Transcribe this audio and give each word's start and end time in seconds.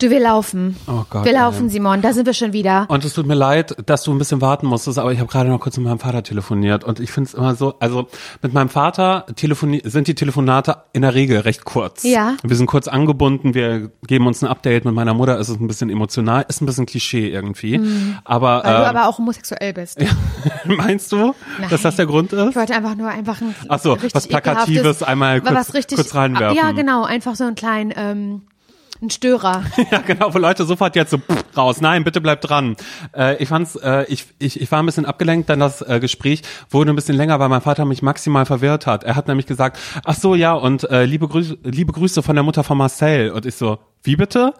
Du, 0.00 0.08
wir 0.08 0.20
laufen. 0.20 0.76
Oh 0.86 1.04
Gott, 1.10 1.26
Wir 1.26 1.32
laufen, 1.34 1.64
ey. 1.64 1.70
Simon. 1.70 2.00
Da 2.00 2.14
sind 2.14 2.24
wir 2.24 2.32
schon 2.32 2.54
wieder. 2.54 2.86
Und 2.88 3.04
es 3.04 3.12
tut 3.12 3.26
mir 3.26 3.34
leid, 3.34 3.76
dass 3.84 4.02
du 4.04 4.12
ein 4.12 4.18
bisschen 4.18 4.40
warten 4.40 4.66
musstest, 4.66 4.98
aber 4.98 5.12
ich 5.12 5.18
habe 5.20 5.30
gerade 5.30 5.50
noch 5.50 5.60
kurz 5.60 5.76
mit 5.76 5.84
meinem 5.86 5.98
Vater 5.98 6.22
telefoniert 6.22 6.84
und 6.84 7.00
ich 7.00 7.10
finde 7.12 7.28
es 7.28 7.34
immer 7.34 7.54
so, 7.54 7.74
also 7.80 8.08
mit 8.40 8.54
meinem 8.54 8.70
Vater 8.70 9.26
sind 9.36 10.08
die 10.08 10.14
Telefonate 10.14 10.78
in 10.94 11.02
der 11.02 11.14
Regel 11.14 11.40
recht 11.40 11.66
kurz. 11.66 12.02
Ja. 12.04 12.34
Wir 12.42 12.56
sind 12.56 12.66
kurz 12.66 12.88
angebunden, 12.88 13.52
wir 13.52 13.90
geben 14.06 14.26
uns 14.26 14.42
ein 14.42 14.48
Update. 14.48 14.86
Mit 14.86 14.94
meiner 14.94 15.12
Mutter 15.12 15.38
ist 15.38 15.50
es 15.50 15.60
ein 15.60 15.66
bisschen 15.66 15.90
emotional, 15.90 16.46
ist 16.48 16.62
ein 16.62 16.66
bisschen 16.66 16.86
Klischee 16.86 17.28
irgendwie. 17.28 17.78
Aber, 18.24 18.60
Mhm. 18.60 18.64
Weil 18.64 18.76
du 18.76 18.82
äh, 18.82 18.86
aber 18.86 19.06
auch 19.08 19.18
homosexuell 19.18 19.74
bist. 19.74 19.98
meinst 20.64 21.12
du, 21.12 21.34
dass 21.68 21.82
das 21.82 21.96
der 21.96 22.06
Grund 22.06 22.32
ist? 22.32 22.50
Ich 22.50 22.56
wollte 22.56 22.74
einfach 22.74 22.94
nur 22.96 23.08
einfach 23.08 23.40
ein 23.42 23.54
Ach 23.68 23.78
so, 23.78 23.92
richtig 23.92 24.14
was 24.14 24.26
Plakatives 24.28 25.02
einmal 25.02 25.42
kurz- 25.42 25.54
was 25.54 25.74
richtig, 25.74 25.96
kurz 25.96 26.14
reinwerfen. 26.14 26.56
Ja, 26.56 26.72
genau, 26.72 27.04
einfach 27.04 27.34
so 27.36 27.44
einen 27.44 27.54
kleinen 27.54 27.92
ähm, 27.94 28.42
ein 29.02 29.10
Störer. 29.10 29.64
Ja, 29.90 29.98
genau, 29.98 30.32
wo 30.32 30.38
Leute 30.38 30.64
sofort 30.64 30.94
jetzt 30.94 31.10
so 31.10 31.18
pff, 31.18 31.44
raus. 31.56 31.80
Nein, 31.80 32.04
bitte 32.04 32.20
bleib 32.20 32.40
dran. 32.42 32.76
Äh, 33.16 33.42
ich 33.42 33.48
fand's, 33.48 33.74
äh, 33.76 34.04
ich, 34.08 34.26
ich, 34.38 34.60
ich 34.60 34.70
war 34.70 34.80
ein 34.80 34.86
bisschen 34.86 35.06
abgelenkt, 35.06 35.48
dann 35.48 35.58
das 35.60 35.82
äh, 35.82 35.98
Gespräch 36.00 36.42
wurde 36.70 36.92
ein 36.92 36.96
bisschen 36.96 37.16
länger, 37.16 37.40
weil 37.40 37.48
mein 37.48 37.60
Vater 37.62 37.84
mich 37.84 38.02
maximal 38.02 38.46
verwirrt 38.46 38.86
hat. 38.86 39.02
Er 39.04 39.16
hat 39.16 39.26
nämlich 39.26 39.46
gesagt, 39.46 39.78
ach 40.04 40.14
so, 40.14 40.34
ja, 40.34 40.52
und 40.52 40.88
äh, 40.90 41.04
liebe, 41.04 41.26
Grüße, 41.26 41.58
liebe 41.64 41.92
Grüße 41.92 42.22
von 42.22 42.36
der 42.36 42.42
Mutter 42.44 42.62
von 42.62 42.78
Marcel. 42.78 43.30
Und 43.30 43.46
ich 43.46 43.54
so, 43.56 43.78
wie 44.02 44.16
bitte? 44.16 44.54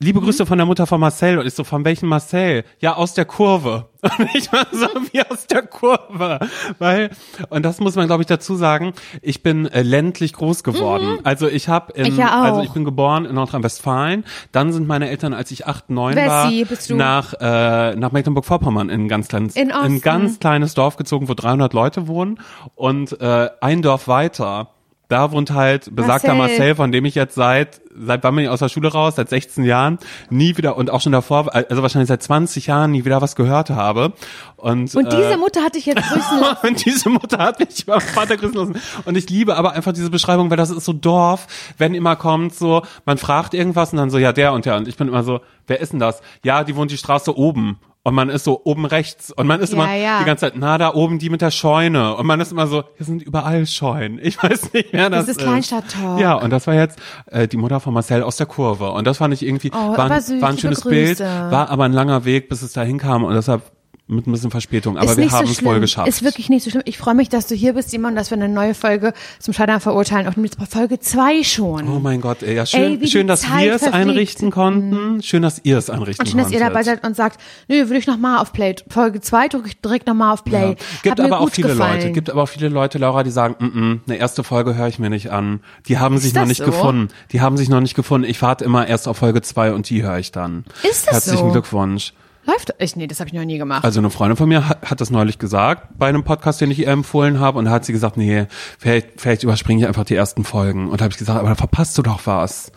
Liebe 0.00 0.20
Grüße 0.20 0.44
von 0.44 0.58
der 0.58 0.66
Mutter 0.66 0.88
von 0.88 0.98
Marcel. 1.00 1.38
Und 1.38 1.46
ich 1.46 1.54
so, 1.54 1.62
von 1.62 1.84
welchem 1.84 2.08
Marcel? 2.08 2.64
Ja, 2.80 2.94
aus 2.96 3.14
der 3.14 3.24
Kurve. 3.24 3.90
Und 4.18 4.28
ich 4.34 4.52
war 4.52 4.66
so, 4.72 4.86
wie 5.12 5.22
aus 5.22 5.46
der 5.46 5.62
Kurve. 5.62 6.40
Weil, 6.78 7.10
und 7.48 7.62
das 7.64 7.80
muss 7.80 7.94
man, 7.96 8.06
glaube 8.06 8.22
ich, 8.22 8.26
dazu 8.26 8.54
sagen, 8.54 8.92
ich 9.22 9.42
bin 9.42 9.64
äh, 9.66 9.80
ländlich 9.80 10.34
groß 10.34 10.62
geworden. 10.62 11.20
Also 11.24 11.48
ich 11.48 11.68
habe 11.68 11.92
in, 11.94 12.04
Ich 12.06 12.16
ja 12.18 12.42
also 12.42 12.60
ich 12.60 12.70
bin 12.70 12.84
geboren 12.84 13.24
in 13.24 13.34
Nordrhein-Westfalen. 13.36 14.24
Dann 14.52 14.74
sind 14.74 14.86
meine 14.86 15.08
Eltern, 15.08 15.32
als 15.32 15.50
ich 15.52 15.66
acht, 15.66 15.88
neun 15.88 16.16
war, 16.16 16.50
Wessi 16.50 16.88
du? 16.88 16.96
nach, 16.96 17.32
äh, 17.40 17.94
nach 17.96 18.12
Mecklenburg-Vorpommern 18.12 18.90
in 18.90 19.02
ein 19.02 19.08
ganz 19.08 19.28
kleines, 19.28 19.56
In 19.56 19.70
Osten. 19.72 19.84
ein 19.84 20.00
ganz 20.02 20.38
kleines 20.38 20.74
Dorf 20.74 20.96
gezogen, 20.96 21.28
wo 21.30 21.34
300 21.34 21.72
Leute 21.72 22.06
wohnen. 22.06 22.40
Und 22.74 23.18
äh, 23.22 23.48
ein 23.62 23.80
Dorf 23.80 24.06
weiter, 24.06 24.73
da 25.14 25.30
wohnt 25.30 25.52
halt 25.52 25.94
besagter 25.94 26.34
Marcel. 26.34 26.58
Marcel, 26.58 26.74
von 26.74 26.90
dem 26.90 27.04
ich 27.04 27.14
jetzt 27.14 27.36
seit, 27.36 27.80
seit 27.96 28.24
wann 28.24 28.34
bin 28.34 28.46
ich 28.46 28.50
aus 28.50 28.58
der 28.58 28.68
Schule 28.68 28.90
raus? 28.90 29.14
Seit 29.14 29.28
16 29.28 29.62
Jahren 29.62 30.00
nie 30.28 30.56
wieder 30.56 30.76
und 30.76 30.90
auch 30.90 31.00
schon 31.00 31.12
davor, 31.12 31.54
also 31.54 31.82
wahrscheinlich 31.82 32.08
seit 32.08 32.20
20 32.20 32.66
Jahren 32.66 32.90
nie 32.90 33.04
wieder 33.04 33.22
was 33.22 33.36
gehört 33.36 33.70
habe. 33.70 34.12
Und, 34.56 34.92
Und 34.92 35.12
diese 35.12 35.34
äh, 35.34 35.36
Mutter 35.36 35.62
hat 35.62 35.76
dich 35.76 35.86
jetzt 35.86 36.02
grüßen 36.02 36.40
lassen. 36.40 36.66
und 36.66 36.84
diese 36.84 37.08
Mutter 37.10 37.38
hat 37.38 37.60
mich 37.60 37.84
über 37.84 38.00
Vater 38.00 38.36
grüßen 38.36 38.56
lassen. 38.56 38.74
Und 39.04 39.16
ich 39.16 39.30
liebe 39.30 39.56
aber 39.56 39.70
einfach 39.70 39.92
diese 39.92 40.10
Beschreibung, 40.10 40.50
weil 40.50 40.56
das 40.56 40.70
ist 40.70 40.84
so 40.84 40.92
Dorf, 40.92 41.46
wenn 41.78 41.94
immer 41.94 42.16
kommt 42.16 42.52
so, 42.52 42.82
man 43.06 43.16
fragt 43.16 43.54
irgendwas 43.54 43.92
und 43.92 43.98
dann 43.98 44.10
so, 44.10 44.18
ja, 44.18 44.32
der 44.32 44.52
und 44.52 44.64
der. 44.64 44.76
Und 44.76 44.88
ich 44.88 44.96
bin 44.96 45.06
immer 45.06 45.22
so, 45.22 45.42
wer 45.68 45.78
ist 45.78 45.92
denn 45.92 46.00
das? 46.00 46.22
Ja, 46.42 46.64
die 46.64 46.74
wohnt 46.74 46.90
die 46.90 46.98
Straße 46.98 47.36
oben. 47.38 47.78
Und 48.06 48.14
man 48.14 48.28
ist 48.28 48.44
so 48.44 48.60
oben 48.64 48.84
rechts. 48.84 49.32
Und 49.32 49.46
man 49.46 49.60
ist 49.60 49.72
Ja, 49.72 49.76
immer 49.82 49.94
ja. 49.94 50.18
die 50.20 50.26
ganze 50.26 50.42
Zeit, 50.42 50.52
na, 50.56 50.76
da 50.76 50.92
oben 50.92 51.18
die 51.18 51.30
mit 51.30 51.40
der 51.40 51.50
Scheune. 51.50 52.14
Und 52.16 52.26
man 52.26 52.38
ist 52.38 52.52
immer 52.52 52.66
so, 52.66 52.84
hier 52.98 53.06
sind 53.06 53.22
überall 53.22 53.66
Scheunen. 53.66 54.20
Ich 54.22 54.40
weiß 54.42 54.74
nicht, 54.74 54.88
wer 54.92 55.08
das, 55.08 55.24
Das 55.26 55.36
ist 55.36 55.42
Kleinstadttalk. 55.42 56.20
Ja, 56.20 56.34
und 56.34 56.50
das 56.50 56.66
war 56.66 56.74
jetzt 56.74 56.98
äh, 57.30 57.48
die 57.48 57.56
Mutter 57.56 57.80
von 57.80 57.94
Marcel 57.94 58.22
aus 58.22 58.36
der 58.36 58.46
Kurve. 58.46 58.90
Und 58.90 59.06
das 59.06 59.16
fand 59.18 59.32
ich 59.32 59.42
irgendwie, 59.44 59.70
Oh, 59.74 59.96
war, 59.96 60.10
ein, 60.10 60.20
süß, 60.20 60.42
war 60.42 60.50
ein 60.50 60.58
schönes 60.58 60.82
Grüße. 60.82 60.90
Bild, 60.94 61.20
war 61.20 61.70
aber 61.70 61.84
ein 61.84 61.92
langer 61.94 62.26
Weg, 62.26 62.50
bis 62.50 62.60
es 62.60 62.74
da 62.74 62.82
hinkam. 62.82 63.24
Und 63.24 63.34
deshalb 63.34 63.62
mit 64.06 64.26
ein 64.26 64.32
bisschen 64.32 64.50
Verspätung. 64.50 64.98
Aber 64.98 65.12
ist 65.12 65.16
wir 65.16 65.30
haben 65.30 65.46
so 65.46 65.52
es 65.70 65.80
geschafft. 65.80 66.08
Ist 66.08 66.22
wirklich 66.22 66.50
nicht 66.50 66.62
so 66.62 66.68
schlimm. 66.70 66.82
Ich 66.84 66.98
freue 66.98 67.14
mich, 67.14 67.30
dass 67.30 67.46
du 67.46 67.54
hier 67.54 67.72
bist, 67.72 67.90
Simon, 67.90 68.14
dass 68.14 68.30
wir 68.30 68.36
eine 68.36 68.50
neue 68.50 68.74
Folge 68.74 69.14
zum 69.38 69.54
Scheitern 69.54 69.80
verurteilen. 69.80 70.28
Auch 70.28 70.36
mit 70.36 70.56
Folge 70.68 71.00
zwei 71.00 71.42
schon. 71.42 71.88
Oh 71.88 72.00
mein 72.00 72.20
Gott, 72.20 72.42
ey, 72.42 72.54
ja, 72.54 72.66
schön, 72.66 73.00
Ey, 73.00 73.08
schön, 73.08 73.26
dass 73.26 73.40
Zeit 73.40 73.64
wir 73.64 73.74
es 73.76 73.82
verfliegt. 73.82 74.08
einrichten 74.10 74.50
konnten. 74.50 75.22
Schön, 75.22 75.40
dass 75.42 75.60
ihr 75.64 75.78
es 75.78 75.88
einrichten 75.88 76.22
Und 76.26 76.30
schön, 76.30 76.38
dass 76.38 76.50
ihr 76.50 76.58
dabei 76.58 76.82
konntet. 76.82 76.96
seid 77.00 77.04
und 77.04 77.16
sagt, 77.16 77.40
nö, 77.68 77.88
will 77.88 77.96
ich 77.96 78.06
noch 78.06 78.18
mal 78.18 78.40
auf 78.40 78.52
Play. 78.52 78.74
Folge 78.90 79.22
zwei 79.22 79.48
drücke 79.48 79.68
ich 79.68 79.80
direkt 79.80 80.06
noch 80.06 80.14
mal 80.14 80.32
auf 80.34 80.44
Play. 80.44 80.70
Ja. 80.70 80.74
Gibt 81.02 81.18
Hat 81.18 81.20
aber 81.20 81.40
auch 81.40 81.48
viele 81.48 81.68
gefallen. 81.68 82.00
Leute, 82.00 82.12
gibt 82.12 82.28
aber 82.28 82.42
auch 82.42 82.48
viele 82.48 82.68
Leute, 82.68 82.98
Laura, 82.98 83.22
die 83.22 83.30
sagen, 83.30 83.56
mm 83.58 83.64
-mm, 83.78 84.00
eine 84.06 84.18
erste 84.18 84.44
Folge 84.44 84.74
höre 84.74 84.88
ich 84.88 84.98
mir 84.98 85.08
nicht 85.08 85.30
an. 85.30 85.60
Die 85.86 85.98
haben 85.98 86.18
sich 86.18 86.28
Ist 86.28 86.34
noch 86.34 86.42
das 86.42 86.48
nicht 86.48 86.58
so? 86.58 86.66
gefunden. 86.66 87.08
Die 87.32 87.40
haben 87.40 87.56
sich 87.56 87.70
noch 87.70 87.80
nicht 87.80 87.94
gefunden. 87.94 88.28
Ich 88.28 88.42
warte 88.42 88.64
immer 88.66 88.86
erst 88.86 89.08
auf 89.08 89.16
Folge 89.16 89.40
zwei 89.40 89.72
und 89.72 89.88
die 89.88 90.02
höre 90.02 90.18
ich 90.18 90.30
dann. 90.30 90.64
Ist 90.82 91.06
das 91.06 91.14
Herzlichen 91.14 91.46
so? 91.46 91.52
Glückwunsch. 91.52 92.12
Läuft? 92.46 92.74
Ich, 92.78 92.96
nee, 92.96 93.06
das 93.06 93.20
habe 93.20 93.28
ich 93.28 93.34
noch 93.34 93.44
nie 93.44 93.58
gemacht. 93.58 93.84
Also 93.84 94.00
eine 94.00 94.10
Freundin 94.10 94.36
von 94.36 94.48
mir 94.48 94.68
hat, 94.68 94.90
hat 94.90 95.00
das 95.00 95.10
neulich 95.10 95.38
gesagt 95.38 95.88
bei 95.98 96.08
einem 96.08 96.24
Podcast, 96.24 96.60
den 96.60 96.70
ich 96.70 96.80
ihr 96.80 96.88
empfohlen 96.88 97.40
habe 97.40 97.58
und 97.58 97.64
da 97.64 97.70
hat 97.70 97.84
sie 97.84 97.92
gesagt, 97.92 98.16
nee, 98.16 98.46
vielleicht, 98.78 99.20
vielleicht 99.20 99.42
überspringe 99.42 99.80
ich 99.80 99.86
einfach 99.86 100.04
die 100.04 100.14
ersten 100.14 100.44
Folgen. 100.44 100.88
Und 100.88 101.00
da 101.00 101.04
habe 101.04 101.12
ich 101.12 101.18
gesagt, 101.18 101.38
aber 101.38 101.48
da 101.48 101.54
verpasst 101.54 101.96
du 101.96 102.02
doch 102.02 102.20
was. 102.26 102.70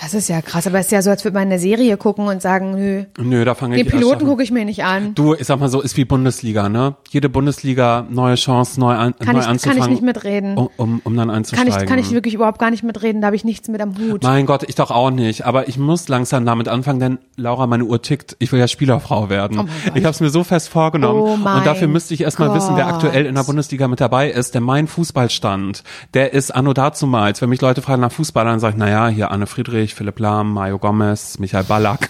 Das 0.00 0.14
ist 0.14 0.28
ja 0.28 0.40
krass. 0.42 0.66
Aber 0.66 0.78
es 0.78 0.86
ist 0.86 0.92
ja 0.92 1.02
so, 1.02 1.10
als 1.10 1.24
würde 1.24 1.34
man 1.34 1.44
eine 1.48 1.58
Serie 1.58 1.96
gucken 1.96 2.26
und 2.26 2.40
sagen, 2.42 2.72
nö, 2.74 3.04
Nö, 3.18 3.44
da 3.44 3.54
fange 3.54 3.76
den 3.76 3.86
ich 3.86 3.92
erst 3.92 4.02
Piloten 4.02 4.26
gucke 4.26 4.42
ich 4.42 4.50
mir 4.50 4.64
nicht 4.64 4.84
an. 4.84 5.14
Du, 5.14 5.34
ich 5.34 5.46
sag 5.46 5.58
mal 5.60 5.68
so, 5.68 5.80
ist 5.80 5.96
wie 5.96 6.04
Bundesliga, 6.04 6.68
ne? 6.68 6.96
Jede 7.10 7.28
Bundesliga, 7.28 8.06
neue 8.08 8.36
Chance, 8.36 8.78
neu, 8.80 8.94
an, 8.94 9.14
Kann 9.18 9.34
neu 9.34 9.40
ich- 9.40 9.44
kann 9.46 9.52
anzufangen. 9.52 9.82
ich 9.82 9.88
nicht 9.88 10.02
mitreden. 10.02 10.56
Um, 10.56 10.68
um, 10.76 11.00
um 11.04 11.16
dann 11.16 11.28
Kann 11.28 11.36
einzusteigen. 11.36 11.72
ich, 11.82 11.86
kann 11.88 11.98
ich 11.98 12.10
wirklich 12.12 12.34
überhaupt 12.34 12.58
gar 12.58 12.70
nicht 12.70 12.82
mitreden, 12.82 13.20
da 13.20 13.26
habe 13.26 13.36
ich 13.36 13.44
nichts 13.44 13.68
mit 13.68 13.80
am 13.80 13.96
Hut. 13.98 14.22
Mein 14.22 14.46
Gott, 14.46 14.62
ich 14.68 14.74
doch 14.74 14.90
auch 14.90 15.10
nicht. 15.10 15.46
Aber 15.46 15.68
ich 15.68 15.78
muss 15.78 16.08
langsam 16.08 16.44
damit 16.46 16.68
anfangen, 16.68 17.00
denn 17.00 17.18
Laura, 17.36 17.66
meine 17.66 17.84
Uhr 17.84 18.00
tickt. 18.02 18.36
Ich 18.38 18.52
will 18.52 18.60
ja 18.60 18.68
Spielerfrau 18.68 19.28
werden. 19.30 19.58
Oh 19.60 19.64
ich 19.94 20.04
habe 20.04 20.10
es 20.10 20.20
mir 20.20 20.30
so 20.30 20.44
fest 20.44 20.68
vorgenommen. 20.68 21.20
Oh 21.20 21.36
mein 21.36 21.58
und 21.58 21.66
dafür 21.66 21.88
müsste 21.88 22.14
ich 22.14 22.20
erstmal 22.22 22.54
wissen, 22.54 22.76
wer 22.76 22.86
aktuell 22.86 23.26
in 23.26 23.34
der 23.34 23.42
Bundesliga 23.44 23.88
mit 23.88 24.00
dabei 24.00 24.30
ist. 24.30 24.54
Denn 24.54 24.62
mein 24.62 24.86
Fußballstand, 24.86 25.82
der 26.14 26.32
ist 26.32 26.54
anno 26.54 26.72
dazumals. 26.72 27.40
Wenn 27.42 27.48
mich 27.48 27.60
Leute 27.60 27.82
fragen 27.82 28.02
nach 28.02 28.12
Fußball, 28.12 28.44
dann 28.44 28.60
sage 28.60 28.74
ich, 28.74 28.78
naja, 28.78 29.08
hier 29.08 29.30
Anne 29.30 29.46
Friedrich, 29.46 29.87
Philipp 29.94 30.18
Lahm, 30.18 30.52
Mario 30.52 30.78
Gomez, 30.78 31.38
Michael 31.38 31.64
Ballack. 31.64 32.08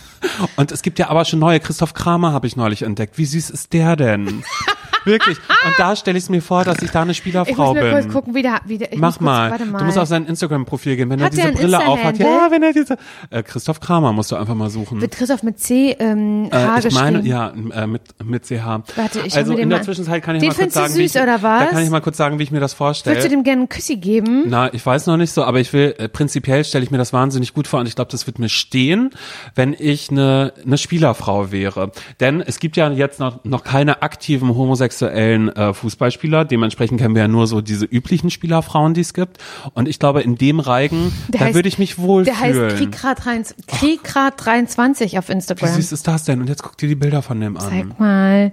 Und 0.56 0.72
es 0.72 0.82
gibt 0.82 0.98
ja 0.98 1.08
aber 1.08 1.24
schon 1.24 1.38
neue. 1.38 1.60
Christoph 1.60 1.94
Kramer 1.94 2.32
habe 2.32 2.46
ich 2.46 2.56
neulich 2.56 2.82
entdeckt. 2.82 3.18
Wie 3.18 3.24
süß 3.24 3.50
ist 3.50 3.72
der 3.72 3.96
denn? 3.96 4.42
Wirklich. 5.04 5.38
Und 5.38 5.74
da 5.78 5.96
stelle 5.96 6.18
ich 6.18 6.24
es 6.24 6.30
mir 6.30 6.42
vor, 6.42 6.64
dass 6.64 6.82
ich 6.82 6.90
da 6.90 7.02
eine 7.02 7.12
ich 7.12 7.16
Spielerfrau 7.18 7.66
muss 7.72 7.74
mir 7.74 7.80
bin. 7.82 7.92
kurz 7.92 8.12
gucken, 8.12 8.34
wie 8.34 8.42
der, 8.42 8.60
wie 8.66 8.78
der 8.78 8.92
ich 8.92 8.98
Mach 8.98 9.12
kurz, 9.14 9.20
mal. 9.20 9.50
Warte 9.50 9.66
mal. 9.66 9.78
Du 9.78 9.84
musst 9.84 9.98
auf 9.98 10.08
sein 10.08 10.26
Instagram-Profil 10.26 10.96
gehen, 10.96 11.10
wenn 11.10 11.22
Hat 11.22 11.32
er 11.36 11.50
diese 11.50 11.52
Brille 11.62 11.86
aufhat. 11.86 12.18
Ja, 12.18 12.48
wenn 12.50 12.62
er 12.62 12.72
diese. 12.72 12.96
Äh, 13.30 13.42
Christoph 13.42 13.80
Kramer 13.80 14.12
musst 14.12 14.32
du 14.32 14.36
einfach 14.36 14.54
mal 14.54 14.70
suchen. 14.70 15.00
Wird 15.00 15.12
Christoph 15.12 15.42
mit 15.42 15.58
C 15.60 15.96
ähm, 15.98 16.48
H 16.52 16.76
Äh, 16.78 16.88
ich 16.88 16.94
meine, 16.94 17.20
ja, 17.22 17.52
äh, 17.72 17.86
mit, 17.86 18.02
mit 18.24 18.44
CH. 18.46 18.50
Warte, 18.96 19.20
ich 19.24 19.36
Also 19.36 19.52
mir 19.52 19.56
den 19.56 19.62
in 19.64 19.70
der 19.70 19.78
mal- 19.78 19.84
Zwischenzeit 19.84 20.22
kann 20.22 20.36
ich 20.36 20.40
Den 20.40 20.48
mal 20.50 20.54
kurz 20.56 20.74
sagen, 20.74 20.94
wie 20.94 21.02
süß, 21.08 21.14
ich, 21.16 21.22
oder 21.22 21.42
was? 21.42 21.60
Da 21.60 21.66
kann 21.66 21.82
ich 21.82 21.90
mal 21.90 22.00
kurz 22.00 22.16
sagen, 22.16 22.38
wie 22.38 22.42
ich 22.42 22.50
mir 22.50 22.60
das 22.60 22.74
vorstelle. 22.74 23.16
Würdest 23.16 23.26
du 23.26 23.30
dem 23.36 23.44
gerne 23.44 23.60
einen 23.62 23.68
Küssi 23.68 23.96
geben? 23.96 24.44
Na, 24.46 24.72
ich 24.72 24.84
weiß 24.84 25.06
noch 25.06 25.16
nicht 25.16 25.32
so, 25.32 25.44
aber 25.44 25.60
ich 25.60 25.72
will, 25.72 25.94
äh, 25.98 26.08
prinzipiell 26.08 26.64
stelle 26.64 26.84
ich 26.84 26.90
mir 26.90 26.98
das 26.98 27.12
wahnsinnig 27.12 27.54
gut 27.54 27.66
vor 27.68 27.80
und 27.80 27.86
ich 27.86 27.94
glaube, 27.94 28.10
das 28.10 28.26
wird 28.26 28.38
mir 28.38 28.48
stehen, 28.48 29.10
wenn 29.54 29.74
ich 29.78 30.10
eine, 30.10 30.52
eine 30.64 30.78
Spielerfrau 30.78 31.50
wäre. 31.52 31.92
Denn 32.20 32.40
es 32.40 32.58
gibt 32.58 32.76
ja 32.76 32.90
jetzt 32.90 33.20
noch, 33.20 33.44
noch 33.44 33.64
keine 33.64 34.02
aktiven 34.02 34.48
homosexuellen 34.48 34.87
äh, 34.90 35.74
Fußballspieler, 35.74 36.44
dementsprechend 36.44 37.00
kennen 37.00 37.14
wir 37.14 37.22
ja 37.22 37.28
nur 37.28 37.46
so 37.46 37.60
diese 37.60 37.84
üblichen 37.84 38.30
Spielerfrauen, 38.30 38.94
die 38.94 39.00
es 39.02 39.14
gibt. 39.14 39.38
Und 39.74 39.88
ich 39.88 39.98
glaube, 39.98 40.22
in 40.22 40.36
dem 40.36 40.60
Reigen, 40.60 41.12
Der 41.28 41.40
da 41.40 41.46
heißt- 41.46 41.54
würde 41.54 41.68
ich 41.68 41.78
mich 41.78 41.98
wohlfühlen. 41.98 42.36
Der 42.38 42.64
heißt 42.64 43.66
Krieggrad 43.66 44.44
23 44.44 45.18
auf 45.18 45.28
Wie 45.28 45.32
Instagram. 45.32 45.68
süß 45.74 45.92
ist 45.92 46.06
das 46.08 46.24
denn? 46.24 46.40
Und 46.40 46.48
jetzt 46.48 46.62
guck 46.62 46.76
dir 46.76 46.88
die 46.88 46.94
Bilder 46.94 47.22
von 47.22 47.40
dem 47.40 47.56
an. 47.56 47.68
Zeig 47.68 47.98
mal. 48.00 48.52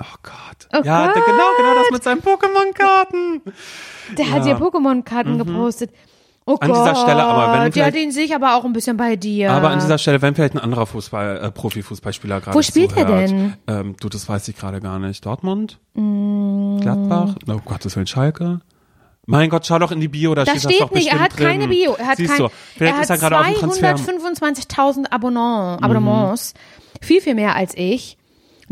Oh 0.00 0.04
Gott. 0.22 0.68
Oh 0.72 0.80
ja, 0.84 1.06
Gott. 1.06 1.16
Der, 1.16 1.22
genau, 1.24 1.48
genau 1.58 1.74
das 1.74 1.90
mit 1.92 2.02
seinen 2.02 2.20
Pokémon-Karten. 2.20 3.42
Der 4.16 4.30
hat 4.30 4.46
Ja. 4.46 4.56
Pokémon-Karten 4.56 5.36
gepostet. 5.38 5.90
Oh 6.50 6.56
An 6.60 6.68
Gott, 6.72 6.80
dieser 6.86 6.96
Stelle 6.96 7.22
aber, 7.22 7.42
wenn 7.52 7.52
der 7.52 7.64
hat 7.64 7.72
vielleicht- 7.92 7.96
ihn 7.96 8.10
sich 8.12 8.34
aber 8.34 8.56
auch 8.56 8.64
ein 8.64 8.72
bisschen 8.72 8.96
bei 8.96 9.14
dir. 9.16 9.52
Aber 9.52 9.70
an 9.70 9.78
dieser 9.78 9.98
Stelle, 9.98 10.20
wenn 10.20 10.34
vielleicht 10.34 10.54
ein 10.54 10.58
anderer 10.58 10.86
Fußball, 10.86 11.36
äh, 11.44 11.50
Profifußballspieler 11.52 12.40
gerade 12.40 12.56
Wo 12.56 12.62
spielt 12.62 12.96
er 12.96 13.04
denn? 13.04 13.54
Ähm, 13.68 13.94
du, 14.00 14.08
das 14.08 14.28
weiß 14.28 14.48
ich 14.48 14.56
gerade 14.56 14.80
gar 14.80 14.98
nicht. 14.98 15.24
Dortmund? 15.24 15.78
Mm. 15.94 16.78
Gladbach? 16.80 17.34
Oh 17.48 17.60
Gottes 17.64 17.94
Willen, 17.96 18.06
Schalke? 18.06 18.60
Mein 19.26 19.48
Gott, 19.48 19.64
schau 19.66 19.78
doch 19.78 19.92
in 19.92 20.00
die 20.00 20.08
Bio, 20.08 20.34
da 20.34 20.44
da 20.44 20.50
steht, 20.52 20.64
das 20.64 20.72
steht 20.72 20.80
doch 20.80 20.90
nicht, 20.90 21.12
er 21.12 21.20
hat 21.20 21.36
keine 21.36 21.66
drin. 21.66 21.70
Bio. 21.70 21.94
Er 21.96 22.06
hat, 22.08 22.16
Siehst 22.16 22.30
kein, 22.30 22.38
du, 22.42 22.48
vielleicht 22.76 22.96
er 22.96 23.02
ist 23.02 23.10
er 23.10 23.18
gerade 23.18 23.38
auf 23.38 23.46
dem 23.46 23.54
Transfer. 23.54 23.94
225.000 23.94 25.06
Abonnement, 25.12 25.82
Abonnements. 25.84 26.54
Viel, 27.00 27.20
viel 27.20 27.34
mehr 27.36 27.54
als 27.54 27.76
ich. 27.76 28.16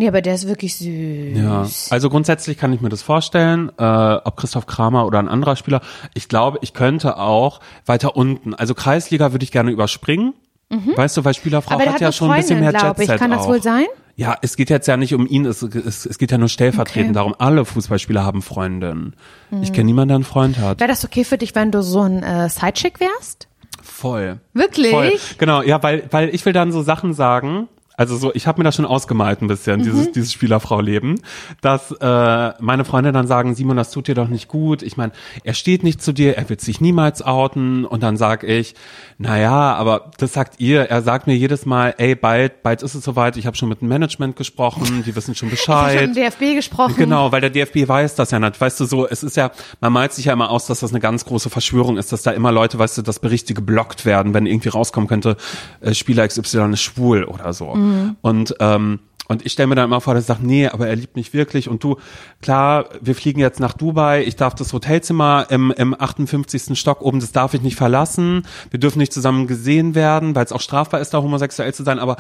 Nee, 0.00 0.06
aber 0.06 0.22
der 0.22 0.34
ist 0.36 0.46
wirklich 0.46 0.76
süß. 0.76 1.36
Ja, 1.36 1.66
also 1.90 2.08
grundsätzlich 2.08 2.56
kann 2.56 2.72
ich 2.72 2.80
mir 2.80 2.88
das 2.88 3.02
vorstellen, 3.02 3.70
äh, 3.78 3.82
ob 3.82 4.36
Christoph 4.36 4.66
Kramer 4.66 5.04
oder 5.06 5.18
ein 5.18 5.28
anderer 5.28 5.56
Spieler. 5.56 5.80
Ich 6.14 6.28
glaube, 6.28 6.58
ich 6.62 6.72
könnte 6.72 7.16
auch 7.18 7.58
weiter 7.84 8.16
unten. 8.16 8.54
Also 8.54 8.74
Kreisliga 8.74 9.32
würde 9.32 9.42
ich 9.42 9.50
gerne 9.50 9.72
überspringen. 9.72 10.34
Weißt 10.70 11.16
du, 11.16 11.24
weil 11.24 11.32
Spielerfrau 11.34 11.76
Mhm. 11.76 11.80
aber 11.80 11.86
hat 11.88 11.94
hat 11.94 12.00
ja 12.02 12.12
schon 12.12 12.30
ein 12.30 12.36
bisschen 12.40 12.58
Freundin, 12.58 12.72
mehr 12.72 12.80
glaube 12.80 13.02
ich. 13.02 13.08
Kann 13.18 13.30
das 13.30 13.40
auch. 13.42 13.48
wohl 13.48 13.62
sein? 13.62 13.86
Ja, 14.16 14.36
es 14.42 14.54
geht 14.56 14.68
jetzt 14.70 14.86
ja 14.86 14.96
nicht 14.98 15.14
um 15.14 15.26
ihn, 15.26 15.46
es, 15.46 15.62
es, 15.62 16.04
es 16.06 16.18
geht 16.18 16.30
ja 16.30 16.36
nur 16.38 16.48
stellvertretend 16.50 17.08
Okay. 17.10 17.14
darum. 17.14 17.34
Alle 17.38 17.64
Fußballspieler 17.64 18.22
haben 18.22 18.42
Freundinnen. 18.42 19.16
Mhm. 19.50 19.62
Ich 19.62 19.72
kenne 19.72 19.84
niemanden, 19.86 20.08
der 20.10 20.14
einen 20.16 20.24
Freund 20.24 20.58
hat. 20.58 20.78
Wäre 20.78 20.88
das 20.90 21.04
okay 21.04 21.24
für 21.24 21.38
dich, 21.38 21.54
wenn 21.54 21.70
du 21.72 21.82
so 21.82 22.02
ein 22.02 22.22
äh, 22.22 22.48
Sidechick 22.50 23.00
wärst? 23.00 23.48
Voll. 23.82 24.40
Wirklich? 24.52 24.90
Voll. 24.90 25.12
Genau, 25.38 25.62
ja, 25.62 25.82
weil, 25.82 26.04
weil 26.10 26.28
ich 26.34 26.44
will 26.44 26.52
dann 26.52 26.70
so 26.70 26.82
Sachen 26.82 27.14
sagen. 27.14 27.68
Also 27.98 28.16
so, 28.16 28.32
ich 28.34 28.46
habe 28.46 28.60
mir 28.60 28.64
das 28.64 28.76
schon 28.76 28.86
ausgemalt 28.86 29.42
ein 29.42 29.44
Mhm. 29.44 29.48
bisschen, 29.48 29.82
dieses, 29.82 30.12
dieses 30.12 30.32
Spielerfrau-Leben, 30.32 31.20
dass 31.60 31.90
äh, 31.92 32.52
meine 32.60 32.84
Freunde 32.86 33.12
dann 33.12 33.26
sagen, 33.26 33.54
Simon, 33.54 33.76
das 33.76 33.90
tut 33.90 34.08
dir 34.08 34.14
doch 34.14 34.28
nicht 34.28 34.48
gut. 34.48 34.82
Ich 34.82 34.96
meine, 34.96 35.12
er 35.44 35.52
steht 35.54 35.82
nicht 35.82 36.00
zu 36.00 36.12
dir, 36.12 36.36
er 36.38 36.48
wird 36.48 36.60
sich 36.62 36.80
niemals 36.80 37.20
outen. 37.22 37.84
Und 37.84 38.02
dann 38.02 38.16
sag 38.16 38.44
ich, 38.44 38.74
naja, 39.18 39.74
aber 39.74 40.10
das 40.18 40.32
sagt 40.32 40.60
ihr, 40.60 40.82
er 40.82 41.02
sagt 41.02 41.26
mir 41.26 41.36
jedes 41.36 41.66
Mal, 41.66 41.94
ey, 41.98 42.14
bald, 42.14 42.62
bald 42.62 42.82
ist 42.82 42.94
es 42.94 43.04
soweit, 43.04 43.36
ich 43.36 43.46
habe 43.46 43.56
schon 43.56 43.68
mit 43.68 43.80
dem 43.80 43.88
Management 43.88 44.36
gesprochen, 44.36 45.02
die 45.04 45.14
wissen 45.16 45.34
schon 45.34 45.48
Ich 45.52 45.68
habe 45.68 45.86
Bescheid. 45.88 46.02
im 46.08 46.14
DFB 46.14 46.54
gesprochen. 46.54 46.94
Genau, 46.96 47.32
weil 47.32 47.40
der 47.40 47.50
DFB 47.50 47.88
weiß 47.88 48.14
das 48.14 48.30
ja 48.30 48.38
nicht. 48.38 48.60
Weißt 48.60 48.78
du, 48.80 48.84
so, 48.84 49.08
es 49.08 49.22
ist 49.22 49.36
ja, 49.36 49.50
man 49.80 49.92
malt 49.92 50.12
sich 50.12 50.26
ja 50.26 50.32
immer 50.32 50.50
aus, 50.50 50.66
dass 50.66 50.80
das 50.80 50.90
eine 50.90 51.00
ganz 51.00 51.24
große 51.24 51.50
Verschwörung 51.50 51.96
ist, 51.96 52.12
dass 52.12 52.22
da 52.22 52.30
immer 52.30 52.52
Leute, 52.52 52.78
weißt 52.78 52.98
du, 52.98 53.02
dass 53.02 53.18
Berichte 53.18 53.54
geblockt 53.54 54.04
werden, 54.06 54.34
wenn 54.34 54.46
irgendwie 54.46 54.68
rauskommen 54.68 55.08
könnte, 55.08 55.36
äh, 55.80 55.94
Spieler 55.94 56.26
XY 56.28 56.72
ist 56.74 56.82
schwul 56.82 57.24
oder 57.24 57.52
so. 57.52 57.76
Und, 58.22 58.54
ähm, 58.60 59.00
und 59.30 59.44
ich 59.44 59.52
stelle 59.52 59.66
mir 59.66 59.74
dann 59.74 59.84
immer 59.84 60.00
vor, 60.00 60.14
dass 60.14 60.22
ich 60.24 60.28
sage, 60.28 60.40
nee, 60.42 60.68
aber 60.68 60.88
er 60.88 60.96
liebt 60.96 61.14
mich 61.14 61.34
wirklich. 61.34 61.68
Und 61.68 61.84
du, 61.84 61.96
klar, 62.40 62.86
wir 63.02 63.14
fliegen 63.14 63.40
jetzt 63.40 63.60
nach 63.60 63.74
Dubai. 63.74 64.24
Ich 64.24 64.36
darf 64.36 64.54
das 64.54 64.72
Hotelzimmer 64.72 65.46
im, 65.50 65.70
im 65.70 65.94
58. 66.00 66.78
Stock 66.78 67.02
oben, 67.02 67.20
das 67.20 67.32
darf 67.32 67.52
ich 67.52 67.60
nicht 67.60 67.76
verlassen. 67.76 68.46
Wir 68.70 68.80
dürfen 68.80 68.98
nicht 68.98 69.12
zusammen 69.12 69.46
gesehen 69.46 69.94
werden, 69.94 70.34
weil 70.34 70.46
es 70.46 70.52
auch 70.52 70.62
strafbar 70.62 71.00
ist, 71.00 71.10
da 71.12 71.20
homosexuell 71.22 71.74
zu 71.74 71.82
sein. 71.84 71.98
Aber 71.98 72.16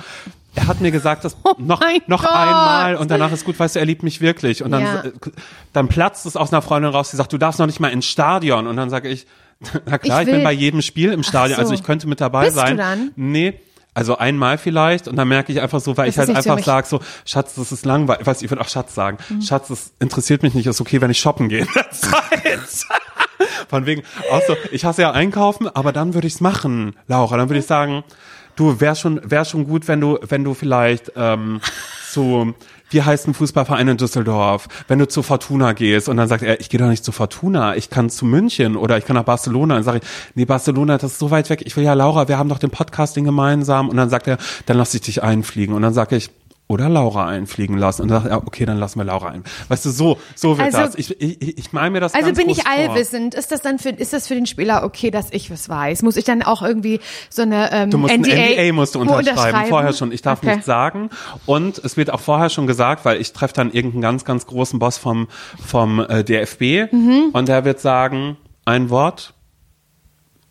er 0.54 0.66
hat 0.66 0.82
mir 0.82 0.90
gesagt, 0.90 1.24
dass 1.24 1.34
noch, 1.58 1.80
Oh 1.80 1.98
noch 2.08 2.22
Gott. 2.22 2.30
einmal 2.30 2.96
und 2.96 3.10
danach 3.10 3.32
ist 3.32 3.46
gut, 3.46 3.58
weißt 3.58 3.76
du, 3.76 3.80
er 3.80 3.86
liebt 3.86 4.02
mich 4.02 4.20
wirklich. 4.20 4.62
Und 4.62 4.70
dann, 4.72 4.82
Ja. 4.82 5.00
äh, 5.04 5.12
dann 5.72 5.88
platzt 5.88 6.26
es 6.26 6.36
aus 6.36 6.52
einer 6.52 6.60
Freundin 6.60 6.90
raus, 6.92 7.10
die 7.10 7.16
sagt, 7.16 7.32
du 7.32 7.38
darfst 7.38 7.58
noch 7.58 7.66
nicht 7.66 7.80
mal 7.80 7.88
ins 7.88 8.04
Stadion. 8.04 8.66
Und 8.66 8.76
dann 8.76 8.90
sage 8.90 9.08
ich, 9.08 9.26
na 9.86 9.96
klar, 9.96 10.20
Ich 10.22 10.28
ich, 10.28 10.34
bin 10.34 10.44
bei 10.44 10.52
jedem 10.52 10.82
Spiel 10.82 11.12
im 11.12 11.22
Stadion, 11.22 11.56
so. 11.56 11.62
also 11.62 11.72
ich 11.74 11.82
könnte 11.84 12.06
mit 12.06 12.20
dabei 12.20 12.44
Bist 12.44 12.56
du 12.56 12.60
sein. 12.60 12.76
dann? 12.76 13.12
Nee. 13.16 13.54
Also 13.98 14.16
einmal 14.16 14.58
vielleicht 14.58 15.08
und 15.08 15.16
dann 15.16 15.26
merke 15.26 15.50
ich 15.50 15.60
einfach 15.60 15.80
so, 15.80 15.96
weil 15.96 16.06
Das 16.06 16.14
ich 16.14 16.18
halt 16.20 16.28
einfach 16.28 16.64
sage 16.64 16.86
so, 16.86 17.00
Schatz, 17.24 17.56
das 17.56 17.72
ist 17.72 17.84
langweilig, 17.84 18.24
weiß 18.24 18.42
ich 18.42 18.48
würde 18.48 18.62
auch 18.62 18.68
Schatz 18.68 18.94
sagen. 18.94 19.18
Mhm. 19.28 19.42
Schatz, 19.42 19.66
das 19.66 19.90
interessiert 19.98 20.44
mich 20.44 20.54
nicht, 20.54 20.68
ist 20.68 20.80
okay, 20.80 21.00
wenn 21.00 21.10
ich 21.10 21.18
shoppen 21.18 21.48
gehe. 21.48 21.66
Von 23.68 23.86
wegen, 23.86 24.04
auch 24.30 24.40
so, 24.46 24.56
ich 24.70 24.84
hasse 24.84 25.02
ja 25.02 25.10
einkaufen, 25.10 25.66
aber 25.66 25.90
dann 25.90 26.14
würde 26.14 26.28
ich's 26.28 26.40
machen, 26.40 26.94
Laura. 27.08 27.36
Dann 27.36 27.48
würde 27.48 27.58
ich 27.58 27.66
sagen, 27.66 28.04
du 28.54 28.80
wär 28.80 28.94
schon, 28.94 29.20
wär 29.28 29.44
schon 29.44 29.66
gut, 29.66 29.88
wenn 29.88 30.00
du, 30.00 30.20
wenn 30.22 30.44
du 30.44 30.54
vielleicht 30.54 31.10
ähm, 31.16 31.60
zu, 32.08 32.54
wie 32.90 33.02
heißt 33.02 33.28
ein 33.28 33.34
Fußballverein 33.34 33.88
in 33.88 33.96
Düsseldorf, 33.96 34.68
wenn 34.88 34.98
du 34.98 35.08
zu 35.08 35.22
Fortuna 35.22 35.72
gehst 35.72 36.08
und 36.08 36.16
dann 36.16 36.28
sagt 36.28 36.42
er, 36.42 36.60
ich 36.60 36.68
gehe 36.68 36.80
doch 36.80 36.88
nicht 36.88 37.04
zu 37.04 37.12
Fortuna, 37.12 37.76
ich 37.76 37.90
kann 37.90 38.10
zu 38.10 38.24
München 38.24 38.76
oder 38.76 38.98
ich 38.98 39.04
kann 39.04 39.16
nach 39.16 39.24
Barcelona. 39.24 39.74
Dann 39.74 39.84
sage 39.84 39.98
ich, 39.98 40.04
nee, 40.34 40.44
Barcelona, 40.44 40.98
das 40.98 41.12
ist 41.12 41.18
so 41.18 41.30
weit 41.30 41.50
weg. 41.50 41.62
Ich 41.64 41.76
will 41.76 41.84
ja, 41.84 41.94
Laura, 41.94 42.28
wir 42.28 42.38
haben 42.38 42.48
doch 42.48 42.58
den 42.58 42.70
Podcasting 42.70 43.24
gemeinsam. 43.24 43.88
Und 43.88 43.96
dann 43.96 44.10
sagt 44.10 44.26
er, 44.26 44.38
dann 44.66 44.76
lass 44.76 44.94
ich 44.94 45.02
dich 45.02 45.22
einfliegen. 45.22 45.74
Und 45.74 45.82
dann 45.82 45.94
sage 45.94 46.16
ich, 46.16 46.30
oder 46.70 46.88
Laura 46.90 47.26
einfliegen 47.26 47.78
lassen. 47.78 48.02
Und 48.02 48.08
dann 48.08 48.22
sagt 48.22 48.30
er, 48.30 48.46
okay, 48.46 48.66
dann 48.66 48.76
lassen 48.76 48.98
wir 49.00 49.04
Laura 49.04 49.28
ein. 49.30 49.42
Weißt 49.68 49.86
du, 49.86 49.90
so, 49.90 50.18
so 50.34 50.58
wird 50.58 50.66
Also- 50.74 50.78
das. 50.78 50.94
Ich, 50.96 51.20
ich, 51.20 51.40
ich, 51.42 51.58
ich 51.58 51.72
mal 51.72 51.88
mir 51.90 52.00
das 52.00 52.12
Also 52.14 52.32
bin 52.34 52.48
ich 52.50 52.58
groß 52.62 52.64
vor. 52.64 52.72
allwissend. 52.90 53.34
Ist 53.34 53.50
das 53.50 53.62
dann 53.62 53.78
für, 53.78 53.88
ist 53.88 54.12
das 54.12 54.26
für 54.28 54.34
den 54.34 54.44
Spieler 54.46 54.84
okay, 54.84 55.10
dass 55.10 55.32
ich 55.32 55.50
was 55.50 55.68
weiß? 55.70 56.02
Muss 56.02 56.16
ich 56.16 56.24
dann 56.24 56.42
auch 56.42 56.60
irgendwie 56.62 57.00
so 57.30 57.40
eine 57.42 57.72
ähm, 57.72 57.90
Du 57.90 57.96
musst 57.98 58.14
NDA, 58.14 58.32
ein 58.34 58.52
NDA 58.52 58.72
musst 58.74 58.94
du 58.94 58.98
wo 59.00 59.14
unterschreiben, 59.14 59.68
vorher 59.68 59.92
schon. 59.94 60.12
Ich 60.12 60.20
darf 60.22 60.38
Okay. 60.40 60.50
nichts 60.50 60.66
sagen. 60.66 61.08
Und 61.46 61.78
es 61.78 61.96
wird 61.96 62.12
auch 62.12 62.20
vorher 62.20 62.50
schon 62.50 62.66
gesagt, 62.66 63.04
weil 63.06 63.18
ich 63.20 63.32
treffe 63.32 63.54
dann 63.54 63.72
irgendeinen 63.72 64.02
ganz, 64.02 64.24
ganz 64.26 64.46
großen 64.46 64.78
Boss 64.78 64.98
vom, 64.98 65.26
vom 65.64 66.00
äh, 66.00 66.22
DFB 66.22 66.92
Mhm. 66.92 67.30
und 67.32 67.48
der 67.48 67.64
wird 67.64 67.80
sagen, 67.80 68.36
ein 68.66 68.90
Wort 68.90 69.32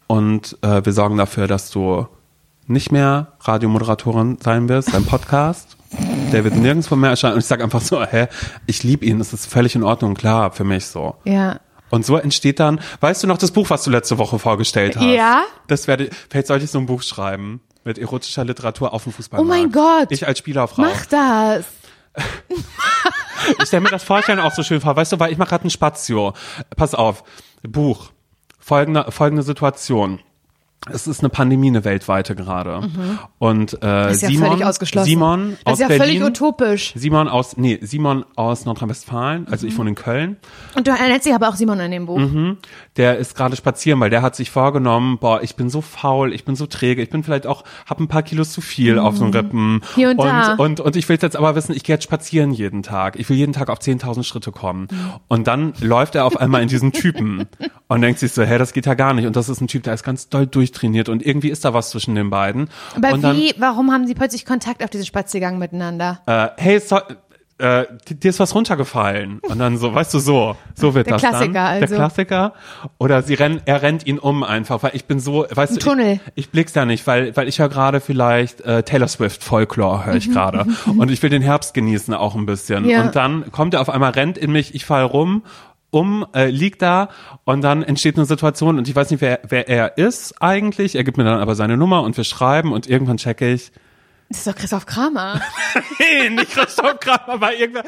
und 0.08 0.58
äh, 0.62 0.84
wir 0.84 0.94
sorgen 0.94 1.18
dafür, 1.18 1.48
dass 1.48 1.70
du 1.70 2.08
nicht 2.66 2.92
mehr 2.92 3.34
Radiomoderatorin 3.42 4.40
sein 4.42 4.68
wirst, 4.68 4.94
dein 4.94 5.06
Podcast. 5.06 5.77
Der 6.32 6.44
wird 6.44 6.56
nirgendwo 6.56 6.96
mehr 6.96 7.12
erscheinen. 7.12 7.34
Und 7.34 7.40
ich 7.40 7.46
sage 7.46 7.64
einfach 7.64 7.82
so, 7.82 8.04
hä, 8.04 8.28
ich 8.66 8.84
liebe 8.84 9.06
ihn, 9.06 9.20
das 9.20 9.34
ist 9.34 9.46
völlig 9.46 9.76
in 9.76 9.84
Ordnung, 9.84 10.14
klar, 10.14 10.52
für 10.52 10.64
mich 10.64 10.86
so. 10.86 11.16
Ja. 11.24 11.60
Und 11.90 12.06
so 12.06 12.18
entsteht 12.18 12.60
dann, 12.60 12.82
weißt 13.00 13.24
du 13.24 13.28
noch 13.28 13.38
das 13.38 13.52
Buch, 13.52 13.70
was 13.70 13.84
du 13.84 13.92
letzte 13.92 14.18
Woche 14.18 14.40
vorgestellt 14.40 14.98
hast? 14.98 15.06
Ja. 15.06 15.44
Das 15.68 15.88
werde, 15.88 16.10
vielleicht 16.30 16.48
sollte 16.48 16.66
ich 16.66 16.72
so 16.72 16.80
ein 16.80 16.86
Buch 16.86 17.02
schreiben 17.02 17.62
mit 17.86 17.98
erotischer 17.98 18.44
Literatur 18.44 18.94
auf 18.94 19.04
dem 19.04 19.14
Fußball. 19.14 19.40
Oh 19.40 19.44
mein 19.44 19.72
Gott. 19.72 20.08
Ich 20.10 20.28
als 20.28 20.40
Spielerfrau. 20.40 20.82
Mach 20.82 21.06
das. 21.06 21.66
Ich 23.60 23.68
stelle 23.68 23.82
mir 23.82 23.90
das 23.90 24.04
Vorstellen 24.04 24.40
auch 24.40 24.52
so 24.52 24.64
schön 24.64 24.82
vor. 24.82 24.96
Weißt 24.96 25.14
du, 25.14 25.20
weil 25.20 25.32
ich 25.32 25.38
mache 25.38 25.50
gerade 25.50 25.68
ein 25.68 25.70
Spazio. 25.70 26.34
Pass 26.76 26.94
auf. 26.94 27.24
Buch. 27.64 28.10
Folgende, 28.60 29.06
folgende 29.10 29.44
Situation. 29.44 30.20
Es 30.90 31.06
ist 31.08 31.20
eine 31.20 31.30
Pandemie, 31.30 31.68
eine 31.68 31.84
weltweite 31.84 32.34
gerade. 32.36 32.88
Und 33.40 33.78
äh, 33.82 34.06
Mhm. 34.06 34.12
Ist 34.12 34.22
ja 34.22 34.30
Simon, 34.30 34.50
völlig 34.52 34.66
ausgeschlossen. 34.66 35.06
Simon 35.10 35.58
Das 35.66 35.66
aus 35.66 35.74
ist 35.74 35.80
ja 35.82 35.88
Berlin, 35.90 36.22
völlig 36.22 36.24
utopisch. 36.30 36.94
Simon 36.96 37.28
aus, 37.28 37.58
nee, 37.58 37.78
Simon 37.82 38.24
aus 38.36 38.64
Nordrhein-Westfalen, 38.66 39.48
also 39.50 39.68
ich 39.68 39.74
Mhm. 39.74 39.78
wohne 39.80 39.90
in 39.90 39.96
Köln. 39.96 40.38
Und 40.76 40.88
du 40.88 40.92
nennst 40.92 41.26
dich 41.26 41.34
aber 41.34 41.50
auch 41.50 41.56
Simon 41.56 41.80
in 41.82 41.92
dem 41.92 42.06
Buch. 42.06 42.20
Mhm. 42.20 42.58
Der 42.98 43.18
ist 43.18 43.36
gerade 43.36 43.56
spazieren, 43.56 44.00
weil 44.00 44.10
der 44.10 44.22
hat 44.22 44.36
sich 44.36 44.52
vorgenommen, 44.52 45.18
boah, 45.20 45.42
ich 45.42 45.56
bin 45.56 45.70
so 45.70 45.82
faul, 45.82 46.34
ich 46.34 46.46
bin 46.46 46.56
so 46.56 46.66
träge, 46.66 47.02
ich 47.02 47.10
bin 47.10 47.24
vielleicht 47.24 47.48
auch, 47.48 47.64
hab 47.86 48.00
ein 48.00 48.08
paar 48.08 48.24
Kilos 48.24 48.52
zu 48.52 48.62
viel 48.62 49.00
auf 49.00 49.18
den 49.18 49.34
Rippen. 49.34 49.74
Mhm. 49.74 49.82
Hier 49.96 50.10
und 50.10 50.18
da. 50.18 50.56
Und, 50.56 50.80
und 50.80 50.96
ich 50.96 51.08
will 51.08 51.18
jetzt 51.22 51.36
aber 51.36 51.56
wissen, 51.56 51.76
ich 51.76 51.84
gehe 51.84 51.96
jetzt 51.96 52.04
spazieren 52.04 52.52
jeden 52.52 52.84
Tag. 52.84 53.18
Ich 53.20 53.30
will 53.30 53.38
jeden 53.38 53.54
Tag 53.54 53.70
auf 53.70 53.80
10.000 53.80 54.24
Schritte 54.24 54.52
kommen. 54.52 54.88
Und 55.28 55.48
dann 55.48 55.74
läuft 55.80 56.16
er 56.16 56.26
auf 56.26 56.38
einmal 56.38 56.62
in 56.62 56.68
diesen 56.68 56.92
Typen 56.92 57.48
und 57.88 58.02
denkt 58.02 58.20
sich 58.20 58.32
so, 58.34 58.44
hä, 58.44 58.58
das 58.58 58.74
geht 58.74 58.86
ja 58.86 58.96
gar 58.96 59.14
nicht. 59.14 59.26
Und 59.26 59.36
das 59.36 59.50
ist 59.50 59.62
ein 59.62 59.68
Typ, 59.68 59.84
der 59.84 59.94
ist 59.94 60.04
ganz 60.04 60.30
doll 60.30 60.48
durchtrainiert 60.48 61.10
und 61.10 61.26
irgendwie 61.26 61.50
ist 61.50 61.66
da 61.66 61.74
was 61.74 61.90
zwischen 61.92 62.16
den 62.16 62.30
beiden. 62.30 62.70
Aber 62.96 63.14
und 63.14 63.22
dann, 63.22 63.38
wie, 63.38 63.54
warum 63.58 63.92
haben 63.92 64.08
sie 64.08 64.16
plötzlich 64.16 64.46
Kontakt 64.46 64.84
auf 64.84 64.90
diesen 64.90 65.06
Spaziergang 65.06 65.58
miteinander? 65.58 66.22
äh, 66.26 66.48
hey, 66.58 66.80
so, 66.80 67.00
äh, 67.60 67.86
dir 68.10 68.30
ist 68.30 68.40
was 68.40 68.54
runtergefallen. 68.54 69.40
Und 69.40 69.60
dann 69.60 69.78
so, 69.78 69.94
weißt 69.94 70.14
du, 70.14 70.20
so, 70.20 70.56
so 70.76 70.94
wird 70.94 71.08
Der 71.08 71.14
das 71.14 71.22
Klassiker 71.22 71.54
dann. 71.54 71.66
also. 71.66 71.88
Der 71.88 71.96
Klassiker. 71.98 72.54
Oder 73.00 73.22
sie 73.24 73.34
rennen, 73.34 73.62
er 73.66 73.82
rennt 73.82 74.06
ihn 74.06 74.20
um 74.20 74.44
einfach, 74.44 74.84
weil 74.84 74.92
ich 74.94 75.06
bin 75.06 75.20
so, 75.20 75.46
weißt 75.50 75.76
du, 75.76 75.80
Tunnel. 75.80 76.20
ich, 76.36 76.46
ich 76.46 76.50
blick's 76.52 76.76
ja 76.76 76.86
nicht, 76.86 77.08
weil, 77.08 77.36
weil 77.36 77.48
ich 77.48 77.60
höre 77.60 77.70
gerade 77.70 78.00
vielleicht 78.00 78.62
äh, 78.62 78.84
Taylor 78.84 79.08
Swift 79.08 79.44
Folklore 79.44 80.06
höre 80.06 80.14
Mhm. 80.14 80.18
ich 80.18 80.32
gerade. 80.32 80.66
Und 80.86 81.10
ich 81.10 81.22
will 81.24 81.30
den 81.32 81.42
Herbst 81.42 81.74
genießen 81.74 82.14
auch 82.14 82.36
ein 82.36 82.46
bisschen. 82.46 82.86
Ja. 82.86 83.02
Und 83.02 83.16
dann 83.16 83.52
kommt 83.52 83.74
er 83.74 83.82
auf 83.82 83.90
einmal, 83.90 84.12
rennt 84.12 84.38
in 84.38 84.52
mich, 84.52 84.76
ich 84.76 84.86
fall 84.86 85.04
rum, 85.04 85.44
um, 85.90 86.26
äh, 86.36 86.50
liegt 86.50 86.82
da 86.82 87.10
und 87.46 87.62
dann 87.62 87.82
entsteht 87.82 88.18
eine 88.18 88.26
Situation 88.26 88.78
und 88.78 88.88
ich 88.90 88.96
weiß 88.96 89.10
nicht, 89.10 89.22
wer, 89.22 89.40
wer 89.48 89.70
er 89.70 89.98
ist 89.98 90.42
eigentlich. 90.42 90.96
Er 90.96 91.04
gibt 91.06 91.18
mir 91.18 91.24
dann 91.24 91.40
aber 91.40 91.56
seine 91.56 91.78
Nummer 91.78 92.04
und 92.04 92.18
wir 92.18 92.24
schreiben 92.26 92.74
und 92.74 92.88
irgendwann 92.88 93.18
checke 93.18 93.52
ich, 93.52 93.72
Das 94.30 94.40
ist 94.40 94.48
doch 94.48 94.56
Christoph 94.56 94.86
Kramer. 94.86 95.42
Nee, 96.00 96.30
nicht 96.32 96.52
Christoph 96.52 97.00
Kramer, 97.00 97.30
aber 97.30 97.56
irgendwer. 97.56 97.84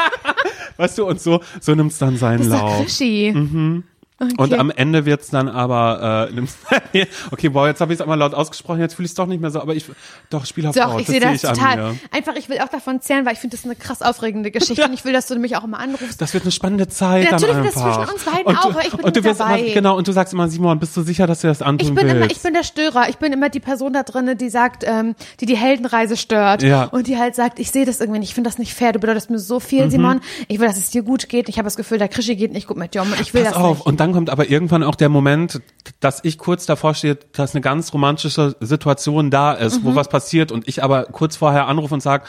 weißt 0.76 0.98
du, 0.98 1.06
und 1.06 1.20
so, 1.20 1.40
so 1.60 1.74
nimmt's 1.74 1.98
dann 1.98 2.16
seinen 2.16 2.38
Das 2.38 2.46
ist 2.48 2.52
doch 2.52 2.62
Lauf. 2.62 2.82
Krischi. 2.82 3.32
Mhm. 3.34 3.84
Okay. 4.20 4.32
Und 4.36 4.54
am 4.54 4.70
Ende 4.70 5.06
wird's 5.06 5.30
dann 5.30 5.48
aber, 5.48 6.28
äh, 6.30 7.06
okay, 7.32 7.48
boah, 7.48 7.66
jetzt 7.66 7.80
habe 7.80 7.92
ich 7.92 7.98
es 7.98 8.00
einmal 8.00 8.16
laut 8.16 8.32
ausgesprochen, 8.32 8.78
jetzt 8.80 8.94
fühle 8.94 9.06
ich 9.06 9.10
es 9.10 9.16
doch 9.16 9.26
nicht 9.26 9.40
mehr 9.40 9.50
so, 9.50 9.60
aber 9.60 9.74
ich, 9.74 9.86
doch, 10.30 10.46
Spielerfrau, 10.46 10.80
Doch, 10.92 11.00
ich 11.00 11.08
sehe 11.08 11.18
das 11.18 11.42
ich 11.42 11.48
an 11.48 11.54
total. 11.56 11.94
Einfach, 12.12 12.36
ich 12.36 12.48
will 12.48 12.60
auch 12.60 12.68
davon 12.68 13.00
zählen, 13.00 13.26
weil 13.26 13.32
ich 13.32 13.40
finde 13.40 13.56
das 13.56 13.64
eine 13.64 13.74
krass 13.74 14.02
aufregende 14.02 14.52
Geschichte 14.52 14.84
und 14.84 14.92
ich 14.92 15.04
will, 15.04 15.12
dass 15.12 15.26
du 15.26 15.36
mich 15.36 15.56
auch 15.56 15.64
immer 15.64 15.80
anrufst. 15.80 16.20
Das 16.20 16.32
wird 16.32 16.44
eine 16.44 16.52
spannende 16.52 16.86
Zeit 16.86 17.24
Ja, 17.24 17.32
natürlich 17.32 17.56
wird 17.56 17.66
das 17.66 17.72
zwischen 17.74 18.08
uns 18.14 18.24
beiden 18.24 18.46
und 18.46 18.54
du, 18.54 18.58
auch, 18.68 18.74
weil 18.76 18.86
ich 18.86 18.92
bin 18.92 19.04
und 19.04 19.16
du 19.16 19.24
wirst 19.24 19.40
dabei. 19.40 19.60
Immer, 19.60 19.74
genau, 19.74 19.96
und 19.98 20.06
du 20.06 20.12
sagst 20.12 20.32
immer, 20.32 20.48
Simon, 20.48 20.78
bist 20.78 20.96
du 20.96 21.02
sicher, 21.02 21.26
dass 21.26 21.40
du 21.40 21.48
das 21.48 21.60
antun 21.60 21.88
Ich 21.88 21.94
bin 21.94 22.04
willst? 22.04 22.16
immer, 22.16 22.30
ich 22.30 22.40
bin 22.40 22.54
der 22.54 22.62
Störer. 22.62 23.08
Ich 23.08 23.16
bin 23.16 23.32
immer 23.32 23.48
die 23.48 23.60
Person 23.60 23.92
da 23.94 24.04
drinne, 24.04 24.36
die 24.36 24.48
sagt, 24.48 24.84
ähm, 24.86 25.16
die 25.40 25.46
die 25.46 25.56
Heldenreise 25.56 26.16
stört 26.16 26.62
Ja. 26.62 26.84
und 26.84 27.08
die 27.08 27.18
halt 27.18 27.34
sagt, 27.34 27.58
ich 27.58 27.72
sehe 27.72 27.84
das 27.84 27.98
irgendwie 28.00 28.20
nicht, 28.20 28.28
ich 28.28 28.34
finde 28.34 28.48
das 28.48 28.58
nicht 28.58 28.74
fair. 28.74 28.92
Du 28.92 29.00
bedeutest 29.00 29.28
mir 29.28 29.40
so 29.40 29.56
Mhm. 29.56 29.60
viel, 29.60 29.90
Simon. 29.90 30.20
Ich 30.46 30.60
will, 30.60 30.68
dass 30.68 30.76
es 30.78 30.90
dir 30.90 31.02
gut 31.02 31.28
geht. 31.28 31.48
Ich 31.48 31.58
habe 31.58 31.66
das 31.66 31.76
Gefühl, 31.76 31.98
der 31.98 32.08
Krischi 32.08 32.36
geht 32.36 32.52
nicht 32.52 32.68
gut 32.68 32.76
mit 32.76 32.94
dir 32.94 33.02
um 33.02 33.10
und 33.10 33.20
ich 33.20 33.34
will 33.34 33.42
Pass 33.42 33.54
das 33.54 33.60
auf, 33.60 33.78
nicht. 33.78 33.86
Dann 34.04 34.12
kommt 34.12 34.30
aber 34.30 34.48
irgendwann 34.50 34.82
auch 34.82 34.94
der 34.94 35.08
Moment, 35.08 35.60
dass 36.00 36.22
ich 36.24 36.38
kurz 36.38 36.66
davor 36.66 36.94
stehe, 36.94 37.16
dass 37.32 37.54
eine 37.54 37.62
ganz 37.62 37.92
romantische 37.92 38.54
Situation 38.60 39.30
da 39.30 39.52
ist, 39.52 39.82
Mhm. 39.82 39.86
wo 39.88 39.94
was 39.96 40.08
passiert 40.08 40.52
und 40.52 40.68
ich 40.68 40.82
aber 40.84 41.04
kurz 41.04 41.36
vorher 41.36 41.66
anrufe 41.66 41.94
und 41.94 42.00
sag, 42.02 42.28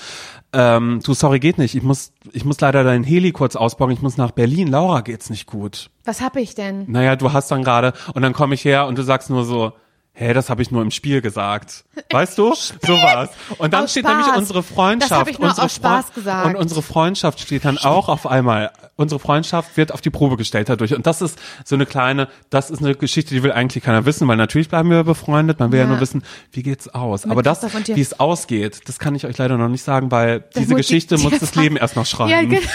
ähm, 0.53 1.01
du, 1.03 1.13
sorry, 1.13 1.39
geht 1.39 1.57
nicht. 1.57 1.75
Ich 1.75 1.83
muss, 1.83 2.13
ich 2.31 2.45
muss 2.45 2.59
leider 2.61 2.83
deinen 2.83 3.03
Heli 3.03 3.31
kurz 3.33 3.55
ausbauen. 3.55 3.91
Ich 3.91 4.01
muss 4.01 4.15
nach 4.17 4.31
Berlin. 4.31 4.67
Laura 4.69 5.01
geht's 5.01 5.29
nicht 5.29 5.47
gut. 5.47 5.89
Was 6.05 6.21
hab 6.21 6.37
ich 6.37 6.55
denn? 6.55 6.85
Naja, 6.87 7.15
du 7.17 7.33
hast 7.33 7.51
dann 7.51 7.63
gerade, 7.63 7.91
und 8.13 8.21
dann 8.21 8.31
komme 8.33 8.55
ich 8.55 8.63
her 8.63 8.87
und 8.87 8.97
du 8.97 9.03
sagst 9.03 9.29
nur 9.29 9.43
so, 9.43 9.73
hä, 10.15 10.33
das 10.33 10.49
habe 10.49 10.61
ich 10.61 10.71
nur 10.71 10.81
im 10.81 10.91
Spiel 10.91 11.21
gesagt. 11.21 11.85
Weißt 12.09 12.37
du? 12.37 12.53
So 12.85 12.93
war's. 12.93 13.29
Und 13.57 13.73
dann 13.73 13.83
Aus 13.85 13.91
steht 13.91 14.05
Spaß. 14.05 14.17
nämlich 14.17 14.35
unsere 14.35 14.63
Freundschaft. 14.63 15.11
Das 15.11 15.19
hab 15.19 15.27
ich 15.29 15.39
nur 15.39 15.49
unsere 15.49 15.65
aus 15.65 15.75
Spaß 15.75 16.05
Freu- 16.05 16.13
gesagt. 16.15 16.45
Und 16.47 16.55
unsere 16.55 16.81
Freundschaft 16.81 17.39
steht 17.39 17.65
dann 17.65 17.77
auch 17.77 18.09
auf 18.09 18.25
einmal. 18.27 18.71
Unsere 18.95 19.19
Freundschaft 19.19 19.75
wird 19.77 19.91
auf 19.93 20.01
die 20.01 20.09
Probe 20.09 20.37
gestellt 20.37 20.69
dadurch. 20.69 20.93
Und 20.95 21.05
das 21.05 21.21
ist 21.21 21.37
so 21.65 21.75
eine 21.75 21.85
kleine, 21.85 22.27
das 22.49 22.69
ist 22.71 22.79
eine 22.81 22.95
Geschichte, 22.95 23.33
die 23.35 23.43
will 23.43 23.51
eigentlich 23.51 23.83
keiner 23.83 24.05
wissen, 24.05 24.27
weil 24.27 24.37
natürlich 24.37 24.69
bleiben 24.69 24.89
wir 24.89 25.03
befreundet. 25.03 25.59
Man 25.59 25.71
will 25.71 25.79
ja, 25.79 25.85
Ja. 25.85 25.91
nur 25.91 25.99
wissen, 25.99 26.23
wie 26.51 26.63
geht's 26.63 26.87
aus. 26.87 27.25
Aber 27.25 27.43
das, 27.43 27.61
wie 27.87 27.99
es 28.01 28.19
ausgeht, 28.19 28.81
das 28.87 28.99
kann 28.99 29.13
ich 29.15 29.25
euch 29.25 29.37
leider 29.37 29.57
noch 29.57 29.69
nicht 29.69 29.83
sagen, 29.83 30.11
weil 30.11 30.43
diese 30.55 30.59
muss 30.61 30.67
die- 30.69 30.75
Geschichte 30.75 31.15
die 31.15 31.23
muss 31.23 31.39
das. 31.39 31.55
Leben 31.55 31.75
erst 31.77 31.95
noch 31.95 32.05
schreiben. 32.05 32.29
Ja, 32.31 32.41
genau. 32.41 32.61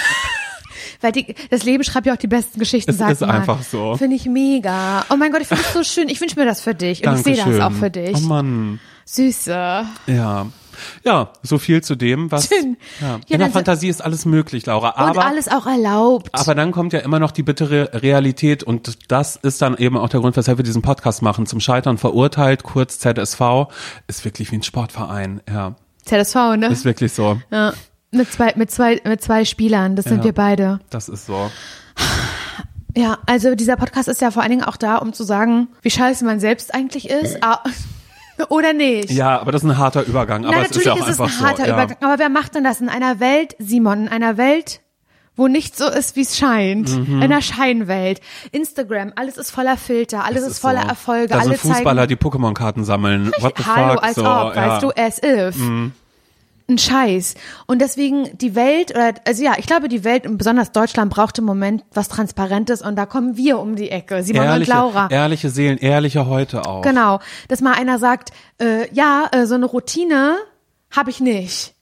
Weil 1.01 1.13
die, 1.13 1.35
das 1.51 1.65
Leben 1.65 1.83
schreibt 1.85 2.07
ja 2.07 2.13
auch 2.15 2.19
die 2.19 2.27
besten 2.27 2.59
Geschichten, 2.59 2.91
Es 2.91 2.99
sagt 2.99 3.13
ist 3.13 3.21
man. 3.21 3.31
einfach 3.31 3.63
so. 3.63 3.97
Finde 3.97 4.17
ich 4.17 4.27
mega. 4.27 5.05
Oh 5.11 5.17
mein 5.17 5.33
Gott, 5.33 5.41
ich 5.41 5.49
finde 5.49 5.63
es 5.67 5.73
so 5.73 5.83
schön. 5.83 6.09
Ich 6.09 6.21
wünsche 6.21 6.39
mir 6.39 6.45
das 6.47 6.61
für 6.61 6.75
dich. 6.75 7.07
Und 7.07 7.15
ich 7.17 7.23
sehe 7.23 7.35
das 7.37 7.45
Dankeschön. 7.45 7.63
auch 7.63 7.73
für 7.73 7.91
dich. 7.91 8.17
Oh 8.17 8.21
Mann. 8.21 8.81
Süße. 9.07 9.85
Ja. 10.07 10.47
Ja, 11.05 11.33
so 11.43 11.59
viel 11.59 11.83
zu 11.83 11.95
dem, 11.95 12.31
was 12.33 12.49
Schön. 12.49 12.79
ja, 13.03 13.09
Ja, 13.09 13.35
in 13.35 13.39
der 13.41 13.51
Fantasie 13.51 13.89
ist 13.89 14.01
alles 14.03 14.25
möglich, 14.25 14.65
Laura. 14.65 14.91
Und 14.91 15.11
Aber 15.11 15.27
alles 15.27 15.49
auch 15.49 15.67
erlaubt. 15.67 16.31
aber 16.33 16.55
dann 16.55 16.73
kommt 16.73 16.95
ja 16.95 17.01
immer 17.01 17.19
noch 17.19 17.33
die 17.33 17.43
bittere 17.43 17.91
Realität 18.03 18.63
und 18.63 18.97
das 19.09 19.37
ist 19.37 19.61
dann 19.61 19.77
eben 19.77 19.99
auch 19.99 20.09
der 20.09 20.21
Grund, 20.21 20.37
weshalb 20.39 20.59
wir 20.59 20.63
diesen 20.63 20.81
Podcast 20.81 21.21
machen. 21.21 21.45
Zum 21.45 21.61
Scheitern 21.61 21.99
verurteilt, 21.99 22.63
kurz 22.63 22.99
ZSV, 22.99 23.67
ist 24.07 24.25
wirklich 24.25 24.51
wie 24.53 24.57
ein 24.57 24.63
Sportverein. 24.63 25.43
Ja, 25.53 25.75
ZSV, 26.07 26.57
ne? 26.57 26.69
ist 26.69 26.87
wirklich 26.87 27.13
so. 27.13 27.39
Ja. 27.51 27.75
Mit 28.13 28.33
zwei, 28.33 28.53
mit 28.57 28.71
zwei, 28.71 29.01
mit 29.05 29.23
zwei 29.23 29.45
Spielern, 29.45 29.95
das 29.97 30.05
sind 30.07 30.19
Ja. 30.19 30.25
wir 30.25 30.33
beide. 30.33 30.81
Das 30.91 31.09
ist 31.09 31.27
so. 31.27 31.51
Ja, 32.97 33.19
also 33.27 33.55
dieser 33.55 33.77
Podcast 33.77 34.09
ist 34.09 34.21
ja 34.21 34.31
vor 34.33 34.43
allen 34.43 34.51
Dingen 34.51 34.65
auch 34.65 34.77
da, 34.77 34.97
um 34.97 35.13
zu 35.13 35.23
sagen, 35.23 35.69
wie 35.83 35.91
scheiße 35.91 36.25
man 36.25 36.41
selbst 36.41 36.75
eigentlich 36.75 37.09
ist. 37.09 37.39
Ah, 37.43 37.61
Oder 38.49 38.73
nicht? 38.73 39.11
Ja, 39.11 39.39
aber 39.39 39.53
das 39.53 39.63
ist 39.63 39.69
ein 39.71 39.77
harter 39.77 40.03
Übergang. 40.07 40.45
Aber 40.47 40.57
Nein, 40.57 40.67
es 40.71 40.77
ist 40.77 40.85
ja 40.87 40.93
auch 40.95 40.97
natürlich 40.99 41.15
ist, 41.15 41.21
einfach 41.21 41.35
es 41.35 41.41
ein 41.43 41.47
harter 41.47 41.63
so. 41.65 41.69
Ja. 41.69 41.75
Übergang. 41.77 41.97
Aber 42.01 42.19
wer 42.19 42.29
macht 42.31 42.55
denn 42.55 42.65
das 42.65 42.81
in 42.81 42.89
einer 42.89 43.21
Welt, 43.21 43.55
Simon, 43.59 44.07
in 44.07 44.09
einer 44.09 44.39
Welt, 44.39 44.81
wo 45.37 45.47
nicht 45.47 45.77
so 45.77 45.87
ist, 45.89 46.17
wie 46.17 46.23
es 46.23 46.37
scheint. 46.39 46.89
Mhm. 46.89 47.17
In 47.19 47.23
einer 47.23 47.43
Scheinwelt. 47.43 48.21
Instagram, 48.51 49.13
alles 49.15 49.37
ist 49.37 49.51
voller 49.51 49.77
Filter, 49.77 50.25
alles 50.25 50.43
Es 50.43 50.53
ist, 50.53 50.59
voller 50.59 50.83
so. 50.83 50.89
Erfolge, 50.89 51.29
Da 51.29 51.35
alle 51.41 51.51
sind 51.57 51.59
Fußballer, 51.61 52.03
zeigen. 52.09 52.19
die 52.19 52.25
Pokémon-Karten 52.27 52.85
sammeln. 52.85 53.31
What 53.41 53.59
the 53.59 53.65
Hallo, 53.65 53.93
fuck? 53.95 54.03
als 54.05 54.15
so, 54.17 54.23
ob, 54.23 54.27
ja. 54.57 54.67
Mhm. 54.67 54.71
weißt 54.71 54.83
du, 54.83 54.91
as 54.97 55.23
if. 55.23 55.57
Ein 56.71 56.79
Scheiß. 56.79 57.35
Und 57.67 57.81
deswegen 57.81 58.31
die 58.39 58.55
Welt, 58.55 58.93
oder, 58.93 59.15
also 59.27 59.43
ja, 59.43 59.55
ich 59.59 59.67
glaube, 59.67 59.89
die 59.89 60.05
Welt 60.05 60.25
und 60.25 60.39
besonders 60.39 60.71
Deutschland 60.71 61.13
braucht 61.13 61.37
im 61.39 61.45
Moment 61.45 61.83
was 61.93 62.07
Transparentes 62.09 62.81
und 62.81 62.95
da 62.95 63.07
kommen 63.07 63.37
wir 63.37 63.59
um 63.59 63.75
die 63.75 63.91
Ecke, 63.91 64.23
Simon 64.23 64.45
ehrliche, 64.45 64.71
und 64.71 64.79
Laura. 64.79 65.09
ehrliche 65.11 65.51
Seelen, 65.51 65.79
ehrliche 65.79 66.27
heute 66.27 66.65
auch. 66.65 66.83
Genau, 66.83 67.19
dass 67.49 67.61
mal 67.61 67.73
einer 67.73 67.99
sagt, 67.99 68.31
äh, 68.63 68.89
ja, 68.95 69.29
äh, 69.33 69.47
so 69.47 69.57
eine 69.57 69.67
Routine 69.67 70.37
habe 70.93 71.11
ich 71.11 71.19
nicht. 71.19 71.75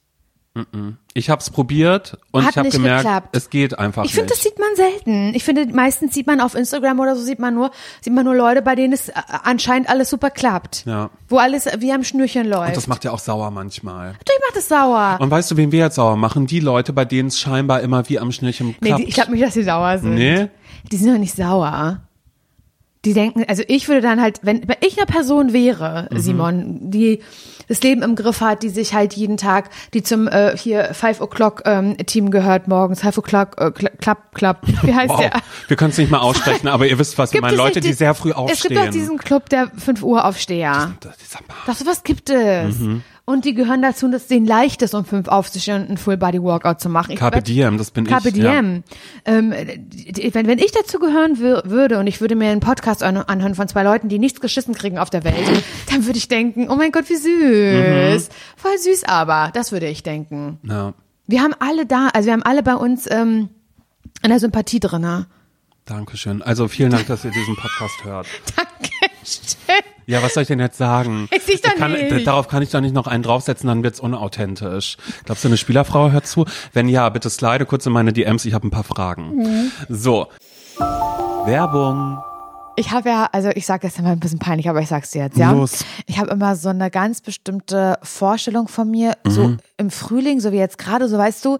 Ich 1.13 1.29
habe 1.29 1.41
es 1.41 1.49
probiert 1.49 2.17
und 2.31 2.43
Hat 2.43 2.51
ich 2.51 2.57
habe 2.57 2.69
gemerkt, 2.69 3.03
geklappt. 3.03 3.29
es 3.35 3.49
geht 3.49 3.77
einfach 3.77 4.05
Ich 4.05 4.13
finde, 4.13 4.29
das 4.29 4.41
sieht 4.43 4.57
man 4.59 4.69
selten. 4.75 5.33
Ich 5.35 5.43
finde, 5.43 5.65
meistens 5.73 6.13
sieht 6.13 6.27
man 6.27 6.39
auf 6.41 6.55
Instagram 6.55 6.99
oder 6.99 7.15
so 7.15 7.21
sieht 7.23 7.39
man 7.39 7.53
nur, 7.55 7.71
sieht 8.01 8.13
man 8.13 8.25
nur 8.25 8.35
Leute, 8.35 8.61
bei 8.61 8.75
denen 8.75 8.93
es 8.93 9.09
äh, 9.09 9.13
anscheinend 9.43 9.89
alles 9.89 10.09
super 10.09 10.29
klappt. 10.29 10.85
Ja. 10.85 11.09
Wo 11.27 11.37
alles 11.37 11.67
wie 11.79 11.91
am 11.91 12.03
Schnürchen 12.03 12.47
läuft. 12.47 12.69
Und 12.69 12.77
das 12.77 12.87
macht 12.87 13.03
ja 13.03 13.11
auch 13.11 13.19
sauer 13.19 13.51
manchmal. 13.51 14.13
Natürlich 14.13 14.41
macht 14.47 14.57
es 14.57 14.67
sauer. 14.69 15.17
Und 15.19 15.29
weißt 15.31 15.51
du, 15.51 15.57
wen 15.57 15.71
wir 15.71 15.79
jetzt 15.79 15.95
sauer 15.95 16.15
machen? 16.17 16.47
Die 16.47 16.59
Leute, 16.59 16.93
bei 16.93 17.05
denen 17.05 17.27
es 17.29 17.39
scheinbar 17.39 17.81
immer 17.81 18.07
wie 18.09 18.19
am 18.19 18.31
Schnürchen 18.31 18.75
Nee, 18.79 18.87
klappt. 18.89 19.01
die, 19.01 19.07
ich 19.07 19.13
glaube 19.15 19.31
nicht, 19.31 19.43
dass 19.43 19.53
die 19.53 19.63
sauer 19.63 19.97
sind. 19.97 20.15
Nee? 20.15 20.47
Die 20.91 20.97
sind 20.97 21.11
doch 21.13 21.19
nicht 21.19 21.35
sauer. 21.35 22.01
Die 23.05 23.13
denken, 23.13 23.45
also 23.47 23.63
ich 23.67 23.87
würde 23.87 24.01
dann 24.01 24.21
halt, 24.21 24.41
wenn, 24.43 24.67
wenn 24.67 24.75
ich 24.85 24.97
eine 24.97 25.05
Person 25.05 25.53
wäre, 25.53 26.09
Mhm. 26.11 26.19
Simon, 26.19 26.91
die 26.91 27.21
das 27.69 27.81
Leben 27.81 28.01
im 28.01 28.15
Griff 28.15 28.41
hat, 28.41 28.63
die 28.63 28.69
sich 28.69 28.93
halt 28.93 29.13
jeden 29.13 29.37
Tag, 29.37 29.69
die 29.93 30.03
zum 30.03 30.27
äh, 30.27 30.57
hier 30.57 30.93
Five 30.93 31.21
O'Clock 31.21 31.61
ähm, 31.65 31.95
Team 32.05 32.29
gehört 32.31 32.67
morgens, 32.67 32.99
Five 33.01 33.17
O'Clock 33.19 33.57
äh, 33.57 33.71
Club 33.71 34.17
Club, 34.33 34.57
wie 34.81 34.93
heißt 34.93 35.09
Wow. 35.09 35.19
der? 35.21 35.31
Wir 35.69 35.77
können 35.77 35.91
es 35.91 35.97
nicht 35.97 36.11
mal 36.11 36.19
aussprechen, 36.19 36.67
aber 36.67 36.85
ihr 36.87 36.99
wisst, 36.99 37.17
was 37.17 37.29
ich 37.29 37.33
Gibt 37.33 37.43
meine. 37.43 37.53
es 37.53 37.57
Leute, 37.57 37.79
nicht 37.79 37.87
die 37.87 37.93
sehr 37.93 38.13
früh 38.13 38.31
Es 38.31 38.35
aufstehen. 38.35 38.75
gibt 38.75 38.87
auch 38.87 38.91
diesen 38.91 39.17
Club 39.17 39.47
der 39.49 39.69
5 39.77 40.03
Uhr 40.03 40.25
Aufsteher. 40.25 40.93
Das 40.99 41.15
ist 41.21 41.35
aber- 41.37 41.45
Doch, 41.65 41.75
sowas 41.75 42.03
gibt 42.03 42.29
es. 42.29 42.79
Mhm. 42.79 43.03
Und 43.29 43.45
die 43.45 43.53
gehören 43.53 43.81
dazu, 43.83 44.07
dass 44.09 44.23
es 44.23 44.27
denen 44.27 44.47
leicht 44.47 44.81
ist, 44.81 44.95
um 44.95 45.05
fünf 45.05 45.27
aufzustehen 45.27 45.81
und 45.81 45.87
einen 45.89 45.97
Full-Body-Workout 45.97 46.81
zu 46.81 46.89
machen. 46.89 47.11
Ich 47.11 47.19
Carpe 47.19 47.35
werd- 47.37 47.47
Diem, 47.47 47.77
das 47.77 47.91
bin 47.91 48.05
Carpe 48.07 48.29
ich. 48.29 48.35
Ja. 48.37 48.53
Diem. 48.61 48.83
Ähm, 49.25 49.53
die- 49.77 50.33
wenn, 50.33 50.47
wenn 50.47 50.57
ich 50.57 50.71
dazu 50.71 50.97
gehören 50.97 51.37
wür- 51.37 51.69
würde 51.69 51.99
und 51.99 52.07
ich 52.07 52.21
würde 52.21 52.35
mir 52.35 52.49
einen 52.49 52.59
Podcast 52.59 53.03
an- 53.03 53.17
anhören 53.17 53.53
von 53.53 53.67
zwei 53.67 53.83
Leuten, 53.83 54.09
die 54.09 54.17
nichts 54.17 54.41
geschissen 54.41 54.73
kriegen 54.73 54.97
auf 54.97 55.09
der 55.11 55.23
Welt, 55.23 55.63
dann 55.91 56.05
würde 56.07 56.17
ich 56.17 56.27
denken, 56.27 56.69
oh 56.69 56.75
mein 56.75 56.91
Gott, 56.91 57.07
wie 57.09 57.17
süß. 57.17 58.29
Voll 58.57 58.77
süß 58.79 59.03
aber, 59.03 59.51
das 59.53 59.71
würde 59.71 59.87
ich 59.87 60.01
denken. 60.01 60.57
Ja. 60.63 60.93
Wir 61.27 61.41
haben 61.43 61.53
alle 61.59 61.85
da, 61.85 62.07
also 62.13 62.25
wir 62.25 62.33
haben 62.33 62.41
alle 62.43 62.63
bei 62.63 62.75
uns 62.75 63.05
ähm, 63.11 63.49
eine 64.23 64.39
Sympathie 64.39 64.79
drin. 64.79 65.25
Dankeschön. 65.85 66.41
Also 66.41 66.67
vielen 66.67 66.89
Dank, 66.89 67.05
dass 67.05 67.23
ihr 67.25 67.31
diesen 67.31 67.55
Podcast 67.55 68.03
hört. 68.05 68.25
Dankeschön. 68.55 69.98
Ja, 70.09 70.23
was 70.23 70.33
soll 70.33 70.41
ich 70.41 70.47
denn 70.47 70.59
jetzt 70.59 70.79
sagen? 70.79 71.27
Weiß 71.29 71.47
ich 71.47 71.61
doch 71.61 71.75
kann, 71.75 71.91
nicht. 71.91 72.25
Darauf 72.25 72.47
kann 72.47 72.63
ich 72.63 72.71
doch 72.71 72.81
nicht 72.81 72.95
noch 72.95 73.05
einen 73.05 73.21
draufsetzen, 73.21 73.67
dann 73.67 73.83
wird's 73.83 73.99
unauthentisch. 73.99 74.97
Glaubst 75.25 75.43
du, 75.43 75.49
eine 75.49 75.57
Spielerfrau 75.57 76.09
hört 76.09 76.25
zu? 76.25 76.45
Wenn 76.73 76.89
ja, 76.89 77.07
bitte 77.09 77.29
slide 77.29 77.67
kurz 77.67 77.85
in 77.85 77.93
meine 77.93 78.11
DMs, 78.11 78.43
ich 78.45 78.55
habe 78.55 78.67
ein 78.67 78.71
paar 78.71 78.83
Fragen. 78.83 79.35
Mhm. 79.35 79.71
So. 79.87 80.25
Werbung. 81.45 82.23
Ich 82.75 82.89
habe 82.91 83.09
ja, 83.09 83.29
also 83.31 83.49
ich 83.49 83.67
sage 83.67 83.87
das 83.87 83.99
immer 83.99 84.09
ein 84.09 84.19
bisschen 84.19 84.39
peinlich, 84.39 84.67
aber 84.67 84.81
ich 84.81 84.87
sag's 84.87 85.11
dir 85.11 85.23
jetzt, 85.25 85.37
ja. 85.37 85.51
Los. 85.51 85.85
Ich 86.07 86.17
habe 86.17 86.31
immer 86.31 86.55
so 86.55 86.69
eine 86.69 86.89
ganz 86.89 87.21
bestimmte 87.21 87.99
Vorstellung 88.01 88.67
von 88.67 88.89
mir, 88.89 89.15
so 89.27 89.57
im 89.77 89.91
Frühling, 89.91 90.39
so 90.39 90.51
wie 90.51 90.57
jetzt 90.57 90.79
gerade, 90.79 91.07
so 91.07 91.19
weißt 91.19 91.45
du, 91.45 91.59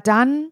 dann 0.07 0.51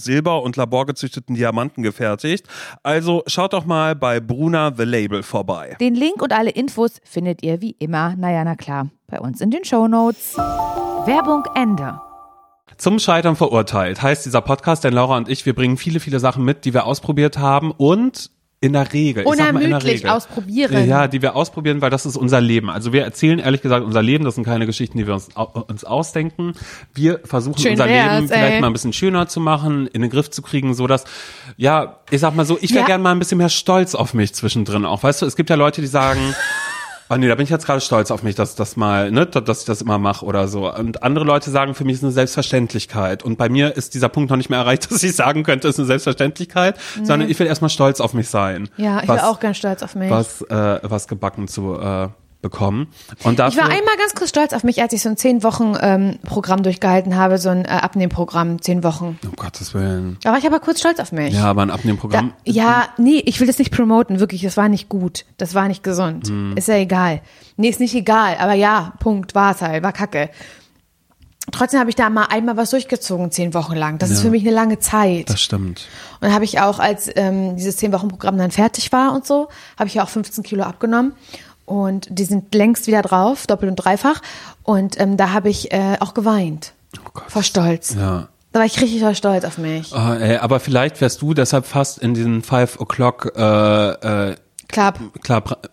Silber 0.00 0.42
und 0.42 0.56
laborgezüchteten 0.56 1.36
Diamanten 1.36 1.82
gefertigt. 1.82 2.46
Also 2.82 3.22
schaut 3.26 3.52
doch 3.52 3.64
mal 3.64 3.94
bei 3.94 4.18
Bruna 4.18 4.72
The 4.76 4.84
Label 4.84 5.22
vorbei. 5.22 5.76
Den 5.80 5.94
Link 5.94 6.20
und 6.22 6.32
alle 6.32 6.50
Infos 6.50 7.00
findet 7.04 7.42
ihr 7.42 7.60
wie 7.60 7.76
immer, 7.78 8.16
naja, 8.16 8.42
na 8.44 8.56
klar, 8.56 8.88
bei 9.06 9.20
uns 9.20 9.40
in 9.40 9.50
den 9.50 9.64
Shownotes. 9.64 10.36
Werbung 10.36 11.44
Ende. 11.54 12.00
Zum 12.76 12.98
Scheitern 12.98 13.36
verurteilt 13.36 14.00
heißt 14.00 14.24
dieser 14.24 14.40
Podcast, 14.40 14.84
denn 14.84 14.94
Laura 14.94 15.16
und 15.16 15.28
ich, 15.28 15.44
wir 15.44 15.54
bringen 15.54 15.76
viele, 15.76 16.00
viele 16.00 16.18
Sachen 16.18 16.44
mit, 16.44 16.64
die 16.64 16.72
wir 16.72 16.86
ausprobiert 16.86 17.38
haben 17.38 17.72
und 17.72 18.30
in 18.62 18.74
der 18.74 18.92
Regel, 18.92 19.24
Unermüdlich 19.24 19.84
Regel, 19.84 20.10
ausprobieren. 20.10 20.86
Ja, 20.86 21.08
die 21.08 21.22
wir 21.22 21.34
ausprobieren, 21.34 21.80
weil 21.80 21.88
das 21.88 22.04
ist 22.04 22.16
unser 22.16 22.42
Leben. 22.42 22.68
Also 22.68 22.92
wir 22.92 23.02
erzählen 23.04 23.38
ehrlich 23.38 23.62
gesagt 23.62 23.86
unser 23.86 24.02
Leben, 24.02 24.24
das 24.24 24.34
sind 24.34 24.44
keine 24.44 24.66
Geschichten, 24.66 24.98
die 24.98 25.06
wir 25.06 25.14
uns, 25.14 25.28
uns 25.68 25.84
ausdenken. 25.84 26.52
Wir 26.94 27.20
versuchen 27.24 27.58
Schön 27.58 27.72
unser 27.72 27.86
Leben 27.86 28.28
vielleicht 28.28 28.54
ey. 28.56 28.60
mal 28.60 28.66
ein 28.66 28.74
bisschen 28.74 28.92
schöner 28.92 29.28
zu 29.28 29.40
machen, 29.40 29.86
in 29.86 30.02
den 30.02 30.10
Griff 30.10 30.30
zu 30.30 30.42
kriegen, 30.42 30.74
so 30.74 30.86
dass, 30.86 31.04
ja, 31.56 32.00
ich 32.10 32.20
sag 32.20 32.36
mal 32.36 32.44
so, 32.44 32.58
ich 32.60 32.70
wäre 32.72 32.80
Ja. 32.80 32.86
gern 32.86 33.00
mal 33.02 33.12
ein 33.12 33.18
bisschen 33.18 33.38
mehr 33.38 33.48
stolz 33.48 33.94
auf 33.94 34.12
mich 34.12 34.34
zwischendrin 34.34 34.84
auch. 34.84 35.02
Weißt 35.02 35.22
du, 35.22 35.26
es 35.26 35.36
gibt 35.36 35.48
ja 35.48 35.56
Leute, 35.56 35.80
die 35.80 35.86
sagen, 35.86 36.20
Oh 37.12 37.16
nee, 37.16 37.26
da 37.26 37.34
bin 37.34 37.42
ich 37.42 37.50
jetzt 37.50 37.66
gerade 37.66 37.80
stolz 37.80 38.12
auf 38.12 38.22
mich, 38.22 38.36
dass 38.36 38.54
das 38.54 38.76
mal, 38.76 39.10
ne, 39.10 39.26
dass 39.26 39.60
ich 39.60 39.64
das 39.64 39.82
immer 39.82 39.98
mache 39.98 40.24
oder 40.24 40.46
so. 40.46 40.72
Und 40.72 41.02
andere 41.02 41.24
Leute 41.24 41.50
sagen, 41.50 41.74
für 41.74 41.82
mich 41.82 41.94
ist 41.96 42.04
eine 42.04 42.12
Selbstverständlichkeit. 42.12 43.24
Und 43.24 43.36
bei 43.36 43.48
mir 43.48 43.76
ist 43.76 43.94
dieser 43.94 44.08
Punkt 44.08 44.30
noch 44.30 44.36
nicht 44.36 44.48
mehr 44.48 44.60
erreicht, 44.60 44.88
dass 44.92 45.02
ich 45.02 45.16
sagen 45.16 45.42
könnte, 45.42 45.66
es 45.66 45.74
ist 45.74 45.80
eine 45.80 45.86
Selbstverständlichkeit, 45.88 46.78
sondern 47.02 47.28
ich 47.28 47.36
will 47.40 47.48
erstmal 47.48 47.68
stolz 47.68 48.00
auf 48.00 48.14
mich 48.14 48.28
sein. 48.28 48.68
Ja, 48.76 49.02
ich 49.02 49.08
was, 49.08 49.22
war 49.22 49.30
auch 49.30 49.40
ganz 49.40 49.56
stolz 49.56 49.82
auf 49.82 49.96
mich. 49.96 50.08
was, 50.08 50.42
äh, 50.42 50.78
was 50.82 51.08
gebacken 51.08 51.48
zu 51.48 51.74
äh, 51.80 52.08
bekommen. 52.42 52.88
Und 53.22 53.32
Ich 53.32 53.36
dafür, 53.36 53.62
war 53.64 53.68
einmal 53.70 53.96
ganz 53.98 54.14
kurz 54.14 54.30
stolz 54.30 54.52
auf 54.52 54.64
mich, 54.64 54.80
als 54.80 54.92
ich 54.92 55.02
so 55.02 55.08
ein 55.10 55.16
zehn 55.16 55.42
Wochen 55.42 55.74
ähm, 55.80 56.18
Programm 56.24 56.62
durchgehalten 56.62 57.16
habe, 57.16 57.38
so 57.38 57.50
ein 57.50 57.64
äh, 57.64 57.68
Abnehmprogramm, 57.68 58.62
zehn 58.62 58.82
Wochen. 58.82 59.18
um 59.24 59.36
Gottes 59.36 59.74
Willen. 59.74 60.16
Da 60.22 60.30
war 60.32 60.38
ich 60.38 60.46
aber 60.46 60.60
kurz 60.60 60.80
stolz 60.80 61.00
auf 61.00 61.12
mich. 61.12 61.34
Ja, 61.34 61.44
aber 61.44 61.62
ein 61.62 61.68
Da, 61.68 61.74
Abnehmprogramm. 61.74 62.32
ja, 62.44 62.88
nee, 62.98 63.22
ich 63.26 63.40
will 63.40 63.46
das 63.46 63.58
nicht 63.58 63.70
promoten, 63.72 64.20
wirklich, 64.20 64.42
das 64.42 64.56
war 64.56 64.68
nicht 64.68 64.88
gut. 64.88 65.24
Das 65.36 65.54
war 65.54 65.68
nicht 65.68 65.82
gesund. 65.82 66.28
Hm. 66.28 66.56
Ist 66.56 66.68
ja 66.68 66.76
egal. 66.76 67.20
Nee, 67.56 67.68
ist 67.68 67.80
nicht 67.80 67.94
egal, 67.94 68.36
aber 68.38 68.54
ja, 68.54 68.94
Punkt, 69.00 69.34
war 69.34 69.52
es 69.54 69.60
halt, 69.60 69.82
war 69.82 69.92
kacke. 69.92 70.30
Trotzdem 71.52 71.80
habe 71.80 71.90
ich 71.90 71.96
da 71.96 72.10
mal 72.10 72.26
einmal 72.26 72.56
was 72.56 72.70
durchgezogen, 72.70 73.32
zehn 73.32 73.54
Wochen 73.54 73.74
lang. 73.74 73.98
Das 73.98 74.10
ist 74.10 74.18
Ja. 74.18 74.24
für 74.24 74.30
mich 74.30 74.42
eine 74.42 74.52
lange 74.54 74.78
Zeit. 74.78 75.28
Das 75.30 75.40
stimmt. 75.40 75.88
Und 76.20 76.26
dann 76.26 76.32
habe 76.32 76.44
ich 76.44 76.60
auch, 76.60 76.78
als 76.78 77.10
ähm, 77.16 77.56
dieses 77.56 77.76
zehn 77.78 77.92
Wochen 77.92 78.08
Programm 78.08 78.38
dann 78.38 78.50
fertig 78.52 78.92
war 78.92 79.12
und 79.14 79.26
so, 79.26 79.48
habe 79.76 79.88
ich 79.88 79.94
ja 79.94 80.04
auch 80.04 80.08
15 80.08 80.44
Kilo 80.44 80.62
abgenommen. 80.62 81.12
Und 81.70 82.08
die 82.10 82.24
sind 82.24 82.52
längst 82.52 82.88
wieder 82.88 83.02
drauf, 83.02 83.46
doppelt 83.46 83.70
und 83.70 83.76
dreifach. 83.76 84.20
Und 84.64 85.00
ähm, 85.00 85.16
da 85.16 85.32
habe 85.32 85.48
ich 85.48 85.72
äh, 85.72 85.98
auch 86.00 86.14
geweint. 86.14 86.72
Oh 86.98 87.10
Gott. 87.14 87.30
Vor 87.30 87.44
Stolz. 87.44 87.94
Ja. 87.94 88.28
Da 88.50 88.58
war 88.58 88.66
ich 88.66 88.80
richtig 88.80 89.16
stolz 89.16 89.44
auf 89.44 89.58
mich. 89.58 89.92
Oh, 89.94 90.12
ey, 90.14 90.38
aber 90.38 90.58
vielleicht 90.58 91.00
wärst 91.00 91.22
du 91.22 91.34
deshalb 91.34 91.66
fast 91.66 91.98
in 91.98 92.14
diesen 92.14 92.42
Five 92.42 92.80
O'Clock 92.80 93.36
äh, 93.36 94.30
äh, 94.30 94.36
Klar. 94.66 94.94
Club, 95.22 95.70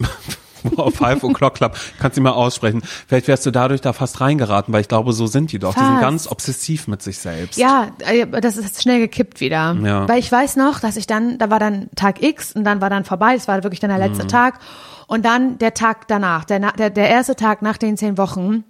wow, 0.75 0.93
Five 0.93 1.23
O'Clock 1.23 1.51
Club, 1.55 1.77
kannst 1.99 2.17
du 2.17 2.21
mal 2.21 2.31
aussprechen. 2.31 2.81
Vielleicht 3.07 3.27
wärst 3.27 3.45
du 3.45 3.51
dadurch 3.51 3.81
da 3.81 3.93
fast 3.93 4.21
reingeraten, 4.21 4.73
weil 4.73 4.81
ich 4.81 4.87
glaube, 4.87 5.13
so 5.13 5.27
sind 5.27 5.51
die 5.51 5.59
doch. 5.59 5.73
Die 5.73 5.79
sind 5.79 5.89
Fast. 5.89 6.01
ganz 6.01 6.27
obsessiv 6.27 6.87
mit 6.87 7.01
sich 7.01 7.17
selbst. 7.19 7.57
Ja, 7.57 7.87
äh, 7.99 8.25
das 8.41 8.57
ist 8.57 8.81
schnell 8.81 8.99
gekippt 8.99 9.39
wieder. 9.39 9.75
Ja. 9.83 10.07
Weil 10.07 10.19
ich 10.19 10.31
weiß 10.31 10.55
noch, 10.55 10.79
dass 10.79 10.97
ich 10.97 11.07
dann, 11.07 11.37
da 11.37 11.49
war 11.49 11.59
dann 11.59 11.89
Tag 11.95 12.21
X 12.23 12.53
und 12.53 12.63
dann 12.63 12.81
war 12.81 12.89
dann 12.89 13.05
vorbei, 13.05 13.33
das 13.35 13.47
war 13.47 13.63
wirklich 13.63 13.79
dann 13.79 13.89
der 13.89 13.99
letzte 13.99 14.23
Mhm. 14.23 14.27
Tag. 14.29 14.59
Und 15.07 15.23
dann 15.25 15.57
der 15.57 15.73
Tag 15.73 16.07
danach, 16.07 16.43
der, 16.45 16.59
na- 16.59 16.71
der, 16.71 16.89
der 16.89 17.09
erste 17.09 17.35
Tag 17.35 17.61
nach 17.61 17.77
den 17.77 17.95
zehn 17.97 18.17
Wochen. 18.17 18.63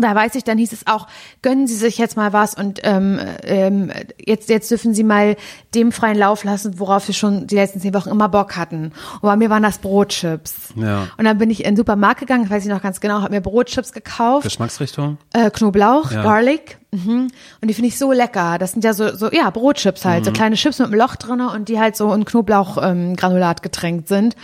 Da 0.00 0.14
weiß 0.14 0.34
ich, 0.36 0.44
dann 0.44 0.56
hieß 0.56 0.72
es 0.72 0.86
auch, 0.86 1.06
gönnen 1.42 1.66
Sie 1.66 1.74
sich 1.74 1.98
jetzt 1.98 2.16
mal 2.16 2.32
was 2.32 2.54
und 2.54 2.80
ähm, 2.82 3.20
ähm, 3.42 3.92
jetzt, 4.18 4.48
jetzt 4.48 4.70
dürfen 4.70 4.94
Sie 4.94 5.04
mal 5.04 5.36
dem 5.74 5.92
freien 5.92 6.16
Lauf 6.16 6.44
lassen, 6.44 6.78
worauf 6.78 7.08
wir 7.08 7.14
schon 7.14 7.46
die 7.46 7.56
letzten 7.56 7.78
zehn 7.80 7.92
Wochen 7.92 8.08
immer 8.08 8.30
Bock 8.30 8.56
hatten. 8.56 8.86
Und 8.86 9.22
bei 9.22 9.36
mir 9.36 9.50
waren 9.50 9.62
das 9.62 9.78
Brotchips. 9.78 10.54
Ja. 10.76 11.08
Und 11.18 11.24
dann 11.26 11.36
bin 11.36 11.50
ich 11.50 11.60
in 11.60 11.72
den 11.72 11.76
Supermarkt 11.76 12.20
gegangen, 12.20 12.48
weiß 12.48 12.64
ich 12.64 12.70
noch 12.70 12.80
ganz 12.80 13.00
genau, 13.00 13.20
habe 13.20 13.34
mir 13.34 13.42
Brotchips 13.42 13.92
gekauft. 13.92 14.44
Geschmacksrichtung? 14.44 15.18
Äh, 15.34 15.50
Knoblauch, 15.50 16.10
Ja. 16.10 16.22
Garlic. 16.22 16.78
Mhm. 16.90 17.28
Und 17.60 17.68
die 17.68 17.74
finde 17.74 17.88
ich 17.88 17.98
so 17.98 18.12
lecker. 18.12 18.58
Das 18.58 18.72
sind 18.72 18.84
ja 18.84 18.94
so, 18.94 19.14
so 19.14 19.30
ja, 19.30 19.50
Brotchips 19.50 20.04
halt. 20.06 20.20
Mhm. 20.20 20.24
So 20.26 20.32
kleine 20.32 20.56
Chips 20.56 20.78
mit 20.78 20.88
einem 20.88 20.98
Loch 20.98 21.16
drinne 21.16 21.50
und 21.50 21.68
die 21.68 21.78
halt 21.80 21.96
so 21.96 22.12
in 22.14 22.24
Knoblauchgranulat 22.24 23.58
ähm, 23.58 23.62
getränkt 23.62 24.08
sind. 24.08 24.36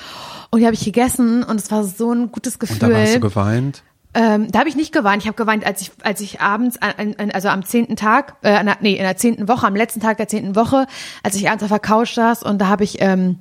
Und 0.50 0.61
die 0.61 0.66
habe 0.66 0.74
ich 0.74 0.84
gegessen 0.84 1.42
und 1.42 1.61
es 1.61 1.70
war 1.70 1.84
so 1.84 2.12
ein 2.12 2.32
gutes 2.32 2.56
Und 2.56 2.82
da 2.82 2.87
hast 2.87 3.14
du 3.14 3.20
Gefühl. 3.20 3.20
geweint? 3.20 3.82
Ähm, 4.14 4.51
da 4.51 4.61
habe 4.61 4.68
ich 4.68 4.77
nicht 4.77 4.92
geweint. 4.92 5.23
Ich 5.23 5.29
habe 5.29 5.37
geweint, 5.37 5.66
als 5.66 5.83
ich, 5.83 5.92
als 6.03 6.21
ich 6.21 6.40
abends, 6.40 6.81
an, 6.81 7.14
an, 7.18 7.31
also 7.31 7.49
am 7.49 7.64
zehnten 7.64 7.97
Tag, 7.97 8.37
äh, 8.42 8.64
nee, 8.81 8.94
in 8.94 9.03
der 9.03 9.16
zehnten 9.16 9.49
Woche, 9.49 9.66
am 9.66 9.77
letzten 9.77 10.01
Tag 10.01 10.16
der 10.16 10.29
zehnten 10.29 10.57
Woche, 10.57 10.87
als 11.23 11.37
ich 11.37 11.49
abends 11.49 11.62
auf 11.62 11.68
der 11.68 11.79
Couch 11.79 12.14
saß 12.14 12.42
und 12.42 12.59
da 12.59 12.68
habe 12.68 12.85
ich, 12.85 13.03
ähm, 13.03 13.38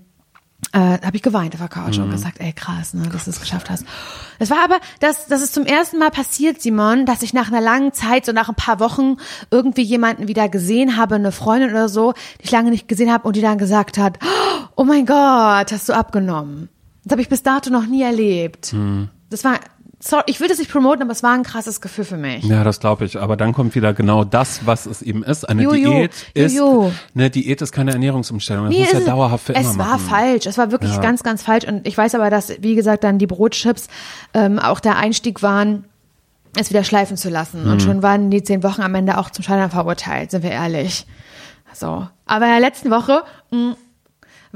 äh, 0.74 0.80
habe 0.80 1.16
ich 1.16 1.24
geweint 1.24 1.54
auf 1.54 1.62
der 1.62 1.70
Couch 1.70 1.98
und 2.00 2.12
gesagt, 2.12 2.42
ey 2.42 2.52
krass, 2.52 2.94
ne, 2.94 3.08
dass 3.08 3.26
du 3.26 3.30
es 3.30 3.40
geschafft 3.40 3.70
hast. 3.70 3.86
Das 4.40 4.50
war 4.50 4.62
aber, 4.62 4.78
das, 5.00 5.28
das 5.28 5.42
ist 5.42 5.54
zum 5.54 5.66
ersten 5.66 6.00
Mal 6.00 6.12
passiert, 6.12 6.62
Simon, 6.62 7.06
dass 7.06 7.24
ich 7.24 7.34
nach 7.34 7.48
einer 7.48 7.62
langen 7.62 7.94
Zeit, 7.94 8.26
so 8.26 8.34
nach 8.34 8.50
ein 8.50 8.56
paar 8.56 8.82
Wochen, 8.82 9.16
irgendwie 9.50 9.84
jemanden 9.84 10.28
wieder 10.28 10.50
gesehen 10.50 10.98
habe, 10.98 11.16
eine 11.16 11.32
Freundin 11.32 11.70
oder 11.70 11.88
so, 11.88 12.12
die 12.40 12.46
ich 12.46 12.52
lange 12.52 12.72
nicht 12.72 12.90
gesehen 12.90 13.12
habe 13.12 13.26
und 13.26 13.38
die 13.38 13.42
dann 13.42 13.58
gesagt 13.58 13.98
hat, 13.98 14.20
oh 14.76 14.84
mein 14.84 15.06
Gott, 15.06 15.72
hast 15.72 15.88
du 15.88 15.94
abgenommen. 15.94 16.68
Das 17.06 17.14
habe 17.14 17.22
ich 17.22 17.30
bis 17.30 17.42
dato 17.42 17.70
noch 17.70 17.86
nie 17.86 18.02
erlebt. 18.02 18.74
Das 19.30 19.44
war, 19.46 19.60
sorry, 20.00 20.24
ich 20.28 20.40
will 20.40 20.48
das 20.48 20.60
nicht 20.60 20.72
promoten, 20.72 21.02
aber 21.02 21.12
es 21.12 21.24
war 21.24 21.34
ein 21.34 21.44
krasses 21.44 21.82
Gefühl 21.82 22.06
für 22.06 22.18
mich. 22.18 22.44
Ja, 22.44 22.64
das 22.64 22.80
glaube 22.80 23.06
ich. 23.06 23.20
Aber 23.20 23.36
dann 23.38 23.54
kommt 23.54 23.76
wieder 23.76 23.94
genau 23.94 24.24
das, 24.24 24.66
was 24.66 24.86
es 24.86 25.02
eben 25.02 25.24
ist. 25.24 25.48
Eine 25.48 25.64
Jojo, 25.64 25.92
Diät 25.92 26.12
ist, 26.34 26.56
Jojo. 26.56 26.92
eine 27.16 27.30
Diät 27.30 27.62
ist 27.62 27.72
keine 27.72 27.92
Ernährungsumstellung. 27.94 28.66
Das 28.66 28.74
Nee, 28.74 28.82
muss 28.84 28.92
ja 28.94 29.00
es- 29.00 29.06
dauerhaft 29.06 29.46
für 29.46 29.56
es 29.56 29.62
immer 29.74 29.78
war 29.80 29.88
machen. 29.98 30.08
falsch. 30.08 30.46
Es 30.46 30.58
war 30.58 30.72
wirklich 30.72 30.94
Ja. 30.94 31.02
ganz, 31.02 31.24
ganz 31.24 31.42
falsch. 31.44 31.66
Und 31.66 31.88
ich 31.88 31.98
weiß 31.98 32.16
aber, 32.16 32.30
dass, 32.30 32.52
wie 32.62 32.76
gesagt, 32.76 33.04
dann 33.04 33.18
die 33.20 33.28
Brotchips 33.28 33.88
ähm, 34.34 34.60
auch 34.60 34.80
der 34.80 34.98
Einstieg 34.98 35.42
waren, 35.42 35.86
es 36.56 36.70
wieder 36.70 36.84
schleifen 36.84 37.18
zu 37.18 37.30
lassen. 37.30 37.66
Mhm. 37.66 37.72
Und 37.72 37.82
schon 37.82 38.02
waren 38.04 38.32
die 38.32 38.42
zehn 38.44 38.64
Wochen 38.64 38.82
am 38.82 38.96
Ende 38.96 39.18
auch 39.18 39.30
zum 39.30 39.44
Scheitern 39.44 39.70
verurteilt, 39.72 40.32
sind 40.32 40.44
wir 40.44 40.52
ehrlich. 40.52 41.06
So. 41.74 42.08
Aber 42.26 42.46
in 42.46 42.52
der 42.52 42.60
letzten 42.60 42.90
Woche 42.90 43.24
mh, 43.52 43.76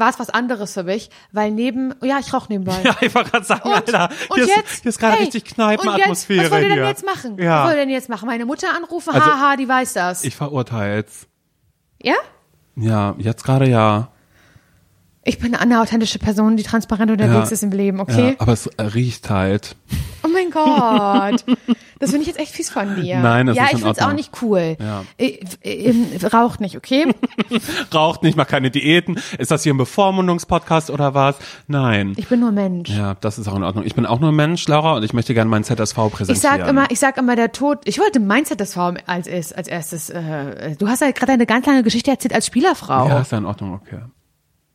war 0.02 0.10
es 0.10 0.20
was 0.20 0.30
anderes 0.30 0.74
für 0.74 0.84
mich, 0.84 1.10
weil 1.32 1.52
neben, 1.52 1.94
ja, 2.02 2.20
ich 2.20 2.34
rauche 2.34 2.48
nebenbei. 2.52 2.82
Ja, 2.84 2.98
ich 3.00 3.16
wollte 3.16 3.32
gerade 3.32 3.46
sagen, 3.46 3.62
Und, 3.70 3.74
Alter, 3.74 4.10
und 4.28 4.36
hier, 4.36 4.48
jetzt, 4.48 4.72
ist, 4.72 4.82
hier 4.82 4.90
ist 4.90 5.00
gerade 5.00 5.14
hey, 5.16 5.24
richtig 5.24 5.46
Kneipenatmosphäre 5.46 6.44
was 6.46 6.52
wollt 6.52 6.64
ihr 6.64 6.70
denn 6.70 6.78
hier. 6.80 6.88
jetzt 6.90 7.06
machen? 7.06 7.38
Was 7.38 7.46
Ja, 7.46 7.64
wollt 7.64 7.76
ihr 7.76 7.80
denn 7.80 7.90
jetzt 7.90 8.10
machen? 8.10 8.26
Meine 8.26 8.46
Mutter 8.46 8.68
anrufen? 8.76 9.14
Also, 9.14 9.26
Haha, 9.26 9.56
die 9.56 9.70
weiß 9.70 9.94
das. 9.94 10.26
ich 10.26 10.36
verurteil's. 10.36 11.28
ja? 12.02 12.16
Ja, 12.76 13.16
jetzt 13.18 13.44
gerade 13.46 13.68
ja. 13.70 14.10
Ich 15.24 15.38
bin 15.38 15.54
eine 15.54 15.82
authentische 15.82 16.18
Person, 16.18 16.58
die 16.58 16.64
transparent 16.64 17.12
unterwegs 17.12 17.50
Ja. 17.50 17.54
ist 17.54 17.62
im 17.62 17.72
Leben, 17.72 18.00
okay? 18.00 18.30
Ja, 18.30 18.36
aber 18.40 18.54
es 18.54 18.68
riecht 18.80 19.30
halt. 19.30 19.76
Oh 20.24 20.28
mein 20.28 20.50
Gott. 20.50 21.46
Das 22.00 22.10
finde 22.10 22.24
ich 22.24 22.28
jetzt 22.28 22.40
echt 22.40 22.54
fies 22.54 22.72
von 22.72 22.96
dir. 22.96 23.20
Nein, 23.20 23.46
das 23.46 23.56
ja, 23.56 23.66
ist 23.66 23.70
ich 23.70 23.74
in 23.74 23.80
finde 23.84 24.00
es 24.00 24.06
auch 24.06 24.14
nicht 24.14 24.32
cool. 24.42 24.78
Ja. 24.80 25.04
Äh, 25.20 25.40
äh, 25.62 26.26
raucht 26.34 26.60
nicht, 26.60 26.76
okay? 26.76 27.14
Raucht 27.94 28.24
nicht, 28.24 28.36
macht 28.36 28.50
keine 28.50 28.72
Diäten. 28.72 29.20
Ist 29.38 29.52
das 29.52 29.62
hier 29.62 29.76
ein 29.76 29.78
Bevormundungspodcast 29.78 30.90
oder 30.90 31.14
was? 31.14 31.36
Nein. 31.68 32.14
Ich 32.18 32.28
bin 32.28 32.40
nur 32.40 32.52
Mensch. 32.52 32.90
Ja, 32.90 33.16
das 33.22 33.38
ist 33.38 33.48
auch 33.48 33.56
in 33.56 33.64
Ordnung. 33.64 33.86
Ich 33.86 33.94
bin 33.94 34.08
auch 34.08 34.20
nur 34.20 34.32
Mensch, 34.32 34.68
Laura, 34.68 34.96
und 34.96 35.04
ich 35.04 35.14
möchte 35.14 35.36
gerne 35.36 35.50
meinen 35.52 35.64
ZSV 35.64 35.96
präsentieren. 36.12 36.36
Ich 36.36 36.42
sag 36.42 36.68
immer, 36.68 36.90
ich 36.90 37.00
sag 37.00 37.18
immer, 37.18 37.36
der 37.36 37.52
Tod. 37.52 37.82
Ich 37.86 38.00
wollte 38.00 38.20
das 38.56 38.74
Frau 38.74 38.94
als, 39.06 39.28
als, 39.28 39.68
erstes. 39.68 40.10
Äh, 40.10 40.76
du 40.78 40.88
hast 40.88 41.02
ja 41.02 41.12
gerade 41.12 41.34
eine 41.34 41.46
ganz 41.46 41.68
lange 41.68 41.84
Geschichte 41.84 42.10
erzählt 42.10 42.34
als 42.34 42.48
Spielerfrau. 42.48 43.08
Ja, 43.08 43.20
ist 43.20 43.32
ja 43.32 43.38
in 43.38 43.46
Ordnung, 43.46 43.74
okay. 43.74 44.00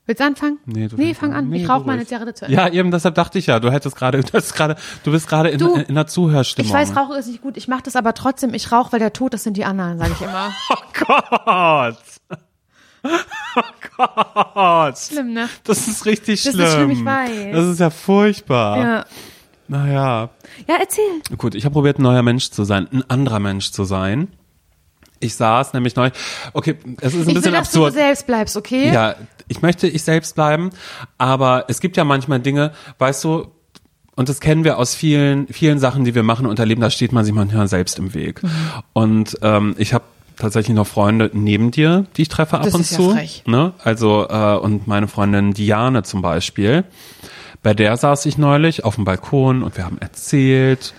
Willst 0.07 0.21
du 0.21 0.25
anfangen? 0.25 0.59
Nee, 0.67 0.87
du 0.87 0.97
nee 0.97 1.15
fang 1.15 1.33
an. 1.35 1.49
Nee, 1.49 1.63
ich 1.63 1.69
rauche 1.69 1.85
meine. 1.85 2.05
Zigarette 2.07 2.33
zu 2.33 2.45
Ende. 2.45 2.57
Ja, 2.57 2.69
eben 2.69 2.93
deshalb 2.93 3.17
dachte 3.17 3.39
ich 3.41 3.47
ja, 3.47 3.59
du 3.59 3.73
hättest 3.73 3.97
gerade, 3.97 4.21
du 4.23 4.33
hast 4.33 4.55
gerade, 4.55 4.77
du 5.03 5.11
bist 5.11 5.27
gerade 5.29 5.49
in, 5.49 5.61
in, 5.61 5.75
in 5.83 5.95
der 5.97 6.07
Zuhörstimmung. 6.07 6.69
Ich 6.69 6.75
weiß, 6.75 6.95
Rauchen 6.97 7.17
ist 7.17 7.27
nicht 7.27 7.43
gut. 7.43 7.57
Ich 7.57 7.67
mache 7.67 7.83
das 7.83 7.97
aber 7.97 8.15
trotzdem. 8.15 8.55
Ich 8.55 8.71
rauche, 8.71 8.93
weil 8.93 9.01
der 9.01 9.13
Tod, 9.13 9.35
das 9.35 9.43
sind 9.43 9.57
die 9.57 9.65
anderen, 9.65 9.99
sage 9.99 10.13
ich 10.13 10.21
immer. 10.23 10.53
Oh 10.71 11.05
Gott. 11.07 11.99
Oh 13.57 13.63
Gott. 14.55 14.99
Schlimm, 14.99 15.33
ne? 15.33 15.49
Das 15.65 15.87
ist 15.89 16.05
richtig 16.07 16.43
Das 16.43 16.53
schlimm. 16.55 16.67
ist 16.67 16.75
schlimm, 16.75 16.91
ich 16.91 17.05
weiß. 17.05 17.53
Das 17.55 17.65
ist 17.67 17.81
ja 17.81 17.91
furchtbar. 17.91 18.79
Ja. 18.79 19.05
Naja. 19.69 20.31
Ja, 20.69 20.75
erzähl. 20.81 21.05
Gut, 21.39 21.55
ich 21.55 21.65
habe 21.65 21.73
probiert, 21.73 21.99
ein 21.99 22.03
neuer 22.03 22.23
Mensch 22.23 22.51
zu 22.51 22.65
sein, 22.65 22.89
ein 22.93 23.05
anderer 23.09 23.39
Mensch 23.39 23.71
zu 23.71 23.85
sein. 23.85 24.29
Ich 25.21 25.35
saß 25.37 25.73
nämlich 25.73 25.97
neu. 25.97 26.11
Okay, 26.53 26.77
es 27.01 27.15
ist 27.15 27.23
ein 27.27 27.29
Ich 27.29 27.35
bisschen 27.35 27.45
will, 27.45 27.53
dass 27.53 27.69
absurd. 27.69 27.93
du 27.95 27.99
selbst 27.99 28.27
bleibst, 28.27 28.57
okay? 28.57 28.93
Ja, 28.93 29.15
ich 29.49 29.63
möchte 29.63 29.87
ich 29.87 30.03
selbst 30.03 30.35
bleiben, 30.35 30.71
aber 31.19 31.65
es 31.69 31.81
gibt 31.81 31.97
ja 31.97 32.05
manchmal 32.05 32.41
Dinge, 32.41 32.73
weißt 32.99 33.25
du, 33.25 33.49
und 34.17 34.29
das 34.31 34.41
kennen 34.41 34.65
wir 34.65 34.79
aus 34.79 34.95
vielen, 34.95 35.47
vielen 35.49 35.79
Sachen, 35.79 36.05
die 36.05 36.15
wir 36.15 36.23
machen 36.23 36.47
und 36.47 36.59
erleben, 36.59 36.81
da 36.81 36.91
steht 36.91 37.13
man 37.13 37.25
sich 37.25 37.35
manchmal 37.35 37.69
selbst 37.69 37.99
im 37.99 38.15
Weg. 38.15 38.43
Mhm. 38.43 38.51
Und 38.95 39.39
ähm, 39.43 39.75
ich 39.79 39.93
habe 39.93 40.05
tatsächlich 40.37 40.75
noch 40.75 40.87
Freunde 40.87 41.31
neben 41.35 41.71
dir, 41.71 42.07
die 42.17 42.23
ich 42.23 42.29
treffe 42.29 42.57
ab 42.57 42.65
Das 42.65 42.75
und 42.75 42.81
ist 42.81 42.93
ja 42.93 42.97
zu. 42.97 43.11
frech. 43.13 43.43
Ne? 43.47 43.73
Also, 43.83 44.27
äh, 44.29 44.57
und 44.57 44.87
meine 44.87 45.09
Freundin 45.09 45.53
Diane 45.53 46.03
zum 46.03 46.23
Beispiel. 46.23 46.85
Bei 47.63 47.75
der 47.75 47.97
saß 47.97 48.27
ich 48.27 48.39
neulich 48.39 48.85
auf 48.85 48.95
dem 48.95 49.05
Balkon 49.05 49.63
und 49.63 49.77
wir 49.77 49.85
haben 49.85 49.99
erzählt. 49.99 50.95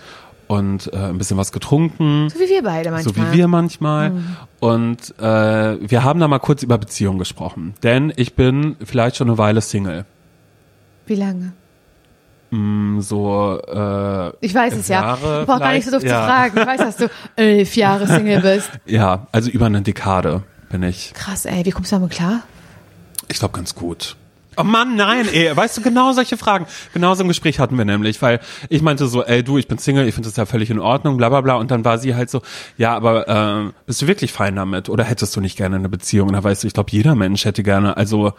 Und 0.48 0.92
äh, 0.92 0.96
ein 0.96 1.18
bisschen 1.18 1.36
was 1.36 1.52
getrunken. 1.52 2.28
So 2.30 2.40
wie 2.40 2.48
wir 2.48 2.62
beide 2.62 2.90
manchmal. 2.90 3.14
So 3.14 3.20
wie 3.20 3.36
wir 3.36 3.48
manchmal. 3.48 4.12
Und 4.60 5.14
äh, 5.18 5.22
wir 5.22 6.02
haben 6.02 6.18
da 6.20 6.26
mal 6.26 6.38
kurz 6.40 6.62
über 6.62 6.78
Beziehungen 6.78 7.18
gesprochen. 7.18 7.74
Denn 7.82 8.12
ich 8.16 8.34
bin 8.34 8.76
vielleicht 8.82 9.16
schon 9.16 9.28
eine 9.28 9.38
Weile 9.38 9.60
Single. 9.60 10.04
Wie 11.06 11.14
lange? 11.14 11.52
Mm, 12.50 13.00
So 13.00 13.60
äh, 13.66 14.32
Ich 14.40 14.54
weiß 14.54 14.74
es 14.74 14.88
ja. 14.88 15.02
Jahre 15.02 15.40
Ich 15.42 15.46
brauche 15.46 15.60
gar 15.60 15.72
nicht 15.72 15.84
so 15.84 15.90
doof 15.90 16.02
ja. 16.02 16.08
zu 16.20 16.26
fragen. 16.26 16.58
Ich 16.58 16.66
weiß, 16.66 16.78
dass 16.78 16.96
du 16.96 17.10
elf 17.36 17.76
Jahre 17.76 18.06
Single 18.06 18.40
bist. 18.40 18.70
ja, 18.86 19.26
also 19.32 19.50
über 19.50 19.66
eine 19.66 19.82
Dekade 19.82 20.42
bin 20.70 20.82
ich. 20.82 21.12
Krass, 21.14 21.44
ey. 21.44 21.64
Wie 21.64 21.70
kommst 21.70 21.92
du 21.92 21.96
damit 21.96 22.10
klar? 22.10 22.40
Ich 23.28 23.38
glaube 23.38 23.54
ganz 23.54 23.74
gut. 23.74 24.16
Oh 24.60 24.64
Mann, 24.64 24.96
nein, 24.96 25.28
ey, 25.32 25.56
weißt 25.56 25.76
du, 25.76 25.82
genau 25.82 26.12
solche 26.12 26.36
Fragen. 26.36 26.66
Genau 26.92 27.14
so 27.14 27.22
ein 27.22 27.28
Gespräch 27.28 27.60
hatten 27.60 27.78
wir 27.78 27.84
nämlich, 27.84 28.20
weil 28.22 28.40
ich 28.68 28.82
meinte 28.82 29.06
so, 29.06 29.22
ey, 29.22 29.44
du, 29.44 29.56
ich 29.56 29.68
bin 29.68 29.78
Single, 29.78 30.08
ich 30.08 30.14
finde 30.16 30.28
das 30.28 30.36
ja 30.36 30.46
völlig 30.46 30.68
in 30.68 30.80
Ordnung, 30.80 31.16
bla 31.16 31.28
bla 31.28 31.42
bla. 31.42 31.54
Und 31.54 31.70
dann 31.70 31.84
war 31.84 31.98
sie 31.98 32.16
halt 32.16 32.28
so, 32.28 32.42
ja, 32.76 32.92
aber 32.96 33.28
äh, 33.28 33.72
bist 33.86 34.02
du 34.02 34.08
wirklich 34.08 34.32
fein 34.32 34.56
damit? 34.56 34.88
Oder 34.88 35.04
hättest 35.04 35.36
du 35.36 35.40
nicht 35.40 35.56
gerne 35.56 35.76
eine 35.76 35.88
Beziehung? 35.88 36.26
Und 36.26 36.34
da 36.34 36.42
weißt 36.42 36.64
du, 36.64 36.66
ich 36.66 36.74
glaube, 36.74 36.90
jeder 36.90 37.14
Mensch 37.14 37.44
hätte 37.44 37.62
gerne, 37.62 37.96
also, 37.96 38.32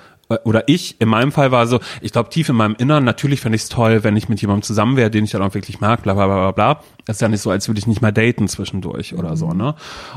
oder 0.44 0.68
ich, 0.68 1.02
in 1.02 1.10
meinem 1.10 1.32
Fall 1.32 1.52
war 1.52 1.66
so, 1.66 1.80
ich 2.02 2.12
glaube, 2.12 2.30
tief 2.30 2.50
in 2.50 2.56
meinem 2.56 2.76
Innern, 2.78 3.04
natürlich 3.04 3.42
fände 3.42 3.56
ich 3.56 3.64
es 3.64 3.70
toll, 3.70 4.04
wenn 4.04 4.16
ich 4.16 4.30
mit 4.30 4.40
jemandem 4.42 4.62
zusammen 4.62 4.96
wäre, 4.96 5.10
den 5.10 5.24
ich 5.24 5.32
dann 5.32 5.42
auch 5.42 5.56
wirklich 5.56 5.82
mag, 5.82 6.04
bla 6.04 6.14
bla 6.14 6.28
bla 6.28 6.36
bla 6.36 6.52
bla. 6.52 6.84
Das 7.06 7.18
ist 7.18 7.22
ja 7.22 7.28
nicht 7.28 7.42
so, 7.42 7.50
als 7.50 7.68
würde 7.68 7.80
ich 7.80 7.88
nicht 7.88 8.04
mal 8.04 8.12
daten 8.12 8.48
zwischendurch 8.48 9.16
oder 9.16 9.36
so, 9.36 9.54
ne? 9.54 9.74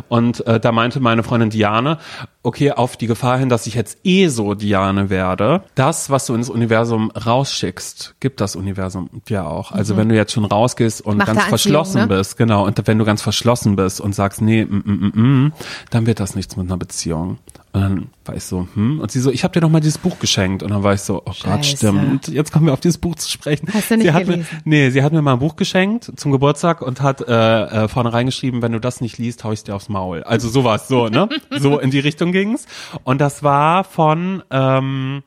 Und 0.09 0.47
äh, 0.47 0.61
da 0.61 0.71
meinte 0.71 1.01
meine 1.01 1.23
Freundin 1.23 1.49
Diane, 1.49 1.99
okay, 2.43 2.73
auf 2.73 2.99
die 2.99 3.07
Gefahr 3.07 3.39
hin, 3.39 3.49
dass 3.49 3.67
ich 3.67 3.75
jetzt 3.75 3.99
eh 4.05 4.29
so 4.29 4.53
Diane 4.53 5.09
werde, 5.09 5.63
das, 5.75 6.11
was 6.11 6.27
du 6.27 6.35
ins 6.35 6.51
Universum 6.51 7.11
rausschickst, 7.11 8.17
gibt 8.21 8.43
das 8.43 8.55
Universum 8.55 9.09
ja 9.29 9.47
auch. 9.47 9.73
Also 9.73 9.97
wenn 9.97 10.11
du 10.11 10.15
jetzt 10.15 10.33
schon 10.33 10.45
rausgehst 10.45 11.01
und 11.01 11.17
Macht 11.19 11.29
ganz 11.29 11.45
verschlossen 11.45 12.03
ne? 12.03 12.07
bist, 12.09 12.37
genau, 12.37 12.67
und 12.67 12.87
wenn 12.87 12.99
du 12.99 13.07
ganz 13.07 13.23
verschlossen 13.23 13.77
bist 13.77 13.99
und 14.01 14.15
sagst, 14.15 14.43
nee, 14.43 14.67
mm, 14.67 14.83
mm, 14.85 15.13
mm, 15.15 15.23
mm, 15.47 15.53
dann 15.89 16.07
wird 16.07 16.21
das 16.21 16.35
nichts 16.35 16.57
mit 16.57 16.67
einer 16.67 16.77
Beziehung. 16.77 17.39
Und 17.75 17.81
dann 17.81 18.11
war 18.27 18.35
ich 18.37 18.45
so, 18.45 18.69
hm, 18.75 19.01
und 19.01 19.11
sie 19.11 19.19
so, 19.21 19.31
ich 19.31 19.45
habe 19.45 19.55
dir 19.55 19.63
noch 19.63 19.71
mal 19.71 19.81
dieses 19.81 19.97
Buch 19.97 20.19
geschenkt. 20.19 20.63
Und 20.63 20.71
dann 20.73 20.83
war 20.83 20.93
ich 20.93 21.01
so, 21.01 21.21
oh 21.21 21.25
Gott, 21.25 21.37
Scheiße. 21.65 21.77
stimmt. 21.79 22.29
Jetzt 22.29 22.53
kommen 22.53 22.67
wir 22.67 22.75
auf 22.75 22.81
dieses 22.81 22.99
Buch 22.99 23.15
zu 23.15 23.31
sprechen. 23.31 23.67
Hast 23.73 23.91
du 23.91 23.97
nicht 23.97 24.07
sie 24.07 24.13
hat 24.13 24.27
gelesen? 24.27 24.47
Mir, 24.65 24.77
nee, 24.85 24.91
sie 24.91 25.03
hat 25.03 25.13
mir 25.13 25.23
mal 25.23 25.33
ein 25.33 25.39
Buch 25.39 25.57
geschenkt 25.57 26.13
zum 26.17 26.33
Geburtstag 26.33 26.83
und 26.83 27.01
hat 27.01 27.23
äh, 27.27 27.85
äh, 27.85 27.89
vorne 27.89 28.13
reingeschrieben, 28.13 28.61
wenn 28.61 28.73
du 28.73 28.79
das 28.79 29.01
nicht 29.01 29.17
liest, 29.17 29.43
hau 29.45 29.53
ich 29.53 29.65
dir 29.65 29.75
aufs 29.75 29.89
Maul. 29.89 30.23
Also 30.23 30.51
sowas, 30.51 30.87
so, 30.87 31.09
ne? 31.09 31.31
So 31.59 31.79
in 31.79 31.91
die 31.91 32.01
Richtung 32.01 32.33
ging's. 32.33 32.67
Und 33.05 33.23
das 33.23 33.43
war 33.43 33.85
von, 33.85 34.43
ähm, 34.51 35.23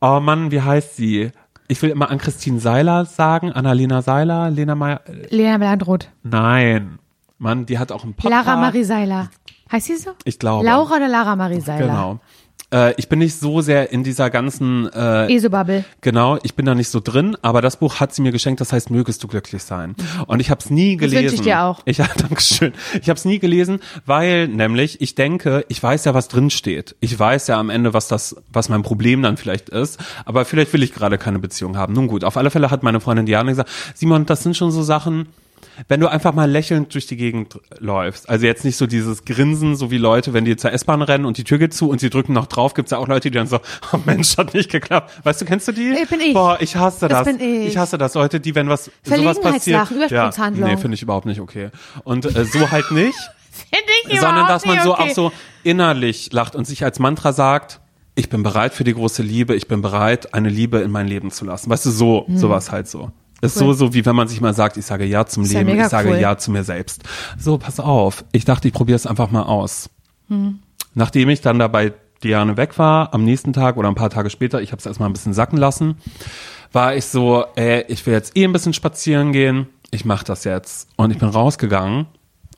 oh 0.00 0.20
Mann, 0.20 0.52
wie 0.52 0.60
heißt 0.60 0.94
sie? 0.96 1.32
Ich 1.66 1.82
will 1.82 1.90
immer 1.90 2.10
an 2.10 2.18
Christine 2.18 2.60
Seiler 2.60 3.06
sagen, 3.06 3.50
Annalena 3.50 4.02
Seiler, 4.02 4.50
Lena 4.50 4.76
Meyer, 4.76 5.00
Lena 5.30 5.56
Landroth. 5.56 6.10
nein. 6.22 7.00
Mann, 7.38 7.66
die 7.66 7.78
hat 7.78 7.92
auch 7.92 8.02
einen 8.02 8.14
Podcast. 8.14 8.46
Lara 8.46 8.58
Marie 8.58 8.84
Seiler. 8.84 9.28
Heißt 9.70 9.86
sie 9.86 9.96
so? 9.96 10.10
Ich 10.24 10.38
glaube. 10.38 10.64
Laura 10.64 10.96
oder 10.96 11.08
Lara 11.08 11.36
Marie 11.36 11.60
Seiler? 11.60 11.86
Genau. 11.86 12.20
Äh, 12.72 12.94
ich 12.96 13.08
bin 13.08 13.20
nicht 13.20 13.38
so 13.38 13.60
sehr 13.60 13.92
in 13.92 14.02
dieser 14.02 14.28
ganzen 14.28 14.92
äh, 14.92 15.32
Esobubble. 15.32 15.84
Genau, 16.00 16.36
ich 16.42 16.54
bin 16.56 16.66
da 16.66 16.74
nicht 16.74 16.88
so 16.88 16.98
drin, 16.98 17.36
aber 17.40 17.62
das 17.62 17.76
Buch 17.76 18.00
hat 18.00 18.12
sie 18.12 18.22
mir 18.22 18.32
geschenkt, 18.32 18.60
das 18.60 18.72
heißt, 18.72 18.90
mögest 18.90 19.22
du 19.22 19.28
glücklich 19.28 19.62
sein. 19.62 19.94
Und 20.26 20.40
ich 20.40 20.50
habe 20.50 20.58
es 20.60 20.68
nie 20.70 20.96
Mhm. 20.96 21.00
Das 21.00 21.10
gelesen. 21.10 21.24
wünsch 21.24 21.34
ich 21.34 21.40
dir 21.42 21.62
auch. 21.62 21.80
Ich, 21.84 21.98
ja, 21.98 22.06
Dankeschön. 22.16 22.72
Ich 23.00 23.08
habe 23.08 23.18
es 23.18 23.24
nie 23.24 23.38
gelesen, 23.38 23.78
weil 24.04 24.48
nämlich 24.48 25.00
ich 25.00 25.14
denke, 25.14 25.64
ich 25.68 25.80
weiß 25.80 26.06
ja, 26.06 26.14
was 26.14 26.26
drin 26.26 26.50
steht. 26.50 26.96
Ich 26.98 27.16
weiß 27.16 27.46
ja 27.46 27.60
am 27.60 27.70
Ende, 27.70 27.94
was 27.94 28.08
das, 28.08 28.34
was 28.52 28.68
mein 28.68 28.82
Problem 28.82 29.22
dann 29.22 29.36
vielleicht 29.36 29.68
ist. 29.68 30.00
Aber 30.24 30.44
vielleicht 30.44 30.72
will 30.72 30.82
ich 30.82 30.92
gerade 30.92 31.18
keine 31.18 31.38
Beziehung 31.38 31.76
haben. 31.76 31.92
Nun 31.92 32.08
gut, 32.08 32.24
auf 32.24 32.36
alle 32.36 32.50
Fälle 32.50 32.72
hat 32.72 32.82
meine 32.82 32.98
Freundin 32.98 33.26
Diana 33.26 33.50
gesagt, 33.50 33.70
Simon, 33.94 34.26
das 34.26 34.42
sind 34.42 34.56
schon 34.56 34.72
so 34.72 34.82
Sachen, 34.82 35.28
wenn 35.88 36.00
du 36.00 36.10
einfach 36.10 36.34
mal 36.34 36.50
lächelnd 36.50 36.92
durch 36.94 37.06
die 37.06 37.16
Gegend 37.16 37.58
läufst, 37.78 38.28
also 38.28 38.46
jetzt 38.46 38.64
nicht 38.64 38.76
so 38.76 38.86
dieses 38.86 39.24
Grinsen, 39.24 39.76
so 39.76 39.90
wie 39.90 39.98
Leute, 39.98 40.32
wenn 40.32 40.44
die 40.44 40.56
zur 40.56 40.72
S-Bahn 40.72 41.02
rennen 41.02 41.24
und 41.24 41.38
die 41.38 41.44
Tür 41.44 41.58
geht 41.58 41.74
zu 41.74 41.88
und 41.88 42.00
sie 42.00 42.10
drücken 42.10 42.32
noch 42.32 42.46
drauf, 42.46 42.74
gibt's 42.74 42.90
ja 42.90 42.98
auch 42.98 43.08
Leute, 43.08 43.30
die 43.30 43.36
dann 43.36 43.46
so, 43.46 43.60
oh 43.92 43.98
Mensch, 44.04 44.36
hat 44.36 44.54
nicht 44.54 44.70
geklappt. 44.70 45.12
Weißt 45.24 45.40
du, 45.40 45.44
kennst 45.44 45.68
du 45.68 45.72
die? 45.72 45.90
Äh, 45.90 46.06
bin 46.06 46.20
ich. 46.20 46.34
Boah, 46.34 46.58
ich 46.60 46.76
hasse 46.76 47.08
das. 47.08 47.24
Das 47.24 47.36
bin 47.36 47.40
ich. 47.40 47.76
hasse 47.76 47.98
das, 47.98 48.14
Leute, 48.14 48.40
die, 48.40 48.54
wenn 48.54 48.68
was 48.68 48.90
sowas 49.02 49.40
passiert. 49.40 49.88
Ja, 50.10 50.30
nee, 50.50 50.76
finde 50.76 50.94
ich 50.94 51.02
überhaupt 51.02 51.26
nicht 51.26 51.40
okay. 51.40 51.70
Und 52.04 52.24
äh, 52.24 52.44
so 52.44 52.70
halt 52.70 52.90
nicht, 52.90 53.16
Finde 53.70 53.92
ich 54.08 54.20
sondern 54.20 54.46
dass 54.48 54.66
man 54.66 54.82
so 54.82 54.92
okay. 54.92 55.02
auch 55.02 55.14
so 55.14 55.32
innerlich 55.62 56.32
lacht 56.32 56.54
und 56.54 56.66
sich 56.66 56.84
als 56.84 56.98
Mantra 56.98 57.32
sagt, 57.32 57.80
ich 58.14 58.28
bin 58.28 58.42
bereit 58.42 58.74
für 58.74 58.84
die 58.84 58.94
große 58.94 59.22
Liebe, 59.22 59.54
ich 59.54 59.68
bin 59.68 59.82
bereit, 59.82 60.34
eine 60.34 60.48
Liebe 60.48 60.78
in 60.78 60.90
mein 60.90 61.06
Leben 61.06 61.30
zu 61.30 61.44
lassen. 61.44 61.70
Weißt 61.70 61.84
du, 61.86 61.90
so, 61.90 62.26
sowas 62.34 62.72
halt 62.72 62.88
so. 62.88 63.10
Ist. 63.40 63.56
Cool. 63.56 63.66
so, 63.68 63.72
so 63.72 63.94
wie 63.94 64.04
wenn 64.06 64.16
man 64.16 64.28
sich 64.28 64.40
mal 64.40 64.54
sagt, 64.54 64.76
ich 64.76 64.86
sage 64.86 65.04
Ja 65.04 65.26
zum 65.26 65.44
Ist 65.44 65.52
ja 65.52 65.60
Leben, 65.60 65.72
mega 65.72 65.84
ich 65.84 65.90
sage 65.90 66.10
cool. 66.10 66.16
Ja 66.16 66.38
zu 66.38 66.50
mir 66.50 66.64
selbst. 66.64 67.02
So, 67.38 67.58
pass 67.58 67.80
auf. 67.80 68.24
Ich 68.32 68.44
dachte, 68.44 68.68
ich 68.68 68.74
probiere 68.74 68.96
es 68.96 69.06
einfach 69.06 69.30
mal 69.30 69.42
aus. 69.42 69.90
Hm. 70.28 70.60
Nachdem 70.94 71.28
ich 71.28 71.42
dann 71.42 71.58
dabei 71.58 71.92
Diane 72.24 72.56
weg 72.56 72.78
war, 72.78 73.12
am 73.12 73.24
nächsten 73.24 73.52
Tag 73.52 73.76
oder 73.76 73.88
ein 73.88 73.94
paar 73.94 74.10
Tage 74.10 74.30
später, 74.30 74.62
ich 74.62 74.72
habe 74.72 74.80
es 74.80 74.86
erstmal 74.86 75.08
ein 75.08 75.12
bisschen 75.12 75.34
sacken 75.34 75.58
lassen, 75.58 75.98
war 76.72 76.96
ich 76.96 77.04
so, 77.04 77.44
ey, 77.56 77.84
ich 77.88 78.04
will 78.06 78.14
jetzt 78.14 78.36
eh 78.36 78.44
ein 78.44 78.52
bisschen 78.52 78.72
spazieren 78.72 79.32
gehen, 79.32 79.66
ich 79.90 80.04
mache 80.04 80.24
das 80.24 80.44
jetzt. 80.44 80.88
Und 80.96 81.10
ich 81.10 81.18
bin 81.18 81.28
rausgegangen 81.28 82.06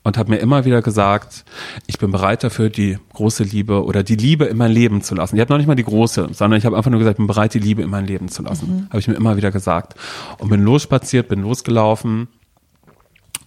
und 0.03 0.17
habe 0.17 0.31
mir 0.31 0.37
immer 0.37 0.65
wieder 0.65 0.81
gesagt, 0.81 1.43
ich 1.87 1.97
bin 1.97 2.11
bereit 2.11 2.43
dafür, 2.43 2.69
die 2.69 2.97
große 3.13 3.43
Liebe 3.43 3.83
oder 3.83 4.01
die 4.03 4.15
Liebe 4.15 4.45
in 4.45 4.57
mein 4.57 4.71
Leben 4.71 5.01
zu 5.01 5.13
lassen. 5.15 5.35
Ich 5.35 5.41
habe 5.41 5.51
noch 5.51 5.57
nicht 5.57 5.67
mal 5.67 5.75
die 5.75 5.83
große, 5.83 6.29
sondern 6.31 6.57
ich 6.57 6.65
habe 6.65 6.77
einfach 6.77 6.89
nur 6.89 6.99
gesagt, 6.99 7.15
ich 7.15 7.17
bin 7.17 7.27
bereit, 7.27 7.53
die 7.53 7.59
Liebe 7.59 7.81
in 7.81 7.89
mein 7.89 8.05
Leben 8.05 8.29
zu 8.29 8.41
lassen. 8.41 8.87
Habe 8.89 8.99
ich 8.99 9.07
mir 9.07 9.15
immer 9.15 9.35
wieder 9.37 9.51
gesagt. 9.51 9.95
Und 10.37 10.49
bin 10.49 10.63
losspaziert, 10.63 11.27
bin 11.27 11.41
losgelaufen. 11.41 12.27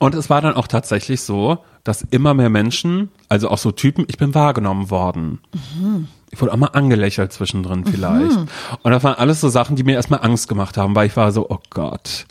Und 0.02 0.16
es 0.16 0.28
war 0.28 0.40
dann 0.40 0.54
auch 0.54 0.66
tatsächlich 0.66 1.20
so, 1.20 1.58
dass 1.84 2.02
immer 2.02 2.34
mehr 2.34 2.50
Menschen, 2.50 3.10
also 3.28 3.48
auch 3.48 3.58
so 3.58 3.70
Typen, 3.70 4.04
ich 4.08 4.18
bin 4.18 4.34
wahrgenommen 4.34 4.90
worden. 4.90 5.38
Ich 6.32 6.40
wurde 6.40 6.52
auch 6.52 6.56
mal 6.56 6.70
angelächelt 6.72 7.32
zwischendrin 7.32 7.84
vielleicht. 7.84 8.36
Und 8.82 8.90
das 8.90 9.04
waren 9.04 9.14
alles 9.14 9.40
so 9.40 9.48
Sachen, 9.48 9.76
die 9.76 9.84
mir 9.84 9.92
erstmal 9.92 10.18
Angst 10.24 10.48
gemacht 10.48 10.76
haben, 10.76 10.96
weil 10.96 11.06
ich 11.06 11.16
war 11.16 11.30
so, 11.30 11.48
oh 11.48 11.60
Gott, 11.70 12.26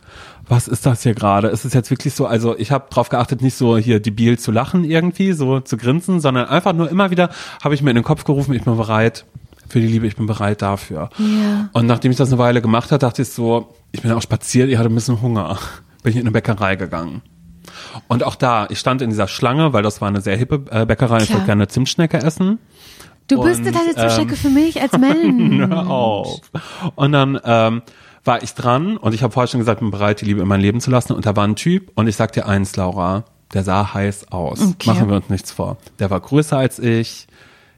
was 0.46 0.68
ist 0.68 0.84
das 0.84 1.02
hier 1.02 1.14
gerade? 1.14 1.48
Ist 1.48 1.64
es 1.64 1.72
jetzt 1.72 1.90
wirklich 1.90 2.12
so, 2.12 2.26
also 2.26 2.58
ich 2.58 2.72
habe 2.72 2.90
drauf 2.90 3.08
geachtet, 3.08 3.40
nicht 3.40 3.56
so 3.56 3.78
hier 3.78 4.00
debil 4.00 4.38
zu 4.38 4.52
lachen 4.52 4.84
irgendwie, 4.84 5.32
so 5.32 5.60
zu 5.60 5.78
grinsen, 5.78 6.20
sondern 6.20 6.48
einfach 6.48 6.74
nur 6.74 6.90
immer 6.90 7.10
wieder 7.10 7.30
habe 7.64 7.74
ich 7.74 7.80
mir 7.80 7.88
in 7.88 7.96
den 7.96 8.04
Kopf 8.04 8.24
gerufen, 8.24 8.52
ich 8.52 8.64
bin 8.64 8.76
bereit 8.76 9.24
für 9.70 9.80
die 9.80 9.86
Liebe, 9.86 10.06
ich 10.06 10.16
bin 10.16 10.26
bereit 10.26 10.60
dafür. 10.60 11.08
Ja. 11.16 11.70
Und 11.72 11.86
nachdem 11.86 12.10
ich 12.10 12.18
das 12.18 12.28
eine 12.28 12.38
Weile 12.38 12.60
gemacht 12.60 12.92
habe, 12.92 12.98
dachte 12.98 13.22
ich 13.22 13.30
so, 13.30 13.74
ich 13.92 14.02
bin 14.02 14.12
auch 14.12 14.20
spaziert, 14.20 14.68
ich 14.68 14.76
hatte 14.76 14.90
ein 14.90 14.94
bisschen 14.94 15.22
Hunger. 15.22 15.58
Bin 16.02 16.10
ich 16.10 16.16
in 16.16 16.24
eine 16.24 16.32
Bäckerei 16.32 16.76
gegangen. 16.76 17.22
Und 18.08 18.24
auch 18.24 18.34
da, 18.34 18.66
ich 18.70 18.78
stand 18.78 19.02
in 19.02 19.10
dieser 19.10 19.28
Schlange, 19.28 19.72
weil 19.72 19.82
das 19.82 20.00
war 20.00 20.08
eine 20.08 20.20
sehr 20.20 20.36
hippe 20.36 20.62
äh, 20.70 20.86
Bäckerei, 20.86 21.18
ich 21.18 21.26
Klar. 21.26 21.38
wollte 21.38 21.46
gerne 21.46 21.68
Zimtschnecke 21.68 22.18
essen. 22.18 22.58
Du 23.28 23.42
bist 23.42 23.60
eine 23.60 23.70
kleine 23.70 23.94
Zimtschnecke 23.94 24.32
ähm, 24.32 24.36
für 24.36 24.50
mich 24.50 24.80
als 24.80 24.92
Mensch. 24.98 25.70
Hör 25.70 25.88
auf. 25.88 26.40
Und 26.96 27.12
dann 27.12 27.40
ähm, 27.44 27.82
war 28.24 28.42
ich 28.42 28.54
dran 28.54 28.96
und 28.96 29.14
ich 29.14 29.22
habe 29.22 29.32
vorher 29.32 29.48
schon 29.48 29.60
gesagt, 29.60 29.78
ich 29.78 29.80
bin 29.80 29.90
bereit, 29.90 30.20
die 30.20 30.24
Liebe 30.26 30.40
in 30.40 30.48
mein 30.48 30.60
Leben 30.60 30.80
zu 30.80 30.90
lassen. 30.90 31.12
Und 31.12 31.26
da 31.26 31.34
war 31.36 31.46
ein 31.46 31.56
Typ 31.56 31.90
und 31.94 32.08
ich 32.08 32.16
sag 32.16 32.32
dir 32.32 32.46
eins, 32.46 32.76
Laura, 32.76 33.24
der 33.52 33.64
sah 33.64 33.94
heiß 33.94 34.32
aus. 34.32 34.60
Okay. 34.60 34.90
Machen 34.90 35.08
wir 35.08 35.16
uns 35.16 35.28
nichts 35.28 35.52
vor. 35.52 35.76
Der 35.98 36.10
war 36.10 36.20
größer 36.20 36.56
als 36.56 36.78
ich. 36.78 37.26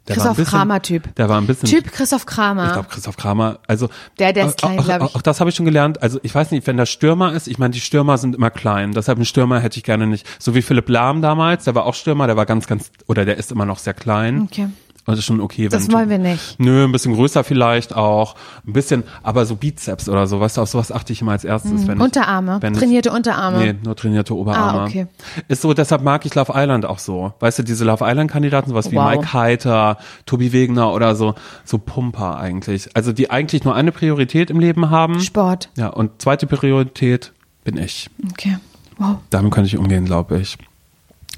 Der 0.07 0.17
Christoph 0.17 0.37
bisschen, 0.37 0.51
Kramer-Typ. 0.59 1.15
Der 1.15 1.29
war 1.31 1.41
ein 1.41 1.47
bisschen 1.47 1.69
Typ 1.69 1.91
Christoph 1.91 2.27
Kramer. 2.27 2.67
ich 2.67 2.73
glaube, 2.75 2.89
Christoph 2.91 3.17
Kramer, 3.17 3.59
also 3.67 3.89
Der- 4.19 4.33
der 4.35 4.49
ist 4.49 4.59
klein, 4.59 4.79
auch, 4.79 4.85
glaub 4.85 5.01
ich. 5.01 5.07
Auch, 5.07 5.15
auch 5.17 5.23
das 5.23 5.41
habe 5.41 5.49
ich 5.49 5.57
schon 5.57 5.65
gelernt. 5.65 6.03
Also 6.03 6.21
ich 6.23 6.35
weiß 6.35 6.51
nicht, 6.51 6.67
wenn 6.67 6.77
der 6.77 6.85
Stürmer 6.87 7.33
ist, 7.33 7.49
ich 7.49 7.59
meine, 7.59 7.73
die 7.73 7.81
Stürmer 7.81 8.19
sind 8.19 8.35
immer 8.35 8.51
klein. 8.51 8.93
Deshalb 8.93 9.17
einen 9.17 9.25
Stürmer 9.25 9.61
hätte 9.61 9.79
ich 9.79 9.85
gerne 9.85 10.07
nicht. 10.07 10.27
So 10.39 10.55
wie 10.55 10.61
Philipp 10.63 10.89
Lahm 10.91 11.23
damals, 11.23 11.65
der 11.65 11.75
war 11.75 11.87
auch 11.87 11.95
Stürmer, 11.95 12.27
der 12.27 12.37
war 12.37 12.45
ganz, 12.45 12.67
ganz, 12.67 12.91
oder 13.07 13.25
der 13.25 13.39
ist 13.39 13.51
immer 13.51 13.65
noch 13.65 13.79
sehr 13.79 13.95
klein. 13.95 14.43
Okay. 14.43 14.69
Das 15.07 15.19
ist 15.19 15.27
schon 15.27 15.41
okay. 15.41 15.69
Das 15.69 15.87
wenn 15.89 15.93
wollen 15.95 16.09
wir 16.09 16.19
nicht. 16.19 16.59
Nö, 16.59 16.85
ein 16.85 16.91
bisschen 16.93 17.15
größer 17.15 17.45
vielleicht 17.45 17.95
auch. 17.95 18.37
Ein 18.67 18.73
bisschen, 18.73 19.05
aber 19.23 19.45
so 19.45 19.55
Bizeps 19.57 20.09
oder 20.09 20.27
so, 20.27 20.41
weißt 20.41 20.57
du, 20.57 20.63
auf 20.63 20.69
sowas 20.71 20.91
achte 20.91 21.13
ich 21.13 21.21
immer 21.21 21.33
als 21.33 21.45
erstes. 21.45 21.87
Wenn 21.87 21.99
ich, 21.99 22.03
Unterarme. 22.03 22.57
wenn 22.63 22.73
ich- 22.73 22.79
trainierte 22.79 23.11
Unterarme. 23.13 23.59
Nee, 23.59 23.75
nur 23.85 23.95
trainierte 23.97 24.35
Oberarme. 24.35 24.81
Ah, 24.81 24.85
okay. 24.85 25.07
Ist 25.49 25.61
so, 25.61 25.75
deshalb 25.75 26.03
mag 26.03 26.25
ich 26.25 26.35
Love 26.35 26.53
Island 26.55 26.87
auch 26.87 26.99
so. 26.99 27.35
Weißt 27.41 27.59
du, 27.59 27.63
diese 27.63 27.85
Love 27.85 28.03
Island-Kandidaten, 28.07 28.71
sowas 28.71 28.91
wie 28.91 28.97
Wow. 28.97 29.11
Mike 29.11 29.33
Heiter, 29.35 29.99
Tobi 30.25 30.53
Wegner 30.55 30.93
oder 30.93 31.15
so, 31.17 31.35
so 31.65 31.77
Pumper 31.77 32.39
eigentlich. 32.39 32.89
Also 32.95 33.13
die 33.13 33.31
eigentlich 33.31 33.65
nur 33.65 33.75
eine 33.75 33.93
Priorität 33.93 34.49
im 34.51 34.59
Leben 34.59 34.89
haben. 34.89 35.21
Sport. 35.21 35.69
Ja, 35.77 35.89
und 35.89 36.23
zweite 36.23 36.47
Priorität 36.47 37.33
bin 37.63 37.77
ich. 37.77 38.09
Okay. 38.31 38.57
Wow. 38.97 39.17
Damit 39.29 39.53
könnte 39.53 39.67
ich 39.69 39.77
umgehen, 39.77 40.07
glaube 40.07 40.39
ich. 40.39 40.57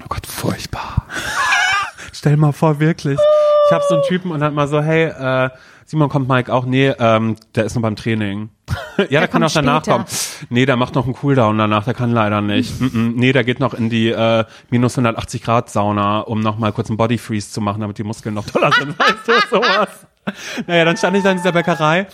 Oh 0.03 0.05
Gott, 0.09 0.25
furchtbar. 0.25 1.05
Stell 2.13 2.37
mal 2.37 2.51
vor, 2.53 2.79
wirklich. 2.79 3.19
Ich 3.67 3.73
habe 3.73 3.83
so 3.89 3.95
einen 3.95 4.03
Typen 4.03 4.31
und 4.31 4.39
dann 4.39 4.53
mal 4.53 4.67
so, 4.67 4.81
hey, 4.81 5.05
äh, 5.05 5.49
Simon 5.85 6.09
kommt 6.09 6.27
Mike 6.27 6.53
auch? 6.53 6.65
Nee, 6.65 6.93
ähm, 6.99 7.35
der 7.55 7.65
ist 7.65 7.75
noch 7.75 7.81
beim 7.81 7.95
Training. 7.95 8.49
ja, 9.09 9.19
der, 9.19 9.27
kann 9.27 9.43
auch 9.43 9.51
danach 9.51 9.83
später. 9.83 9.97
kommen. 9.97 10.05
Nee, 10.49 10.65
der 10.65 10.75
macht 10.75 10.95
noch 10.95 11.05
einen 11.05 11.13
Cooldown 11.13 11.57
danach, 11.57 11.85
der 11.85 11.93
kann 11.93 12.11
leider 12.11 12.41
nicht. 12.41 12.73
-mm. 12.81 13.13
Nee, 13.15 13.31
der 13.31 13.43
geht 13.43 13.59
noch 13.59 13.73
in 13.73 13.89
die 13.89 14.09
äh, 14.09 14.45
minus 14.69 14.97
180 14.97 15.43
Grad 15.43 15.69
Sauna, 15.69 16.19
um 16.19 16.41
noch 16.41 16.57
mal 16.57 16.71
kurz 16.71 16.89
einen 16.89 16.97
Body 16.97 17.17
Freeze 17.17 17.51
zu 17.51 17.61
machen, 17.61 17.81
damit 17.81 17.97
die 17.97 18.03
Muskeln 18.03 18.35
noch 18.35 18.45
toller 18.45 18.71
sind. 18.71 18.97
weißt 18.99 19.27
du, 19.27 19.33
sowas. 19.49 20.07
Naja, 20.67 20.85
dann 20.85 20.97
stand 20.97 21.17
ich 21.17 21.23
da 21.23 21.31
in 21.31 21.37
dieser 21.37 21.51
Bäckerei 21.51 22.07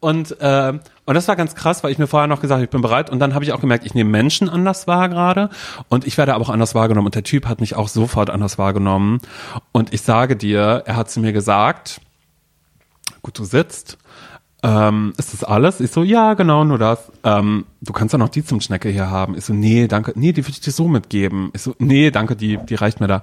und, 0.00 0.40
äh, 0.40 0.72
und 1.04 1.14
das 1.14 1.28
war 1.28 1.36
ganz 1.36 1.54
krass, 1.54 1.84
weil 1.84 1.92
ich 1.92 1.98
mir 1.98 2.06
vorher 2.06 2.26
noch 2.26 2.40
gesagt 2.40 2.58
habe, 2.58 2.64
ich 2.64 2.70
bin 2.70 2.80
bereit 2.80 3.10
und 3.10 3.18
dann 3.18 3.34
habe 3.34 3.44
ich 3.44 3.52
auch 3.52 3.60
gemerkt, 3.60 3.84
ich 3.84 3.94
nehme 3.94 4.10
Menschen 4.10 4.48
anders 4.48 4.86
wahr 4.86 5.08
gerade 5.08 5.50
und 5.88 6.06
ich 6.06 6.16
werde 6.18 6.34
aber 6.34 6.44
auch 6.44 6.50
anders 6.50 6.74
wahrgenommen 6.74 7.06
und 7.06 7.14
der 7.14 7.24
Typ 7.24 7.46
hat 7.46 7.60
mich 7.60 7.74
auch 7.74 7.88
sofort 7.88 8.30
anders 8.30 8.58
wahrgenommen 8.58 9.20
und 9.72 9.92
ich 9.92 10.02
sage 10.02 10.36
dir, 10.36 10.82
er 10.86 10.96
hat 10.96 11.10
zu 11.10 11.20
mir 11.20 11.32
gesagt, 11.32 12.00
gut, 13.22 13.38
du 13.38 13.44
sitzt, 13.44 13.98
ähm, 14.64 15.12
ist 15.18 15.34
das 15.34 15.44
alles? 15.44 15.80
Ich 15.80 15.90
so, 15.90 16.02
ja, 16.02 16.32
genau, 16.32 16.64
nur 16.64 16.78
das. 16.78 17.12
Ähm, 17.22 17.66
du 17.82 17.92
kannst 17.92 18.14
ja 18.14 18.18
noch 18.18 18.30
die 18.30 18.42
zum 18.42 18.62
Schnecke 18.62 18.88
hier 18.88 19.10
haben. 19.10 19.36
Ich 19.36 19.44
so, 19.44 19.52
nee, 19.52 19.88
danke, 19.88 20.14
nee, 20.14 20.32
die 20.32 20.42
würde 20.42 20.52
ich 20.52 20.60
dir 20.60 20.70
so 20.70 20.88
mitgeben. 20.88 21.50
Ich 21.52 21.60
so, 21.60 21.74
nee, 21.78 22.10
danke, 22.10 22.34
die, 22.34 22.56
die 22.56 22.74
reicht 22.74 22.98
mir 22.98 23.06
da. 23.06 23.22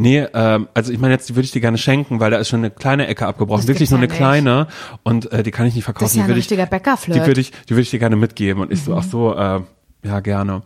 Nee, 0.00 0.26
ähm, 0.32 0.68
also 0.74 0.92
ich 0.92 0.98
meine 1.00 1.12
jetzt, 1.14 1.28
die 1.28 1.34
würde 1.34 1.44
ich 1.44 1.50
dir 1.50 1.60
gerne 1.60 1.76
schenken, 1.76 2.20
weil 2.20 2.30
da 2.30 2.38
ist 2.38 2.48
schon 2.48 2.60
eine 2.60 2.70
kleine 2.70 3.08
Ecke 3.08 3.26
abgebrochen, 3.26 3.62
Das 3.62 3.66
wirklich 3.66 3.90
nur 3.90 3.98
ja 3.98 4.04
eine 4.04 4.08
nicht. 4.08 4.16
kleine 4.16 4.68
und 5.02 5.32
äh, 5.32 5.42
die 5.42 5.50
kann 5.50 5.66
ich 5.66 5.74
nicht 5.74 5.82
verkaufen. 5.82 6.04
Das 6.04 6.12
ist 6.12 6.16
ja 6.16 6.22
die 6.22 6.24
ein 6.26 6.28
würde 6.28 6.38
ich, 6.38 6.44
richtiger 6.44 6.66
Bäckerflirt. 6.66 7.16
die 7.20 7.26
würde 7.26 7.40
ich, 7.40 7.50
die 7.50 7.70
würde 7.70 7.82
ich 7.82 7.90
dir 7.90 7.98
gerne 7.98 8.14
mitgeben 8.14 8.62
und 8.62 8.72
ich 8.72 8.82
so, 8.84 8.94
ach 8.96 9.02
so, 9.02 9.34
äh, 9.34 9.60
ja 10.04 10.20
gerne. 10.20 10.62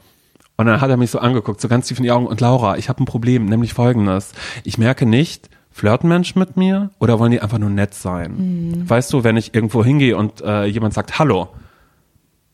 Und 0.59 0.67
dann 0.67 0.83
hat 0.83 0.91
er 0.91 0.99
mich 0.99 1.11
so 1.11 1.19
angeguckt, 1.19 1.63
so 1.63 1.69
ganz 1.69 1.87
tief 1.89 1.97
in 1.99 2.05
die 2.05 2.11
Augen 2.11 2.27
und 2.27 2.43
Laura, 2.43 2.77
ich 2.77 2.91
habe 2.91 3.03
ein 3.03 3.07
Problem, 3.07 3.47
nämlich 3.47 3.73
folgendes: 3.73 4.33
Ich 4.65 4.77
merke 4.77 5.07
nicht, 5.07 5.49
flirten 5.71 6.11
Menschen 6.11 6.39
mit 6.39 6.59
mir 6.59 6.91
oder 6.99 7.19
wollen 7.19 7.31
die 7.31 7.41
einfach 7.41 7.59
nur 7.59 7.71
nett 7.71 7.95
sein? 7.95 8.85
Weißt 8.87 9.11
du, 9.15 9.25
wenn 9.25 9.39
ich 9.39 9.55
irgendwo 9.55 9.83
hingehe 9.83 10.15
und 10.17 10.43
äh, 10.43 10.67
jemand 10.67 10.93
sagt 10.93 11.19
Hallo, 11.19 11.49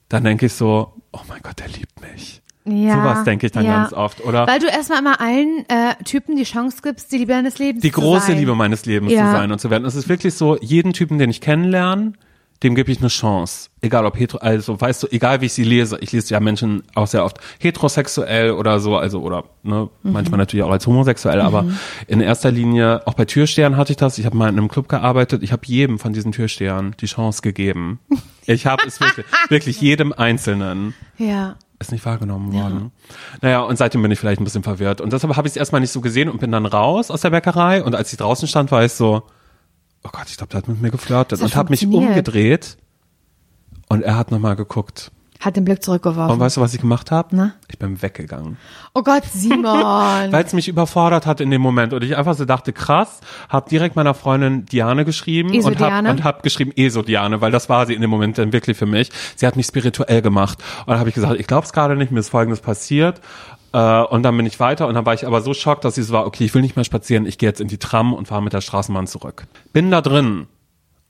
dann 0.09 0.23
denke 0.23 0.47
ich 0.47 0.53
so, 0.53 0.93
oh 1.13 1.21
mein 1.29 1.41
Gott, 1.43 1.59
der 1.59 1.69
liebt 1.69 2.01
mich. 2.01 2.41
Ja, 2.71 2.95
Sowas 2.95 3.25
denke 3.25 3.47
ich 3.47 3.53
dann 3.53 3.65
ja. 3.65 3.77
ganz 3.83 3.93
oft, 3.93 4.25
oder? 4.25 4.47
Weil 4.47 4.59
du 4.61 4.67
erstmal 4.67 4.99
immer 5.01 5.21
allen 5.21 5.65
äh, 5.69 5.95
Typen 6.05 6.37
die 6.37 6.45
Chance 6.45 6.79
gibst, 6.83 7.11
die 7.13 7.19
Liebe 7.19 7.33
deines 7.33 7.59
Lebens 7.59 7.83
die 7.83 7.93
zu 7.93 8.01
große 8.01 8.27
sein. 8.29 8.39
Liebe 8.39 8.55
meines 8.55 8.85
Lebens 8.87 9.13
Ja. 9.13 9.27
zu 9.27 9.33
sein 9.33 9.53
und 9.53 9.61
zu 9.61 9.71
werden. 9.71 9.85
Es 9.85 9.95
ist 9.95 10.09
wirklich 10.09 10.35
so, 10.35 10.57
jeden 10.61 10.93
Typen, 10.93 11.19
den 11.19 11.31
ich 11.31 11.41
kennenlerne, 11.41 12.13
dem 12.65 12.75
gebe 12.75 12.91
ich 12.91 12.99
eine 12.99 13.07
Chance. 13.07 13.71
Egal 13.83 14.05
ob 14.05 14.19
hetero, 14.19 14.39
also 14.41 14.81
weißt 14.81 15.05
du, 15.05 15.07
egal 15.13 15.41
wie 15.41 15.47
ich 15.47 15.53
sie 15.53 15.63
lese. 15.63 15.97
Ich 16.01 16.11
lese 16.11 16.35
ja 16.35 16.41
Menschen 16.41 16.83
auch 16.97 17.07
sehr 17.07 17.25
oft 17.25 17.39
heterosexuell 17.61 18.51
oder 18.51 18.81
so, 18.81 18.97
also 18.97 19.21
oder 19.23 19.45
ne, 19.63 19.89
Mhm. 20.03 20.13
manchmal 20.13 20.39
natürlich 20.39 20.65
auch 20.65 20.71
als 20.73 20.85
homosexuell, 20.85 21.41
aber 21.41 21.67
in 22.09 22.21
erster 22.21 22.51
Linie, 22.51 23.07
auch 23.07 23.15
bei 23.15 23.25
Türstehern 23.27 23.77
hatte 23.77 23.93
ich 23.93 23.97
das. 23.97 24.19
Ich 24.19 24.27
habe 24.27 24.37
mal 24.37 24.49
in 24.49 24.59
einem 24.59 24.67
Club 24.69 24.89
gearbeitet. 24.89 25.45
Ich 25.45 25.53
habe 25.53 25.63
jedem 25.67 26.01
von 26.01 26.13
diesen 26.13 26.33
Türstehern 26.33 26.97
die 27.01 27.07
Chance 27.07 27.43
gegeben. 27.43 28.01
Ich 28.51 28.65
habe 28.65 28.83
es 28.87 28.99
wirklich, 28.99 29.27
wirklich 29.51 29.81
jedem 29.83 30.15
Einzelnen 30.15 30.95
Ja. 31.19 31.57
Ist 31.79 31.93
nicht 31.93 32.05
wahrgenommen 32.05 32.53
worden. 32.53 32.93
Naja, 33.41 33.61
und 33.61 33.77
seitdem 33.77 34.03
bin 34.03 34.11
ich 34.11 34.19
vielleicht 34.19 34.41
ein 34.41 34.45
bisschen 34.45 34.63
verwirrt. 34.63 35.01
Und 35.01 35.13
deshalb 35.13 35.37
habe 35.37 35.47
ich 35.47 35.53
es 35.53 35.57
erstmal 35.57 35.81
nicht 35.81 35.93
so 35.93 36.01
gesehen 36.01 36.29
und 36.29 36.41
bin 36.41 36.51
dann 36.51 36.67
raus 36.67 37.11
aus 37.11 37.21
der 37.21 37.31
Bäckerei. 37.31 37.83
Und 37.83 37.95
als 37.95 38.13
ich 38.13 38.19
draußen 38.19 38.49
stand, 38.49 38.71
war 38.73 38.85
ich 38.85 38.93
so, 38.93 39.23
oh 40.05 40.09
Gott, 40.11 40.29
ich 40.29 40.37
glaube, 40.37 40.51
der 40.51 40.59
hat 40.59 40.69
mit 40.69 40.81
mir 40.81 40.91
geflirtet. 40.91 41.41
Und 41.41 41.55
habe 41.55 41.71
mich 41.71 41.87
umgedreht. 41.87 42.79
Und 43.89 44.03
er 44.03 44.17
hat 44.17 44.31
nochmal 44.31 44.57
geguckt. 44.57 45.13
Hat 45.41 45.55
den 45.55 45.65
Blick 45.65 45.85
zurückgeworfen. 45.85 46.33
Und 46.33 46.41
weißt 46.41 46.57
du, 46.57 46.61
was 46.61 46.75
ich 46.75 46.81
gemacht 46.81 47.13
habe? 47.13 47.29
Na? 47.37 47.55
Ich 47.69 47.79
bin 47.79 48.03
weggegangen. 48.03 48.57
oh 48.93 49.03
Gott, 49.03 49.23
Simon. 49.33 49.65
Weil 50.33 50.45
es 50.45 50.53
mich 50.53 50.67
überfordert 50.67 51.27
hat 51.27 51.41
in 51.41 51.51
dem 51.51 51.63
Moment. 51.63 51.93
Und 51.93 52.03
ich 52.03 52.17
einfach 52.17 52.35
so 52.35 52.45
dachte, 52.45 52.73
krass, 52.73 53.21
habe 53.49 53.71
direkt 53.71 53.95
meiner 53.95 54.15
Freundin 54.15 54.67
Diane 54.67 55.05
geschrieben 55.05 55.55
Eso 55.55 55.69
und 55.69 55.79
habe 55.79 55.91
Diane? 55.91 56.11
und 56.11 56.25
hab 56.25 56.43
geschrieben, 56.43 56.73
Eso 56.75 57.03
Diane, 57.03 57.41
weil 57.41 57.53
das 57.53 57.69
war 57.69 57.87
sie 57.87 57.95
in 57.95 58.01
dem 58.01 58.11
Moment 58.11 58.37
dann 58.39 58.53
wirklich 58.53 58.77
für 58.77 58.87
mich. 58.87 59.11
Sie 59.37 59.47
hat 59.47 59.55
mich 59.55 59.67
spirituell 59.67 60.23
gemacht. 60.23 60.59
Und 60.81 60.89
dann 60.89 60.99
habe 60.99 61.09
ich 61.09 61.15
gesagt, 61.15 61.39
ich 61.39 61.47
glaube 61.47 61.65
es 61.65 61.73
gerade 61.73 61.95
nicht, 61.95 62.11
mir 62.11 62.21
ist 62.21 62.31
Folgendes 62.31 62.61
passiert. 62.61 63.21
Äh, 63.73 64.03
und 64.03 64.23
dann 64.23 64.37
bin 64.37 64.47
ich 64.47 64.59
weiter 64.59 64.89
und 64.89 64.95
dann 64.95 65.07
war 65.07 65.15
ich 65.15 65.27
aber 65.27 65.41
so 65.41 65.55
schockt, 65.55 65.85
dass 65.85 65.99
ich 65.99 66.07
so 66.07 66.15
war, 66.15 66.27
okay, 66.27 66.45
ich 66.45 66.55
will 66.55 66.63
nicht 66.63 66.77
mehr 66.77 66.85
spazieren, 66.85 67.27
ich 67.27 67.39
gehe 67.39 67.49
jetzt 67.49 67.61
in 67.61 67.69
die 67.69 67.79
Tram 67.79 68.13
und 68.13 68.27
fahre 68.27 68.43
mit 68.43 68.53
der 68.53 68.61
Straßenbahn 68.61 69.07
zurück. 69.07 69.47
Bin 69.73 69.91
da 69.91 70.01
drin 70.01 70.47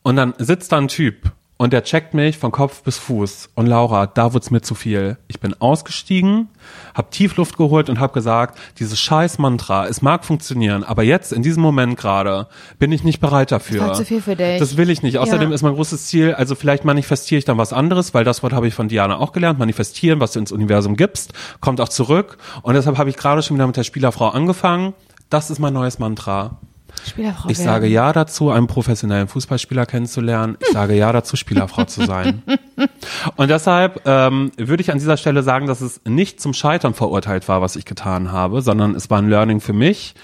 und 0.03 0.17
dann 0.17 0.35
sitzt 0.39 0.73
da 0.73 0.79
ein 0.79 0.89
Typ 0.89 1.33
und 1.59 1.73
der 1.73 1.83
checkt 1.85 2.15
mich 2.15 2.39
von 2.39 2.53
Kopf 2.53 2.83
bis 2.85 2.97
Fuß. 2.99 3.51
Und 3.55 3.67
Laura, 3.67 4.07
da 4.07 4.33
wird's 4.33 4.51
mir 4.51 4.63
zu 4.63 4.75
viel. 4.75 5.19
Ich 5.27 5.41
bin 5.41 5.55
ausgestiegen, 5.61 6.49
hab 6.95 7.11
Tiefluft 7.11 7.57
geholt 7.59 7.91
und 7.91 8.01
hab 8.01 8.13
gesagt, 8.15 8.59
dieses 8.79 8.99
scheiß 8.99 9.39
Mantra, 9.39 9.87
es 9.87 10.01
mag 10.01 10.25
funktionieren, 10.25 10.85
aber 10.85 11.03
jetzt, 11.03 11.33
in 11.33 11.43
diesem 11.43 11.63
Moment 11.63 11.99
gerade, 11.99 12.47
bin 12.79 12.93
ich 12.93 13.05
nicht 13.05 13.21
bereit 13.21 13.51
dafür. 13.53 13.81
Das 13.81 13.89
war 13.89 13.95
zu 13.95 14.05
viel 14.05 14.23
für 14.23 14.37
dich. 14.37 14.59
Das 14.61 14.77
will 14.77 14.89
ich 14.89 15.03
nicht. 15.03 15.19
Außerdem 15.19 15.51
Ja. 15.51 15.55
ist 15.55 15.63
mein 15.63 15.75
großes 15.75 16.07
Ziel, 16.07 16.33
also 16.35 16.55
vielleicht 16.55 16.85
manifestiere 16.85 17.41
ich 17.41 17.45
dann 17.45 17.59
was 17.59 17.73
anderes, 17.73 18.15
weil 18.15 18.25
das 18.25 18.43
Wort 18.43 18.53
habe 18.53 18.69
ich 18.69 18.75
von 18.75 18.89
Diana 18.89 19.19
auch 19.19 19.33
gelernt. 19.33 19.59
Manifestieren, 19.59 20.21
was 20.21 20.33
du 20.33 20.39
ins 20.39 20.53
Universum 20.53 20.97
gibst, 20.97 21.33
kommt 21.61 21.81
auch 21.81 21.89
zurück. 21.89 22.39
Und 22.63 22.75
deshalb 22.75 22.97
habe 22.99 23.11
ich 23.11 23.17
gerade 23.17 23.43
schon 23.43 23.57
wieder 23.57 23.67
mit 23.67 23.77
der 23.77 23.83
Spielerfrau 23.85 24.29
angefangen. 24.29 24.95
Das 25.29 25.51
ist 25.51 25.59
mein 25.59 25.75
neues 25.75 25.99
Mantra. 25.99 26.59
Spielerfrau 27.07 27.49
Ich 27.49 27.59
werden. 27.59 27.69
sage 27.69 27.87
ja 27.87 28.13
dazu, 28.13 28.51
einen 28.51 28.67
professionellen 28.67 29.29
Fußballspieler 29.29 29.87
kennenzulernen. 29.87 30.57
Ich 30.61 30.73
sage 30.73 30.95
ja 30.95 31.13
dazu, 31.13 31.37
Spielerfrau 31.37 31.85
zu 31.85 32.05
sein. 32.07 32.43
Und 33.37 33.49
deshalb 33.51 34.03
ähm, 34.07 34.53
würde 34.57 34.83
ich 34.83 34.91
an 34.93 34.99
dieser 34.99 35.17
Stelle 35.17 35.43
sagen, 35.43 35.67
dass 35.67 35.81
es 35.81 36.01
nicht 36.07 36.41
zum 36.41 36.53
Scheitern 36.55 36.95
verurteilt 36.95 37.49
war, 37.49 37.61
was 37.61 37.77
ich 37.77 37.85
getan 37.85 38.33
habe, 38.33 38.63
sondern 38.63 38.95
es 38.95 39.11
war 39.11 39.19
ein 39.19 39.29
Learning 39.29 39.61
für 39.61 39.73
mich. 39.73 40.15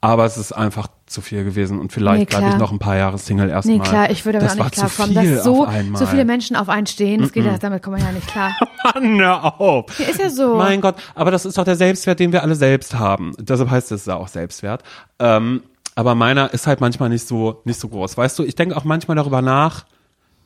Aber 0.00 0.24
es 0.24 0.36
ist 0.36 0.52
einfach 0.52 0.86
zu 1.06 1.20
viel 1.20 1.42
gewesen 1.42 1.80
und 1.80 1.92
vielleicht 1.92 2.20
Nee, 2.20 2.24
bleibe 2.26 2.50
ich 2.50 2.56
noch 2.56 2.70
ein 2.70 2.78
paar 2.78 2.96
Jahre 2.96 3.18
Single 3.18 3.50
erstmal. 3.50 3.78
Nee, 3.78 3.82
klar, 3.82 4.10
ich 4.10 4.24
würde 4.24 4.38
aber 4.38 4.46
das 4.46 4.58
auch 4.58 4.64
nicht 4.64 4.74
zu 4.76 4.86
klarkommen, 4.86 5.14
dass 5.14 5.42
so, 5.42 5.66
so 5.94 6.06
viele 6.06 6.24
Menschen 6.24 6.54
auf 6.54 6.68
einen 6.68 6.86
stehen. 6.86 7.20
Das 7.22 7.32
geht 7.32 7.44
ja, 7.44 7.58
damit 7.58 7.82
kommen 7.82 7.96
wir 7.96 8.04
ja 8.04 8.12
nicht 8.12 8.28
klar. 8.28 8.54
Mann, 8.94 9.18
hör 9.18 9.60
auf. 9.60 9.86
Ja, 9.98 10.06
ist 10.06 10.20
ja 10.20 10.30
so. 10.30 10.54
Mein 10.56 10.80
Gott, 10.80 10.94
aber 11.16 11.32
das 11.32 11.44
ist 11.46 11.58
doch 11.58 11.64
der 11.64 11.74
Selbstwert, 11.74 12.20
den 12.20 12.30
wir 12.32 12.44
alle 12.44 12.54
selbst 12.54 12.96
haben. 12.96 13.34
Deshalb 13.40 13.70
heißt 13.70 13.90
es 13.90 14.06
ja 14.06 14.14
auch 14.14 14.28
Selbstwert. 14.28 14.84
Ähm, 15.18 15.62
aber 15.98 16.14
meiner 16.14 16.52
ist 16.54 16.68
halt 16.68 16.80
manchmal 16.80 17.08
nicht 17.08 17.26
so 17.26 17.60
nicht 17.64 17.80
so 17.80 17.88
groß. 17.88 18.16
Weißt 18.16 18.38
du, 18.38 18.44
ich 18.44 18.54
denke 18.54 18.76
auch 18.76 18.84
manchmal 18.84 19.16
darüber 19.16 19.42
nach, 19.42 19.84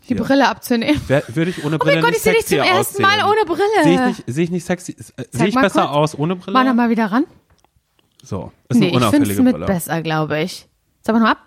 Die 0.09 0.15
Brille 0.15 0.49
abzunehmen. 0.49 0.99
wer- 1.09 1.23
würde 1.29 1.51
ich 1.51 1.59
ohne 1.65 1.77
Oh 1.77 1.79
mein 1.85 2.01
Brille 2.01 2.01
Gott, 2.01 2.09
nicht 2.11 2.17
ich 2.19 2.23
sehe 2.23 2.33
dich 2.33 2.47
zum 2.47 2.59
ersten 2.59 3.05
aussehen. 3.05 3.21
Mal 3.21 3.31
ohne 3.31 3.45
Brille. 3.45 3.83
Sehe 3.83 3.95
ich 3.95 4.01
nicht, 4.19 4.25
sehe 4.27 4.45
ich 4.45 4.51
nicht 4.51 4.65
sexy, 4.67 4.93
äh, 5.17 5.25
sehe 5.31 5.49
ich 5.49 5.55
mal 5.55 5.61
besser 5.61 5.83
kurz. 5.83 5.95
aus 5.95 6.19
ohne 6.19 6.37
Brille? 6.37 6.55
Mach 6.55 6.65
noch 6.65 6.75
mal 6.75 6.88
wieder 6.91 7.07
ran. 7.12 7.25
So, 8.25 8.51
ist 8.71 8.79
Nee, 8.81 8.87
eine 8.87 8.87
ich 8.87 8.93
finde 8.93 8.97
es 8.97 9.03
unauffällige 9.03 9.43
mit 9.43 9.53
Brille. 9.55 9.67
besser, 9.67 10.01
glaube 10.03 10.41
ich. 10.41 10.67
Sag 11.03 11.15
mal 11.15 11.21
noch 11.21 11.29
ab. 11.29 11.38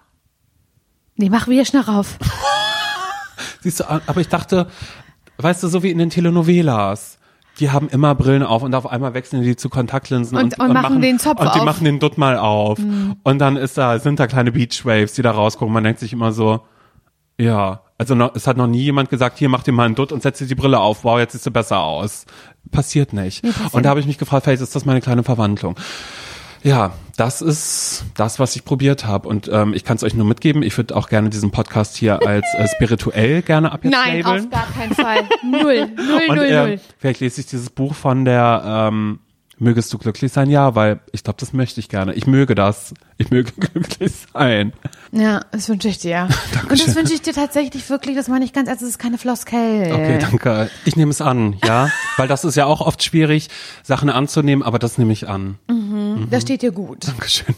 Nee, 1.16 1.30
mach 1.30 1.48
wieder 1.48 1.66
schnell 1.66 1.82
rauf. 1.84 2.18
Siehst 3.62 3.80
du, 3.80 3.90
aber 3.90 4.22
ich 4.22 4.28
dachte, 4.30 4.68
weißt 5.38 5.64
du, 5.64 5.68
so 5.68 5.82
wie 5.84 5.90
in 5.92 5.98
den 5.98 6.10
Telenovelas. 6.10 7.18
Die 7.60 7.72
haben 7.72 7.88
immer 7.90 8.16
Brillen 8.16 8.44
auf 8.44 8.64
und 8.64 8.76
auf 8.76 8.86
einmal 8.86 9.14
wechseln 9.14 9.42
die 9.44 9.56
zu 9.56 9.70
Kontaktlinsen 9.70 10.38
Und- 10.38 10.60
und 10.60 10.74
machen 10.74 11.02
den 11.02 11.20
Zopf 11.20 11.40
und 11.40 11.46
die 11.46 11.52
auf. 11.52 11.60
Mhm. 11.60 11.66
machen 11.66 11.86
den 11.86 12.00
Dutt 12.00 12.18
mal 12.18 12.38
auf 12.38 12.80
und 13.24 13.40
dann 13.40 13.56
ist 13.56 13.78
da 13.78 14.00
sind 14.00 14.20
da 14.20 14.28
kleine 14.28 14.52
Beachwaves, 14.52 15.14
die 15.14 15.22
da 15.22 15.32
rausgucken. 15.32 15.74
Man 15.74 15.84
denkt 15.84 16.00
sich 16.00 16.12
immer 16.14 16.32
so, 16.34 16.62
ja, 17.38 17.82
also 17.98 18.14
noch, 18.16 18.36
es 18.36 18.46
hat 18.48 18.58
noch 18.58 18.68
nie 18.68 18.82
jemand 18.82 19.10
gesagt, 19.10 19.38
hier 19.38 19.48
mach 19.50 19.64
dir 19.64 19.72
mal 19.72 19.86
einen 19.86 19.96
Dutt 19.96 20.12
und 20.12 20.22
setz 20.22 20.40
dir 20.40 20.48
die 20.48 20.56
Brille 20.56 20.80
auf. 20.80 21.04
Wow, 21.06 21.18
jetzt 21.20 21.32
siehst 21.32 21.46
du 21.46 21.52
besser 21.52 21.80
aus. 21.80 22.26
Passiert 22.72 23.14
nicht. 23.14 23.42
passiert 23.42 23.74
und 23.74 23.84
da 23.84 23.90
habe 23.90 24.00
ich 24.00 24.06
mich 24.06 24.18
gefragt, 24.18 24.44
vielleicht 24.44 24.62
ist 24.62 24.76
das 24.76 24.86
meine 24.86 25.02
kleine 25.02 25.24
Verwandlung. 25.24 25.76
Ja, 26.66 26.94
das 27.16 27.44
ist 27.44 28.06
das, 28.16 28.40
was 28.40 28.56
ich 28.56 28.66
probiert 28.66 29.06
habe. 29.06 29.30
Und 29.30 29.48
ähm, 29.54 29.76
ich 29.76 29.84
kann 29.84 29.98
es 29.98 30.04
euch 30.04 30.16
nur 30.16 30.26
mitgeben. 30.26 30.64
Ich 30.64 30.76
würde 30.78 30.96
auch 30.96 31.10
gerne 31.10 31.30
diesen 31.30 31.52
Podcast 31.52 31.96
hier 31.96 32.26
als 32.26 32.44
äh, 32.58 32.68
spirituell 32.68 33.44
gerne 33.44 33.72
ab 33.72 33.84
jetzt 33.84 33.94
Nein, 33.94 34.22
labeln. 34.24 34.46
auf 34.46 34.50
gar 34.50 34.68
keinen 34.72 34.96
Fall. 34.96 35.20
Null, 35.44 35.62
null, 35.96 36.22
Und 36.30 36.36
null, 36.38 36.46
ähm, 36.46 36.68
null. 36.70 36.80
vielleicht 36.98 37.20
lese 37.20 37.42
ich 37.42 37.48
dieses 37.48 37.70
Buch 37.70 37.94
von 37.94 38.26
der 38.26 38.64
ähm, 38.66 39.20
Mögest 39.58 39.94
du 39.94 39.98
glücklich 39.98 40.34
sein? 40.34 40.50
Ja, 40.50 40.76
weil 40.76 41.00
ich 41.14 41.24
glaube, 41.24 41.38
das 41.40 41.54
möchte 41.54 41.80
ich 41.80 41.88
gerne. 41.88 42.14
Ich 42.14 42.28
möge 42.28 42.56
das. 42.56 42.94
Ich 43.18 43.30
möge 43.30 43.52
glücklich 43.58 44.12
sein. 44.34 44.74
Ja, 45.12 45.46
das 45.52 45.70
wünsche 45.70 45.88
ich 45.88 45.98
dir. 45.98 46.28
Und 46.70 46.86
das 46.86 46.96
wünsche 46.96 47.14
ich 47.14 47.22
dir 47.22 47.34
tatsächlich 47.34 47.90
wirklich, 47.90 48.16
das 48.18 48.28
meine 48.28 48.44
ich 48.44 48.52
ganz 48.52 48.68
ernst, 48.68 48.82
das 48.82 48.90
ist 48.90 49.00
keine 49.00 49.18
Floskel. 49.18 49.92
Okay, 49.94 50.18
danke. 50.20 50.70
Ich 50.84 50.98
nehme 50.98 51.12
es 51.12 51.22
an, 51.22 51.58
ja, 51.64 51.90
weil 52.18 52.28
das 52.28 52.44
ist 52.44 52.56
ja 52.56 52.66
auch 52.66 52.82
oft 52.82 53.02
schwierig, 53.02 53.50
Sachen 53.82 54.10
anzunehmen, 54.10 54.64
aber 54.64 54.78
das 54.78 54.98
nehme 54.98 55.14
ich 55.14 55.28
an. 55.30 55.58
Das 56.30 56.44
steht 56.44 56.62
dir 56.62 56.72
gut. 56.72 57.08
Dankeschön. 57.08 57.56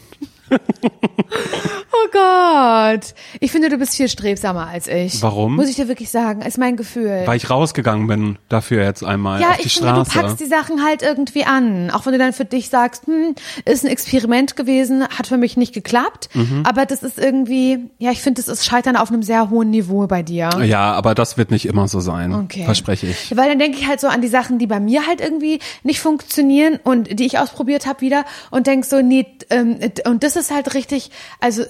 Oh 2.04 2.08
Gott. 2.12 3.14
Ich 3.40 3.50
finde, 3.50 3.68
du 3.68 3.78
bist 3.78 3.94
viel 3.94 4.08
strebsamer 4.08 4.66
als 4.66 4.86
ich. 4.86 5.22
Warum? 5.22 5.56
Muss 5.56 5.68
ich 5.68 5.76
dir 5.76 5.88
wirklich 5.88 6.10
sagen, 6.10 6.42
ist 6.42 6.58
mein 6.58 6.76
Gefühl. 6.76 7.22
Weil 7.26 7.36
ich 7.36 7.50
rausgegangen 7.50 8.06
bin 8.06 8.38
dafür 8.48 8.84
jetzt 8.84 9.02
einmal 9.02 9.40
ja, 9.40 9.50
auf 9.50 9.56
die 9.56 9.66
ich 9.66 9.74
finde, 9.74 9.90
Straße. 9.90 10.10
du 10.10 10.20
packst 10.20 10.40
die 10.40 10.46
Sachen 10.46 10.84
halt 10.84 11.02
irgendwie 11.02 11.44
an. 11.44 11.90
Auch 11.90 12.06
wenn 12.06 12.12
du 12.12 12.18
dann 12.18 12.32
für 12.32 12.44
dich 12.44 12.68
sagst, 12.68 13.06
hm, 13.06 13.34
ist 13.64 13.84
ein 13.84 13.88
Experiment 13.88 14.56
gewesen, 14.56 15.06
hat 15.08 15.26
für 15.26 15.36
mich 15.36 15.56
nicht 15.56 15.72
geklappt. 15.72 16.28
Mhm. 16.34 16.62
Aber 16.64 16.86
das 16.86 17.02
ist 17.02 17.18
irgendwie, 17.18 17.90
ja, 17.98 18.10
ich 18.10 18.22
finde, 18.22 18.42
das 18.42 18.48
ist 18.48 18.64
Scheitern 18.64 18.96
auf 18.96 19.10
einem 19.10 19.22
sehr 19.22 19.50
hohen 19.50 19.70
Niveau 19.70 20.06
bei 20.06 20.22
dir. 20.22 20.50
ja, 20.62 20.92
aber 20.92 21.14
das 21.14 21.36
wird 21.36 21.50
nicht 21.50 21.66
immer 21.66 21.88
so 21.88 22.00
sein. 22.00 22.34
Okay. 22.34 22.64
Verspreche 22.64 23.06
ich. 23.06 23.36
Weil 23.36 23.48
dann 23.48 23.58
denke 23.58 23.78
ich 23.78 23.86
halt 23.86 24.00
so 24.00 24.08
an 24.08 24.20
die 24.20 24.28
Sachen, 24.28 24.58
die 24.58 24.66
bei 24.66 24.80
mir 24.80 25.06
halt 25.06 25.20
irgendwie 25.20 25.58
nicht 25.82 26.00
funktionieren 26.00 26.78
und 26.82 27.18
die 27.18 27.26
ich 27.26 27.38
ausprobiert 27.38 27.86
habe 27.86 28.00
wieder 28.00 28.24
und 28.50 28.66
denk 28.66 28.84
so, 28.84 29.00
nee, 29.02 29.26
ähm, 29.50 29.78
und 30.06 30.22
das 30.22 30.36
ist 30.36 30.50
halt 30.50 30.74
richtig, 30.74 31.10
also 31.40 31.64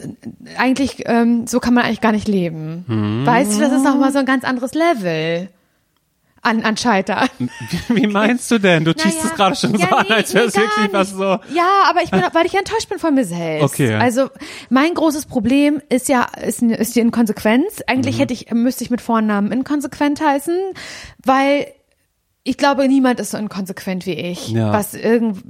eigentlich, 0.57 1.03
ähm, 1.07 1.47
so 1.47 1.61
kann 1.61 1.75
man 1.75 1.85
eigentlich 1.85 2.01
gar 2.01 2.13
nicht 2.13 2.29
leben. 2.29 2.85
Mhm. 2.87 3.27
Weißt 3.27 3.57
du, 3.57 3.61
das 3.61 3.73
ist 3.73 3.85
noch 3.85 3.97
mal 3.99 4.13
so 4.13 4.19
ein 4.19 4.27
ganz 4.27 4.45
anderes 4.45 4.75
Level. 4.75 5.49
an, 6.41 6.63
an 6.63 6.77
Scheitern. 6.77 7.29
Wie 7.89 8.07
meinst 8.07 8.49
du 8.53 8.59
denn? 8.61 8.85
Du 8.85 8.95
ziehst 8.95 9.17
Naja, 9.19 9.29
es 9.31 9.35
gerade 9.37 9.57
schon 9.57 9.73
so 9.77 9.79
ja, 9.85 9.89
an, 9.89 10.07
nee, 10.09 10.15
als 10.15 10.33
wäre 10.35 10.47
es 10.47 10.55
wirklich 10.55 10.93
was 10.93 11.11
so. 11.11 11.25
Ja, 11.53 11.83
aber 11.91 12.03
ich 12.05 12.11
bin, 12.13 12.23
weil 12.33 12.47
ich 12.47 12.55
enttäuscht 12.55 12.89
bin 12.89 12.99
von 13.01 13.13
mir 13.15 13.25
selbst. 13.25 13.65
Okay. 13.65 13.95
Also 13.95 14.29
mein 14.71 14.95
großes 14.95 15.27
Problem 15.27 15.83
ist 15.89 16.09
ja 16.09 16.23
ist, 16.47 16.63
ist 16.63 16.95
die 16.95 17.01
Inkonsequenz. 17.01 17.83
Eigentlich 17.89 18.17
Mhm. 18.17 18.21
hätte 18.21 18.35
ich 18.35 18.51
müsste 18.53 18.85
ich 18.85 18.91
mit 18.91 19.01
Vornamen 19.01 19.51
inkonsequent 19.51 20.21
heißen, 20.25 20.57
weil 21.25 21.67
ich 22.45 22.57
glaube, 22.57 22.89
niemand 22.89 23.21
ist 23.21 23.33
so 23.33 23.39
inkonsequent 23.39 24.07
wie 24.07 24.13
ich, 24.15 24.49
Ja. 24.51 24.73
was 24.73 24.95
irgend 24.95 25.43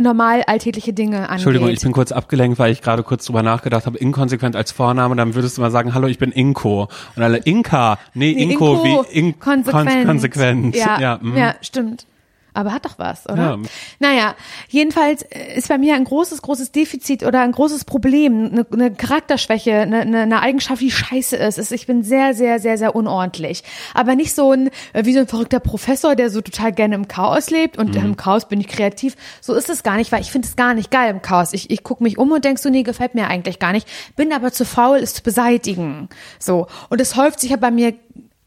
normal 0.00 0.42
alltägliche 0.46 0.92
Dinge 0.92 1.18
angeht. 1.18 1.32
Entschuldigung, 1.32 1.68
ich 1.68 1.80
bin 1.80 1.92
kurz 1.92 2.12
abgelenkt, 2.12 2.58
weil 2.58 2.72
ich 2.72 2.82
gerade 2.82 3.02
kurz 3.02 3.24
drüber 3.26 3.42
nachgedacht 3.42 3.86
habe, 3.86 3.98
inkonsequent 3.98 4.56
als 4.56 4.72
Vorname, 4.72 5.14
dann 5.16 5.34
würdest 5.34 5.56
du 5.58 5.60
mal 5.62 5.70
sagen, 5.70 5.94
hallo, 5.94 6.06
ich 6.08 6.18
bin 6.18 6.32
Inko. 6.32 6.88
Und 7.16 7.22
alle, 7.22 7.38
Inka, 7.38 7.98
nee, 8.14 8.32
Nee, 8.34 8.52
Inko, 8.52 8.84
wie 8.84 9.18
in, 9.18 9.38
konsequent. 9.38 9.90
Kon 9.90 10.06
konsequent. 10.06 10.74
Ja, 10.76 10.98
ja, 10.98 10.98
ja, 11.00 11.18
mhm. 11.22 11.52
stimmt. 11.60 12.06
Aber 12.54 12.72
hat 12.72 12.84
doch 12.84 12.98
was, 12.98 13.28
oder? 13.28 13.36
Ja. 13.42 13.58
Naja, 13.98 14.34
jedenfalls 14.68 15.24
ist 15.56 15.68
bei 15.68 15.78
mir 15.78 15.94
ein 15.94 16.04
großes, 16.04 16.42
großes 16.42 16.72
Defizit 16.72 17.22
oder 17.24 17.40
ein 17.40 17.52
großes 17.52 17.84
Problem, 17.84 18.46
eine, 18.52 18.66
eine 18.72 18.90
Charakterschwäche, 18.92 19.74
eine, 19.74 20.00
eine, 20.00 20.20
eine 20.22 20.40
Eigenschaft, 20.40 20.82
die 20.82 20.90
scheiße 20.90 21.36
ist, 21.36 21.58
ist, 21.58 21.72
ich 21.72 21.86
bin 21.86 22.02
sehr, 22.02 22.34
sehr, 22.34 22.58
sehr, 22.58 22.78
sehr 22.78 22.94
unordentlich. 22.96 23.62
Aber 23.94 24.14
nicht 24.14 24.34
so 24.34 24.52
ein, 24.52 24.68
äh, 24.92 25.04
wie 25.04 25.12
so 25.14 25.20
ein 25.20 25.26
verrückter 25.28 25.60
Professor, 25.60 26.16
der 26.16 26.30
so 26.30 26.40
total 26.40 26.72
gerne 26.72 26.94
im 26.94 27.08
Chaos 27.08 27.50
lebt 27.50 27.78
und 27.78 27.94
Mhm. 27.94 28.04
im 28.04 28.16
Chaos 28.16 28.46
bin 28.48 28.60
ich 28.60 28.68
kreativ. 28.68 29.16
So 29.40 29.54
ist 29.54 29.70
es 29.70 29.82
gar 29.82 29.96
nicht, 29.96 30.12
weil 30.12 30.20
ich 30.22 30.30
finde 30.32 30.48
es 30.48 30.56
gar 30.56 30.74
nicht 30.74 30.90
geil 30.90 31.10
im 31.10 31.22
Chaos. 31.22 31.52
Ich, 31.52 31.70
ich 31.70 31.82
gucke 31.82 32.02
mich 32.02 32.18
um 32.18 32.32
und 32.32 32.44
denk 32.44 32.58
so, 32.58 32.68
nee, 32.70 32.82
gefällt 32.82 33.14
mir 33.14 33.28
eigentlich 33.28 33.58
gar 33.58 33.72
nicht. 33.72 33.86
Bin 34.16 34.32
aber 34.32 34.52
zu 34.52 34.64
faul, 34.64 34.98
es 34.98 35.14
zu 35.14 35.22
beseitigen. 35.22 36.08
So. 36.38 36.66
Und 36.88 37.00
es 37.00 37.16
häuft 37.16 37.40
sich 37.40 37.50
ja 37.50 37.56
bei 37.56 37.70
mir 37.70 37.94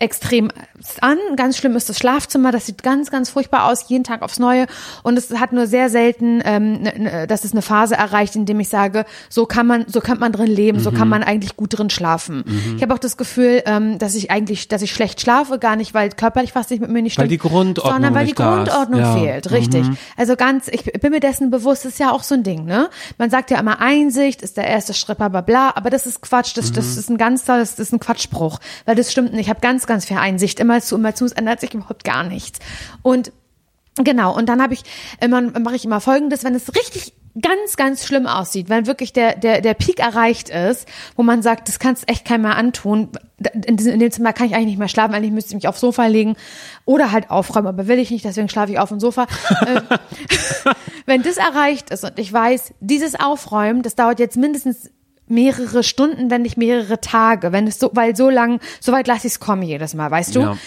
extrem 0.04 0.52
an. 1.02 1.18
Ganz 1.38 1.58
schlimm 1.58 1.76
ist 1.76 1.90
das 1.90 1.98
Schlafzimmer. 1.98 2.52
Das 2.52 2.66
sieht 2.66 2.84
ganz, 2.84 3.10
ganz 3.10 3.30
furchtbar 3.30 3.66
aus, 3.72 3.86
jeden 3.90 4.04
Tag 4.04 4.22
aufs 4.22 4.38
Neue. 4.40 4.68
Und 5.02 5.18
es 5.18 5.32
hat 5.40 5.54
nur 5.54 5.66
sehr 5.68 5.90
selten, 5.90 6.42
ähm, 6.46 6.82
ne, 6.82 6.94
ne, 7.00 7.28
dass 7.28 7.44
es 7.46 7.54
eine 7.54 7.62
Phase 7.62 7.96
erreicht, 7.96 8.36
in 8.36 8.46
dem 8.46 8.60
ich 8.60 8.70
sage, 8.70 9.06
so 9.30 9.46
kann 9.46 9.66
man, 9.66 9.86
so 9.88 10.02
kann 10.02 10.20
man 10.20 10.32
drin 10.32 10.48
leben, 10.48 10.80
so 10.80 10.92
Mhm. 10.92 10.96
kann 10.96 11.10
man 11.10 11.24
eigentlich 11.24 11.56
gut 11.56 11.78
drin 11.78 11.90
schlafen. 11.90 12.44
Ich 12.76 12.82
habe 12.84 12.94
auch 12.94 13.00
das 13.00 13.18
Gefühl, 13.18 13.64
ähm, 13.66 13.98
dass 13.98 14.16
ich 14.16 14.30
eigentlich, 14.30 14.68
dass 14.68 14.82
ich 14.82 14.92
schlecht 14.92 15.22
schlafe, 15.22 15.58
gar 15.60 15.76
nicht, 15.76 15.94
weil 15.94 16.10
körperlich 16.10 16.54
was 16.56 16.70
nicht 16.70 16.82
mit 16.82 16.90
mir 16.92 17.02
nicht 17.02 17.18
Weil 17.18 17.26
stimmt, 17.28 17.32
die 17.32 17.38
Grundordnung 17.50 17.94
sondern 17.94 18.14
weil 18.16 18.26
die. 18.28 18.34
Grundordnung 18.34 19.00
Ja. 19.00 19.16
Mhm. 19.16 19.20
fehlt. 19.20 19.52
Richtig. 19.52 19.86
Also 20.18 20.36
ganz, 20.36 20.68
ich 20.68 20.84
bin 20.84 21.12
mir 21.12 21.20
dessen 21.22 21.50
bewusst, 21.50 21.86
das 21.86 21.94
ist 21.94 22.00
ja 22.00 22.12
auch 22.12 22.24
so 22.24 22.36
ein 22.36 22.44
Ding, 22.44 22.66
ne? 22.66 22.90
Man 23.18 23.30
sagt 23.30 23.52
ja 23.52 23.60
immer, 23.60 23.80
Einsicht 23.80 24.42
ist 24.42 24.58
der 24.58 24.68
erste 24.68 24.94
Schritt, 24.94 25.18
bla 25.18 25.30
bla 25.30 25.42
bla, 25.42 25.72
aber 25.76 25.90
das 25.90 26.06
ist 26.08 26.22
Quatsch, 26.22 26.58
das, 26.58 26.72
Mhm. 26.72 26.74
das 26.76 26.98
ist 26.98 27.10
ein 27.10 27.18
ganz 27.18 27.46
das 27.46 27.78
ist 27.80 27.94
ein 27.94 28.00
Quatschspruch, 28.00 28.60
weil 28.86 28.96
das 28.96 29.12
stimmt 29.12 29.32
nicht. 29.34 29.42
Ich 29.46 29.50
habe 29.50 29.60
ganz, 29.62 29.86
ganz 29.86 29.93
viel 30.02 30.18
Einsicht, 30.18 30.60
immer 30.60 30.82
zu, 30.82 30.96
immer 30.96 31.16
zu, 31.16 31.26
es 31.26 31.32
ändert 31.32 31.60
sich 31.60 31.74
überhaupt 31.74 32.04
gar 32.04 32.24
nichts. 32.24 32.60
Und 33.02 33.32
Genau, 33.98 34.36
und 34.36 34.50
dann 34.50 34.62
habe 34.62 34.74
ich 34.74 34.84
immer 35.22 35.42
mache 35.42 35.76
ich 35.76 35.86
immer 35.86 36.02
folgendes, 36.02 36.44
wenn 36.44 36.56
es 36.56 36.74
richtig 36.76 37.14
ganz 37.40 37.78
ganz 37.78 38.06
schlimm 38.06 38.26
aussieht, 38.26 38.70
wenn 38.70 38.88
wirklich 38.88 39.14
der 39.14 39.36
der 39.36 39.62
der 39.62 39.76
Peak 39.76 40.00
erreicht 40.00 40.50
ist, 40.50 40.88
wo 41.16 41.22
man 41.22 41.44
sagt, 41.44 41.68
das 41.68 41.78
kannst 41.78 42.10
echt 42.10 42.26
keinem 42.26 42.44
mehr 42.44 42.56
antun. 42.56 43.10
In, 43.66 43.78
diesem, 43.78 43.94
in 43.94 44.00
dem 44.00 44.12
Zimmer 44.12 44.34
kann 44.34 44.48
ich 44.48 44.56
eigentlich 44.56 44.68
nicht 44.68 44.80
mehr 44.80 44.88
schlafen, 44.88 45.14
eigentlich 45.14 45.32
müsste 45.32 45.50
ich 45.50 45.56
mich 45.56 45.68
aufs 45.68 45.80
Sofa 45.80 46.08
legen 46.08 46.36
oder 46.86 47.12
halt 47.12 47.30
aufräumen, 47.30 47.68
aber 47.68 47.88
will 47.88 48.00
ich 48.00 48.10
nicht, 48.10 48.26
deswegen 48.26 48.50
schlafe 48.50 48.72
ich 48.72 48.80
auf 48.80 48.90
dem 48.90 49.00
Sofa. 49.00 49.28
Ähm, 49.66 49.82
wenn 51.06 51.22
das 51.22 51.38
erreicht 51.38 51.90
ist 51.90 52.04
und 52.04 52.18
ich 52.18 52.32
weiß, 52.32 52.74
dieses 52.80 53.18
Aufräumen, 53.18 53.82
das 53.82 53.96
dauert 53.96 54.20
jetzt 54.20 54.36
mindestens 54.36 54.90
mehrere 55.34 55.84
Stunden, 55.84 56.30
wenn 56.30 56.44
nicht 56.44 56.58
mehrere 56.58 57.02
Tage, 57.02 57.52
wenn 57.52 57.68
es 57.68 57.80
so, 57.80 57.92
weil 57.94 58.16
so 58.16 58.30
lang, 58.30 58.60
so 58.80 58.92
weit 58.92 59.08
lasse 59.08 59.28
ich 59.28 59.34
es 59.34 59.40
kommen 59.40 59.64
jedes 59.64 59.94
Mal, 59.94 60.10
weißt 60.10 60.36
du? 60.36 60.40
Ja. 60.42 60.58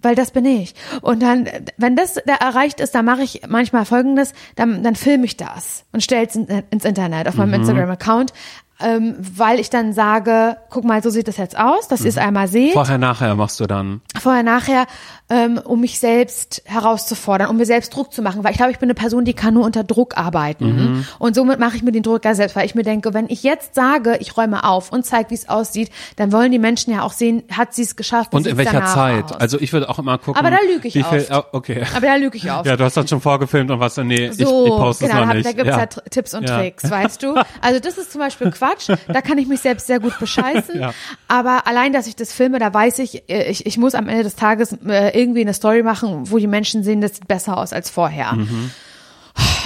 Weil 0.00 0.14
das 0.14 0.30
bin 0.30 0.44
ich. 0.44 0.74
Und 1.02 1.22
dann, 1.22 1.48
wenn 1.76 1.96
das 1.96 2.14
da 2.24 2.34
erreicht 2.34 2.78
ist, 2.78 2.94
dann 2.94 3.04
mache 3.04 3.22
ich 3.22 3.42
manchmal 3.48 3.84
folgendes, 3.84 4.32
dann, 4.54 4.84
dann 4.84 4.94
filme 4.94 5.24
ich 5.24 5.36
das 5.36 5.84
und 5.92 6.04
stelle 6.04 6.26
es 6.26 6.36
in, 6.36 6.46
ins 6.70 6.84
Internet 6.84 7.26
auf 7.26 7.34
meinem 7.34 7.54
Instagram-Account, 7.54 8.32
ähm, 8.80 9.16
weil 9.18 9.58
ich 9.60 9.70
dann 9.70 9.92
sage, 9.92 10.56
guck 10.70 10.84
mal, 10.84 11.02
so 11.02 11.10
sieht 11.10 11.28
das 11.28 11.36
jetzt 11.36 11.58
aus, 11.58 11.88
dass 11.88 12.02
ihr 12.02 12.08
es 12.08 12.18
einmal 12.18 12.48
seht 12.48 12.72
Vorher, 12.72 12.98
nachher 12.98 13.34
machst 13.34 13.58
du 13.60 13.66
dann. 13.66 14.00
vorher, 14.20 14.42
nachher, 14.42 14.86
ähm, 15.30 15.60
um 15.62 15.80
mich 15.80 15.98
selbst 15.98 16.62
herauszufordern, 16.64 17.48
um 17.50 17.56
mir 17.56 17.66
selbst 17.66 17.94
Druck 17.94 18.12
zu 18.12 18.22
machen, 18.22 18.44
weil 18.44 18.52
ich 18.52 18.56
glaube, 18.56 18.72
ich 18.72 18.78
bin 18.78 18.86
eine 18.86 18.94
Person, 18.94 19.24
die 19.24 19.34
kann 19.34 19.54
nur 19.54 19.64
unter 19.64 19.84
Druck 19.84 20.16
arbeiten. 20.16 20.66
Mhm. 20.98 21.06
Und 21.18 21.34
somit 21.34 21.58
mache 21.58 21.76
ich 21.76 21.82
mir 21.82 21.92
den 21.92 22.02
Druck 22.02 22.24
ja 22.24 22.34
selbst, 22.34 22.56
weil 22.56 22.64
ich 22.66 22.74
mir 22.74 22.82
denke, 22.84 23.12
wenn 23.14 23.26
ich 23.28 23.42
jetzt 23.42 23.74
sage, 23.74 24.16
ich 24.20 24.36
räume 24.36 24.64
auf 24.64 24.90
und 24.92 25.04
zeige, 25.04 25.30
wie 25.30 25.34
es 25.34 25.48
aussieht, 25.48 25.90
dann 26.16 26.32
wollen 26.32 26.52
die 26.52 26.58
Menschen 26.58 26.92
ja 26.92 27.02
auch 27.02 27.12
sehen, 27.12 27.42
hat 27.56 27.74
sie 27.74 27.82
es 27.82 27.96
geschafft. 27.96 28.32
Und 28.32 28.46
in 28.46 28.56
welcher 28.56 28.86
Zeit? 28.86 29.24
Aus. 29.24 29.32
Also 29.32 29.60
ich 29.60 29.72
würde 29.72 29.88
auch 29.88 29.98
immer 29.98 30.16
gucken. 30.18 30.36
Aber 30.36 30.50
da 30.50 30.58
lüge 30.72 30.88
ich 30.88 31.04
ah, 31.04 31.44
Okay. 31.52 31.82
Aber 31.94 32.06
da 32.06 32.14
lüge 32.16 32.36
ich 32.38 32.50
oft. 32.50 32.66
Ja, 32.66 32.76
du 32.76 32.84
hast 32.84 32.96
das 32.96 33.08
schon 33.10 33.20
vorgefilmt 33.20 33.70
und 33.70 33.80
was 33.80 33.94
dann, 33.94 34.06
nee, 34.06 34.26
ich, 34.26 34.38
ich 34.40 34.46
So, 34.46 34.66
poste 34.76 35.06
genau, 35.06 35.16
es 35.16 35.20
da, 35.20 35.20
noch 35.20 35.28
hab- 35.28 35.34
nicht. 35.36 35.46
da 35.46 35.52
gibt's 35.52 35.70
ja. 35.70 35.78
ja. 35.78 35.86
Tipps 35.86 36.34
und 36.34 36.48
Ja. 36.48 36.58
Tricks, 36.58 36.90
weißt 36.90 37.22
du? 37.22 37.34
Also 37.60 37.80
das 37.80 37.98
ist 37.98 38.12
zum 38.12 38.20
Beispiel 38.20 38.50
Quatsch, 38.50 38.67
da 39.08 39.20
kann 39.22 39.38
ich 39.38 39.46
mich 39.48 39.60
selbst 39.60 39.86
sehr 39.86 40.00
gut 40.00 40.18
bescheißen, 40.18 40.78
Ja. 40.80 40.92
aber 41.28 41.66
allein, 41.66 41.92
dass 41.92 42.06
ich 42.06 42.16
das 42.16 42.32
filme, 42.32 42.58
da 42.58 42.72
weiß 42.72 42.98
ich, 43.00 43.28
äh, 43.30 43.50
ich, 43.50 43.66
ich 43.66 43.78
muss 43.78 43.94
am 43.94 44.08
Ende 44.08 44.22
des 44.24 44.36
Tages 44.36 44.72
äh, 44.86 45.18
irgendwie 45.18 45.40
eine 45.42 45.54
Story 45.54 45.82
machen, 45.82 46.30
wo 46.30 46.38
die 46.38 46.46
Menschen 46.46 46.82
sehen, 46.82 47.00
das 47.00 47.16
sieht 47.16 47.28
besser 47.28 47.56
aus 47.58 47.72
als 47.72 47.90
vorher. 47.90 48.32
Mhm. 48.32 48.70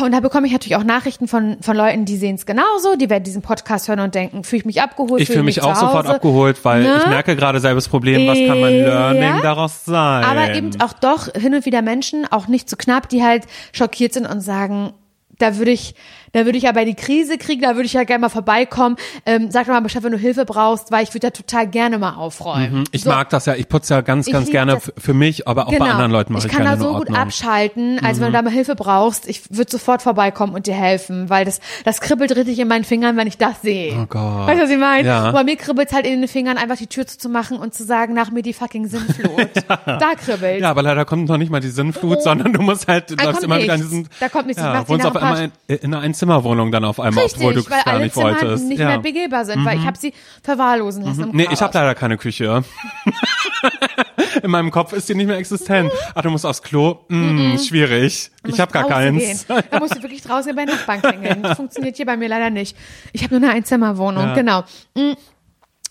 Und 0.04 0.12
da 0.12 0.20
bekomme 0.20 0.46
ich 0.46 0.52
natürlich 0.52 0.76
auch 0.76 0.84
Nachrichten 0.84 1.28
von, 1.28 1.56
von 1.62 1.74
Leuten, 1.76 2.04
die 2.04 2.16
sehen 2.18 2.34
es 2.34 2.44
genauso, 2.44 2.96
die 2.96 3.08
werden 3.08 3.24
diesen 3.24 3.40
Podcast 3.40 3.88
hören 3.88 4.00
und 4.00 4.14
denken, 4.14 4.44
fühle 4.44 4.60
ich 4.60 4.64
mich 4.66 4.82
abgeholt, 4.82 5.22
Ich 5.22 5.28
fühle 5.28 5.44
mich 5.44 5.56
zu 5.56 5.62
auch 5.62 5.76
sofort 5.76 6.06
abgeholt, 6.06 6.62
weil 6.64 6.82
Ne? 6.82 6.98
ich 6.98 7.06
merke 7.06 7.36
gerade 7.36 7.58
selbes 7.58 7.88
Problem, 7.88 8.26
was 8.26 8.36
kann 8.38 8.60
mein 8.60 8.74
Ja. 8.80 9.12
Learning 9.12 9.42
daraus 9.42 9.84
sein? 9.86 10.24
Aber 10.24 10.54
eben 10.54 10.78
auch 10.82 10.92
doch 10.92 11.28
hin 11.32 11.54
und 11.54 11.64
wieder 11.64 11.80
Menschen, 11.80 12.26
auch 12.30 12.48
nicht 12.48 12.68
zu 12.68 12.76
knapp, 12.76 13.08
die 13.08 13.22
halt 13.22 13.44
schockiert 13.72 14.12
sind 14.12 14.26
und 14.26 14.42
sagen, 14.42 14.92
da 15.38 15.56
würde 15.56 15.70
ich, 15.70 15.94
da 16.32 16.44
würde 16.44 16.58
ich 16.58 16.68
aber 16.68 16.84
die 16.84 16.94
Krise 16.94 17.38
kriegen, 17.38 17.62
da 17.62 17.70
würde 17.74 17.84
ich 17.84 17.92
ja 17.92 18.04
gerne 18.04 18.22
mal 18.22 18.28
vorbeikommen. 18.28 18.96
Ähm, 19.26 19.50
sag 19.50 19.66
doch 19.66 19.72
mal 19.72 19.80
Bescheid, 19.80 20.02
wenn 20.02 20.12
du 20.12 20.18
Hilfe 20.18 20.44
brauchst, 20.44 20.90
weil 20.90 21.02
ich 21.04 21.10
würde 21.14 21.26
da 21.26 21.30
total 21.30 21.66
gerne 21.66 21.98
mal 21.98 22.14
aufräumen. 22.14 22.80
Mhm. 22.80 22.84
Ich 22.92 23.02
So. 23.04 23.10
mag 23.10 23.28
das 23.30 23.46
ja, 23.46 23.54
ich 23.54 23.68
putze 23.68 23.94
ja 23.94 24.00
ganz, 24.00 24.26
ganz 24.30 24.50
gerne 24.50 24.72
das. 24.74 24.92
für 24.98 25.14
mich, 25.14 25.46
aber 25.48 25.68
auch 25.68 25.76
bei 25.76 25.90
anderen 25.90 26.10
Leuten 26.10 26.32
mache 26.32 26.46
ich, 26.46 26.52
ich 26.52 26.56
kann 26.56 26.66
gerne 26.66 26.78
da 26.78 26.82
so 26.84 26.94
gut. 26.98 27.08
Mhm. 27.10 27.16
abschalten, 27.16 28.00
also 28.04 28.20
wenn 28.20 28.28
du 28.28 28.32
da 28.32 28.42
mal 28.42 28.50
Hilfe 28.52 28.74
brauchst, 28.74 29.28
ich 29.28 29.42
würde 29.56 29.70
sofort 29.70 30.02
vorbeikommen 30.02 30.54
und 30.54 30.66
dir 30.66 30.74
helfen, 30.74 31.28
weil 31.30 31.44
das, 31.44 31.60
das 31.84 32.00
kribbelt 32.00 32.34
richtig 32.34 32.58
in 32.58 32.68
meinen 32.68 32.84
Fingern, 32.84 33.16
wenn 33.16 33.26
ich 33.26 33.38
das 33.38 33.62
sehe. 33.62 33.94
Oh 34.00 34.06
Gott. 34.06 34.46
Weißt 34.46 34.58
du, 34.60 34.64
was 34.64 34.70
ich 34.70 34.78
meine? 34.78 35.06
Ja. 35.06 35.30
Bei 35.32 35.44
mir 35.44 35.56
kribbelt 35.56 35.92
halt 35.92 36.06
in 36.06 36.20
den 36.20 36.28
Fingern, 36.28 36.56
einfach 36.58 36.76
die 36.76 36.86
Tür 36.86 37.06
zuzumachen 37.06 37.58
und 37.58 37.74
zu 37.74 37.84
sagen, 37.84 38.14
nach 38.14 38.30
mir 38.30 38.42
die 38.42 38.52
fucking 38.52 38.86
Sinnflut. 38.86 39.48
Da 39.84 40.14
kribbelt. 40.16 40.60
Ja, 40.60 40.70
aber 40.70 40.82
leider 40.82 41.04
kommt 41.04 41.28
noch 41.28 41.36
nicht 41.36 41.50
mal 41.50 41.60
die 41.60 41.68
Sinnflut, 41.68 42.22
sondern 42.22 42.52
du 42.52 42.62
musst 42.62 42.88
halt, 42.88 43.10
du 43.10 43.16
Da 43.16 43.24
läufst 43.24 43.42
immer 43.42 43.60
wieder 43.60 43.74
in 43.74 43.80
nichts. 43.80 43.90
diesen, 43.90 44.08
Da 44.20 44.28
kommt 44.28 44.46
nichts. 44.46 44.60
Ich 44.62 44.66
ja, 44.68 44.88
wohnst 44.88 45.06
auf 45.06 45.16
einmal 45.16 45.50
in, 45.66 45.76
in 45.76 45.94
einer 45.94 46.02
Einzimmerwohnung 46.22 46.70
dann 46.70 46.84
auf 46.84 47.00
einmal, 47.00 47.24
Richtig, 47.24 47.40
obwohl 47.42 47.54
du 47.54 47.64
weil 47.70 47.82
gar 47.82 47.94
alle 47.94 48.04
nicht 48.04 48.14
Zimmer 48.14 48.40
wolltest. 48.40 48.68
nicht 48.68 48.78
ja. 48.78 48.86
mehr 48.88 48.98
begehbar 48.98 49.44
sind, 49.44 49.64
weil 49.64 49.78
ich 49.78 49.86
habe 49.86 49.98
sie 49.98 50.12
verwahrlosen 50.42 51.04
lassen. 51.04 51.30
im 51.30 51.36
Nee, 51.36 51.48
ich 51.50 51.60
habe 51.60 51.76
leider 51.76 51.94
keine 51.94 52.16
Küche. 52.16 52.62
In 54.42 54.50
meinem 54.50 54.70
Kopf 54.70 54.92
ist 54.92 55.08
die 55.08 55.14
nicht 55.14 55.26
mehr 55.26 55.36
existent. 55.36 55.90
Ach, 56.14 56.22
du 56.22 56.30
musst 56.30 56.46
aufs 56.46 56.62
Klo? 56.62 57.00
Mm, 57.08 57.58
schwierig. 57.58 58.30
Du 58.42 58.50
Ich 58.50 58.60
habe 58.60 58.72
gar 58.72 58.86
keins. 58.88 59.46
Gehen. 59.46 59.62
Da 59.70 59.78
musst 59.78 59.96
du 59.96 60.02
wirklich 60.02 60.22
draußen 60.22 60.54
bei 60.54 60.64
Nachbarn 60.64 61.02
klingeln. 61.02 61.42
Das 61.52 61.56
funktioniert 61.56 61.96
hier 61.96 62.06
bei 62.06 62.16
mir 62.16 62.28
leider 62.28 62.50
nicht. 62.50 62.76
Ich 63.12 63.22
habe 63.24 63.38
nur 63.38 63.42
eine 63.48 63.56
Einzimmerwohnung, 63.56 64.24
Ja. 64.28 64.34
genau. 64.34 64.64
Mm. 64.94 65.12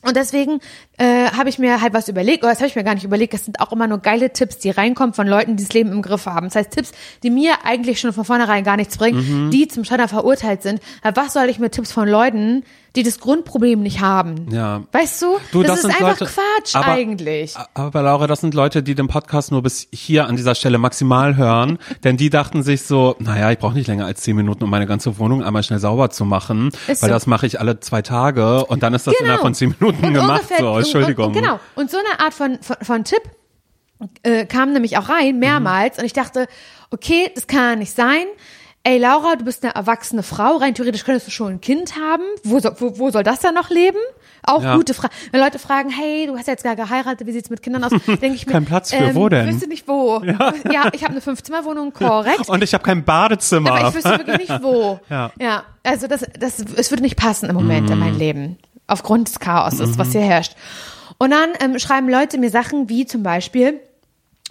Und 0.03 0.15
deswegen 0.17 0.59
äh, 0.97 1.25
habe 1.31 1.49
ich 1.49 1.59
mir 1.59 1.79
halt 1.81 1.93
was 1.93 2.07
überlegt, 2.07 2.43
oder 2.43 2.51
das 2.51 2.59
habe 2.59 2.67
ich 2.69 2.75
mir 2.75 2.83
gar 2.83 2.95
nicht 2.95 3.03
überlegt, 3.03 3.33
das 3.33 3.45
sind 3.45 3.59
auch 3.59 3.71
immer 3.71 3.87
nur 3.87 3.99
geile 3.99 4.33
Tipps, 4.33 4.57
die 4.57 4.71
reinkommen 4.71 5.13
von 5.13 5.27
Leuten, 5.27 5.57
die 5.57 5.63
das 5.63 5.73
Leben 5.73 5.91
im 5.91 6.01
Griff 6.01 6.25
haben. 6.25 6.47
Das 6.47 6.55
heißt 6.55 6.71
Tipps, 6.71 6.91
die 7.23 7.29
mir 7.29 7.53
eigentlich 7.65 7.99
schon 7.99 8.11
von 8.11 8.25
vornherein 8.25 8.63
gar 8.63 8.77
nichts 8.77 8.97
bringen, 8.97 9.47
Mhm. 9.47 9.51
die 9.51 9.67
zum 9.67 9.83
Scheitern 9.83 10.07
verurteilt 10.07 10.63
sind. 10.63 10.81
Was 11.13 11.33
soll 11.33 11.49
ich 11.49 11.59
mit 11.59 11.73
Tipps 11.73 11.91
von 11.91 12.07
Leuten, 12.09 12.63
die 12.95 13.03
das 13.03 13.19
Grundproblem 13.19 13.81
nicht 13.81 14.01
haben? 14.01 14.47
Ja. 14.51 14.83
Weißt 14.91 15.21
du? 15.21 15.37
Du, 15.51 15.63
das, 15.63 15.81
das 15.81 15.91
ist 15.91 16.01
einfach 16.01 16.19
Leute- 16.19 16.25
Quatsch 16.33 16.75
aber- 16.75 16.87
eigentlich. 16.87 17.55
Aber 17.73 18.01
Laura, 18.01 18.27
das 18.27 18.41
sind 18.41 18.53
Leute, 18.53 18.83
die 18.83 18.95
den 18.95 19.07
Podcast 19.07 19.51
nur 19.51 19.61
bis 19.63 19.87
hier 19.93 20.27
an 20.27 20.35
dieser 20.35 20.55
Stelle 20.55 20.77
maximal 20.77 21.35
hören, 21.37 21.77
denn 22.03 22.17
die 22.17 22.29
dachten 22.29 22.63
sich 22.63 22.81
so, 22.83 23.15
naja, 23.19 23.49
ich 23.51 23.59
brauche 23.59 23.73
nicht 23.73 23.87
länger 23.87 24.05
als 24.05 24.21
zehn 24.21 24.35
Minuten, 24.35 24.63
um 24.65 24.69
meine 24.69 24.87
ganze 24.87 25.17
Wohnung 25.19 25.43
einmal 25.43 25.63
schnell 25.63 25.79
sauber 25.79 26.09
zu 26.09 26.25
machen, 26.25 26.67
Ist 26.87 27.01
weil 27.01 27.09
so. 27.09 27.13
das 27.15 27.27
mache 27.27 27.45
ich 27.45 27.59
alle 27.59 27.79
zwei 27.79 28.01
Tage 28.01 28.65
und 28.65 28.83
dann 28.83 28.93
ist 28.93 29.07
das 29.07 29.13
innerhalb 29.19 29.41
von 29.41 29.53
zehn 29.53 29.73
Minuten 29.79 30.05
Und 30.05 30.13
gemacht. 30.13 30.41
ungefähr- 30.41 30.57
So, 30.59 30.77
Entschuldigung. 30.77 31.27
Und, 31.27 31.35
und 31.37 31.41
genau. 31.41 31.59
Und 31.75 31.89
so 31.91 31.97
eine 31.97 32.19
Art 32.19 32.33
von, 32.33 32.59
von, 32.61 32.75
von 32.81 33.03
Tipp 33.05 33.21
äh, 34.23 34.45
kam 34.45 34.73
nämlich 34.73 34.97
auch 34.97 35.09
rein, 35.09 35.39
mehrmals. 35.39 35.97
Und 35.97 36.05
ich 36.05 36.13
dachte, 36.13 36.47
okay, 36.89 37.29
das 37.35 37.47
kann 37.47 37.79
nicht 37.79 37.95
sein. 37.95 38.25
Ey, 38.83 38.97
Laura, 38.97 39.35
du 39.35 39.45
bist 39.45 39.63
eine 39.63 39.75
erwachsene 39.75 40.23
Frau. 40.23 40.57
Rein 40.57 40.73
theoretisch 40.73 41.03
könntest 41.03 41.27
du 41.27 41.31
schon 41.31 41.53
ein 41.53 41.61
Kind 41.61 41.95
haben. 41.97 42.23
Wo, 42.43 42.59
soll- 42.59 42.75
wo, 42.79 42.97
wo 42.97 43.11
soll 43.11 43.21
das 43.23 43.39
dann 43.39 43.53
noch 43.53 43.69
leben? 43.69 43.99
Auch 44.43 44.63
Ja. 44.63 44.75
gute 44.75 44.95
Frage. 44.95 45.13
Wenn 45.31 45.39
Leute 45.39 45.59
fragen, 45.59 45.91
hey, 45.91 46.25
du 46.25 46.35
hast 46.35 46.47
ja 46.47 46.53
jetzt 46.53 46.63
gar 46.63 46.75
geheiratet, 46.75 47.27
wie 47.27 47.31
sieht's 47.31 47.51
mit 47.51 47.61
Kindern 47.61 47.83
aus? 47.83 47.91
Denke 48.07 48.29
ich 48.33 48.47
mir, 48.47 48.53
Kein 48.53 48.65
Platz 48.65 48.89
für, 48.91 48.95
ähm, 48.97 49.13
wo 49.15 49.29
denn? 49.29 49.47
Wüsste 49.47 49.67
nicht 49.67 49.87
wo. 49.87 50.19
Ja, 50.23 50.89
ich 50.93 51.03
habe 51.03 51.11
eine 51.11 51.21
Fünfzimmerwohnung, 51.21 51.93
korrekt. 51.93 52.49
Und 52.49 52.63
ich 52.63 52.73
habe 52.73 52.83
kein 52.83 53.03
Badezimmer. 53.05 53.71
Aber 53.71 53.89
ich 53.89 53.93
wüsste 53.95 54.17
wirklich 54.17 54.49
nicht 54.49 54.63
wo. 54.63 54.99
Ja. 55.09 55.31
ja 55.39 55.63
also 55.83 56.07
das, 56.07 56.25
das, 56.39 56.57
es 56.75 56.89
würde 56.89 57.03
nicht 57.03 57.17
passen 57.17 57.49
im 57.49 57.55
Moment 57.55 57.87
in 57.91 57.97
Mhm. 57.99 58.03
mein 58.03 58.17
Leben. 58.17 58.57
Aufgrund 58.87 59.27
des 59.27 59.39
Chaoses, 59.39 59.99
was 59.99 60.11
hier 60.13 60.21
herrscht. 60.21 60.55
Und 61.19 61.29
dann 61.29 61.49
ähm, 61.59 61.77
schreiben 61.77 62.09
Leute 62.09 62.39
mir 62.39 62.49
Sachen 62.49 62.89
wie 62.89 63.05
zum 63.05 63.21
Beispiel, 63.21 63.79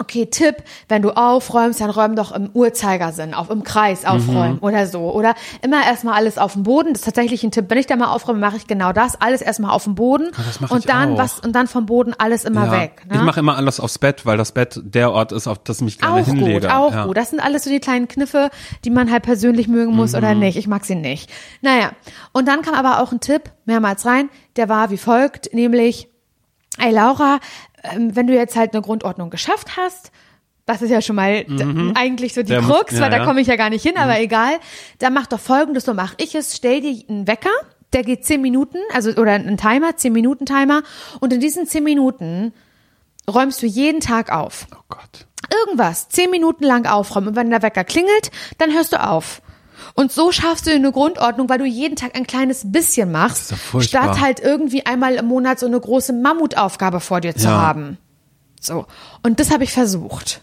Okay, 0.01 0.25
Tipp, 0.27 0.57
wenn 0.89 1.03
du 1.03 1.11
aufräumst, 1.11 1.81
dann 1.83 1.91
räum 1.91 2.17
doch 2.17 2.33
im 2.33 2.49
Uhrzeigersinn 2.55 3.35
auf, 3.35 3.51
im 3.51 3.63
Kreis 3.65 4.07
aufräumen 4.07 4.59
oder 4.61 4.87
so. 4.87 5.13
Oder 5.13 5.35
immer 5.61 5.85
erstmal 5.85 6.15
alles 6.15 6.39
auf 6.39 6.55
dem 6.55 6.63
Boden. 6.63 6.95
Das 6.95 7.01
ist 7.01 7.05
tatsächlich 7.05 7.45
ein 7.45 7.51
Tipp. 7.51 7.67
Wenn 7.69 7.77
ich 7.77 7.87
da 7.87 7.97
mal 7.97 8.09
aufräume, 8.15 8.39
mache 8.39 8.57
ich 8.57 8.67
genau 8.67 8.93
das. 8.93 9.21
Alles 9.21 9.43
erstmal 9.43 9.73
auf 9.73 9.85
dem 9.85 9.95
Boden. 9.95 10.31
das 10.37 10.61
mach 10.61 10.71
und 10.71 10.89
dann 10.89 11.13
auch. 11.15 11.19
was, 11.19 11.39
und 11.41 11.53
dann 11.53 11.67
vom 11.67 11.85
Boden 11.85 12.15
alles 12.17 12.45
immer 12.45 12.65
Ja. 12.67 12.73
weg. 12.81 13.03
Ne? 13.11 13.17
Ich 13.17 13.21
mache 13.23 13.41
immer 13.41 13.57
alles 13.57 13.79
aufs 13.79 13.99
Bett, 13.99 14.25
weil 14.25 14.39
das 14.39 14.53
Bett 14.53 14.81
der 14.83 15.13
Ort 15.13 15.33
ist, 15.33 15.47
auf 15.47 15.59
das 15.59 15.77
ich 15.79 15.83
mich 15.85 15.99
gerne 15.99 16.23
auch 16.23 16.25
hinlege. 16.25 16.61
gut, 16.61 16.71
auch 16.71 16.93
ja. 16.93 17.05
gut. 17.05 17.17
Das 17.19 17.29
sind 17.29 17.41
alles 17.41 17.65
so 17.65 17.71
die 17.71 17.81
kleinen 17.81 18.09
Kniffe, 18.09 18.51
die 18.87 18.91
man 18.91 19.11
halt 19.11 19.23
persönlich 19.23 19.69
mögen 19.69 19.95
muss 19.95 20.15
oder 20.15 20.33
Mhm. 20.35 20.41
nicht. 20.41 20.57
Ich 20.57 20.67
mag 20.67 20.87
sie 20.87 20.95
nicht. 20.95 21.31
Naja, 21.61 21.91
und 22.33 22.49
dann 22.49 22.63
kam 22.63 22.73
aber 22.75 23.03
auch 23.03 23.13
ein 23.13 23.21
Tipp 23.21 23.51
mehrmals 23.67 24.07
rein, 24.07 24.31
der 24.57 24.71
war 24.71 24.91
wie 24.91 24.97
folgt, 24.97 25.53
nämlich, 25.53 26.09
ey 26.79 26.91
Laura, 26.93 27.39
ähm, 27.85 28.15
wenn 28.17 28.27
du 28.27 28.35
jetzt 28.35 28.57
halt 28.57 28.73
eine 28.75 28.83
Grundordnung 28.83 29.31
geschafft 29.31 29.77
hast, 29.77 30.11
das 30.67 30.83
ist 30.83 30.91
ja 30.91 31.01
schon 31.03 31.17
mal 31.17 31.45
d- 31.45 31.93
eigentlich 31.95 32.33
so 32.35 32.43
die 32.43 32.53
Mhm. 32.53 32.57
Der 32.57 32.63
muss- 32.63 32.77
Krux, 32.79 32.93
ja, 32.95 33.01
weil 33.01 33.11
da. 33.11 33.21
Mhm. 33.21 33.25
komme 33.27 33.41
ich 33.41 33.47
ja 33.49 33.57
gar 33.57 33.71
nicht 33.71 33.83
hin, 33.83 33.97
aber 33.97 34.21
egal. 34.21 34.53
Dann 34.99 35.13
mach 35.15 35.27
doch 35.27 35.41
folgendes, 35.41 35.85
so 35.85 35.95
mache 35.95 36.15
ich 36.19 36.35
es, 36.35 36.55
stell 36.57 36.81
dir 36.81 37.03
einen 37.09 37.27
Wecker, 37.27 37.51
der 37.93 38.05
geht 38.05 38.25
zehn 38.25 38.41
Minuten, 38.41 38.79
also 38.93 39.11
oder 39.13 39.33
einen 39.33 39.57
Timer, 39.57 39.97
zehn 39.97 40.13
Minuten 40.13 40.47
Timer 40.47 40.83
und 41.21 41.33
in 41.33 41.41
diesen 41.41 41.67
zehn 41.67 41.83
Minuten 41.83 42.53
räumst 43.29 43.63
du 43.63 43.67
jeden 43.67 44.01
Tag 44.01 44.31
auf 44.33 44.67
Oh 44.73 44.83
Gott. 44.89 45.27
irgendwas 45.65 46.09
zehn 46.09 46.31
Minuten 46.31 46.63
lang 46.65 46.87
aufräumen 46.87 47.29
und 47.29 47.37
wenn 47.37 47.51
der 47.51 47.63
Wecker 47.63 47.83
klingelt, 47.85 48.31
dann 48.59 48.73
hörst 48.73 48.93
du 48.93 49.03
auf. 49.05 49.43
Und 49.95 50.13
so 50.13 50.33
schaffst 50.33 50.67
du 50.67 50.71
eine 50.71 50.93
Grundordnung, 50.93 51.49
weil 51.49 51.59
du 51.59 51.65
jeden 51.67 51.97
Tag 51.97 52.17
ein 52.17 52.27
kleines 52.27 52.71
bisschen 52.73 53.11
machst, 53.13 53.55
statt 53.81 54.21
halt 54.21 54.41
irgendwie 54.41 54.87
einmal 54.87 55.15
im 55.15 55.27
Monat 55.27 55.59
so 55.59 55.67
eine 55.67 55.79
große 55.81 56.13
Mammutaufgabe 56.13 57.01
vor 57.01 57.21
dir 57.21 57.35
zu 57.37 57.47
Ja. 57.49 57.61
haben. 57.63 57.99
So. 58.61 58.87
Und 59.23 59.41
das 59.41 59.51
habe 59.51 59.65
ich 59.65 59.73
versucht, 59.73 60.43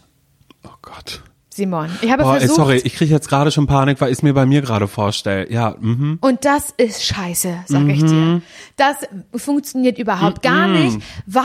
Oh 0.64 0.70
Gott. 0.82 1.22
Simon. 1.50 1.88
Ich 2.02 2.10
habe 2.12 2.24
Oh, 2.24 2.32
ey, 2.32 2.38
versucht. 2.40 2.56
sorry, 2.56 2.76
ich 2.84 2.94
kriege 2.94 3.12
jetzt 3.12 3.28
gerade 3.28 3.50
schon 3.50 3.66
Panik, 3.66 4.00
weil 4.00 4.10
ich 4.12 4.18
es 4.18 4.22
mir 4.22 4.32
bei 4.32 4.46
mir 4.46 4.60
gerade 4.62 4.86
vorstelle. 4.86 5.50
Ja, 5.50 5.74
mhm. 5.78 6.18
Und 6.20 6.44
das 6.44 6.72
ist 6.76 7.04
scheiße, 7.04 7.64
sag 7.66 7.88
ich 7.88 8.00
dir. 8.04 8.42
Das 8.76 8.96
funktioniert 9.34 9.98
überhaupt 9.98 10.42
gar 10.42 10.68
nicht, 10.68 10.98
weil 11.26 11.44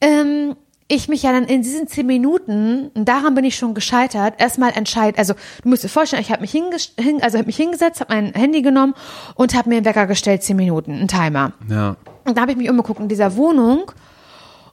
ähm, 0.00 0.56
ich 0.88 1.08
mich 1.08 1.22
ja 1.22 1.32
dann 1.32 1.44
in 1.44 1.62
diesen 1.62 1.88
zehn 1.88 2.06
Minuten, 2.06 2.90
und 2.94 3.08
daran 3.08 3.34
bin 3.34 3.44
ich 3.44 3.56
schon 3.56 3.74
gescheitert, 3.74 4.34
erstmal 4.38 4.72
entscheid, 4.76 5.18
also 5.18 5.34
du 5.62 5.68
musst 5.68 5.82
dir 5.82 5.88
vorstellen, 5.88 6.22
ich 6.22 6.30
habe 6.30 6.42
mich, 6.42 6.52
hin, 6.52 7.22
also 7.22 7.38
hab 7.38 7.46
mich 7.46 7.56
hingesetzt, 7.56 8.00
habe 8.00 8.14
mein 8.14 8.32
Handy 8.34 8.62
genommen 8.62 8.94
und 9.34 9.54
habe 9.54 9.68
mir 9.68 9.76
einen 9.76 9.84
Wecker 9.84 10.06
gestellt, 10.06 10.42
zehn 10.42 10.56
Minuten, 10.56 10.92
einen 10.92 11.08
Timer. 11.08 11.52
Ja. 11.68 11.96
Und 12.24 12.36
da 12.36 12.42
habe 12.42 12.52
ich 12.52 12.56
mich 12.56 12.70
umgeguckt 12.70 13.00
in 13.00 13.08
dieser 13.08 13.36
Wohnung 13.36 13.90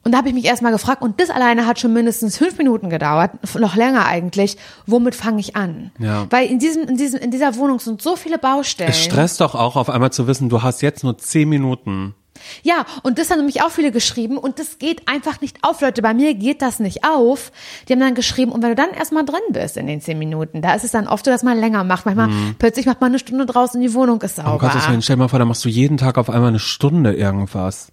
und 0.04 0.12
da 0.12 0.18
habe 0.18 0.28
ich 0.28 0.34
mich 0.34 0.46
erstmal 0.46 0.74
gefragt, 0.74 1.02
und 1.02 1.20
das 1.20 1.30
alleine 1.30 1.66
hat 1.66 1.80
schon 1.80 1.94
mindestens 1.94 2.38
fünf 2.38 2.58
Minuten 2.58 2.90
gedauert, 2.90 3.32
noch 3.58 3.76
länger 3.76 4.06
eigentlich, 4.06 4.58
womit 4.86 5.16
fange 5.16 5.40
ich 5.40 5.56
an? 5.56 5.92
Ja. 5.98 6.28
Weil 6.30 6.48
in 6.48 6.60
diesem, 6.60 6.84
in 6.84 6.98
diesem, 6.98 7.22
in 7.22 7.32
dieser 7.32 7.56
Wohnung 7.56 7.80
sind 7.80 8.02
so 8.02 8.16
viele 8.16 8.38
Baustellen. 8.38 8.90
Es 8.90 9.02
stresst 9.02 9.40
doch 9.40 9.56
auch 9.56 9.78
auf 9.78 9.90
einmal 9.90 10.12
zu 10.12 10.28
wissen, 10.28 10.50
du 10.50 10.62
hast 10.62 10.82
jetzt 10.82 11.04
nur 11.04 11.18
zehn 11.18 11.48
Minuten. 11.48 12.16
Ja, 12.64 12.86
und 13.04 13.20
das 13.20 13.30
haben 13.30 13.38
nämlich 13.38 13.62
auch 13.62 13.72
viele 13.72 13.92
geschrieben 13.92 14.38
und 14.38 14.60
das 14.60 14.80
geht 14.80 15.08
einfach 15.08 15.42
nicht 15.42 15.58
auf, 15.62 15.82
Leute. 15.82 16.02
Bei 16.02 16.14
mir 16.14 16.34
geht 16.34 16.62
das 16.62 16.80
nicht 16.80 17.04
auf. 17.04 17.52
Die 17.88 17.94
haben 17.94 18.00
dann 18.00 18.16
geschrieben, 18.16 18.52
und 18.52 18.62
wenn 18.62 18.70
du 18.70 18.76
dann 18.76 18.92
erstmal 18.92 19.26
drin 19.26 19.40
bist 19.50 19.78
in 19.78 19.88
den 19.88 20.02
zehn 20.02 20.20
Minuten, 20.20 20.62
da 20.62 20.74
ist 20.74 20.84
es 20.84 20.92
dann 20.92 21.08
oft 21.08 21.24
so, 21.26 21.32
dass 21.32 21.44
man 21.44 21.58
länger 21.58 21.84
macht. 21.84 22.06
Manchmal, 22.06 22.30
plötzlich 22.60 22.86
macht 22.86 23.02
man 23.02 23.12
eine 23.12 23.20
Stunde 23.20 23.46
draußen, 23.46 23.80
die 23.80 23.94
Wohnung 23.94 24.22
ist 24.22 24.36
sauber. 24.36 24.60
Gottes 24.60 24.88
Willen, 24.90 25.02
stell 25.02 25.16
dir 25.16 25.24
mal 25.24 25.28
vor, 25.30 25.40
da 25.40 25.46
machst 25.46 25.64
du 25.64 25.70
jeden 25.70 25.98
Tag 25.98 26.18
auf 26.18 26.30
einmal 26.30 26.50
eine 26.50 26.60
Stunde 26.60 27.14
irgendwas. 27.14 27.93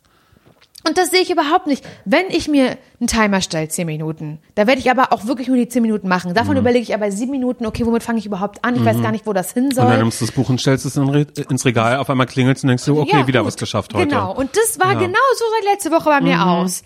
Und 0.86 0.96
das 0.96 1.10
sehe 1.10 1.20
ich 1.20 1.30
überhaupt 1.30 1.66
nicht. 1.66 1.84
Wenn 2.06 2.26
ich 2.30 2.48
mir 2.48 2.78
einen 3.00 3.06
Timer 3.06 3.42
stelle, 3.42 3.68
zehn 3.68 3.86
Minuten, 3.86 4.38
da 4.54 4.66
werde 4.66 4.80
ich 4.80 4.90
aber 4.90 5.12
auch 5.12 5.26
wirklich 5.26 5.48
nur 5.48 5.56
die 5.58 5.68
zehn 5.68 5.82
Minuten 5.82 6.08
machen. 6.08 6.32
Davon 6.32 6.56
überlege 6.56 6.82
ich 6.82 6.94
aber 6.94 7.12
sieben 7.12 7.32
Minuten, 7.32 7.66
okay, 7.66 7.84
womit 7.84 8.02
fange 8.02 8.18
ich 8.18 8.26
überhaupt 8.26 8.64
an? 8.64 8.76
Ich 8.76 8.84
weiß 8.84 9.02
gar 9.02 9.12
nicht, 9.12 9.26
wo 9.26 9.32
das 9.34 9.52
hin 9.52 9.64
Und 9.64 9.76
dann 9.76 9.88
soll. 9.88 9.98
nimmst 9.98 10.20
du 10.22 10.26
das 10.26 10.34
Buch 10.34 10.48
und 10.48 10.58
stellst 10.60 10.86
es 10.86 10.96
ins 10.96 11.64
Regal, 11.66 11.98
auf 11.98 12.08
einmal 12.08 12.26
klingelst 12.26 12.64
und 12.64 12.68
denkst 12.68 12.84
du, 12.86 12.98
okay, 12.98 13.10
Ja, 13.18 13.26
wieder 13.26 13.40
gut. 13.40 13.48
was 13.48 13.56
geschafft 13.56 13.92
heute. 13.94 14.06
Genau. 14.08 14.34
Und 14.34 14.50
das 14.56 14.78
war 14.80 14.92
Ja. 14.92 14.98
Mhm. 14.98 15.00
genau 15.04 15.18
so 15.36 15.44
seit 15.58 15.72
letzte 15.74 15.90
Woche 15.90 16.08
bei 16.08 16.20
mir 16.22 16.46
aus. 16.46 16.82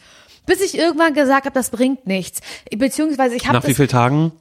Bis 0.47 0.61
ich 0.61 0.77
irgendwann 0.77 1.15
gesagt 1.15 1.47
habe, 1.47 1.55
das 1.55 1.71
bringt 1.71 2.07
nichts. 2.07 2.41
Beziehungsweise 2.77 3.35
ich 3.37 3.47
habe 3.47 3.59
Nach 3.59 3.67
wie 3.67 3.75
vielen 3.75 3.89
Tagen? 3.89 4.33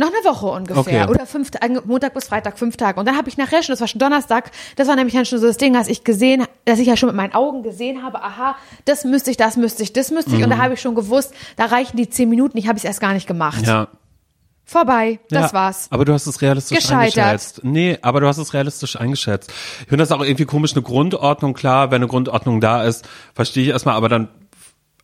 Noch 0.00 0.08
eine 0.08 0.24
Woche 0.24 0.46
ungefähr. 0.46 1.04
Okay. 1.04 1.10
Oder 1.10 1.26
fünf 1.26 1.50
Montag 1.84 2.14
bis 2.14 2.26
Freitag, 2.26 2.58
fünf 2.58 2.76
Tage. 2.76 2.98
Und 2.98 3.06
dann 3.06 3.16
habe 3.16 3.28
ich 3.28 3.36
nachher 3.36 3.62
schon, 3.62 3.72
das 3.72 3.80
war 3.80 3.88
schon 3.88 4.00
Donnerstag, 4.00 4.50
das 4.76 4.88
war 4.88 4.96
nämlich 4.96 5.14
dann 5.14 5.24
schon 5.24 5.38
so 5.38 5.46
das 5.46 5.56
Ding, 5.56 5.72
dass 5.72 5.88
ich 5.88 6.02
gesehen, 6.02 6.44
dass 6.64 6.78
ich 6.78 6.88
ja 6.88 6.96
schon 6.96 7.08
mit 7.08 7.16
meinen 7.16 7.34
Augen 7.34 7.62
gesehen 7.62 8.02
habe, 8.02 8.22
aha, 8.22 8.56
das 8.84 9.04
müsste 9.04 9.30
ich, 9.30 9.36
das 9.36 9.56
müsste 9.56 9.82
ich, 9.82 9.92
das 9.92 10.10
müsste 10.10 10.34
ich. 10.34 10.42
Und 10.42 10.50
da 10.50 10.58
habe 10.58 10.74
ich 10.74 10.80
schon 10.80 10.94
gewusst, 10.94 11.32
da 11.56 11.66
reichen 11.66 11.96
die 11.96 12.08
zehn 12.10 12.28
Minuten, 12.28 12.58
ich 12.58 12.66
habe 12.66 12.76
es 12.76 12.84
erst 12.84 13.00
gar 13.00 13.12
nicht 13.12 13.26
gemacht. 13.26 13.60
Mhm. 13.60 13.68
Ja. 13.68 13.88
Vorbei, 14.64 15.18
das 15.30 15.50
ja, 15.50 15.52
war's. 15.52 15.88
Aber 15.90 16.04
du 16.04 16.12
hast 16.12 16.28
es 16.28 16.40
realistisch 16.42 16.78
Gescheitert. 16.78 17.18
eingeschätzt. 17.18 17.60
Nee, 17.64 17.98
aber 18.02 18.20
du 18.20 18.28
hast 18.28 18.38
es 18.38 18.54
realistisch 18.54 18.94
eingeschätzt. 18.94 19.50
Ich 19.80 19.88
finde 19.88 19.98
das 20.04 20.12
auch 20.12 20.22
irgendwie 20.22 20.44
komisch, 20.44 20.74
eine 20.74 20.82
Grundordnung, 20.82 21.54
klar, 21.54 21.90
wenn 21.90 21.96
eine 21.96 22.06
Grundordnung 22.06 22.60
da 22.60 22.84
ist, 22.84 23.04
verstehe 23.34 23.64
ich 23.64 23.70
erstmal, 23.70 23.96
aber 23.96 24.08
dann, 24.08 24.28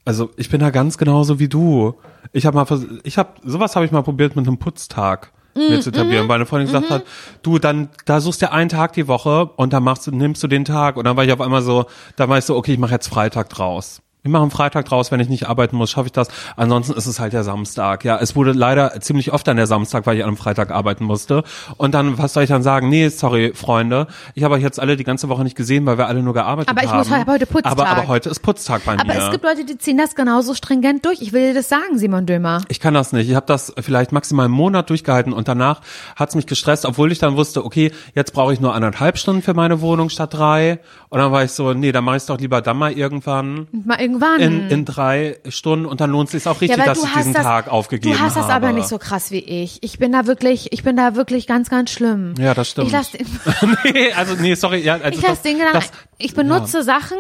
also 0.07 0.31
ich 0.37 0.49
bin 0.49 0.61
da 0.61 0.71
ganz 0.71 0.97
genauso 0.97 1.39
wie 1.39 1.49
du. 1.49 1.95
Ich 2.33 2.47
habe 2.47 2.57
mal, 2.57 2.65
vers- 2.65 2.87
ich 3.03 3.19
habe, 3.19 3.31
sowas 3.45 3.77
habe 3.77 3.85
ich 3.85 3.93
mal 3.93 4.03
probiert 4.03 4.35
mit 4.37 4.47
einem 4.47 4.57
Putztag. 4.59 5.33
Mir 5.55 5.81
zu 5.81 5.89
etablieren, 5.89 6.29
weil 6.29 6.35
eine 6.37 6.45
Freundin 6.45 6.67
gesagt 6.67 6.91
hat, 6.91 7.05
du, 7.43 7.59
dann, 7.59 7.89
da 8.05 8.21
suchst 8.21 8.43
du 8.43 8.53
einen 8.53 8.69
Tag 8.69 8.93
die 8.93 9.09
Woche 9.09 9.47
und 9.57 9.73
dann 9.73 9.83
machst 9.85 10.07
du, 10.07 10.11
nimmst 10.11 10.43
du 10.43 10.49
den 10.49 10.67
Tag. 10.67 10.99
Und 10.99 11.05
dann 11.05 11.17
war 11.17 11.25
ich 11.25 11.33
auf 11.33 11.41
einmal 11.41 11.63
so, 11.63 11.87
da 12.17 12.29
war 12.29 12.37
ich 12.37 12.45
so, 12.45 12.57
okay, 12.57 12.75
ich 12.75 12.79
mache 12.79 12.93
jetzt 12.93 13.09
Freitag 13.09 13.49
draus. 13.49 14.03
Ich 14.27 14.33
mache 14.33 14.43
einen 14.43 14.51
Freitag 14.51 14.87
draus, 14.87 15.13
wenn 15.13 15.21
ich 15.21 15.29
nicht 15.29 15.49
arbeiten 15.49 15.77
muss, 15.77 15.91
schaffe 15.91 16.07
ich 16.07 16.13
das. 16.13 16.27
Ansonsten 16.57 16.95
ist 16.95 17.07
es 17.07 17.21
halt 17.21 17.33
der 17.33 17.45
Samstag. 17.45 18.05
Ja, 18.05 18.19
es 18.19 18.35
wurde 18.35 18.51
leider 18.51 19.01
ziemlich 19.01 19.33
oft 19.33 19.47
dann 19.47 19.57
der 19.57 19.69
Samstag, 19.69 20.05
weil 20.05 20.17
ich 20.17 20.25
an 20.25 20.29
einem 20.31 20.37
Freitag 20.37 20.73
arbeiten 20.73 21.05
musste. 21.05 21.45
Und 21.77 21.95
dann, 21.95 22.19
was 22.19 22.33
soll 22.33 22.43
ich 22.43 22.49
dann 22.49 22.65
sagen? 22.65 22.89
Nee, 22.89 23.09
sorry, 23.09 23.53
Freunde. 23.55 24.09
Ich 24.35 24.43
habe 24.43 24.55
euch 24.57 24.63
jetzt 24.65 24.81
alle 24.81 24.97
die 24.97 25.05
ganze 25.05 25.29
Woche 25.29 25.45
nicht 25.45 25.55
gesehen, 25.57 25.87
weil 25.87 25.97
wir 25.97 26.09
alle 26.09 26.25
nur 26.25 26.35
gearbeitet 26.35 26.71
Aber 26.71 26.83
ich 26.83 26.91
haben. 26.91 26.99
muss- 26.99 27.11
habe 27.13 27.31
heute 27.31 27.47
Putztag. 27.47 27.71
Aber, 27.71 27.87
aber 27.87 28.09
heute 28.09 28.29
ist 28.29 28.41
Putztag 28.41 28.85
bei 28.85 28.95
Aber 28.95 29.05
mir. 29.05 29.17
es 29.27 29.31
gibt 29.31 29.45
Leute, 29.45 29.65
die 29.65 29.79
ziehen 29.79 29.97
das 29.97 30.17
genauso 30.17 30.55
stringent 30.55 31.05
durch. 31.07 31.23
Ich 31.23 31.33
will 31.33 31.47
dir 31.53 31.55
das 31.55 31.69
sagen, 31.69 31.97
Simon 31.97 32.27
Dömer. 32.27 32.63
Ich 32.67 32.81
kann 32.81 32.95
das 32.95 33.13
nicht. 33.13 33.29
Ich 33.31 33.37
habe 33.37 33.47
das 33.47 33.73
vielleicht 33.79 34.11
maximal 34.11 34.47
einen 34.47 34.55
Monat 34.55 34.91
durchgehalten 34.91 35.33
und 35.33 35.47
danach 35.47 35.83
hat's 36.17 36.35
mich 36.35 36.49
gestresst, 36.49 36.85
obwohl 36.85 37.13
ich 37.13 37.21
dann 37.21 37.37
wusste, 37.37 37.65
okay, 37.65 37.93
jetzt 38.17 38.33
brauche 38.33 38.53
ich 38.53 38.59
nur 38.61 38.75
anderthalb 38.75 39.19
Stunden 39.19 39.43
für 39.43 39.55
meine 39.55 39.81
Wohnung 39.83 40.09
statt 40.09 40.35
drei. 40.35 40.81
Und 41.11 41.21
dann 41.21 41.31
war 41.31 41.45
ich 41.45 41.53
so, 41.53 41.75
nee, 41.75 41.93
dann 41.93 42.03
mache 42.03 42.17
ich 42.17 42.27
doch 42.27 42.41
lieber 42.41 42.61
dann 42.61 42.77
mal 42.77 42.91
irgendwann 42.91 43.69
Mal 43.85 44.01
irgendwann. 44.01 44.16
In, 44.39 44.71
in 44.71 44.85
drei 44.85 45.39
Stunden 45.49 45.87
und 45.87 46.01
dann 46.01 46.11
lohnt 46.11 46.29
es 46.29 46.33
sich 46.33 46.47
auch 46.47 46.61
richtig, 46.61 46.79
weil 46.79 46.87
dass 46.87 47.03
ich 47.03 47.13
diesen 47.13 47.35
Tag 47.35 47.69
aufgegeben 47.69 48.15
Du 48.15 48.21
hast 48.21 48.37
das 48.37 48.45
habe. 48.45 48.67
aber 48.67 48.73
nicht 48.73 48.89
so 48.89 48.99
krass 48.99 49.31
wie 49.31 49.39
ich. 49.39 49.83
Ich 49.83 49.99
bin 49.99 50.13
da 50.13 50.27
wirklich, 50.27 50.73
ich 50.73 50.83
bin 50.83 50.97
da 50.97 51.15
wirklich 51.17 51.47
ganz, 51.47 51.71
ganz 51.71 51.91
schlimm. 51.91 52.35
Ja, 52.39 52.55
das 52.55 52.71
stimmt. 52.71 52.89
Ich 52.89 52.93
lasse 52.93 53.19
nee, 53.93 54.13
also 54.13 54.35
nee, 54.35 54.55
sorry, 54.55 54.81
ja, 54.81 54.95
also 54.95 55.19
ich 55.19 55.23
lass 55.23 55.33
das, 55.33 55.43
den 55.43 55.59
Gedanken, 55.59 55.79
das, 55.81 55.91
ich 56.19 56.35
benutze 56.35 56.83
Sachen 56.83 57.19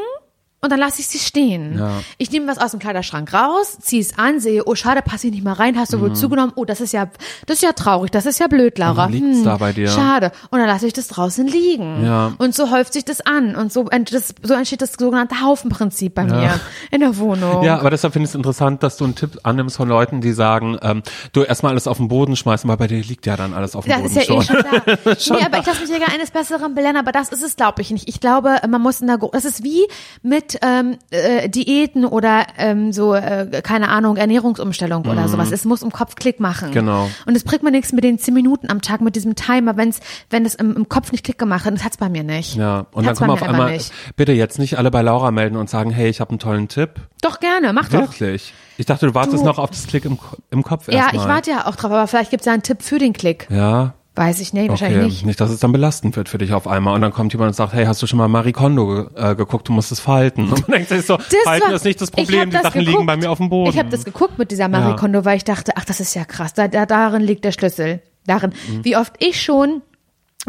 und 0.62 0.72
dann 0.72 0.80
lasse 0.80 1.00
ich 1.00 1.06
sie 1.06 1.18
stehen. 1.18 1.78
Ja. 1.78 1.90
Ich 2.18 2.30
nehme 2.30 2.46
was 2.48 2.58
aus 2.58 2.70
dem 2.72 2.80
Kleiderschrank 2.80 3.32
raus, 3.32 3.76
ziehe 3.80 4.00
es 4.00 4.18
an, 4.18 4.40
sehe, 4.40 4.64
oh 4.66 4.74
schade, 4.74 5.02
passe 5.02 5.26
ich 5.28 5.32
nicht 5.32 5.44
mal 5.44 5.52
rein, 5.52 5.78
hast 5.78 5.92
du 5.92 6.00
wohl 6.00 6.14
zugenommen, 6.14 6.52
oh, 6.56 6.64
das 6.64 6.80
ist 6.80 6.92
ja, 6.92 7.08
das 7.46 7.58
ist 7.58 7.62
ja 7.62 7.72
traurig, 7.72 8.10
das 8.10 8.26
ist 8.26 8.40
ja 8.40 8.46
blöd, 8.48 8.78
Laura. 8.78 9.06
liegt's 9.06 9.42
da 9.42 9.56
bei 9.58 9.72
dir. 9.72 9.88
Schade. 9.88 10.32
Und 10.50 10.58
dann 10.58 10.66
lasse 10.68 10.86
ich 10.86 10.92
das 10.92 11.08
draußen 11.08 11.46
liegen. 11.46 12.04
Ja. 12.04 12.32
Und 12.38 12.54
so 12.54 12.70
häuft 12.70 12.94
sich 12.94 13.04
das 13.04 13.20
an 13.20 13.54
und 13.54 13.72
so, 13.72 13.84
das, 14.10 14.34
so 14.42 14.54
entsteht 14.54 14.82
das 14.82 14.94
sogenannte 14.98 15.40
Haufenprinzip 15.42 16.14
bei 16.14 16.24
mir 16.24 16.58
in 16.90 17.00
der 17.00 17.16
Wohnung. 17.18 17.62
Ja, 17.62 17.78
aber 17.78 17.90
deshalb 17.90 18.14
finde 18.14 18.24
ich 18.24 18.30
es 18.30 18.34
interessant, 18.34 18.82
dass 18.82 18.96
du 18.96 19.04
einen 19.04 19.14
Tipp 19.14 19.38
annimmst 19.42 19.76
von 19.76 19.88
Leuten, 19.88 20.20
die 20.20 20.32
sagen, 20.32 20.78
ähm, 20.82 21.02
du 21.32 21.42
erstmal 21.42 21.72
alles 21.72 21.86
auf 21.86 21.98
den 21.98 22.08
Boden 22.08 22.34
schmeißen, 22.34 22.68
weil 22.68 22.76
bei 22.78 22.86
dir 22.86 23.00
liegt 23.02 23.26
ja 23.26 23.36
dann 23.36 23.54
alles 23.54 23.76
auf 23.76 23.84
dem 23.84 23.90
Das 23.90 24.02
Boden 24.02 24.16
ist 24.16 24.16
ja 24.16 24.22
schon. 24.24 24.40
eh 24.40 24.44
schon 24.44 24.56
da. 24.62 25.36
nee, 25.38 25.44
aber 25.44 25.58
ich 25.60 25.66
lasse 25.66 25.80
mich 25.82 25.90
ja 25.90 25.98
gar 25.98 26.12
eines 26.14 26.30
Besseren 26.30 26.74
belehren, 26.74 26.96
aber 26.96 27.12
das 27.12 27.28
ist 27.28 27.42
es, 27.42 27.56
glaube 27.56 27.82
ich, 27.82 27.90
nicht. 27.90 28.08
Ich 28.08 28.20
glaube, 28.20 28.56
man 28.68 28.80
muss 28.80 29.00
in 29.00 29.06
der, 29.06 29.18
Gro- 29.18 29.30
das 29.32 29.44
ist 29.44 29.62
wie 29.62 29.86
mit 30.22 30.55
ähm, 30.62 30.96
äh, 31.10 31.48
Diäten 31.48 32.04
oder 32.04 32.46
ähm, 32.58 32.92
so, 32.92 33.14
äh, 33.14 33.60
keine 33.62 33.88
Ahnung, 33.88 34.16
Ernährungsumstellung 34.16 35.04
oder 35.06 35.28
sowas. 35.28 35.50
Es 35.52 35.64
muss 35.64 35.82
im 35.82 35.90
Kopf 35.92 36.14
Klick 36.14 36.40
machen. 36.40 36.70
Mhm. 36.70 36.74
Genau. 36.74 37.10
Und 37.26 37.36
es 37.36 37.44
bringt 37.44 37.62
mir 37.62 37.70
nichts 37.70 37.92
mit 37.92 38.04
den 38.04 38.18
zehn 38.18 38.34
Minuten 38.34 38.70
am 38.70 38.82
Tag, 38.82 39.00
mit 39.00 39.16
diesem 39.16 39.34
Timer, 39.34 39.76
wenn's, 39.76 40.00
wenn 40.30 40.44
es 40.44 40.54
im, 40.54 40.76
im 40.76 40.88
Kopf 40.88 41.12
nicht 41.12 41.24
Klick 41.24 41.38
gemacht 41.38 41.64
hat. 41.64 41.74
Das 41.74 41.84
hat's 41.84 41.96
bei 41.96 42.08
mir 42.08 42.22
nicht. 42.22 42.56
Ja, 42.56 42.86
und 42.92 43.04
dann 43.04 43.06
Hat's 43.10 43.20
bei 43.20 43.26
kommen 43.26 43.38
auf 43.42 43.48
einmal, 43.48 43.72
nicht. 43.72 43.92
bitte 44.16 44.32
jetzt 44.32 44.58
nicht 44.58 44.78
alle 44.78 44.90
bei 44.90 45.02
Laura 45.02 45.30
melden 45.30 45.56
und 45.56 45.68
sagen, 45.70 45.90
hey, 45.90 46.08
ich 46.08 46.20
habe 46.20 46.30
einen 46.30 46.38
tollen 46.38 46.68
Tipp. 46.68 46.90
Doch 47.22 47.40
gerne, 47.40 47.72
mach 47.72 47.88
doch. 47.88 48.00
Wirklich. 48.00 48.52
Ich 48.78 48.86
dachte, 48.86 49.06
du 49.06 49.14
wartest 49.14 49.42
Du- 49.42 49.46
noch 49.46 49.58
auf 49.58 49.70
das 49.70 49.86
Klick 49.86 50.04
im, 50.04 50.18
im 50.50 50.62
Kopf 50.62 50.88
Ja, 50.88 50.98
erstmal. 51.04 51.22
ich 51.22 51.28
warte 51.28 51.50
ja 51.50 51.66
auch 51.66 51.76
drauf, 51.76 51.90
aber 51.90 52.06
vielleicht 52.06 52.30
gibt's 52.30 52.46
ja 52.46 52.52
einen 52.52 52.62
Tipp 52.62 52.82
für 52.82 52.98
den 52.98 53.12
Klick. 53.12 53.46
Ja, 53.50 53.94
Weiß 54.16 54.40
ich 54.40 54.52
nicht, 54.54 54.70
wahrscheinlich 54.70 54.98
okay. 54.98 55.06
nicht. 55.08 55.26
Nicht, 55.26 55.40
dass 55.40 55.50
es 55.50 55.60
dann 55.60 55.72
belastend 55.72 56.16
wird 56.16 56.28
für 56.30 56.38
dich 56.38 56.52
auf 56.54 56.66
einmal. 56.66 56.94
Und 56.94 57.02
dann 57.02 57.12
kommt 57.12 57.32
jemand 57.34 57.48
und 57.50 57.54
sagt, 57.54 57.74
hey, 57.74 57.84
hast 57.84 58.00
du 58.02 58.06
schon 58.06 58.16
mal 58.18 58.28
Marie 58.28 58.52
Kondo 58.52 59.08
äh, 59.14 59.34
geguckt, 59.34 59.68
du 59.68 59.72
musst 59.72 59.92
es 59.92 60.00
falten. 60.00 60.50
Und 60.50 60.66
man 60.68 60.78
denkt 60.78 60.88
sich 60.88 61.04
so, 61.04 61.16
Das 61.18 61.26
falten 61.44 61.66
war- 61.68 61.74
ist 61.74 61.84
nicht 61.84 62.00
das 62.00 62.10
Problem, 62.10 62.48
die 62.50 62.54
das 62.54 62.62
Sachen 62.62 62.80
liegen 62.80 62.92
geguckt. 62.92 63.06
bei 63.06 63.16
mir 63.18 63.30
auf 63.30 63.38
dem 63.38 63.50
Boden. 63.50 63.70
Ich 63.70 63.78
habe 63.78 63.90
das 63.90 64.04
geguckt 64.04 64.38
mit 64.38 64.50
dieser 64.50 64.68
Marie 64.68 64.90
Ja. 64.90 64.96
Kondo, 64.96 65.24
weil 65.26 65.36
ich 65.36 65.44
dachte, 65.44 65.72
ach, 65.76 65.84
das 65.84 66.00
ist 66.00 66.14
ja 66.14 66.24
krass. 66.24 66.54
Da, 66.54 66.66
da, 66.66 66.86
darin 66.86 67.20
liegt 67.22 67.44
der 67.44 67.52
Schlüssel. 67.52 68.00
Darin, 68.26 68.52
Mhm. 68.68 68.84
wie 68.84 68.96
oft 68.96 69.12
ich 69.18 69.40
schon 69.42 69.82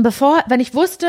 bevor, 0.04 0.44
wenn 0.48 0.60
ich 0.60 0.74
wusste, 0.74 1.08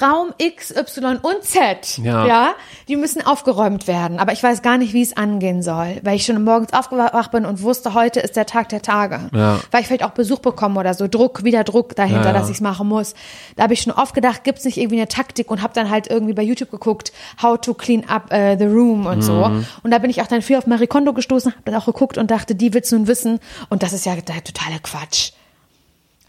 Raum 0.00 0.32
X, 0.38 0.70
Y 0.74 1.16
und 1.16 1.42
Z, 1.42 1.98
Ja. 1.98 2.26
ja, 2.26 2.54
die 2.88 2.96
müssen 2.96 3.24
aufgeräumt 3.24 3.86
werden. 3.88 4.18
Aber 4.18 4.32
ich 4.32 4.42
weiß 4.42 4.62
gar 4.62 4.78
nicht, 4.78 4.92
wie 4.92 5.02
es 5.02 5.16
angehen 5.16 5.62
soll, 5.62 6.00
weil 6.02 6.16
ich 6.16 6.24
schon 6.26 6.42
morgens 6.44 6.72
aufgewacht 6.72 7.30
bin 7.30 7.44
und 7.44 7.62
wusste, 7.62 7.94
heute 7.94 8.20
ist 8.20 8.36
der 8.36 8.46
Tag 8.46 8.68
der 8.68 8.82
Tage. 8.82 9.30
Ja. 9.32 9.60
Weil 9.70 9.80
ich 9.80 9.86
vielleicht 9.86 10.04
auch 10.04 10.10
Besuch 10.10 10.38
bekomme 10.40 10.80
oder 10.80 10.94
so, 10.94 11.08
Druck, 11.08 11.44
wieder 11.44 11.64
Druck 11.64 11.96
dahinter, 11.96 12.26
Ja, 12.26 12.32
dass 12.32 12.48
ich 12.48 12.56
es 12.56 12.60
machen 12.60 12.88
muss. 12.88 13.14
Da 13.56 13.64
habe 13.64 13.74
ich 13.74 13.80
schon 13.82 13.92
oft 13.92 14.14
gedacht, 14.14 14.44
gibt's 14.44 14.64
nicht 14.64 14.76
irgendwie 14.78 14.96
eine 14.98 15.08
Taktik 15.08 15.50
und 15.50 15.62
habe 15.62 15.72
dann 15.74 15.90
halt 15.90 16.08
irgendwie 16.08 16.34
bei 16.34 16.42
YouTube 16.42 16.70
geguckt, 16.70 17.12
how 17.42 17.58
to 17.60 17.74
clean 17.74 18.08
up 18.08 18.32
äh, 18.32 18.56
the 18.58 18.66
room 18.66 19.06
und 19.06 19.22
so. 19.22 19.46
Mhm. 19.46 19.66
Und 19.82 19.90
da 19.90 19.98
bin 19.98 20.10
ich 20.10 20.20
auch 20.22 20.26
dann 20.26 20.42
viel 20.42 20.56
auf 20.56 20.66
Marie 20.66 20.86
Kondo 20.86 21.12
gestoßen, 21.12 21.52
habe 21.52 21.62
dann 21.64 21.74
auch 21.74 21.86
geguckt 21.86 22.18
und 22.18 22.30
dachte, 22.30 22.54
die 22.54 22.74
will's 22.74 22.92
nun 22.92 23.06
wissen. 23.06 23.40
Und 23.70 23.82
das 23.82 23.92
ist 23.92 24.04
ja 24.06 24.14
der 24.16 24.44
totale 24.44 24.78
Quatsch. 24.82 25.32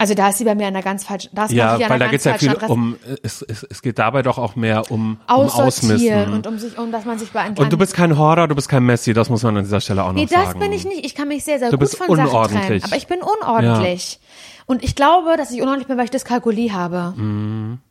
Also 0.00 0.14
da 0.14 0.28
ist 0.28 0.38
sie 0.38 0.44
bei 0.44 0.54
mir 0.54 0.68
an 0.68 0.76
einer 0.76 0.82
ganz 0.84 1.02
falschen, 1.04 1.28
da 1.34 1.46
ist 1.46 1.50
Ja, 1.52 1.74
an 1.74 1.80
weil 1.80 1.88
da 1.88 1.96
ganz 1.98 2.10
geht's 2.12 2.24
ja 2.24 2.34
viel 2.38 2.50
Adresse. 2.50 2.72
um, 2.72 2.96
es, 3.24 3.42
es, 3.42 3.64
es 3.64 3.82
geht 3.82 3.98
dabei 3.98 4.22
doch 4.22 4.38
auch 4.38 4.54
mehr 4.54 4.90
um, 4.92 5.18
um 5.18 5.18
Ausmisten. 5.26 6.32
und 6.32 6.46
um 6.46 6.56
sich, 6.58 6.78
um 6.78 6.92
dass 6.92 7.04
man 7.04 7.18
sich 7.18 7.32
beantwortet. 7.32 7.64
Und 7.64 7.72
du 7.72 7.76
bist 7.78 7.94
kein 7.94 8.16
Horror, 8.16 8.46
du 8.46 8.54
bist 8.54 8.68
kein 8.68 8.84
Messi, 8.84 9.12
das 9.12 9.28
muss 9.28 9.42
man 9.42 9.56
an 9.56 9.64
dieser 9.64 9.80
Stelle 9.80 10.04
auch 10.04 10.08
noch 10.08 10.14
Nee, 10.14 10.26
das 10.26 10.44
sagen. 10.46 10.60
bin 10.60 10.72
ich 10.72 10.84
nicht. 10.84 11.04
Ich 11.04 11.16
kann 11.16 11.26
mich 11.26 11.44
sehr, 11.44 11.58
sehr 11.58 11.70
Du 11.70 11.78
gut 11.78 11.80
bist 11.80 11.96
von 11.96 12.06
Sachen 12.14 12.28
unordentlich. 12.28 12.66
trennen. 12.66 12.84
Aber 12.84 12.96
ich 12.96 13.06
bin 13.08 13.18
unordentlich. 13.22 14.20
Und 14.66 14.84
ich 14.84 14.94
glaube, 14.94 15.36
dass 15.36 15.50
ich 15.50 15.60
unordentlich 15.62 15.88
bin, 15.88 15.96
weil 15.98 16.04
ich 16.04 16.10
Dyskalkulie 16.12 16.72
habe. 16.72 17.14
Ach 17.16 17.87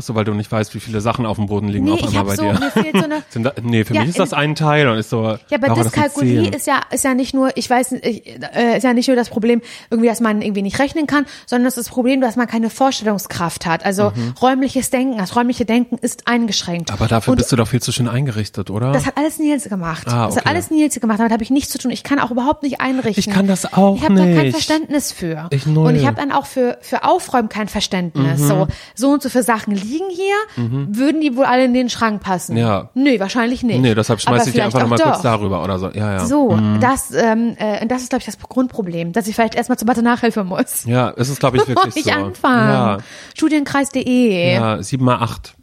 so, 0.00 0.14
weil 0.14 0.24
du 0.24 0.32
nicht 0.32 0.50
weißt, 0.50 0.74
wie 0.74 0.80
viele 0.80 1.00
Sachen 1.02 1.26
auf 1.26 1.36
dem 1.36 1.46
Boden 1.46 1.68
liegen 1.68 1.84
Nee, 1.84 1.90
auf 1.92 2.00
ich 2.00 2.06
einmal 2.08 2.24
bei 2.24 2.36
so- 2.36 2.42
dir. 2.44 2.58
mir 2.58 2.70
fehlt 2.70 2.96
so 2.96 3.04
eine- 3.04 3.22
Sind 3.28 3.42
da, 3.44 3.52
nee, 3.62 3.84
für 3.84 3.94
Ja, 3.94 4.00
mich 4.00 4.10
ist 4.10 4.18
das 4.18 4.32
ein 4.32 4.54
Teil 4.54 4.88
und 4.88 4.96
ist 4.98 5.10
so. 5.10 5.22
Ja, 5.24 5.38
aber 5.62 5.68
das 5.68 5.84
Dyskalkulie 5.84 6.48
ist 6.48 6.66
ja, 6.66 6.80
ist 6.90 7.04
ja 7.04 7.12
nicht 7.14 7.34
nur, 7.34 7.50
ich 7.56 7.68
weiß, 7.68 7.92
ich, 7.92 8.26
äh, 8.54 8.76
ist 8.78 8.84
ja 8.84 8.94
nicht 8.94 9.08
nur 9.08 9.16
das 9.16 9.28
Problem, 9.28 9.60
irgendwie, 9.90 10.08
dass 10.08 10.20
man 10.20 10.40
irgendwie 10.40 10.62
nicht 10.62 10.78
rechnen 10.78 11.06
kann, 11.06 11.26
sondern 11.46 11.66
es 11.68 11.76
ist 11.76 11.86
das 11.88 11.92
Problem, 11.92 12.20
dass 12.22 12.36
man 12.36 12.46
keine 12.46 12.70
Vorstellungskraft 12.70 13.66
hat. 13.66 13.84
Also 13.84 14.12
räumliches 14.40 14.90
Denken, 14.90 15.18
das 15.18 15.36
räumliche 15.36 15.64
Denken 15.64 15.98
ist 15.98 16.26
eingeschränkt. 16.26 16.88
Mhm. 16.90 16.94
Aber 16.94 17.08
dafür 17.08 17.32
Und 17.32 17.38
bist 17.38 17.52
du 17.52 17.56
doch 17.56 17.68
viel 17.68 17.82
zu 17.82 17.92
schön 17.92 18.08
eingerichtet, 18.08 18.70
oder? 18.70 18.92
Das 18.92 19.06
hat 19.06 19.16
alles 19.18 19.38
Nils 19.38 19.64
gemacht. 19.68 20.06
Ah, 20.08 20.26
Das 20.26 20.36
hat 20.36 20.42
okay. 20.44 20.54
alles 20.54 20.70
Nils 20.70 20.98
gemacht. 21.00 21.18
Damit 21.18 21.32
habe 21.32 21.42
ich 21.42 21.50
nichts 21.50 21.70
zu 21.70 21.78
tun. 21.78 21.90
Ich 21.90 22.02
kann 22.02 22.18
auch 22.18 22.30
überhaupt 22.30 22.62
nicht 22.62 22.80
einrichten. 22.80 23.18
Ich 23.18 23.28
kann 23.30 23.46
das 23.46 23.72
auch 23.72 23.96
Ich 23.96 24.02
habe 24.04 24.14
da 24.14 24.24
kein. 24.24 24.50
Verständnis 24.52 25.12
für. 25.12 25.48
Ich 25.50 25.66
null. 25.66 25.82
Mhm. 25.82 25.86
Und 25.88 25.96
ich 25.96 26.06
habe 26.06 26.16
dann 26.16 26.32
auch 26.32 26.46
für 26.46 26.78
für 26.80 27.04
Aufräumen 27.04 27.48
kein 27.48 27.68
Verständnis. 27.68 28.40
So 28.40 28.68
so 28.94 29.10
und 29.10 29.22
so 29.22 29.28
für 29.28 29.42
Sachen 29.42 29.74
liegen 29.82 30.10
hier, 30.10 30.34
würden 30.56 31.20
die 31.20 31.36
wohl 31.36 31.44
alle 31.44 31.64
in 31.64 31.74
den 31.74 31.88
Schrank 31.90 32.22
passen? 32.22 32.56
Ja. 32.56 32.90
Nö, 32.94 33.18
wahrscheinlich 33.18 33.62
nicht. 33.62 33.80
nee, 33.80 33.94
deshalb 33.94 34.20
schmeiß 34.20 34.40
Aber 34.42 34.46
ich 34.48 34.52
vielleicht 34.52 34.66
einfach 34.74 34.80
nochmal 34.80 34.98
kurz 34.98 35.22
darüber 35.22 35.62
oder 35.62 35.78
so. 35.78 35.88
Ja, 35.90 36.12
ja. 36.12 36.26
So, 36.26 36.58
das, 36.80 37.10
ähm, 37.12 37.56
äh, 37.58 37.86
das 37.86 38.02
ist, 38.02 38.10
glaube 38.10 38.20
ich, 38.20 38.26
das 38.26 38.38
Grundproblem, 38.38 39.12
dass 39.12 39.26
ich 39.28 39.34
vielleicht 39.34 39.54
erstmal 39.54 39.78
zur 39.78 39.86
Mathe-Nachhilfe 39.86 40.44
muss. 40.44 40.84
Ja, 40.84 41.12
es 41.16 41.28
ist, 41.28 41.40
glaube 41.40 41.56
ich, 41.58 41.68
wirklich 41.68 41.96
ich 41.96 42.04
so. 42.04 42.10
anfange. 42.10 42.98
Studienkreis.de. 43.34 44.54
Ja, 44.54 44.76
ja 44.76 44.82
7 44.82 45.04
mal 45.04 45.16
8. 45.16 45.54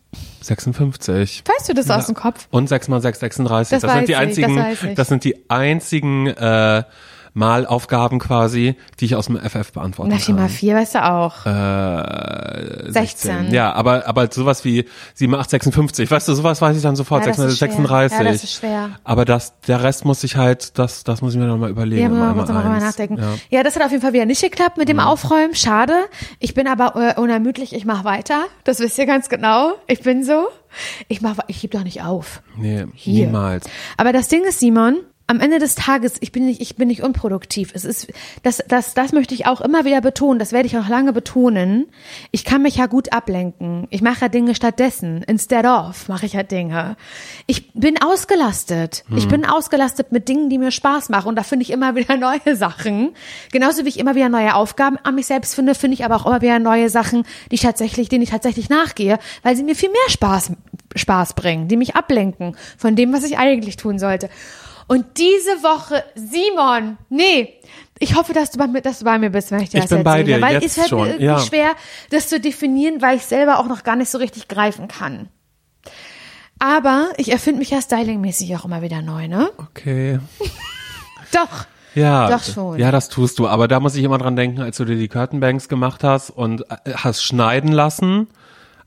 56. 0.41 1.43
Weißt 1.45 1.69
du 1.69 1.73
das 1.73 1.89
aus 1.89 2.05
dem 2.07 2.15
Kopf? 2.15 2.47
Und 2.49 2.67
6 2.67 2.87
mal 2.87 3.01
6, 3.01 3.19
36. 3.19 3.71
Das 3.71 3.81
Das, 3.81 3.93
sind 3.93 4.07
die 4.07 4.13
ich, 4.13 4.17
das 4.17 4.27
einzigen, 4.27 4.65
ich. 4.89 4.95
das 4.95 5.07
sind 5.07 5.23
die 5.23 5.49
einzigen 5.49 6.27
äh, 6.27 6.83
Malaufgaben 7.33 8.19
quasi, 8.19 8.75
die 8.99 9.05
ich 9.05 9.15
aus 9.15 9.27
dem 9.27 9.37
FF 9.37 9.71
beantworten 9.73 10.11
Na, 10.11 10.17
4 10.17 10.35
kann. 10.35 10.43
mal 10.43 10.49
4 10.49 10.75
weißt 10.75 10.95
du 10.95 11.03
auch. 11.09 11.45
Äh, 11.45 12.91
16. 12.91 13.51
Ja, 13.53 13.73
aber, 13.73 14.07
aber 14.07 14.31
sowas 14.31 14.65
wie 14.65 14.85
7, 15.13 15.33
8, 15.35 15.49
56, 15.49 16.09
weißt 16.09 16.27
du, 16.27 16.33
sowas 16.33 16.61
weiß 16.61 16.75
ich 16.75 16.83
dann 16.83 16.95
sofort, 16.95 17.21
Ja, 17.25 17.27
das 17.29 17.37
6, 17.37 17.51
ist 17.51 17.57
schwer. 17.59 17.69
36. 17.69 18.17
Ja, 18.17 18.23
das 18.23 18.43
ist 18.43 18.53
schwer. 18.53 18.89
Aber 19.03 19.25
das, 19.25 19.59
der 19.61 19.83
Rest 19.83 20.05
muss 20.05 20.23
ich 20.23 20.35
halt, 20.35 20.77
das, 20.77 21.03
das 21.03 21.21
muss 21.21 21.33
ich 21.33 21.39
mir 21.39 21.45
nochmal 21.47 21.69
überlegen. 21.69 22.01
Ja, 22.01 22.09
man 22.09 22.35
muss 22.35 22.47
noch 22.47 22.55
mal 22.55 22.61
einmal 22.61 22.63
drüber 22.63 22.75
eins. 22.75 22.97
nachdenken. 22.97 23.17
Ja. 23.17 23.27
Mhm. 23.29 23.39
Ja. 23.49 23.63
das 23.63 23.75
hat 23.75 23.83
auf 23.83 23.91
jeden 23.91 24.01
Fall 24.01 24.13
wieder 24.13 24.25
nicht 24.25 24.41
geklappt 24.41 24.77
mit 24.77 24.89
dem 24.89 24.99
Aufräumen. 24.99 25.55
Schade. 25.55 25.93
Ich 26.39 26.53
bin 26.53 26.67
aber 26.67 26.95
äh, 27.15 27.19
unermüdlich. 27.19 27.73
Ich 27.73 27.85
mache 27.85 28.03
weiter. 28.05 28.43
Das 28.63 28.79
wisst 28.79 28.97
ihr 28.97 29.05
ganz 29.05 29.29
genau. 29.29 29.73
Ich 29.87 30.01
bin 30.01 30.23
so. 30.23 30.47
Ich 31.07 31.21
mach, 31.21 31.37
ich 31.47 31.61
gebe 31.61 31.75
doch 31.75 31.83
nicht 31.83 32.03
auf. 32.03 32.41
Nee, 32.55 32.85
Hier. 32.93 33.25
niemals. 33.25 33.65
Aber 33.97 34.13
das 34.13 34.27
Ding 34.27 34.43
ist, 34.43 34.59
Simon, 34.59 34.97
am 35.29 35.39
Ende 35.39 35.59
des 35.59 35.75
Tages, 35.75 36.15
ich 36.21 36.31
bin 36.31 36.47
nicht, 36.47 36.59
ich 36.59 36.75
bin 36.75 36.87
nicht 36.87 37.03
unproduktiv. 37.03 37.69
Es 37.75 37.85
ist, 37.85 38.11
das, 38.41 38.63
das, 38.67 38.95
das 38.95 39.11
möchte 39.11 39.35
ich 39.35 39.45
auch 39.45 39.61
immer 39.61 39.85
wieder 39.85 40.01
betonen. 40.01 40.39
Das 40.39 40.53
werde 40.53 40.65
ich 40.65 40.75
auch 40.75 40.87
lange 40.87 41.13
betonen. 41.13 41.85
Ich 42.31 42.43
kann 42.43 42.63
mich 42.63 42.77
ja 42.77 42.87
gut 42.87 43.13
ablenken. 43.13 43.85
Ich 43.91 44.01
mache 44.01 44.21
ja 44.21 44.27
Dinge 44.29 44.55
stattdessen. 44.55 45.21
Instead 45.27 45.65
of 45.65 46.09
mache 46.09 46.25
ich 46.25 46.33
ja 46.33 46.41
Dinge. 46.41 46.97
Ich 47.45 47.71
bin 47.73 48.01
ausgelastet. 48.01 49.03
Ich 49.15 49.27
bin 49.27 49.45
ausgelastet 49.45 50.11
mit 50.11 50.27
Dingen, 50.27 50.49
die 50.49 50.57
mir 50.57 50.71
Spaß 50.71 51.09
machen. 51.09 51.27
Und 51.27 51.35
da 51.35 51.43
finde 51.43 51.61
ich 51.61 51.69
immer 51.69 51.95
wieder 51.95 52.17
neue 52.17 52.55
Sachen. 52.55 53.11
Genauso 53.51 53.85
wie 53.85 53.89
ich 53.89 53.99
immer 53.99 54.15
wieder 54.15 54.29
neue 54.29 54.55
Aufgaben 54.55 54.97
an 55.03 55.13
mich 55.13 55.27
selbst 55.27 55.53
finde, 55.53 55.75
finde 55.75 55.93
ich 55.93 56.05
aber 56.05 56.15
auch 56.15 56.25
immer 56.25 56.41
wieder 56.41 56.57
neue 56.57 56.89
Sachen, 56.89 57.23
die 57.51 57.55
ich 57.55 57.61
tatsächlich, 57.61 58.09
denen 58.09 58.23
ich 58.23 58.31
tatsächlich 58.31 58.69
nachgehe, 58.69 59.19
weil 59.43 59.55
sie 59.55 59.63
mir 59.63 59.75
viel 59.75 59.89
mehr 59.89 60.09
Spaß, 60.09 60.53
Spaß 60.95 61.35
bringen, 61.35 61.67
die 61.67 61.77
mich 61.77 61.95
ablenken 61.95 62.55
von 62.79 62.95
dem, 62.95 63.13
was 63.13 63.23
ich 63.23 63.37
eigentlich 63.37 63.77
tun 63.77 63.99
sollte. 63.99 64.27
Und 64.89 65.19
diese 65.19 65.61
Woche, 65.61 66.03
Simon, 66.15 66.97
nee, 67.09 67.53
ich 67.99 68.15
hoffe, 68.15 68.33
dass 68.33 68.49
du 68.49 68.57
bei 68.57 68.65
mir, 68.65 68.81
dass 68.81 68.97
du 68.99 69.05
bei 69.05 69.19
mir 69.19 69.29
bist, 69.29 69.51
wenn 69.51 69.59
ich 69.59 69.69
dir 69.69 69.77
Ich 69.77 69.83
das 69.83 69.91
bin 69.91 70.03
bei 70.03 70.21
erzähle. 70.21 70.37
dir, 70.37 70.41
weil 70.41 70.53
jetzt 70.55 70.65
es 70.65 70.73
fällt 70.73 70.89
schon, 70.89 71.01
mir 71.01 71.07
irgendwie 71.09 71.25
ja. 71.25 71.39
schwer, 71.39 71.75
das 72.09 72.27
zu 72.27 72.39
definieren, 72.39 72.99
weil 72.99 73.17
ich 73.17 73.25
selber 73.27 73.59
auch 73.59 73.67
noch 73.67 73.83
gar 73.83 73.95
nicht 73.95 74.09
so 74.09 74.17
richtig 74.17 74.47
greifen 74.47 74.87
kann. 74.87 75.29
Aber 76.57 77.09
ich 77.17 77.31
erfinde 77.31 77.59
mich 77.59 77.69
ja 77.69 77.83
stylingmäßig 77.83 78.55
auch 78.57 78.65
immer 78.65 78.81
wieder 78.81 79.03
neu, 79.03 79.27
ne? 79.27 79.51
Okay. 79.57 80.19
Doch. 81.33 81.67
Ja, 81.93 82.27
Doch 82.27 82.43
schon. 82.43 82.79
ja, 82.79 82.89
das 82.89 83.09
tust 83.09 83.37
du. 83.37 83.47
Aber 83.47 83.67
da 83.67 83.79
muss 83.79 83.93
ich 83.93 84.03
immer 84.03 84.17
dran 84.17 84.35
denken, 84.35 84.59
als 84.59 84.77
du 84.77 84.85
dir 84.85 84.95
die 84.95 85.07
Curtainbanks 85.07 85.69
gemacht 85.69 86.03
hast 86.03 86.31
und 86.31 86.61
äh, 86.61 86.93
hast 86.95 87.23
schneiden 87.23 87.71
lassen, 87.71 88.27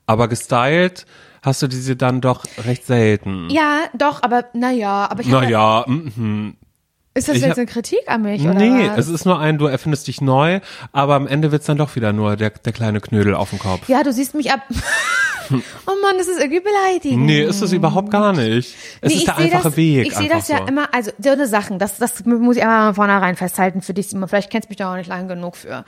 aber 0.07 0.27
gestylt 0.27 1.07
hast 1.43 1.61
du 1.61 1.67
diese 1.67 1.97
dann 1.97 2.21
doch 2.21 2.45
recht 2.65 2.87
selten. 2.87 3.51
Ja, 3.51 3.81
doch, 3.95 4.23
aber 4.23 4.47
naja, 4.55 5.09
aber 5.11 5.21
ich 5.21 5.27
Naja, 5.27 5.85
mhm. 5.87 6.57
ist 7.15 7.29
das 7.29 7.37
ich 7.37 7.43
jetzt 7.43 7.59
eine 7.59 7.67
Kritik 7.67 8.01
an 8.07 8.23
mich 8.23 8.43
oder 8.43 8.55
nee, 8.55 8.89
was? 8.89 8.99
es 8.99 9.09
ist 9.09 9.25
nur 9.27 9.39
ein, 9.39 9.59
du 9.59 9.67
erfindest 9.67 10.07
dich 10.07 10.21
neu, 10.21 10.61
aber 10.93 11.15
am 11.15 11.27
Ende 11.27 11.53
wird's 11.53 11.67
dann 11.67 11.79
doch 11.79 11.95
wieder 11.97 12.13
nur 12.13 12.37
der, 12.37 12.51
der 12.51 12.73
kleine 12.73 13.01
Knödel 13.01 13.35
auf 13.35 13.51
dem 13.51 13.59
Kopf. 13.59 13.89
Ja, 13.89 14.03
du 14.03 14.13
siehst 14.13 14.35
mich 14.35 14.53
ab. 14.53 14.61
oh 15.51 15.93
Mann, 16.03 16.17
das 16.17 16.29
ist 16.29 16.41
irgendwie 16.41 16.61
beleidigend. 16.61 17.27
Nee, 17.27 17.43
ist 17.43 17.61
es 17.61 17.73
überhaupt 17.73 18.11
gar 18.11 18.33
nicht. 18.33 18.75
Es 19.01 19.13
Nee, 19.13 19.19
ist 19.19 19.27
der 19.27 19.37
einfache 19.37 19.63
das, 19.65 19.77
Weg. 19.77 20.07
Ich 20.07 20.15
sehe 20.15 20.29
das 20.29 20.49
ja 20.49 20.59
so. 20.59 20.65
immer, 20.67 20.95
also 20.95 21.11
so 21.19 21.31
eine 21.31 21.49
Sachen, 21.49 21.79
das, 21.79 21.99
das 21.99 22.25
muss 22.25 22.57
ich 22.57 22.63
einmal 22.63 22.87
von 22.87 22.95
vornherein 22.95 23.37
festhalten 23.37 23.83
für 23.83 23.95
dich, 23.95 24.09
Simon. 24.09 24.29
Vielleicht 24.29 24.51
kennst 24.51 24.69
du 24.69 24.71
mich 24.71 24.79
da 24.79 24.93
auch 24.93 24.97
nicht 24.97 25.09
lang 25.09 25.27
genug 25.27 25.57
für. 25.57 25.85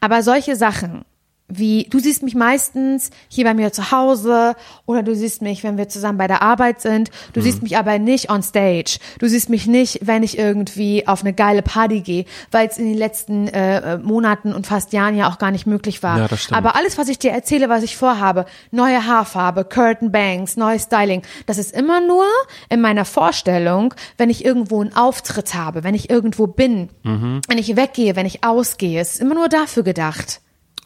Aber 0.00 0.22
solche 0.22 0.56
Sachen, 0.56 1.04
wie 1.48 1.86
du 1.88 1.98
siehst 1.98 2.22
mich 2.22 2.34
meistens 2.34 3.10
hier 3.28 3.44
bei 3.44 3.54
mir 3.54 3.72
zu 3.72 3.90
Hause 3.90 4.54
oder 4.86 5.02
du 5.02 5.14
siehst 5.14 5.40
mich, 5.40 5.64
wenn 5.64 5.78
wir 5.78 5.88
zusammen 5.88 6.18
bei 6.18 6.26
der 6.26 6.42
Arbeit 6.42 6.80
sind. 6.82 7.10
Du 7.32 7.40
Mhm. 7.40 7.44
siehst 7.44 7.62
mich 7.62 7.76
aber 7.78 7.98
nicht 7.98 8.30
on 8.30 8.42
stage. 8.42 8.98
Du 9.18 9.26
siehst 9.28 9.48
mich 9.48 9.66
nicht, 9.66 10.00
wenn 10.06 10.22
ich 10.22 10.36
irgendwie 10.38 11.06
auf 11.08 11.22
eine 11.22 11.32
geile 11.32 11.62
Party 11.62 12.00
gehe, 12.00 12.24
weil 12.50 12.68
es 12.68 12.76
in 12.76 12.84
den 12.86 12.98
letzten 12.98 13.48
äh, 13.48 13.96
Monaten 13.98 14.52
und 14.52 14.66
fast 14.66 14.92
Jahren 14.92 15.16
ja 15.16 15.30
auch 15.30 15.38
gar 15.38 15.50
nicht 15.50 15.66
möglich 15.66 16.02
war. 16.02 16.18
Ja, 16.18 16.28
das 16.28 16.42
stimmt. 16.42 16.58
Aber 16.58 16.76
alles, 16.76 16.98
was 16.98 17.08
ich 17.08 17.18
dir 17.18 17.30
erzähle, 17.32 17.68
was 17.70 17.82
ich 17.82 17.96
vorhabe, 17.96 18.44
neue 18.70 19.06
Haarfarbe, 19.06 19.64
Curtain 19.64 20.12
Bangs, 20.12 20.56
neues 20.58 20.82
Styling, 20.84 21.22
das 21.46 21.56
ist 21.56 21.74
immer 21.74 22.00
nur 22.00 22.24
in 22.68 22.80
meiner 22.82 23.04
Vorstellung, 23.06 23.94
wenn 24.18 24.28
ich 24.30 24.44
irgendwo 24.44 24.80
einen 24.82 24.94
Auftritt 24.94 25.54
habe, 25.54 25.82
wenn 25.82 25.94
ich 25.94 26.10
irgendwo 26.10 26.46
bin, 26.46 26.90
Mhm. 27.04 27.40
wenn 27.48 27.56
ich 27.58 27.74
weggehe, 27.76 28.16
wenn 28.16 28.26
ich 28.26 28.44
ausgehe. 28.44 29.00
Es 29.00 29.14
ist 29.14 29.20
immer 29.20 29.34
nur 29.34 29.48
dafür 29.48 29.82
gedacht. 29.82 30.40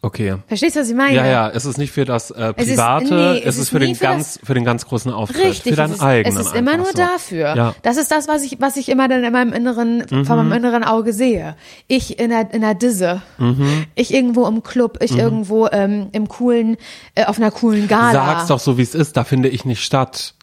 Okay. 0.05 0.35
Verstehst 0.49 0.75
du, 0.75 0.81
was 0.81 0.89
ich 0.89 0.97
meine? 0.97 1.15
Ja, 1.15 1.25
ja, 1.27 1.49
es 1.51 1.65
ist 1.65 1.79
nicht 1.79 1.93
für 1.93 2.05
das 2.05 2.33
äh, 2.33 2.53
Es 2.57 2.67
ist- 2.67 2.75
Private, 2.75 3.15
nee, 3.35 3.43
es, 3.45 3.57
ist 3.57 3.69
für 3.69 3.79
nie 3.79 3.87
den 3.87 3.95
für 3.95 4.03
ganz, 4.03 4.41
für 4.43 4.53
den 4.55 4.65
ganz 4.65 4.85
großen 4.85 5.13
Auftritt, 5.13 5.45
Richtig, 5.45 5.71
für 5.75 5.77
deinen 5.77 5.91
es 5.93 5.97
ist, 5.99 6.03
eigenen. 6.03 6.41
es 6.41 6.47
ist 6.49 6.55
immer 6.57 6.77
nur 6.77 6.87
so. 6.87 6.93
dafür. 6.95 7.55
Ja. 7.55 7.75
Das 7.83 7.97
ist 7.97 8.11
das, 8.11 8.27
was 8.27 8.43
ich, 8.43 8.61
was 8.61 8.77
ich 8.77 8.89
immer 8.89 9.07
dann 9.07 9.23
in 9.23 9.33
meinem 9.33 9.53
inneren, 9.53 10.05
von 10.09 10.19
Mhm. 10.23 10.27
meinem 10.27 10.53
inneren 10.55 10.83
Auge 10.83 11.13
sehe. 11.13 11.55
Ich 11.87 12.19
in 12.19 12.31
der, 12.31 12.53
in 12.53 12.63
der 12.63 12.75
Disse. 12.75 13.23
Mhm. 13.39 13.87
Ich 13.95 14.13
irgendwo 14.13 14.47
im 14.49 14.65
Club, 14.65 14.99
ich 15.01 15.17
irgendwo 15.17 15.69
ähm, 15.69 16.09
im 16.11 16.27
coolen, 16.27 16.79
äh, 17.15 17.27
auf 17.27 17.37
einer 17.39 17.53
coolen 17.53 17.87
Gala. 17.87 18.13
Sag's 18.13 18.47
doch 18.49 18.59
so, 18.59 18.79
wie 18.79 18.83
es 18.83 18.97
ist, 18.97 19.17
da 19.17 19.23
finde 19.23 19.51
ich 19.51 19.65
nicht 19.65 19.85
statt 19.85 20.35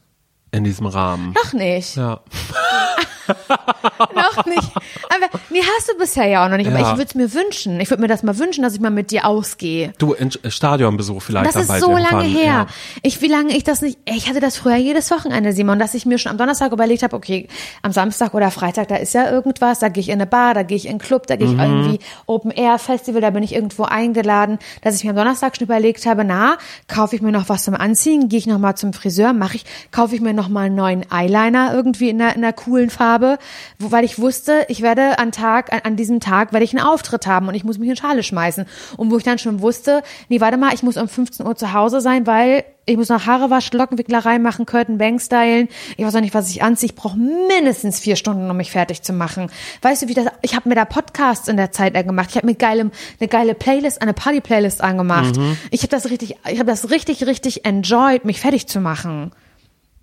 in 0.51 0.63
diesem 0.63 0.85
Rahmen. 0.85 1.33
Noch 1.33 1.51
nicht. 1.51 1.97
Ja. 1.97 2.21
Noch 4.15 4.45
nicht. 4.45 4.71
Aber 5.09 5.39
nee, 5.49 5.61
hast 5.77 5.89
du 5.89 5.97
bisher 5.97 6.25
ja 6.27 6.45
auch 6.45 6.49
noch 6.49 6.57
nicht. 6.57 6.67
Aber 6.69 6.79
Ja. 6.79 6.91
ich 6.91 6.97
würde 6.97 7.03
es 7.09 7.15
mir 7.15 7.33
wünschen. 7.33 7.79
Ich 7.79 7.89
würde 7.89 8.01
mir 8.01 8.07
das 8.07 8.23
mal 8.23 8.37
wünschen, 8.37 8.63
dass 8.63 8.73
ich 8.73 8.79
mal 8.79 8.89
mit 8.89 9.11
dir 9.11 9.25
ausgehe. 9.25 9.93
Du, 9.97 10.13
in 10.13 10.31
Stadionbesuch 10.31 11.21
vielleicht 11.21 11.47
Das 11.55 11.55
ist 11.55 11.79
so 11.79 11.91
lange 11.97 12.23
her. 12.23 12.43
Ja. 12.45 12.67
Ich, 13.01 13.21
wie 13.21 13.27
lange 13.27 13.55
ich 13.55 13.63
das 13.63 13.81
nicht, 13.81 13.97
ich 14.05 14.27
hatte 14.29 14.39
das 14.39 14.57
früher 14.57 14.75
jedes 14.75 15.11
Wochenende, 15.11 15.53
Simon, 15.53 15.79
dass 15.79 15.93
ich 15.93 16.05
mir 16.05 16.17
schon 16.17 16.31
am 16.31 16.37
Donnerstag 16.37 16.71
überlegt 16.71 17.03
habe, 17.03 17.15
okay, 17.15 17.47
am 17.81 17.91
Samstag 17.91 18.33
oder 18.33 18.51
Freitag, 18.51 18.87
da 18.87 18.95
ist 18.95 19.13
ja 19.13 19.29
irgendwas, 19.29 19.79
da 19.79 19.89
gehe 19.89 20.01
ich 20.01 20.09
in 20.09 20.13
eine 20.15 20.25
Bar, 20.27 20.53
da 20.53 20.63
gehe 20.63 20.77
ich 20.77 20.85
in 20.85 20.91
einen 20.91 20.99
Club, 20.99 21.27
da 21.27 21.35
gehe 21.35 21.47
ich 21.47 21.53
Mhm. 21.53 21.59
irgendwie 21.59 21.99
Open 22.25 22.51
Air 22.51 22.79
Festival, 22.79 23.21
da 23.21 23.29
bin 23.29 23.43
ich 23.43 23.53
irgendwo 23.53 23.83
eingeladen, 23.83 24.59
dass 24.81 24.95
ich 24.95 25.03
mir 25.03 25.11
am 25.11 25.15
Donnerstag 25.15 25.55
schon 25.55 25.65
überlegt 25.65 26.05
habe, 26.05 26.23
na, 26.23 26.57
kaufe 26.87 27.15
ich 27.15 27.21
mir 27.21 27.31
noch 27.31 27.49
was 27.49 27.63
zum 27.63 27.75
Anziehen, 27.75 28.29
gehe 28.29 28.39
ich 28.39 28.47
noch 28.47 28.59
mal 28.59 28.75
zum 28.75 28.93
Friseur, 28.93 29.33
mache 29.33 29.57
ich, 29.57 29.65
kaufe 29.91 30.15
ich 30.15 30.21
mir 30.21 30.33
noch 30.33 30.49
mal 30.49 30.65
einen 30.67 30.75
neuen 30.75 31.05
Eyeliner 31.11 31.73
irgendwie 31.73 32.09
in 32.09 32.21
einer, 32.21 32.35
in 32.35 32.43
einer 32.43 32.53
coolen 32.53 32.89
Farbe, 32.89 33.18
wo, 33.21 33.37
weil 33.91 34.03
ich 34.03 34.19
wusste, 34.19 34.65
ich 34.67 34.81
werde 34.81 35.19
an 35.19 35.31
Tag, 35.31 35.71
an, 35.73 35.81
an 35.83 35.95
diesem 35.95 36.19
Tag 36.19 36.53
werde 36.53 36.63
ich 36.63 36.75
einen 36.75 36.85
Auftritt 36.85 37.27
haben 37.27 37.47
und 37.47 37.55
ich 37.55 37.63
muss 37.63 37.77
mich 37.77 37.89
in 37.89 37.95
Schale 37.95 38.23
schmeißen. 38.23 38.65
Und 38.97 39.11
wo 39.11 39.17
ich 39.17 39.23
dann 39.23 39.37
schon 39.37 39.61
wusste, 39.61 40.03
nee, 40.29 40.41
warte 40.41 40.57
mal, 40.57 40.73
ich 40.73 40.83
muss 40.83 40.97
um 40.97 41.07
15 41.07 41.45
Uhr 41.45 41.55
zu 41.55 41.73
Hause 41.73 42.01
sein, 42.01 42.27
weil 42.27 42.63
ich 42.89 42.97
muss 42.97 43.09
noch 43.09 43.27
Haare 43.27 43.51
waschen, 43.51 43.77
Lockenwicklerei 43.77 44.39
machen, 44.39 44.65
Curtain 44.65 44.97
Bang 44.97 45.19
stylen. 45.19 45.67
Ich 45.95 46.05
weiß 46.05 46.15
auch 46.15 46.21
nicht, 46.21 46.33
was 46.33 46.49
ich 46.49 46.63
anziehe. 46.63 46.89
Ich 46.89 46.95
brauche 46.95 47.17
mindestens 47.17 47.99
vier 47.99 48.15
Stunden, 48.15 48.49
um 48.49 48.57
mich 48.57 48.71
fertig 48.71 49.03
zu 49.03 49.13
machen. 49.13 49.51
Weißt 49.83 50.01
du, 50.01 50.07
wie 50.07 50.15
das, 50.15 50.25
ich 50.41 50.55
habe 50.55 50.67
mir 50.67 50.75
da 50.75 50.85
Podcasts 50.85 51.47
in 51.47 51.57
der 51.57 51.71
Zeit 51.71 51.93
gemacht. 51.93 52.29
Ich 52.31 52.35
habe 52.35 52.47
mir 52.47 52.55
geile, 52.55 52.89
eine 53.19 53.27
geile 53.29 53.53
Playlist, 53.53 54.01
eine 54.01 54.13
Party-Playlist 54.13 54.81
angemacht. 54.81 55.37
Mhm. 55.37 55.57
Ich 55.69 55.81
habe 55.81 55.89
das 55.89 56.09
richtig, 56.09 56.37
ich 56.49 56.59
habe 56.59 56.69
das 56.69 56.89
richtig, 56.89 57.27
richtig 57.27 57.63
enjoyed, 57.65 58.25
mich 58.25 58.39
fertig 58.39 58.67
zu 58.67 58.79
machen. 58.79 59.31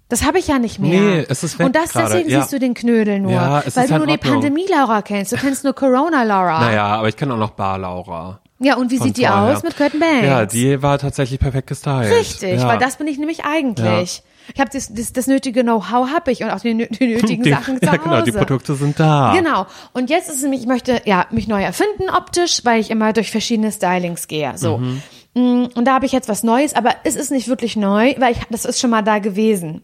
Das 0.08 0.24
habe 0.24 0.38
ich 0.38 0.46
ja 0.46 0.58
nicht 0.60 0.78
mehr. 0.78 1.00
Nee, 1.00 1.26
es 1.28 1.42
ist 1.42 1.58
weg 1.58 1.66
Und 1.66 1.74
das 1.74 1.90
deswegen 1.92 2.30
ja. 2.30 2.40
siehst 2.40 2.52
du 2.52 2.58
den 2.60 2.74
Knödel 2.74 3.18
nur, 3.18 3.32
Ja, 3.32 3.62
es 3.66 3.74
weil 3.76 3.84
ist 3.84 3.90
du 3.90 3.94
halt 3.94 4.06
nur 4.06 4.16
die. 4.16 4.18
Pandemie-Laura 4.28 5.02
kennst. 5.02 5.32
Du 5.32 5.36
kennst 5.36 5.64
nur 5.64 5.72
Corona-Laura. 5.72 6.60
Naja, 6.60 6.84
aber 6.86 7.08
ich 7.08 7.16
kenne 7.16 7.34
auch 7.34 7.38
noch 7.38 7.50
Bar 7.50 7.78
Laura. 7.78 8.38
Ja, 8.58 8.76
und 8.76 8.90
wie 8.90 8.98
von 8.98 9.08
sieht 9.08 9.18
die 9.18 9.26
vorher. 9.26 9.56
aus 9.56 9.62
mit 9.64 9.76
Curtain 9.76 10.00
Bangs? 10.00 10.22
Ja, 10.24 10.46
die 10.46 10.80
war 10.82 10.98
tatsächlich 10.98 11.38
perfekt 11.40 11.66
gestylt. 11.66 12.10
Richtig, 12.12 12.58
ja. 12.60 12.68
weil 12.68 12.78
das 12.78 12.96
bin 12.96 13.06
ich 13.08 13.18
nämlich 13.18 13.44
eigentlich. 13.44 14.22
Ich 14.54 14.60
habe 14.60 14.70
das, 14.72 14.94
das, 14.94 15.12
das 15.12 15.26
nötige 15.26 15.62
Know-how 15.62 16.08
habe 16.14 16.30
ich 16.30 16.42
und 16.44 16.50
auch 16.50 16.60
die, 16.60 16.88
die 16.88 17.06
nötigen 17.16 17.42
die, 17.42 17.50
Sachen 17.50 17.78
zu 17.80 17.84
Ja, 17.84 17.90
Hause. 17.92 18.00
genau, 18.04 18.22
die 18.22 18.32
Produkte 18.32 18.74
sind 18.76 18.98
da. 19.00 19.34
Genau. 19.36 19.66
Und 19.92 20.08
jetzt 20.08 20.28
ist 20.28 20.36
es 20.36 20.42
nämlich, 20.42 20.60
ich 20.60 20.66
möchte 20.68 21.02
ja 21.04 21.26
mich 21.32 21.48
neu 21.48 21.62
erfinden 21.62 22.08
optisch, 22.16 22.60
weil 22.64 22.80
ich 22.80 22.90
immer 22.90 23.12
durch 23.12 23.30
verschiedene 23.32 23.72
Stylings 23.72 24.28
gehe. 24.28 24.52
So. 24.56 24.78
Mhm. 24.78 25.02
Mm, 25.34 25.66
Und 25.74 25.84
da 25.84 25.92
habe 25.94 26.06
ich 26.06 26.12
jetzt 26.12 26.28
was 26.28 26.42
Neues, 26.44 26.74
aber 26.74 26.90
es 27.04 27.16
ist 27.16 27.30
nicht 27.32 27.48
wirklich 27.48 27.76
neu, 27.76 28.14
weil 28.18 28.32
ich, 28.32 28.38
das 28.50 28.64
ist 28.64 28.80
schon 28.80 28.90
mal 28.90 29.02
da 29.02 29.18
gewesen. 29.18 29.82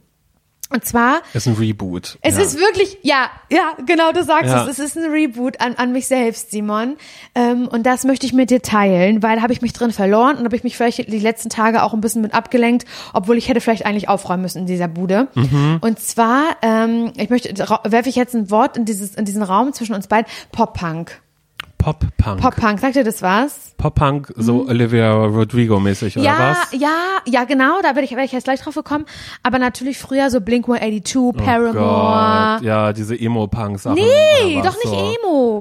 Und 0.73 0.85
zwar 0.85 1.21
Ist 1.35 1.47
ein 1.47 1.55
Reboot. 1.55 2.19
es 2.23 2.37
ja. 2.37 2.43
ist 2.43 2.59
wirklich, 2.59 2.99
ja, 3.03 3.31
ja, 3.51 3.73
genau, 3.87 4.13
du 4.13 4.23
sagst 4.25 4.51
Ja. 4.51 4.65
es. 4.65 4.79
Es 4.79 4.79
ist 4.79 4.97
ein 4.99 5.11
Reboot 5.11 5.61
an, 5.61 5.75
an 5.77 5.93
mich 5.93 6.07
selbst, 6.07 6.51
Simon. 6.51 6.97
Ähm, 7.35 7.69
und 7.69 7.85
das 7.85 8.05
möchte 8.05 8.27
ich 8.27 8.33
mit 8.33 8.51
dir 8.51 8.63
teilen, 8.63 9.23
weil 9.23 9.37
da 9.37 9.43
habe 9.43 9.53
ich 9.53 9.63
mich 9.63 9.73
drin 9.73 9.93
verloren 9.93 10.37
und 10.39 10.45
habe 10.45 10.57
ich 10.57 10.65
mich 10.65 10.77
vielleicht 10.77 10.99
die 11.13 11.19
letzten 11.19 11.51
Tage 11.51 11.83
auch 11.83 11.93
ein 11.95 12.01
bisschen 12.01 12.23
mit 12.23 12.35
abgelenkt, 12.35 12.87
obwohl 13.13 13.37
ich 13.37 13.49
hätte 13.49 13.61
vielleicht 13.61 13.85
eigentlich 13.87 14.09
aufräumen 14.09 14.43
müssen 14.43 14.59
in 14.59 14.67
dieser 14.67 14.89
Bude. 14.89 15.29
Mhm. 15.35 15.79
Und 15.81 16.01
zwar, 16.01 16.57
ähm, 16.63 17.13
ich 17.17 17.29
möchte, 17.31 17.53
werfe 17.85 18.09
ich 18.09 18.17
jetzt 18.17 18.35
ein 18.35 18.51
Wort 18.51 18.77
in 18.77 18.85
dieses, 18.85 19.15
in 19.15 19.25
diesen 19.25 19.43
Raum 19.43 19.73
zwischen 19.73 19.95
uns 19.95 20.07
beiden. 20.07 20.31
Pop-Punk. 20.53 21.21
Pop-Punk. 21.83 22.41
Pop-Punk, 22.41 22.79
sagt 22.79 22.95
dir 22.95 23.03
das 23.03 23.23
was? 23.23 23.75
Pop-Punk, 23.77 24.33
so 24.37 24.69
Olivia 24.69 25.13
Rodrigo-mäßig, 25.13 26.17
oder 26.17 26.21
Mhm. 26.33 26.39
Ja, 26.39 26.51
was? 26.71 26.81
ja, 26.81 27.19
ja, 27.27 27.45
genau, 27.45 27.81
da 27.83 27.89
werde 27.89 28.03
ich, 28.03 28.11
werde 28.13 28.25
ich 28.25 28.31
jetzt 28.33 28.45
gleich 28.45 28.61
drauf 28.61 28.75
gekommen. 28.77 29.05
Aber 29.43 29.59
natürlich 29.59 29.99
früher 29.99 30.31
so 30.31 30.41
Blink-182, 30.41 31.33
Paramore. 31.33 31.75
Oh 31.77 32.55
Gott, 32.59 32.63
ja, 32.63 32.93
diese 32.93 33.19
Emo-Punk-Sachen. 33.19 33.97
Nee, 33.97 34.61
doch 34.63 34.75
nicht 34.75 34.85
so. 34.85 34.95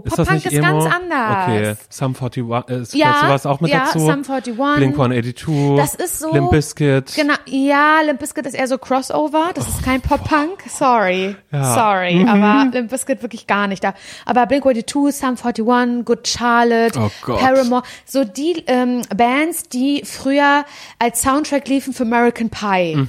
Ist 0.06 0.16
Pop-Punk 0.16 0.46
ist 0.46 0.54
Emo? 0.54 0.62
ganz 0.80 0.86
anders. 0.96 1.44
Okay, 1.48 1.76
Sum 1.90 2.16
41, 2.16 2.70
äh, 2.70 2.82
ist 2.82 2.94
Ja, 2.96 3.16
sowas 3.22 3.46
auch 3.46 3.60
mit 3.62 3.72
ja, 3.72 3.80
dazu? 3.86 4.00
Sum 4.00 4.10
41. 4.10 4.56
Blink 4.78 4.94
182. 4.98 5.78
Das 5.78 5.96
ist 5.96 6.20
so- 6.20 6.34
Limp 6.34 6.52
Bizkit. 6.52 7.14
Genau, 7.16 7.34
ja, 7.46 8.02
Limp 8.06 8.20
Bizkit 8.20 8.46
ist 8.46 8.54
eher 8.56 8.68
so 8.68 8.78
Crossover. 8.78 9.52
Das 9.54 9.68
ist 9.68 9.84
kein 9.84 10.02
Pop-Punk. 10.02 10.64
Sorry. 10.68 11.36
Ja. 11.52 11.74
Sorry. 11.74 12.26
Aber 12.28 12.70
Limp 12.72 12.90
Bizkit 12.90 13.22
wirklich 13.22 13.48
gar 13.48 13.68
nicht 13.68 13.84
da. 13.84 13.94
Aber 14.26 14.46
Blink-182, 14.46 15.12
Sum 15.12 15.36
41, 15.38 16.06
Good 16.06 16.28
Charlotte, 16.28 17.00
Oh. 17.00 17.10
Paramore. 17.36 17.84
So 18.06 18.24
die 18.24 18.64
ähm, 18.68 19.02
Bands, 19.16 19.64
die 19.70 20.04
früher 20.06 20.66
als 21.00 21.22
Soundtrack 21.22 21.68
liefen 21.68 21.94
für 21.94 22.04
American 22.04 22.50
Pie. 22.50 23.08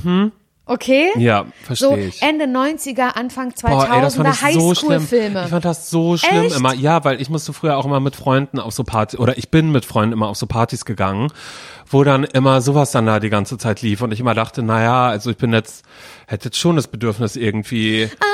Okay? 0.65 1.11
Ja, 1.19 1.45
So 1.69 1.89
verstehe 1.91 2.07
ich. 2.07 2.23
Ende 2.23 2.45
90er, 2.45 3.15
Anfang 3.15 3.53
Boah, 3.63 3.89
ey, 3.93 4.01
das 4.01 4.17
2000er 4.17 4.23
fand 4.23 4.29
ich 4.29 4.55
so 4.55 4.75
schlimm. 4.75 4.91
Highschool-Filme. 4.93 5.43
Ich 5.45 5.51
fand 5.51 5.65
das 5.65 5.91
so 5.91 6.17
schlimm 6.17 6.45
Echt? 6.45 6.57
immer. 6.57 6.73
Ja, 6.75 7.05
weil 7.05 7.21
ich 7.21 7.29
musste 7.31 7.53
früher 7.53 7.77
auch 7.77 7.85
immer 7.85 7.99
mit 7.99 8.15
Freunden 8.15 8.61
auf 8.61 8.73
so 8.73 8.85
Partys, 8.85 9.19
oder 9.19 9.37
ich 9.39 9.51
bin 9.51 9.73
mit 9.73 9.85
Freunden 9.85 10.13
immer 10.13 10.29
auf 10.29 10.37
so 10.37 10.47
Partys 10.47 10.85
gegangen, 10.85 11.33
wo 11.91 12.05
dann 12.05 12.23
immer 12.25 12.61
sowas 12.61 12.93
dann 12.93 13.07
da 13.07 13.19
die 13.19 13.29
ganze 13.29 13.59
Zeit 13.59 13.83
lief 13.83 14.03
und 14.03 14.13
ich 14.13 14.21
immer 14.21 14.35
dachte, 14.35 14.63
naja, 14.63 15.09
also 15.09 15.31
ich 15.31 15.37
bin 15.37 15.53
jetzt, 15.53 15.85
hätte 16.27 16.47
jetzt 16.47 16.59
schon 16.59 16.77
das 16.77 16.87
Bedürfnis 16.87 17.35
irgendwie, 17.35 18.09
Oh, 18.21 18.25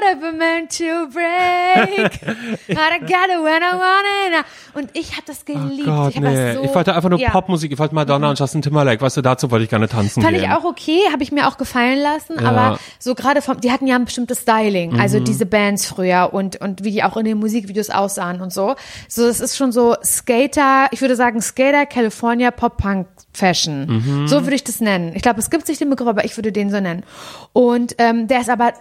what 0.00 0.16
ever 0.16 0.32
meant 0.32 0.76
to 0.78 1.06
break. 1.12 2.22
I 2.68 2.98
got 3.00 3.28
it 3.28 3.42
when 3.42 3.62
I 3.62 3.72
want 3.74 4.06
it. 4.34 4.44
Und 4.74 4.90
ich 4.94 5.12
habe 5.12 5.22
das 5.26 5.44
geliebt. 5.44 5.88
Oh 5.88 5.90
Gott, 6.04 6.14
ich 6.14 6.20
nee. 6.20 6.34
das 6.34 6.54
so, 6.56 6.62
ich 6.64 6.74
wollte 6.74 6.94
einfach 6.94 7.08
nur 7.10 7.18
ja. 7.18 7.28
Mhm. 7.28 7.32
Popmusik, 7.32 7.72
ich 7.72 7.78
wollte 7.78 7.94
Madonna 7.94 8.30
und 8.30 8.38
Justin 8.38 8.62
Timberlake, 8.62 9.00
weißt 9.00 9.16
du, 9.16 9.22
dazu 9.22 9.50
wollte 9.50 9.64
ich 9.64 9.70
gerne 9.70 9.88
tanzen 9.88 10.22
Fand 10.22 10.34
gehen. 10.34 10.44
ich 10.44 10.50
auch 10.50 10.64
okay, 10.64 11.00
habe 11.12 11.22
ich 11.22 11.32
mir 11.32 11.48
auch 11.48 11.56
gefallen 11.58 11.98
lassen, 12.00 12.36
Ja. 12.40 12.48
aber 12.48 12.78
so 12.98 13.14
gerade 13.14 13.42
vom, 13.42 13.60
die 13.60 13.70
hatten 13.72 13.86
ja 13.86 13.96
ein 13.96 14.04
bestimmtes 14.04 14.40
Styling, 14.42 14.92
Mhm. 14.92 15.00
also 15.00 15.20
diese 15.20 15.46
Bands 15.46 15.86
früher 15.86 16.30
und 16.32 16.60
und 16.60 16.84
wie 16.84 16.92
die 16.92 17.02
auch 17.02 17.16
in 17.16 17.24
den 17.24 17.38
Musikvideos 17.38 17.90
aussahen 17.90 18.40
und 18.40 18.52
so. 18.52 18.74
So, 19.08 19.26
es 19.26 19.40
ist 19.40 19.56
schon 19.56 19.72
so 19.72 19.96
Skater, 20.04 20.86
ich 20.92 21.00
würde 21.00 21.16
sagen 21.16 21.40
Skater 21.42 21.86
California 21.86 22.50
Pop 22.50 22.76
Punk 22.76 23.06
Fashion. 23.32 23.86
Mhm. 24.22 24.28
So 24.28 24.42
würde 24.42 24.54
ich 24.56 24.64
das 24.64 24.80
nennen. 24.80 25.12
Ich 25.14 25.22
glaube, 25.22 25.38
es 25.40 25.50
gibt 25.50 25.68
nicht 25.68 25.80
den 25.80 25.90
Begriff, 25.90 26.08
aber 26.08 26.24
ich 26.24 26.36
würde 26.36 26.50
den 26.52 26.70
so 26.70 26.80
nennen. 26.80 27.04
Und 27.52 27.94
ähm, 27.98 28.26
der 28.28 28.40
ist 28.40 28.50
aber 28.50 28.72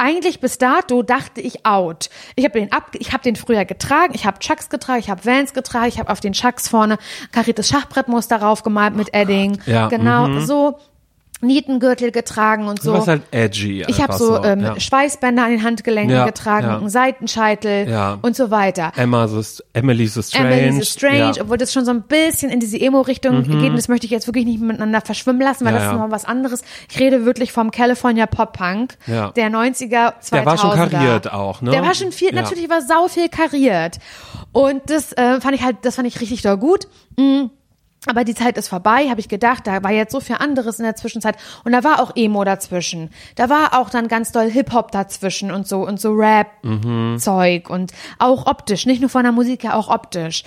eigentlich 0.00 0.40
bis 0.40 0.58
dato 0.58 1.02
dachte 1.02 1.40
ich 1.40 1.66
out. 1.66 2.08
Ich 2.34 2.44
habe 2.44 2.58
den 2.58 2.72
ab, 2.72 2.92
ich 2.98 3.12
habe 3.12 3.22
den 3.22 3.36
früher 3.36 3.64
getragen. 3.64 4.12
Ich 4.14 4.24
habe 4.24 4.38
Chucks 4.38 4.70
getragen, 4.70 5.00
ich 5.00 5.10
habe 5.10 5.24
Vans 5.24 5.52
getragen, 5.52 5.88
ich 5.88 5.98
habe 5.98 6.10
auf 6.10 6.20
den 6.20 6.32
Chucks 6.32 6.68
vorne 6.68 6.98
kariertes 7.32 7.68
Schachbrettmuster 7.68 8.38
draufgemalt 8.38 8.96
mit 8.96 9.12
Edding. 9.12 9.60
Ja, 9.66 9.88
genau 9.88 10.26
mhm. 10.26 10.40
so. 10.40 10.78
Nietengürtel 11.42 12.10
getragen 12.12 12.66
und 12.68 12.80
Du 12.80 12.84
so. 12.84 12.92
warst 12.94 13.08
halt 13.08 13.22
edgy. 13.30 13.82
ich 13.88 14.00
habe 14.00 14.12
einfach 14.12 14.18
so, 14.18 14.44
ähm, 14.44 14.60
ja. 14.60 14.78
Schweißbänder 14.80 15.44
an 15.44 15.50
den 15.50 15.62
Handgelenken 15.62 16.14
Ja, 16.14 16.26
getragen, 16.26 16.66
ja. 16.66 16.78
einen 16.78 16.88
Seitenscheitel 16.88 17.88
Ja. 17.88 18.18
und 18.22 18.36
so 18.36 18.50
weiter. 18.50 18.92
Emma 18.96 19.26
so, 19.28 19.40
Emily 19.72 20.06
so 20.06 20.22
strange. 20.22 20.50
Emily 20.60 20.78
so 20.78 20.84
Strange. 20.84 21.32
Mhm. 21.36 21.40
obwohl 21.42 21.56
das 21.58 21.72
schon 21.72 21.84
so 21.84 21.90
ein 21.92 22.02
bisschen 22.02 22.50
in 22.50 22.60
diese 22.60 22.78
Emo-Richtung 22.80 23.42
geht. 23.44 23.70
Und 23.70 23.76
das 23.76 23.88
möchte 23.88 24.06
ich 24.06 24.10
jetzt 24.12 24.26
wirklich 24.26 24.44
nicht 24.44 24.60
miteinander 24.60 25.00
verschwimmen 25.00 25.40
lassen, 25.42 25.64
weil 25.64 25.72
das 25.72 25.84
ist 25.84 25.92
ja. 25.92 25.96
noch 25.98 26.10
was 26.10 26.24
anderes. 26.24 26.62
Ich 26.90 26.98
rede 27.00 27.24
wirklich 27.24 27.52
vom 27.52 27.70
California 27.70 28.26
Pop-Punk 28.26 28.96
Ja. 29.06 29.30
der 29.30 29.50
90er, 29.50 30.14
2000er. 30.20 30.30
Der 30.32 30.46
war 30.46 30.58
schon 30.58 30.70
kariert 30.90 31.32
auch, 31.32 31.62
ne? 31.62 31.70
Der 31.70 31.82
war 31.82 31.94
schon 31.94 32.12
viel, 32.12 32.32
natürlich 32.34 32.68
war 32.68 32.82
sau 32.82 33.08
viel 33.08 33.28
kariert. 33.28 33.98
Und 34.52 34.82
das 34.90 35.12
äh, 35.12 35.40
fand 35.40 35.54
ich 35.54 35.62
halt, 35.62 35.76
das 35.82 35.94
fand 35.96 36.08
ich 36.08 36.20
richtig 36.20 36.42
doll 36.42 36.56
gut. 36.58 36.86
Mm. 37.16 37.46
Aber 38.06 38.24
die 38.24 38.34
Zeit 38.34 38.56
ist 38.56 38.68
vorbei, 38.68 39.08
habe 39.10 39.20
ich 39.20 39.28
gedacht. 39.28 39.66
Da 39.66 39.82
war 39.82 39.90
jetzt 39.90 40.12
so 40.12 40.20
viel 40.20 40.36
anderes 40.38 40.78
in 40.78 40.84
der 40.84 40.96
Zwischenzeit. 40.96 41.36
Und 41.64 41.72
da 41.72 41.84
war 41.84 42.00
auch 42.00 42.16
Emo 42.16 42.44
dazwischen. 42.44 43.10
Da 43.34 43.50
war 43.50 43.78
auch 43.78 43.90
dann 43.90 44.08
ganz 44.08 44.32
doll 44.32 44.50
Hip-Hop 44.50 44.90
dazwischen 44.90 45.50
und 45.50 45.68
so 45.68 45.86
und 45.86 46.00
so 46.00 46.12
Rap-Zeug 46.12 47.68
und 47.68 47.92
auch 48.18 48.46
optisch. 48.46 48.86
Nicht 48.86 49.00
nur 49.00 49.10
von 49.10 49.24
der 49.24 49.32
Musik 49.32 49.64
her, 49.64 49.76
auch 49.76 49.88
optisch. 49.88 50.44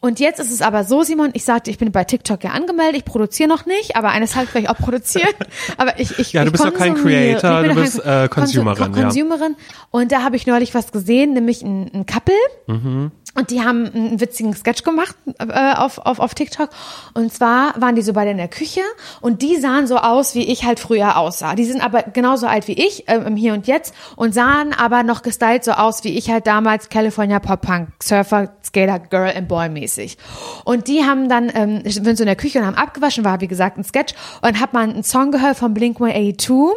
Und 0.00 0.20
jetzt 0.20 0.38
ist 0.38 0.52
es 0.52 0.60
aber 0.60 0.84
so, 0.84 1.02
Simon, 1.02 1.30
ich 1.32 1.44
sagte, 1.44 1.70
ich 1.70 1.78
bin 1.78 1.90
bei 1.90 2.04
TikTok 2.04 2.44
ja 2.44 2.50
angemeldet, 2.50 2.96
ich 2.96 3.04
produziere 3.04 3.48
noch 3.48 3.64
nicht, 3.64 3.96
aber 3.96 4.10
eines 4.10 4.32
Tages 4.32 4.54
werde 4.54 4.66
ich 4.66 4.70
auch 4.70 4.76
produzieren. 4.76 5.32
Aber 5.78 5.98
ich, 5.98 6.18
ich, 6.18 6.32
Ja, 6.32 6.42
du 6.42 6.48
ich 6.48 6.52
bist 6.52 6.64
doch 6.64 6.74
kein. 6.74 6.94
Creator, 6.94 7.62
du 7.62 7.74
bist, 7.74 8.02
kein 8.02 8.26
äh, 8.26 8.28
Consumerin, 8.28 8.94
ja. 8.94 9.02
Consumerin. 9.02 9.56
Und 9.90 10.12
da 10.12 10.22
habe 10.22 10.36
ich 10.36 10.46
neulich 10.46 10.74
was 10.74 10.92
gesehen, 10.92 11.32
nämlich 11.32 11.62
ein, 11.62 11.90
ein 11.92 12.06
Couple. 12.06 12.34
Mhm. 12.66 13.10
Und 13.36 13.50
die 13.50 13.62
haben 13.62 13.86
einen 13.94 14.20
witzigen 14.20 14.54
Sketch 14.54 14.82
gemacht 14.82 15.14
äh, 15.38 15.74
auf, 15.74 15.98
auf, 15.98 16.18
auf 16.18 16.34
TikTok. 16.34 16.70
Und 17.12 17.32
zwar 17.32 17.74
waren 17.80 17.94
die 17.94 18.02
so 18.02 18.14
beide 18.14 18.30
in 18.30 18.38
der 18.38 18.48
Küche 18.48 18.80
und 19.20 19.42
die 19.42 19.56
sahen 19.56 19.86
so 19.86 19.98
aus, 19.98 20.34
wie 20.34 20.44
ich 20.44 20.64
halt 20.64 20.80
früher 20.80 21.18
aussah. 21.18 21.54
Die 21.54 21.64
sind 21.64 21.84
aber 21.84 22.02
genauso 22.02 22.46
alt 22.46 22.66
wie 22.66 22.72
ich 22.72 23.04
ähm, 23.08 23.36
Hier 23.36 23.52
und 23.52 23.66
Jetzt 23.66 23.94
und 24.16 24.32
sahen 24.32 24.72
aber 24.72 25.02
noch 25.02 25.22
gestylt 25.22 25.64
so 25.64 25.72
aus, 25.72 26.02
wie 26.02 26.16
ich 26.16 26.30
halt 26.30 26.46
damals 26.46 26.88
California 26.88 27.38
Pop 27.38 27.60
Punk, 27.60 27.88
Surfer, 28.02 28.54
Skater, 28.64 28.98
Girl 28.98 29.32
and 29.36 29.48
Boy 29.48 29.68
mäßig. 29.68 30.16
Und 30.64 30.88
die 30.88 31.04
haben 31.04 31.28
dann, 31.28 31.52
ähm, 31.54 31.82
sind 31.84 32.16
so 32.16 32.22
in 32.22 32.28
der 32.28 32.36
Küche 32.36 32.58
und 32.58 32.66
haben 32.66 32.76
abgewaschen, 32.76 33.24
war 33.24 33.40
wie 33.42 33.48
gesagt 33.48 33.76
ein 33.76 33.84
Sketch. 33.84 34.14
Und 34.40 34.60
hat 34.60 34.72
man 34.72 34.90
einen 34.90 35.02
Song 35.02 35.30
gehört 35.30 35.58
von 35.58 35.74
Blink-182. 35.74 36.70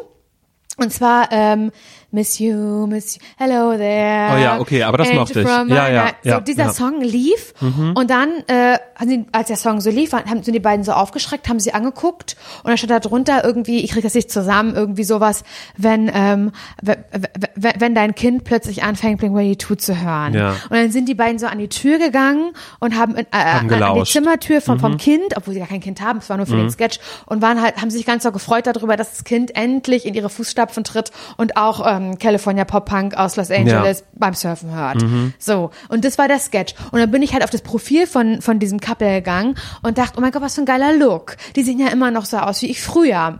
Und 0.77 0.93
zwar 0.93 1.29
ähm, 1.31 1.71
Miss 2.11 2.39
You, 2.39 2.87
Miss 2.87 3.15
You, 3.15 3.21
Hello 3.37 3.77
there. 3.77 4.33
Oh 4.33 4.37
ja, 4.41 4.59
okay, 4.59 4.83
aber 4.83 4.97
das 4.97 5.13
mochte 5.13 5.41
ich. 5.41 5.47
Ja, 5.47 5.63
ja, 5.89 6.03
night. 6.05 6.15
So 6.23 6.29
ja, 6.29 6.39
dieser 6.39 6.63
ja. 6.63 6.69
Mhm. 6.69 6.73
Song 6.73 7.01
lief 7.01 7.53
und 7.95 8.09
dann, 8.09 8.29
äh, 8.47 8.77
haben 8.95 9.09
sie, 9.09 9.25
als 9.31 9.47
der 9.47 9.57
Song 9.57 9.79
so 9.79 9.89
lief, 9.89 10.11
haben, 10.13 10.41
sind 10.43 10.53
die 10.53 10.59
beiden 10.59 10.83
so 10.83 10.91
aufgeschreckt, 10.93 11.47
haben 11.47 11.59
sie 11.59 11.73
angeguckt 11.73 12.35
und 12.63 12.69
dann 12.69 12.77
stand 12.77 12.91
da 12.91 12.99
drunter 12.99 13.43
irgendwie, 13.43 13.79
ich 13.83 13.91
kriege 13.91 14.01
das 14.03 14.15
nicht 14.15 14.31
zusammen, 14.31 14.75
irgendwie 14.75 15.03
sowas, 15.03 15.43
wenn 15.77 16.09
ähm, 16.13 16.51
wenn 16.81 17.95
dein 17.95 18.15
Kind 18.15 18.43
plötzlich 18.43 18.83
anfängt, 18.83 19.19
Blink-182 19.19 19.77
zu 19.77 20.01
hören. 20.01 20.33
Ja. 20.33 20.51
Und 20.51 20.71
dann 20.71 20.91
sind 20.91 21.07
die 21.09 21.15
beiden 21.15 21.39
so 21.39 21.47
an 21.47 21.59
die 21.59 21.69
Tür 21.69 21.99
gegangen 21.99 22.51
und 22.79 22.97
haben, 22.97 23.15
in, 23.15 23.25
äh, 23.25 23.37
an, 23.37 23.71
an 23.71 23.95
die. 23.95 24.03
Zimmertür 24.03 24.61
von, 24.61 24.77
Mhm. 24.77 24.81
vom 24.81 24.97
Kind, 24.97 25.35
obwohl 25.37 25.53
sie 25.53 25.59
gar 25.59 25.67
kein 25.69 25.81
Kind 25.81 26.01
haben, 26.01 26.19
es 26.19 26.29
war 26.29 26.37
nur 26.37 26.45
für 26.45 26.55
den 26.55 26.69
Sketch 26.69 26.99
und 27.25 27.41
waren 27.41 27.61
halt, 27.61 27.77
haben 27.77 27.89
sich 27.91 28.05
ganz 28.05 28.23
so 28.23 28.31
gefreut 28.31 28.65
darüber, 28.65 28.97
dass 28.97 29.11
das 29.11 29.23
Kind 29.23 29.55
endlich 29.55 30.05
in 30.05 30.13
ihre 30.13 30.29
Fußstapfen 30.29 30.83
tritt 30.83 31.11
und 31.37 31.57
auch 31.57 31.85
ähm, 31.99 32.17
California 32.17 32.65
Pop 32.65 32.85
Punk 32.85 33.15
aus 33.15 33.35
Los 33.35 33.51
Angeles 33.51 34.03
beim 34.13 34.33
Surfen 34.33 34.73
hört. 34.75 35.01
So. 35.37 35.71
Und 35.89 36.05
das 36.05 36.17
war 36.17 36.27
der 36.27 36.39
Sketch. 36.39 36.73
Und 36.91 36.99
dann 36.99 37.11
bin 37.11 37.21
ich 37.21 37.33
halt 37.33 37.43
auf 37.43 37.49
das 37.49 37.61
Profil 37.61 38.07
von, 38.07 38.41
von 38.41 38.59
diesem 38.59 38.79
Couple 38.79 39.15
gegangen 39.15 39.55
und 39.81 39.97
dachte, 39.97 40.13
oh 40.17 40.21
mein 40.21 40.31
Gott, 40.31 40.41
was 40.41 40.55
für 40.55 40.61
ein 40.61 40.65
geiler 40.65 40.93
Look. 40.93 41.37
Die 41.55 41.63
sehen 41.63 41.79
ja 41.79 41.87
immer 41.87 42.11
noch 42.11 42.25
so 42.25 42.37
aus 42.37 42.61
wie 42.61 42.67
ich 42.67 42.81
früher. 42.81 43.39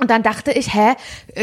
Und 0.00 0.10
dann 0.10 0.22
dachte 0.22 0.50
ich, 0.52 0.72
hä, 0.74 0.94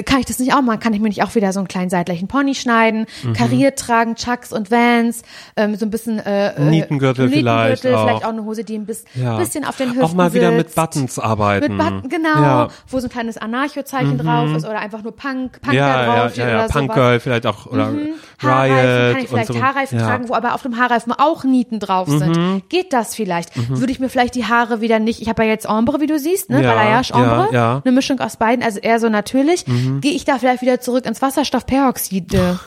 kann 0.03 0.19
ich 0.19 0.25
das 0.25 0.39
nicht 0.39 0.53
auch 0.53 0.61
machen? 0.61 0.79
Kann 0.79 0.93
ich 0.93 0.99
mir 0.99 1.07
nicht 1.09 1.23
auch 1.23 1.35
wieder 1.35 1.53
so 1.53 1.59
einen 1.59 1.67
kleinen 1.67 1.89
seitlichen 1.89 2.27
Pony 2.27 2.55
schneiden, 2.55 3.05
Mhm. 3.23 3.33
kariert 3.33 3.79
tragen, 3.79 4.15
Chucks 4.15 4.51
und 4.51 4.71
Vans, 4.71 5.21
ähm, 5.55 5.75
so 5.75 5.85
ein 5.85 5.91
bisschen 5.91 6.19
äh, 6.19 6.55
äh, 6.55 6.59
Nietengürtel 6.61 7.29
vielleicht 7.29 7.83
Nietengürtel, 7.83 7.95
auch. 7.95 8.03
vielleicht 8.07 8.25
auch 8.25 8.29
eine 8.29 8.43
Hose, 8.43 8.63
die 8.63 8.75
ein 8.77 8.85
bis, 8.85 9.05
Ja. 9.15 9.37
bisschen 9.37 9.63
auf 9.65 9.77
den 9.77 9.89
Hüften 9.89 10.03
Auch 10.03 10.13
mal 10.13 10.33
wieder 10.33 10.51
mit 10.51 10.67
sitzt. 10.69 10.75
Buttons 10.75 11.19
arbeiten. 11.19 11.75
Mit 11.75 11.83
Button, 11.83 12.09
genau, 12.09 12.41
Ja. 12.41 12.65
Mhm. 12.65 12.71
wo 12.89 12.99
so 12.99 13.07
ein 13.07 13.11
kleines 13.11 13.37
Anarcho-Zeichen 13.37 14.17
drauf 14.17 14.49
ist 14.55 14.65
oder 14.65 14.79
einfach 14.79 15.03
nur 15.03 15.15
Punk, 15.15 15.61
Punk 15.61 15.73
Ja, 15.73 15.87
ja, 15.87 16.05
drauf 16.23 16.31
steht 16.31 16.43
ja, 16.45 16.49
ja, 16.49 16.55
oder 16.65 16.67
Punk 16.69 16.83
sowas. 16.91 16.95
Girl 16.95 17.19
vielleicht 17.19 17.45
auch 17.45 17.65
oder 17.67 17.85
Haarreifen, 17.85 18.15
kann 18.41 18.61
Riot 18.61 19.15
ich 19.17 19.21
und 19.21 19.27
vielleicht 19.29 19.47
so. 19.53 19.61
Haarreifen 19.61 19.99
ja. 19.99 20.03
Mhm. 20.05 20.09
tragen, 20.09 20.29
wo 20.29 20.33
aber 20.33 20.53
auf 20.53 20.61
dem 20.61 20.77
Haarreifen 20.77 21.13
auch 21.13 21.43
Nieten 21.43 21.79
drauf 21.79 22.07
sind. 22.07 22.63
Geht 22.69 22.93
das 22.93 23.15
vielleicht? 23.15 23.51
Würde 23.69 23.91
ich 23.91 23.99
mir 23.99 24.09
vielleicht 24.09 24.35
die 24.35 24.45
Haare 24.45 24.81
wieder 24.81 24.99
nicht, 24.99 25.21
ich 25.21 25.29
habe 25.29 25.43
ja 25.43 25.49
jetzt 25.49 25.67
Ombre, 25.67 25.99
wie 26.01 26.07
du 26.07 26.19
siehst, 26.19 26.49
ne? 26.49 26.61
Ja, 26.63 26.73
Balayage 26.73 27.13
Ombre, 27.13 27.47
ja, 27.51 27.57
ja. 27.75 27.81
eine 27.83 27.91
Mischung 27.91 28.19
aus 28.19 28.37
beiden, 28.37 28.46
also 28.61 28.79
eher 28.79 28.99
so 28.99 29.09
natürlich. 29.09 29.65
Gehe 29.65 30.13
ich 30.13 30.25
da 30.25 30.37
vielleicht 30.39 30.61
wieder 30.61 30.79
zurück 30.79 31.05
ins 31.05 31.21
Wasserstoffperoxide? 31.21 32.59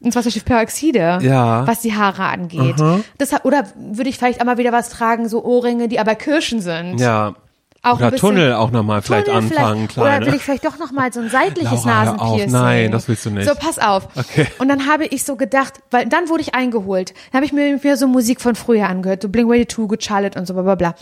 ins 0.00 0.14
Wasserstoffperoxide, 0.14 1.18
Ja. 1.22 1.66
was 1.66 1.80
die 1.80 1.94
Haare 1.96 2.22
angeht. 2.24 2.76
Das, 3.18 3.32
oder 3.44 3.64
würde 3.76 4.08
ich 4.10 4.16
vielleicht 4.16 4.40
einmal 4.40 4.56
wieder 4.56 4.70
was 4.72 4.90
tragen, 4.90 5.28
so 5.28 5.44
Ohrringe, 5.44 5.88
die 5.88 5.98
aber 5.98 6.14
Kirschen 6.14 6.60
sind. 6.60 6.98
Ja. 7.00 7.34
Auch 7.82 7.96
oder 7.98 8.10
bisschen- 8.12 8.28
Tunnel 8.30 8.52
auch 8.54 8.70
nochmal 8.72 9.02
vielleicht 9.02 9.28
anfangen, 9.28 9.88
vielleicht. 9.88 10.20
Oder 10.20 10.26
will 10.26 10.34
ich 10.34 10.42
vielleicht 10.42 10.64
doch 10.64 10.78
noch 10.78 10.90
mal 10.92 11.12
so 11.12 11.20
ein 11.20 11.30
seitliches 11.30 11.84
Laura, 11.84 12.12
auf. 12.12 12.18
Nasenpiercing? 12.18 12.52
Nein, 12.52 12.90
das 12.92 13.06
willst 13.08 13.24
du 13.26 13.30
nicht. 13.30 13.48
So, 13.48 13.54
pass 13.54 13.78
auf. 13.78 14.08
Okay. 14.16 14.46
Und 14.58 14.68
dann 14.68 14.86
habe 14.86 15.06
ich 15.06 15.24
so 15.24 15.36
gedacht, 15.36 15.74
weil 15.92 16.06
dann 16.06 16.28
wurde 16.28 16.42
ich 16.42 16.54
eingeholt. 16.54 17.10
Dann 17.32 17.38
habe 17.38 17.46
ich 17.46 17.52
mir 17.52 17.82
wieder 17.82 17.96
so 17.96 18.06
Musik 18.08 18.40
von 18.40 18.54
früher 18.56 18.88
angehört, 18.88 19.22
so 19.22 19.28
Blink 19.28 19.48
182, 19.48 19.88
Good 19.88 20.02
Charlotte 20.04 20.38
und 20.38 20.46
so 20.46 20.54
bla 20.54 20.62
bla 20.62 20.74
bla. 20.74 20.94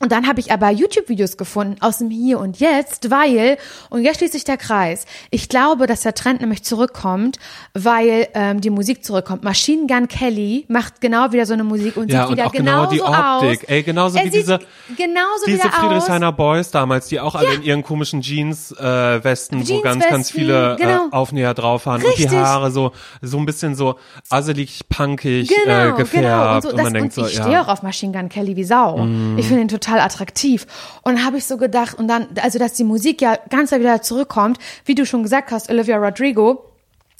Und 0.00 0.12
dann 0.12 0.28
habe 0.28 0.38
ich 0.40 0.52
aber 0.52 0.70
YouTube-Videos 0.70 1.36
gefunden 1.36 1.76
aus 1.80 1.98
dem 1.98 2.08
Hier 2.10 2.38
und 2.38 2.60
Jetzt, 2.60 3.10
weil, 3.10 3.58
und 3.90 4.02
jetzt 4.04 4.18
schließt 4.18 4.32
sich 4.32 4.44
der 4.44 4.56
Kreis, 4.56 5.06
ich 5.30 5.48
glaube, 5.48 5.86
dass 5.88 6.02
der 6.02 6.14
Trend 6.14 6.40
nämlich 6.40 6.62
zurückkommt, 6.62 7.38
weil 7.74 8.28
ähm, 8.34 8.60
die 8.60 8.70
Musik 8.70 9.04
zurückkommt. 9.04 9.42
Machine 9.42 9.86
Gun 9.88 10.06
Kelly 10.06 10.66
macht 10.68 11.00
genau 11.00 11.32
wieder 11.32 11.46
so 11.46 11.52
eine 11.54 11.64
Musik 11.64 11.96
und 11.96 12.12
Ja, 12.12 12.22
sieht 12.22 12.30
und 12.30 12.36
wieder 12.36 12.46
auch 12.46 12.52
genau 12.52 12.86
die 12.86 13.02
Optik. 13.02 13.62
aus. 13.62 13.68
Ey, 13.68 13.82
genauso 13.82 14.18
er 14.18 14.24
wie 14.26 14.30
diese- 14.30 14.60
genauso 14.96 15.46
Diese. 15.46 15.68
Friedrichshainer 15.68 16.30
Boys 16.32 16.70
damals, 16.70 17.08
die 17.08 17.18
auch 17.18 17.34
alle 17.34 17.54
in 17.54 17.62
ihren 17.62 17.82
komischen 17.82 18.20
Jeans-Westen, 18.22 18.84
äh, 18.84 19.24
Westen, 19.24 19.68
wo 19.68 19.80
ganz, 19.80 20.06
ganz 20.08 20.30
viele 20.30 20.76
genau. 20.78 21.06
äh, 21.06 21.12
Aufnäher 21.12 21.54
drauf 21.54 21.86
waren 21.86 22.02
und 22.04 22.16
die 22.16 22.22
Richtig. 22.22 22.38
Haare 22.38 22.70
so, 22.70 22.92
so 23.20 23.38
ein 23.38 23.46
bisschen 23.46 23.74
so 23.74 23.96
asselig, 24.30 24.88
punkig 24.88 25.48
Genau, 25.48 25.88
äh, 25.88 25.92
gefärbt. 25.96 26.12
genau. 26.12 26.54
Und, 26.56 26.62
so, 26.62 26.72
das, 26.72 26.82
man 26.82 26.94
denkt 26.94 27.16
und 27.18 27.24
so, 27.24 27.28
ich 27.28 27.36
ja. 27.36 27.42
Stehe 27.42 27.60
auch 27.62 27.68
auf 27.68 27.82
Machine 27.82 28.12
Gun 28.16 28.28
Kelly 28.28 28.54
wie 28.56 28.64
Sau. 28.64 29.06
Ich 29.36 29.46
finde 29.46 29.62
ihn 29.62 29.68
total 29.68 29.87
attraktiv. 29.96 30.66
Und 31.02 31.24
habe 31.24 31.38
ich 31.38 31.46
so 31.46 31.56
gedacht, 31.56 31.98
und 31.98 32.08
dann, 32.08 32.28
also 32.42 32.58
dass 32.58 32.74
die 32.74 32.84
Musik 32.84 33.22
ja 33.22 33.38
ganz 33.48 33.72
wieder 33.72 34.02
zurückkommt, 34.02 34.58
wie 34.84 34.94
du 34.94 35.06
schon 35.06 35.22
gesagt 35.22 35.50
hast, 35.50 35.70
Olivia 35.70 35.96
Rodrigo. 35.96 36.64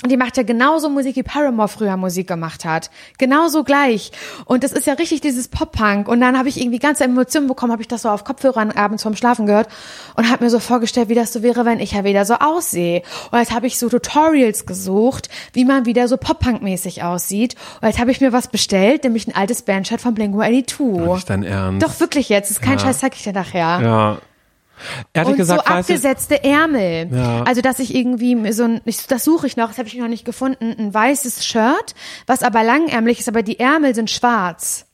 Die 0.07 0.17
macht 0.17 0.37
ja 0.37 0.45
genauso 0.45 0.89
Musik, 0.89 1.17
wie 1.17 1.25
Paramore 1.25 1.67
früher 1.67 1.97
Musik 1.97 2.29
gemacht 2.29 2.65
hat. 2.65 2.89
Genauso 3.19 3.65
gleich. 3.65 4.13
Und 4.45 4.63
das 4.63 4.71
ist 4.71 4.87
ja 4.87 4.93
richtig 4.93 5.23
dieses 5.23 5.49
Pop-Punk. 5.49 6.07
Und 6.07 6.21
dann 6.21 6.39
habe 6.39 6.49
ich 6.49 6.61
irgendwie 6.61 6.79
ganze 6.79 7.03
Emotionen 7.03 7.49
bekommen, 7.49 7.73
habe 7.73 7.83
ich 7.83 7.89
das 7.89 8.03
so 8.03 8.09
auf 8.09 8.23
Kopfhörern 8.23 8.71
abends 8.71 9.03
vorm 9.03 9.17
Schlafen 9.17 9.47
gehört 9.47 9.67
und 10.15 10.31
habe 10.31 10.45
mir 10.45 10.51
so 10.51 10.61
vorgestellt, 10.61 11.09
wie 11.09 11.17
das 11.17 11.33
so 11.33 11.43
wäre, 11.43 11.65
wenn 11.65 11.81
ich 11.81 11.93
ja 11.93 12.05
wieder 12.05 12.25
so 12.25 12.35
aussehe. 12.35 13.03
Und 13.33 13.41
jetzt 13.41 13.53
habe 13.53 13.67
ich 13.67 13.77
so 13.77 13.89
Tutorials 13.89 14.67
gesucht, 14.67 15.29
wie 15.53 15.65
man 15.65 15.85
wieder 15.85 16.07
so 16.07 16.17
Pop-Punk-mäßig 16.17 17.03
aussieht. 17.03 17.57
Und 17.81 17.89
jetzt 17.89 17.99
habe 17.99 18.13
ich 18.13 18.21
mir 18.21 18.33
was 18.33 18.47
bestellt, 18.47 19.03
nämlich 19.03 19.27
ein 19.27 19.35
altes 19.35 19.63
Bandshirt 19.63 20.01
von 20.01 20.15
Blink-182. 20.15 21.15
Nicht 21.15 21.29
dein 21.29 21.43
Ernst. 21.43 21.85
Doch, 21.85 21.99
wirklich 21.99 22.29
jetzt. 22.29 22.51
Das 22.51 22.59
ist 22.59 22.63
kein 22.63 22.79
Scheiß, 22.79 23.01
sag 23.01 23.17
ich 23.17 23.25
dir 23.25 23.33
nachher. 23.33 23.81
Ja. 23.83 24.19
Ehrlich 25.13 25.33
Und 25.33 25.37
gesagt, 25.37 25.67
so 25.67 25.75
abgesetzte 25.75 26.45
Ärmel. 26.45 27.09
Ja. 27.13 27.43
Also, 27.45 27.61
dass 27.61 27.79
ich 27.79 27.95
irgendwie 27.95 28.53
so 28.53 28.65
ein, 28.65 28.81
ich, 28.85 29.07
das 29.07 29.25
suche 29.25 29.47
ich 29.47 29.57
noch, 29.57 29.69
das 29.69 29.79
habe 29.79 29.89
ich 29.89 29.97
noch 29.97 30.09
nicht 30.09 30.25
gefunden, 30.25 30.75
ein 30.79 30.93
weißes 30.93 31.45
Shirt, 31.45 31.95
was 32.27 32.43
aber 32.43 32.63
langärmlich 32.65 33.21
ist, 33.21 33.29
aber 33.29 33.43
die 33.43 33.59
Ärmel 33.59 33.95
sind 33.95 34.11
schwarz. 34.11 34.89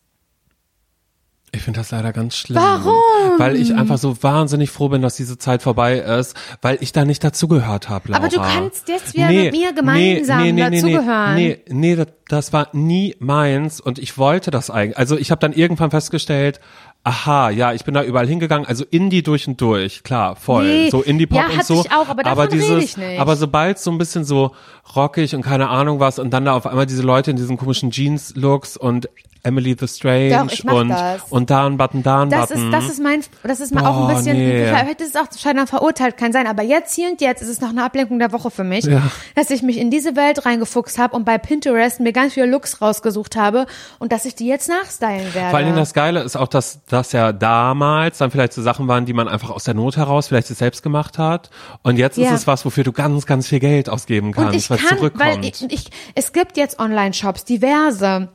Ich 1.54 1.62
finde 1.62 1.80
das 1.80 1.92
leider 1.92 2.12
ganz 2.12 2.36
schlimm. 2.36 2.60
Warum? 2.60 3.38
Weil 3.38 3.54
ich 3.56 3.74
einfach 3.74 3.96
so 3.96 4.20
wahnsinnig 4.22 4.70
froh 4.70 4.88
bin, 4.88 5.02
dass 5.02 5.14
diese 5.14 5.38
Zeit 5.38 5.62
vorbei 5.62 5.98
ist, 5.98 6.36
weil 6.62 6.78
ich 6.80 6.90
da 6.90 7.04
nicht 7.04 7.22
dazugehört 7.22 7.88
habe. 7.88 8.12
Aber 8.14 8.28
du 8.28 8.40
kannst 8.40 8.88
jetzt 8.88 9.14
wieder 9.14 9.28
mit 9.28 9.52
mir 9.52 9.72
gemeinsam 9.72 10.56
dazugehören. 10.56 11.36
Nee, 11.36 11.62
nee, 11.68 11.94
das, 11.94 12.08
das 12.28 12.52
war 12.52 12.70
nie 12.72 13.14
meins 13.20 13.80
und 13.80 14.00
ich 14.00 14.18
wollte 14.18 14.50
das 14.50 14.68
eigentlich. 14.68 14.98
Also 14.98 15.16
ich 15.16 15.30
habe 15.30 15.38
dann 15.38 15.52
irgendwann 15.52 15.92
festgestellt, 15.92 16.60
aha, 17.04 17.50
ja, 17.50 17.72
ich 17.74 17.84
bin 17.84 17.92
da 17.94 18.02
überall 18.02 18.26
hingegangen, 18.26 18.66
also 18.66 18.84
Indie 18.90 19.22
durch 19.22 19.46
und 19.46 19.60
durch, 19.60 20.02
klar, 20.02 20.36
voll. 20.36 20.64
Nee. 20.64 20.90
So 20.90 21.02
Indie-Pop 21.02 21.38
Ja, 21.38 21.48
und 21.54 21.64
so. 21.64 21.82
ich 21.84 21.92
auch, 21.92 22.08
aber 22.08 22.22
davon 22.22 22.48
dieses, 22.48 22.70
rede 22.70 22.82
ich 22.82 22.96
nicht. 22.96 23.20
Aber 23.20 23.36
sobald 23.36 23.78
so 23.78 23.90
ein 23.90 23.98
bisschen 23.98 24.24
so 24.24 24.52
rockig 24.96 25.34
und 25.34 25.42
keine 25.42 25.68
Ahnung 25.68 26.00
was 26.00 26.18
und 26.18 26.30
dann 26.30 26.46
da 26.46 26.54
auf 26.54 26.66
einmal 26.66 26.86
diese 26.86 27.02
Leute 27.02 27.30
in 27.30 27.36
diesen 27.36 27.58
komischen 27.58 27.90
Jeans-Looks 27.90 28.76
und 28.78 29.08
Emily 29.44 29.76
the 29.78 29.86
Strange 29.86 30.48
Doch, 30.64 30.72
und, 30.72 30.88
das. 30.88 31.22
und 31.30 31.50
da 31.50 31.66
ein 31.66 31.76
Button, 31.76 32.02
da 32.02 32.22
ein 32.22 32.30
Das 32.30 32.48
Button. 32.48 32.64
ist, 32.66 32.72
das 32.72 32.84
ist 32.90 33.02
mein, 33.02 33.20
das 33.42 33.60
ist 33.60 33.74
mal 33.74 33.86
auch 33.86 34.08
ein 34.08 34.16
bisschen, 34.16 34.36
nee. 34.36 34.66
vielleicht 34.66 35.00
ist 35.00 35.14
es 35.14 35.20
auch 35.20 35.26
scheinbar 35.38 35.66
verurteilt, 35.66 36.16
kann 36.16 36.32
sein, 36.32 36.46
aber 36.46 36.62
jetzt 36.62 36.94
hier 36.94 37.08
und 37.10 37.20
jetzt 37.20 37.42
ist 37.42 37.48
es 37.48 37.60
noch 37.60 37.68
eine 37.70 37.84
Ablenkung 37.84 38.18
der 38.18 38.32
Woche 38.32 38.50
für 38.50 38.64
mich, 38.64 38.84
Ja. 38.84 39.02
dass 39.36 39.50
ich 39.50 39.62
mich 39.62 39.78
in 39.78 39.90
diese 39.90 40.16
Welt 40.16 40.44
reingefuchst 40.46 40.98
habe 40.98 41.14
und 41.14 41.24
bei 41.24 41.38
Pinterest 41.38 42.00
mir 42.00 42.12
ganz 42.12 42.32
viele 42.34 42.46
Looks 42.46 42.80
rausgesucht 42.80 43.36
habe 43.36 43.66
und 43.98 44.12
dass 44.12 44.24
ich 44.24 44.34
die 44.34 44.46
jetzt 44.46 44.68
nachstylen 44.68 45.32
werde. 45.34 45.50
Vor 45.50 45.58
allen 45.58 45.66
Dingen 45.66 45.76
das 45.78 45.94
Geile 45.94 46.22
ist 46.22 46.36
auch, 46.36 46.48
dass 46.48 46.80
das 46.86 47.12
ja 47.12 47.32
damals 47.32 48.18
dann 48.18 48.30
vielleicht 48.30 48.52
so 48.54 48.62
Sachen 48.62 48.88
waren, 48.88 49.04
die 49.06 49.12
man 49.12 49.28
einfach 49.28 49.50
aus 49.50 49.64
der 49.64 49.74
Not 49.74 49.96
heraus 49.96 50.28
vielleicht 50.28 50.48
selbst 50.48 50.82
gemacht 50.82 51.18
hat. 51.18 51.50
Und 51.82 51.98
jetzt 51.98 52.18
ist 52.18 52.24
Ja. 52.24 52.34
es 52.34 52.46
was, 52.46 52.64
wofür 52.64 52.84
du 52.84 52.92
ganz, 52.92 53.26
ganz 53.26 53.46
viel 53.48 53.60
Geld 53.60 53.88
ausgeben 53.88 54.32
kannst, 54.32 54.48
Und 54.52 54.56
ich 54.56 54.70
was 54.70 54.80
kann, 54.80 54.98
zurückkommt. 54.98 55.24
weil 55.24 55.44
ich, 55.44 55.62
ich, 55.70 55.90
es 56.14 56.32
gibt 56.32 56.56
jetzt 56.56 56.78
Online-Shops, 56.78 57.44
diverse. 57.44 58.28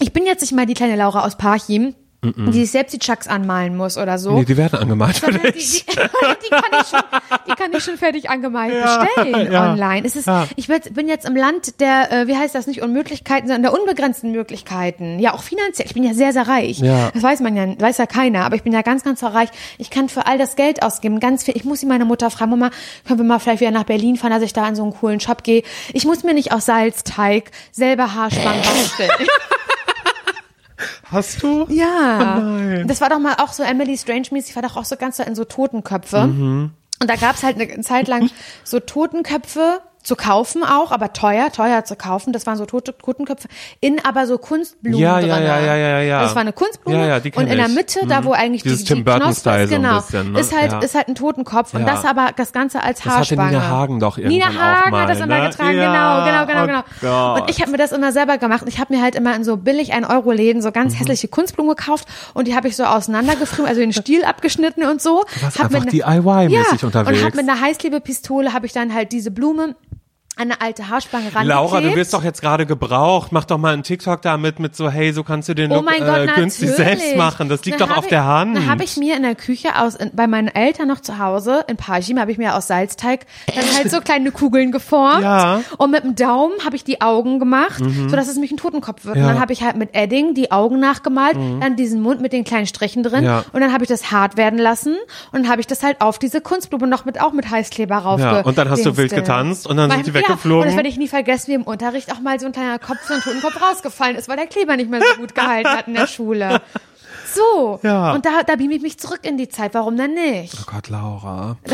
Ich 0.00 0.12
bin 0.12 0.26
jetzt 0.26 0.40
nicht 0.40 0.52
mal 0.52 0.66
die 0.66 0.74
kleine 0.74 0.96
Laura 0.96 1.24
aus 1.24 1.36
Parchim, 1.36 1.94
die 2.22 2.52
sich 2.52 2.70
selbst 2.70 2.92
die 2.92 2.98
Chucks 2.98 3.26
anmalen 3.28 3.78
muss 3.78 3.96
oder 3.96 4.18
so. 4.18 4.32
nee, 4.32 4.44
die 4.44 4.56
werden 4.58 4.78
angemalt. 4.78 5.16
Sondern 5.16 5.40
die, 5.40 5.52
die, 5.52 5.58
die, 5.86 6.50
kann 6.50 6.80
ich 6.80 6.88
schon, 6.88 7.00
die 7.48 7.52
kann 7.52 7.72
ich 7.72 7.82
schon 7.82 7.96
fertig 7.96 8.28
angemalt 8.28 8.74
bestellen 8.74 9.52
ja. 9.52 9.72
online. 9.72 10.06
Es 10.06 10.16
ist, 10.16 10.26
Ja. 10.26 10.46
Ich 10.56 10.68
bin 10.68 11.08
jetzt 11.08 11.26
im 11.26 11.34
Land 11.34 11.80
der, 11.80 12.12
äh, 12.12 12.26
wie 12.26 12.36
heißt 12.36 12.54
das, 12.54 12.66
nicht 12.66 12.82
Unmöglichkeiten, 12.82 13.48
sondern 13.48 13.62
der 13.62 13.72
unbegrenzten 13.72 14.32
Möglichkeiten. 14.32 15.18
Ja, 15.18 15.32
auch 15.32 15.42
finanziell. 15.42 15.86
Ich 15.86 15.94
bin 15.94 16.04
ja 16.04 16.12
sehr, 16.12 16.34
sehr 16.34 16.46
reich. 16.46 16.80
Ja. 16.80 17.10
Das 17.10 17.22
weiß 17.22 17.40
man 17.40 17.56
ja, 17.56 17.80
weiß 17.80 17.96
ja 17.96 18.04
keiner, 18.04 18.44
aber 18.44 18.54
ich 18.56 18.64
bin 18.64 18.74
ja 18.74 18.82
ganz, 18.82 19.02
ganz 19.02 19.22
reich. 19.22 19.48
Ich 19.78 19.88
kann 19.88 20.10
für 20.10 20.26
all 20.26 20.36
das 20.36 20.56
Geld 20.56 20.82
ausgeben, 20.82 21.20
ganz 21.20 21.44
viel. 21.44 21.56
Ich 21.56 21.64
muss 21.64 21.80
sie 21.80 21.86
meine 21.86 22.04
Mutter 22.04 22.30
fragen, 22.30 22.50
Mama, 22.50 22.70
können 23.06 23.18
wir 23.18 23.24
mal 23.24 23.38
vielleicht 23.38 23.62
wieder 23.62 23.70
nach 23.70 23.84
Berlin 23.84 24.16
fahren, 24.16 24.30
dass 24.30 24.42
ich 24.42 24.52
da 24.52 24.68
in 24.68 24.74
so 24.74 24.82
einen 24.82 24.92
coolen 24.92 25.20
Shop 25.20 25.42
gehe. 25.42 25.62
Ich 25.94 26.04
muss 26.04 26.22
mir 26.22 26.34
nicht 26.34 26.52
aus 26.52 26.66
Salzteig 26.66 27.50
selber 27.72 28.14
Haarspangen 28.14 28.60
basteln. 28.60 29.10
Hast 31.10 31.42
du? 31.42 31.66
Ja. 31.68 32.82
Das 32.86 33.00
war 33.00 33.08
doch 33.08 33.18
mal 33.18 33.34
auch 33.38 33.52
so 33.52 33.62
Emily 33.62 33.96
Strange-mäßig, 33.96 34.56
war 34.56 34.62
doch 34.62 34.76
auch 34.76 34.84
so 34.84 34.96
ganz 34.96 35.16
so 35.16 35.22
in 35.22 35.34
so 35.34 35.44
Totenköpfe. 35.44 36.26
Mhm. 36.26 36.70
Und 37.00 37.10
da 37.10 37.16
gab's 37.16 37.42
halt 37.42 37.60
eine 37.60 37.80
Zeit 37.80 38.08
lang 38.08 38.30
so 38.62 38.78
Totenköpfe 38.78 39.80
zu 40.02 40.16
kaufen 40.16 40.64
auch, 40.64 40.92
aber 40.92 41.12
teuer, 41.12 41.52
teuer 41.52 41.84
zu 41.84 41.94
kaufen. 41.94 42.32
Das 42.32 42.46
waren 42.46 42.56
so 42.56 42.64
tote 42.64 42.96
Totenköpfe 42.96 43.48
in 43.80 44.02
aber 44.04 44.26
so 44.26 44.38
Kunstblumen 44.38 44.98
Ja, 44.98 45.18
drin. 45.20 45.28
ja, 45.28 45.38
ja, 45.40 45.60
ja, 45.60 45.76
ja, 45.76 46.00
ja. 46.00 46.22
Das 46.22 46.34
war 46.34 46.40
eine 46.40 46.52
Kunstblume 46.54 46.98
Ja, 46.98 47.06
ja, 47.06 47.20
die 47.20 47.32
und 47.32 47.46
in 47.46 47.56
der 47.58 47.66
ich. 47.66 47.74
Mitte, 47.74 48.00
da 48.08 48.24
wo 48.24 48.32
eigentlich 48.32 48.62
Dieses 48.62 48.80
die, 48.80 48.84
Tim 48.86 48.96
die 48.98 49.02
Burton 49.04 49.34
Style 49.34 49.64
ist, 49.64 49.70
so 49.70 49.76
ein 49.76 49.82
genau, 49.82 49.96
bisschen, 50.00 50.32
ne? 50.32 50.40
ist 50.40 50.56
halt 50.56 50.72
Ja. 50.72 50.78
ist 50.80 50.94
halt 50.94 51.08
ein 51.08 51.14
Totenkopf 51.14 51.74
und 51.74 51.86
das 51.86 52.04
aber 52.04 52.30
das 52.34 52.52
Ganze 52.52 52.82
als 52.82 52.98
Das 52.98 53.06
hatte 53.06 53.16
Haarspange. 53.18 53.50
Nina 53.50 53.68
Hagen 53.68 54.00
doch 54.00 54.16
Nina 54.16 54.46
irgendwann 54.46 54.56
auch 54.56 54.60
Hagen 54.60 54.90
mal, 54.90 55.02
hat 55.02 55.10
das 55.10 55.20
immer 55.20 55.38
ne? 55.38 55.48
getragen, 55.50 55.76
Ja, 55.76 56.24
genau, 56.24 56.46
genau, 56.46 56.66
genau, 56.66 56.80
oh 56.80 56.84
genau. 57.00 57.34
Und 57.42 57.50
ich 57.50 57.60
habe 57.60 57.70
mir 57.70 57.76
das 57.78 57.92
immer 57.92 58.12
selber 58.12 58.38
gemacht. 58.38 58.64
Ich 58.66 58.78
habe 58.80 58.94
mir 58.94 59.02
halt 59.02 59.14
immer 59.14 59.34
in 59.36 59.44
so 59.44 59.56
billig 59.58 59.92
1 59.92 60.08
Euro 60.08 60.32
Läden 60.32 60.62
so 60.62 60.68
Mhm. 60.68 60.72
ganz 60.72 60.98
hässliche 60.98 61.28
Kunstblumen 61.28 61.76
gekauft 61.76 62.08
und 62.34 62.48
die 62.48 62.56
habe 62.56 62.68
ich 62.68 62.76
so 62.76 62.84
auseinandergefriemt, 62.84 63.68
also 63.68 63.80
den 63.80 63.92
Stiel 63.92 64.24
abgeschnitten 64.24 64.84
und 64.84 65.02
so. 65.02 65.24
Du 65.34 65.42
warst 65.42 65.58
Hab 65.58 65.66
einfach 65.66 65.84
ne- 65.84 65.90
DIY-mäßig 65.90 66.80
ja, 66.80 66.86
unterwegs. 66.86 67.18
Und 67.18 67.24
habe 67.26 67.36
mit 67.36 67.48
einer 67.48 67.60
Heißklebepistole 67.60 68.52
habe 68.52 68.66
ich 68.66 68.72
dann 68.72 68.94
halt 68.94 69.12
diese 69.12 69.30
Blume 69.30 69.76
an 70.40 70.50
eine 70.50 70.60
alte 70.60 70.88
Haarspange 70.88 71.24
rangeklebt. 71.26 71.48
Laura, 71.48 71.80
du 71.80 71.94
wirst 71.94 72.14
doch 72.14 72.24
jetzt 72.24 72.40
gerade 72.40 72.64
gebraucht. 72.64 73.30
Mach 73.32 73.44
doch 73.44 73.58
mal 73.58 73.74
einen 73.74 73.82
TikTok 73.82 74.22
damit 74.22 74.58
mit 74.58 74.74
so, 74.74 74.90
hey, 74.90 75.12
so 75.12 75.22
kannst 75.22 75.48
du 75.50 75.54
den 75.54 75.70
Oh 75.70 75.76
Look 75.76 75.84
mein 75.84 76.00
Gott, 76.00 76.28
äh, 76.28 76.32
günstig 76.34 76.70
selbst 76.70 77.16
machen. 77.16 77.48
Das 77.48 77.64
liegt 77.64 77.80
Dann 77.80 77.90
doch 77.90 77.98
auf 77.98 78.04
ich, 78.04 78.10
der 78.10 78.24
Hand. 78.24 78.56
Dann 78.56 78.68
habe 78.68 78.82
ich 78.82 78.96
mir 78.96 79.16
in 79.16 79.22
der 79.22 79.34
Küche 79.34 79.76
aus, 79.78 79.96
in, 79.96 80.10
bei 80.14 80.26
meinen 80.26 80.48
Eltern 80.48 80.88
noch 80.88 81.00
zu 81.00 81.18
Hause, 81.18 81.64
in 81.68 81.76
Pajim, 81.76 82.18
habe 82.18 82.32
ich 82.32 82.38
mir 82.38 82.54
aus 82.54 82.68
Salzteig 82.68 83.26
dann 83.46 83.64
halt 83.76 83.90
so 83.90 84.00
kleine 84.00 84.30
Kugeln 84.30 84.72
geformt. 84.72 85.22
Ja. 85.22 85.58
Mhm. 85.58 85.74
Und 85.76 85.90
mit 85.90 86.04
dem 86.04 86.14
Daumen 86.14 86.54
habe 86.64 86.76
ich 86.76 86.84
die 86.84 87.00
Augen 87.00 87.38
gemacht, 87.38 87.82
so 88.08 88.16
dass 88.16 88.28
es 88.28 88.36
mich 88.36 88.50
ein 88.50 88.56
Totenkopf 88.56 89.04
wird. 89.04 89.16
Und 89.16 89.22
Ja. 89.22 89.28
Mhm. 89.28 89.32
dann 89.34 89.40
habe 89.42 89.52
ich 89.52 89.62
halt 89.62 89.76
mit 89.76 89.90
Edding 89.94 90.34
die 90.34 90.50
Augen 90.52 90.80
nachgemalt, 90.80 91.36
dann 91.60 91.76
diesen 91.76 92.00
Mund 92.00 92.20
mit 92.22 92.32
den 92.32 92.44
kleinen 92.44 92.66
Strichen 92.66 93.02
drin. 93.02 93.24
Ja. 93.24 93.44
Und 93.52 93.60
dann 93.60 93.72
habe 93.72 93.84
ich 93.84 93.88
das 93.88 94.10
hart 94.10 94.36
werden 94.36 94.58
lassen 94.58 94.96
und 95.32 95.42
dann 95.42 95.50
habe 95.50 95.60
ich 95.60 95.66
das 95.66 95.82
halt 95.82 96.00
auf 96.00 96.18
diese 96.18 96.40
Kunstblume 96.40 96.86
noch 96.86 97.04
mit, 97.04 97.20
auch 97.20 97.32
mit 97.32 97.50
Heißkleber 97.50 97.96
rauf. 97.96 98.20
Ja, 98.20 98.40
und 98.40 98.56
dann 98.56 98.70
hast 98.70 98.86
du 98.86 98.96
wild 98.96 99.14
getanzt 99.14 99.66
und 99.66 99.76
dann 99.76 99.90
sind 99.90 100.06
die 100.06 100.14
Ja, 100.29 100.29
weggeflogen. 100.30 100.62
und 100.62 100.66
das 100.68 100.76
werde 100.76 100.88
ich 100.88 100.96
nie 100.96 101.08
vergessen, 101.08 101.48
wie 101.48 101.54
im 101.54 101.62
Unterricht 101.62 102.12
auch 102.12 102.20
mal 102.20 102.38
so 102.40 102.46
ein 102.46 102.52
kleiner 102.52 102.78
Kopf, 102.78 102.98
so 103.06 103.14
ein 103.14 103.20
Totenkopf 103.20 103.60
rausgefallen 103.60 104.16
ist, 104.16 104.28
weil 104.28 104.36
der 104.36 104.46
Kleber 104.46 104.76
nicht 104.76 104.90
mehr 104.90 105.00
so 105.00 105.20
gut 105.20 105.34
gehalten 105.34 105.68
hat 105.68 105.88
in 105.88 105.94
der 105.94 106.06
Schule. 106.06 106.60
so. 107.34 107.80
Ja. 107.82 108.12
Und 108.12 108.26
da, 108.26 108.42
da 108.46 108.56
beam 108.56 108.70
ich 108.70 108.82
mich 108.82 108.98
zurück 108.98 109.20
in 109.22 109.36
die 109.36 109.48
Zeit. 109.48 109.74
Warum 109.74 109.96
denn 109.96 110.14
nicht? 110.14 110.54
Oh 110.60 110.70
Gott, 110.70 110.88
Laura. 110.88 111.56
Ich, 111.64 111.72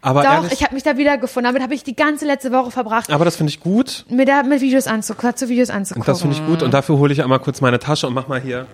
Aber 0.00 0.22
doch, 0.22 0.30
ehrlich, 0.30 0.52
ich 0.52 0.62
habe 0.62 0.74
mich 0.74 0.82
da 0.82 0.96
wiedergefunden. 0.96 1.48
Damit 1.48 1.62
habe 1.62 1.74
ich 1.74 1.84
die 1.84 1.96
ganze 1.96 2.26
letzte 2.26 2.52
Woche 2.52 2.70
verbracht, 2.70 3.10
aber 3.10 3.24
das 3.24 3.36
finde 3.36 3.50
ich 3.50 3.60
gut. 3.60 4.04
mir 4.08 4.26
da 4.26 4.42
mit 4.42 4.60
Videos 4.60 4.86
anzugucken, 4.86 5.36
zu 5.36 5.48
Videos 5.48 5.70
anzugucken. 5.70 6.06
Das 6.06 6.20
finde 6.20 6.36
ich 6.36 6.46
gut. 6.46 6.62
Und 6.62 6.74
dafür 6.74 6.98
hole 6.98 7.12
ich 7.12 7.22
einmal 7.22 7.40
kurz 7.40 7.60
meine 7.60 7.78
Tasche 7.78 8.06
und 8.06 8.14
mach 8.14 8.28
mal 8.28 8.40
hier 8.40 8.66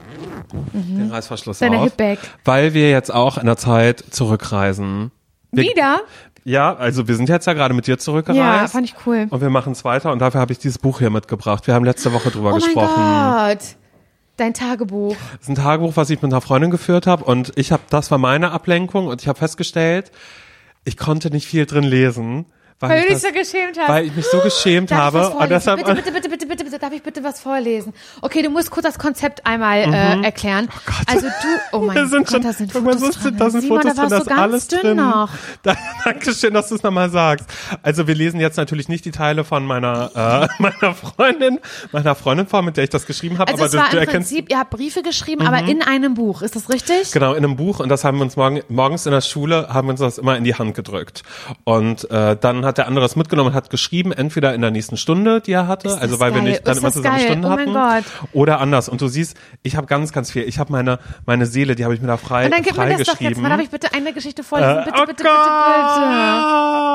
den 0.72 1.10
Reißverschluss 1.10 1.58
Deine 1.58 1.78
auf. 1.78 1.84
Hipbag. 1.84 2.18
Weil 2.44 2.74
wir 2.74 2.90
jetzt 2.90 3.12
auch 3.12 3.38
in 3.38 3.46
der 3.46 3.56
Zeit 3.56 4.02
zurückreisen. 4.10 5.10
Wir, 5.50 5.64
Wieder? 5.64 6.00
Ja, 6.48 6.74
also 6.74 7.06
wir 7.06 7.14
sind 7.14 7.28
jetzt 7.28 7.46
ja 7.46 7.52
gerade 7.52 7.74
mit 7.74 7.86
dir 7.86 7.98
zurückgereist. 7.98 8.38
Ja, 8.38 8.66
fand 8.68 8.86
ich 8.86 8.94
cool. 9.04 9.26
Und 9.28 9.42
wir 9.42 9.50
machen 9.50 9.72
es 9.72 9.84
weiter 9.84 10.10
und 10.12 10.18
dafür 10.18 10.40
habe 10.40 10.50
ich 10.50 10.58
dieses 10.58 10.78
Buch 10.78 10.98
hier 10.98 11.10
mitgebracht. 11.10 11.66
Wir 11.66 11.74
haben 11.74 11.84
letzte 11.84 12.10
Woche 12.14 12.30
drüber 12.30 12.48
Oh 12.48 12.52
mein 12.52 12.60
gesprochen. 12.60 13.02
Gott. 13.02 13.58
Dein 14.38 14.54
Tagebuch. 14.54 15.14
Das 15.32 15.42
ist 15.42 15.48
ein 15.50 15.56
Tagebuch, 15.56 15.96
was 15.96 16.08
ich 16.08 16.22
mit 16.22 16.32
einer 16.32 16.40
Freundin 16.40 16.70
geführt 16.70 17.06
habe 17.06 17.24
und 17.24 17.52
ich 17.56 17.70
habe, 17.70 17.82
das 17.90 18.10
war 18.10 18.16
meine 18.16 18.50
Ablenkung 18.52 19.08
und 19.08 19.20
ich 19.20 19.28
habe 19.28 19.38
festgestellt, 19.38 20.10
ich 20.84 20.96
konnte 20.96 21.30
nicht 21.30 21.46
viel 21.46 21.66
drin 21.66 21.84
lesen, 21.84 22.46
weil, 22.80 22.90
Weil 22.90 22.98
ich 22.98 23.06
du 23.06 23.14
dich 23.14 23.22
das, 23.22 23.32
so 23.32 23.38
geschämt 23.56 23.78
hast. 23.78 23.88
weil 23.88 24.04
ich 24.06 24.14
mich 24.14 24.26
so 24.26 24.38
geschämt 24.40 24.90
Darf 24.90 25.14
habe 25.14 25.30
und 25.30 25.50
deshalb 25.50 25.78
bitte, 25.84 25.94
bitte, 25.94 26.12
bitte, 26.12 26.28
bitte, 26.28 26.46
bitte, 26.46 26.64
bitte, 26.64 26.78
darf 26.78 26.92
ich 26.92 27.02
bitte 27.02 27.24
was 27.24 27.40
vorlesen? 27.40 27.92
Okay, 28.22 28.42
du 28.42 28.50
musst 28.50 28.70
kurz 28.70 28.84
das 28.86 28.98
Konzept 28.98 29.44
einmal 29.46 29.78
äh, 29.78 30.22
erklären. 30.24 30.68
Also 31.06 31.26
du, 31.26 31.76
oh 31.76 31.80
mein 31.80 31.96
Da 31.96 32.06
sind 32.06 32.26
Gott, 32.26 32.30
schon, 32.34 32.42
da 32.42 32.52
sind 32.52 32.70
Fotos 32.72 33.00
so 33.00 33.10
drin. 33.22 33.36
da 33.36 33.50
sind 33.50 33.60
Simon, 33.62 33.80
Fotos 33.82 33.96
da 33.96 34.02
drin, 34.02 34.10
warst 34.10 34.12
da 34.12 34.16
du 34.16 34.22
ist 34.22 34.28
ganz 34.28 34.40
alles 34.40 34.68
drin. 34.68 34.96
noch. 34.96 35.30
Da, 35.62 35.74
Dankeschön, 36.04 36.54
dass 36.54 36.68
du 36.68 36.76
es 36.76 36.82
nochmal 36.84 37.10
sagst. 37.10 37.46
Also 37.82 38.06
wir 38.06 38.14
lesen 38.14 38.38
jetzt 38.40 38.56
natürlich 38.56 38.88
nicht 38.88 39.04
die 39.04 39.10
Teile 39.10 39.42
von 39.44 39.66
meiner 39.66 40.10
äh, 40.14 40.48
meiner 40.62 40.94
Freundin, 40.94 41.58
meiner 41.90 42.14
Freundin 42.14 42.46
vor, 42.46 42.62
mit 42.62 42.76
der 42.76 42.84
ich 42.84 42.90
das 42.90 43.06
geschrieben 43.06 43.38
habe, 43.38 43.50
Also 43.52 43.64
aber 43.64 43.66
es 43.66 43.72
du, 43.72 43.78
war 43.78 43.90
du 43.90 43.96
im 43.96 44.00
erkennst 44.02 44.30
Prinzip, 44.30 44.50
ihr 44.50 44.58
habt 44.58 44.70
Briefe 44.70 45.02
geschrieben, 45.02 45.44
aber 45.46 45.64
in 45.68 45.82
einem 45.82 46.14
Buch. 46.14 46.42
Ist 46.42 46.54
das 46.54 46.68
richtig? 46.70 47.10
Genau, 47.12 47.32
in 47.34 47.44
einem 47.44 47.56
Buch 47.56 47.80
und 47.80 47.88
das 47.88 48.04
haben 48.04 48.18
wir 48.18 48.22
uns 48.22 48.36
morgen, 48.36 48.60
morgens 48.68 49.04
in 49.06 49.12
der 49.12 49.20
Schule, 49.20 49.68
haben 49.68 49.88
wir 49.88 49.92
uns 49.92 50.00
das 50.00 50.18
immer 50.18 50.36
in 50.36 50.44
die 50.44 50.54
Hand 50.54 50.74
gedrückt. 50.76 51.22
Und 51.64 52.08
äh, 52.10 52.36
dann 52.40 52.64
hat 52.68 52.78
der 52.78 52.86
andere 52.86 53.04
es 53.04 53.16
mitgenommen 53.16 53.50
und 53.50 53.54
hat 53.54 53.70
geschrieben, 53.70 54.12
entweder 54.12 54.54
in 54.54 54.60
der 54.60 54.70
nächsten 54.70 54.96
Stunde, 54.96 55.40
die 55.40 55.52
er 55.52 55.66
hatte, 55.66 55.98
also 55.98 56.20
weil 56.20 56.32
wir 56.34 56.42
geil. 56.42 56.50
nicht 56.50 56.66
dann 56.66 56.76
immer 56.78 56.92
zusammen 56.92 57.16
geil. 57.16 57.26
Stunden 57.26 57.44
Oh 57.44 57.50
hatten. 57.50 57.72
Gott. 57.72 58.04
Oder 58.32 58.60
anders. 58.60 58.88
Und 58.88 59.00
du 59.00 59.08
siehst, 59.08 59.36
ich 59.62 59.74
habe 59.76 59.86
ganz, 59.86 60.12
ganz 60.12 60.30
viel. 60.30 60.42
Ich 60.44 60.58
habe 60.58 60.70
meine, 60.70 60.98
meine 61.26 61.46
Seele, 61.46 61.74
die 61.74 61.84
habe 61.84 61.94
ich 61.94 62.00
mir 62.00 62.06
da 62.06 62.16
frei, 62.16 62.44
Und 62.46 62.52
dann 62.54 62.62
gib 62.62 62.76
mir 62.76 62.96
das 62.96 63.06
doch 63.06 63.20
jetzt 63.20 63.40
mal. 63.40 63.48
Darf 63.48 63.60
ich 63.60 63.70
bitte 63.70 63.92
eine 63.92 64.12
Geschichte 64.12 64.44
vorlesen? 64.44 64.78
Äh, 64.78 64.84
bitte, 64.84 64.96
oh 64.96 65.06
bitte, 65.06 65.22
bitte, 65.24 65.24
bitte. 65.24 66.88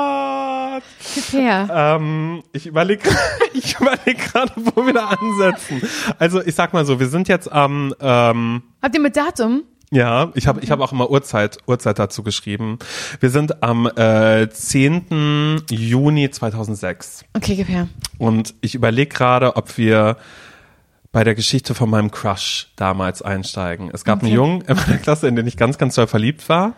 Gott. 0.74 0.84
Gib 1.16 1.34
her. 1.40 1.68
Ähm, 1.72 2.44
ich 2.54 2.66
überlege 2.66 3.10
ich 3.54 3.80
überleg 3.80 4.18
gerade, 4.32 4.52
wo 4.56 4.86
wir 4.86 4.94
da 4.94 5.08
ansetzen. 5.08 5.82
Also 6.20 6.42
ich 6.42 6.56
sag 6.56 6.74
mal 6.74 6.86
so, 6.86 7.00
wir 7.00 7.08
sind 7.08 7.28
jetzt 7.28 7.52
am 7.52 7.94
ähm, 8.00 8.64
Habt 8.82 8.96
ihr 8.96 9.02
mit 9.02 9.16
Datum? 9.16 9.64
Ja, 9.94 10.32
ich 10.36 10.48
habe 10.48 10.60
ich 10.62 10.72
hab 10.72 10.80
auch 10.80 10.92
immer 10.92 11.10
Uhrzeit, 11.10 11.58
Uhrzeit 11.68 12.00
dazu 12.00 12.24
geschrieben. 12.24 12.80
Wir 13.20 13.30
sind 13.30 13.62
am 13.64 13.86
äh, 13.96 14.50
10. 14.50 15.64
Juni 15.70 16.30
2006 16.30 17.26
Okay, 17.34 17.56
gib 17.56 17.70
her. 17.70 17.88
und 18.18 18.54
ich 18.62 18.76
überlege 18.76 19.14
gerade, 19.14 19.56
ob 19.56 19.78
wir 19.78 20.18
bei 21.12 21.24
der 21.24 21.36
Geschichte 21.36 21.76
von 21.76 21.90
meinem 21.92 22.10
Crush 22.10 22.72
damals 22.76 23.22
einsteigen. 23.22 23.92
Es 23.94 24.04
gab 24.04 24.20
einen 24.20 24.28
Okay. 24.30 24.36
Jungen 24.36 24.62
in 24.62 24.76
meiner 24.76 24.98
Klasse, 24.98 25.28
in 25.28 25.36
den 25.36 25.46
ich 25.46 25.58
ganz, 25.58 25.78
ganz 25.78 25.94
doll 25.96 26.08
verliebt 26.08 26.50
war. 26.50 26.74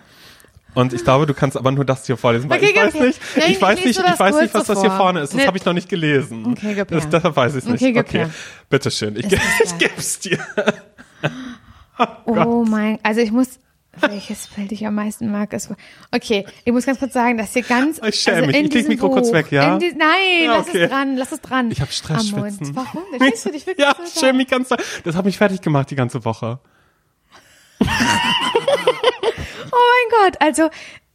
Und 0.74 0.91
ich 0.91 1.05
glaube, 1.05 1.26
du 1.26 1.34
kannst 1.34 1.55
aber 1.55 1.72
nur 1.72 1.86
das 1.86 2.05
hier 2.05 2.18
vorlesen, 2.18 2.49
weil 2.49 2.57
Okay, 2.57 2.72
ich 2.72 2.76
weiß 2.76 2.93
nicht, 2.95 3.20
Ja, 3.38 3.43
ich 3.45 3.51
ich 3.51 3.61
weiß 3.61 3.78
nicht, 3.86 3.97
ich 3.97 4.05
das 4.05 4.20
weiß 4.20 4.41
nicht, 4.41 4.53
was 4.53 4.66
das 4.66 4.82
hier 4.82 4.89
vor. 4.89 4.97
vorne 4.97 5.22
ist. 5.22 5.30
Das 5.30 5.38
Nee. 5.39 5.47
habe 5.47 5.57
ich 5.57 5.63
noch 5.63 5.72
nicht 5.72 5.88
gelesen. 5.88 6.45
Okay, 6.47 6.74
gib 6.76 6.89
das, 6.89 7.03
her. 7.03 7.09
deshalb 7.13 7.34
weiß 7.38 7.53
ich 7.55 7.63
es 7.63 7.70
nicht. 7.70 7.82
Okay, 7.82 7.97
Okay, 7.97 8.28
bitteschön. 8.70 9.16
Ich, 9.16 9.26
das 9.30 9.39
ich 9.63 9.78
geb's 9.78 10.20
dir. 10.20 10.38
Oh 12.26 12.65
mein, 12.67 12.99
also 13.03 13.21
ich 13.21 13.32
muss, 13.32 13.59
welches 13.99 14.47
Bild 14.47 14.71
ich 14.71 14.86
am 14.86 14.95
meisten 14.95 15.32
mag, 15.32 15.53
ist, 15.53 15.69
okay, 16.13 16.45
ich 16.65 16.73
muss 16.73 16.86
ganz 16.86 16.99
kurz 16.99 17.13
sagen, 17.13 17.38
dass 17.38 17.53
hier 17.53 17.61
ganz, 17.63 17.99
Ich 18.05 18.15
schäme 18.19 18.38
also 18.38 18.47
mich. 18.47 18.55
in 18.57 18.65
Ich 18.65 18.73
leg 18.73 18.88
Mikro 18.89 19.09
kurz 19.09 19.28
Buch, 19.28 19.36
weg, 19.36 19.51
ja? 19.51 19.78
Die, 19.78 19.93
nein, 19.95 20.43
Ja, 20.45 20.57
lass 20.57 20.67
okay. 20.69 20.84
es 20.84 20.89
dran, 20.89 21.15
lass 21.17 21.32
es 21.32 21.41
dran. 21.41 21.71
Ich 21.71 21.82
hab 21.82 21.91
Stressschwitzen. 21.91 22.67
Mund. 22.67 22.76
Warum? 22.76 23.03
Da 23.17 23.26
stehst 23.28 23.45
du 23.45 23.51
dich 23.51 23.65
wirklich 23.67 23.86
Ja, 23.86 23.95
so 23.97 24.03
ich 24.03 24.19
schäme 24.19 24.34
mich 24.39 24.47
ganz. 24.47 24.69
Das 25.03 25.15
hat 25.15 25.23
mich 25.26 25.38
fertig 25.38 25.61
gemacht 25.61 25.89
die 25.91 25.95
ganze 25.95 26.26
Woche. 26.26 26.59
Oh 29.71 29.78
mein 29.78 30.32
Gott, 30.32 30.41
also 30.41 30.69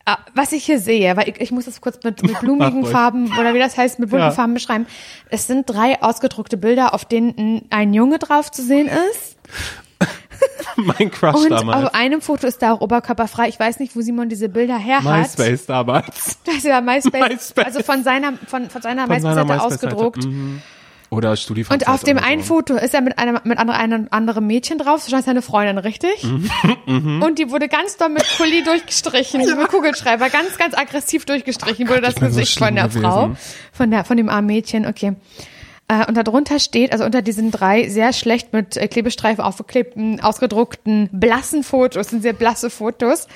ah, 0.05 0.19
was 0.35 0.53
ich 0.53 0.65
hier 0.65 0.79
sehe, 0.81 1.17
weil 1.17 1.29
ich, 1.31 1.41
ich 1.41 1.51
muss 1.51 1.65
das 1.65 1.81
kurz 1.81 2.03
mit, 2.05 2.23
mit 2.23 2.39
blumigen. 2.41 2.85
Farben 2.85 3.33
oder 3.39 3.55
wie 3.55 3.59
das 3.59 3.77
heißt, 3.77 3.99
mit 3.99 4.11
bunten 4.11 4.27
Ja. 4.27 4.31
Farben 4.33 4.55
beschreiben. 4.55 4.87
Es 5.31 5.47
sind 5.47 5.69
drei 5.71 6.03
ausgedruckte 6.03 6.57
Bilder, 6.57 6.93
auf 6.95 7.05
denen 7.05 7.63
ein 7.71 7.95
Junge 7.95 8.19
drauf 8.19 8.51
zu 8.51 8.63
sehen 8.63 8.89
ist. 9.13 9.37
mein 10.77 11.11
Crush 11.11 11.35
Und 11.35 11.51
damals. 11.51 11.87
auf 11.87 11.95
einem 11.95 12.21
Foto 12.21 12.47
ist 12.47 12.63
da 12.63 12.73
auch 12.73 12.81
oberkörperfrei. 12.81 13.49
Ich 13.49 13.59
weiß 13.59 13.79
nicht, 13.81 13.97
wo 13.97 14.01
Simon 14.01 14.29
diese 14.29 14.49
Bilder 14.49 14.79
her 14.79 15.03
hat. 15.03 15.19
MySpace 15.21 15.67
damals. 15.67 16.39
Das 16.45 16.57
ist 16.57 16.65
ja 16.65 16.81
MySpace, 16.81 17.29
MySpace. 17.29 17.65
also 17.65 17.83
von 17.83 18.03
seiner, 18.03 18.33
von, 18.47 18.71
von 18.71 18.83
seiner 18.83 19.07
MySpace-Seite 19.07 19.63
ausgedruckt. 19.63 20.25
Mhm. 20.25 20.63
Oder 21.11 21.37
StudiVZ. 21.37 21.73
Und 21.73 21.89
auf 21.89 22.05
dem 22.05 22.19
einen 22.19 22.43
so. 22.43 22.55
Foto 22.55 22.77
ist 22.77 22.95
er 22.95 23.01
mit 23.01 23.19
einem, 23.19 23.41
mit 23.43 23.59
anderem, 23.59 23.81
einem 23.81 24.09
anderem 24.13 24.47
Mädchen 24.47 24.79
drauf, 24.79 25.03
wahrscheinlich 25.03 25.27
seine 25.27 25.43
Freundin, 25.43 25.79
richtig? 25.79 26.11
Mhm. 26.87 27.23
Und 27.23 27.39
die 27.39 27.51
wurde 27.51 27.69
ganz 27.69 27.97
doll 27.99 28.09
mit 28.09 28.25
Kuli 28.37 28.65
durchgestrichen, 28.65 29.41
mit 29.41 29.69
Kugelschreiber, 29.69 30.29
ganz, 30.29 30.59
ganz 30.59 30.77
aggressiv 30.77 31.25
durchgestrichen 31.25 31.89
wurde 31.89 32.01
das 32.01 32.15
ich 32.15 32.21
bin 32.21 32.33
so 32.33 32.41
Gesicht 32.41 32.59
von 32.59 32.75
der 32.75 32.89
gewesen. 32.89 33.03
Frau, 33.03 33.31
von 33.73 33.91
der, 33.91 34.05
von 34.05 34.17
dem 34.17 34.29
armen 34.29 34.47
Mädchen, 34.47 34.87
okay. 34.87 35.15
Äh, 35.91 36.07
und 36.07 36.17
darunter 36.17 36.61
steht, 36.61 36.93
also 36.93 37.05
unter 37.05 37.21
diesen 37.21 37.51
drei 37.51 37.89
sehr 37.89 38.13
schlecht 38.13 38.53
mit 38.53 38.77
äh, 38.77 38.87
Klebestreifen 38.87 39.43
aufgeklebten, 39.43 40.21
ausgedruckten, 40.21 41.09
blassen 41.13 41.65
Fotos, 41.65 42.09
sind 42.11 42.23
sehr 42.23 42.33
blasse 42.33 42.71
Fotos, 42.71 43.27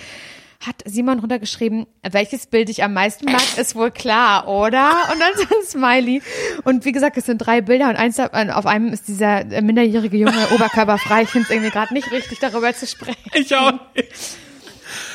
hat 0.65 0.77
Simon 0.85 1.19
runtergeschrieben, 1.19 1.87
welches 2.09 2.47
Bild 2.47 2.69
ich 2.71 2.85
am 2.85 2.95
meisten 2.95 3.25
mag, 3.31 3.43
ist 3.59 3.75
wohl 3.75 3.91
klar, 3.91 4.47
oder? 4.49 4.91
Und 5.13 5.21
dann 5.21 5.33
so 5.37 5.43
ein 5.43 5.67
Smiley. 5.67 6.23
Und 6.65 6.85
wie 6.85 6.93
gesagt, 6.93 7.17
es 7.17 7.27
sind 7.27 7.39
drei 7.39 7.61
Bilder 7.61 7.89
und 7.89 7.97
eins 7.97 8.17
davon- 8.17 8.51
auf 8.51 8.65
einem 8.67 8.93
ist 8.93 9.09
dieser 9.09 9.41
äh, 9.51 9.61
minderjährige 9.61 10.17
Junge 10.17 10.47
oberkörperfrei. 10.55 11.23
Ich 11.23 11.31
finde 11.31 11.47
es 11.49 11.51
irgendwie 11.51 11.71
gerade 11.71 11.93
nicht 11.93 12.11
richtig, 12.13 12.39
darüber 12.39 12.73
zu 12.73 12.87
sprechen. 12.87 13.19
Ich 13.35 13.55
auch 13.57 13.73
nicht. 13.95 14.09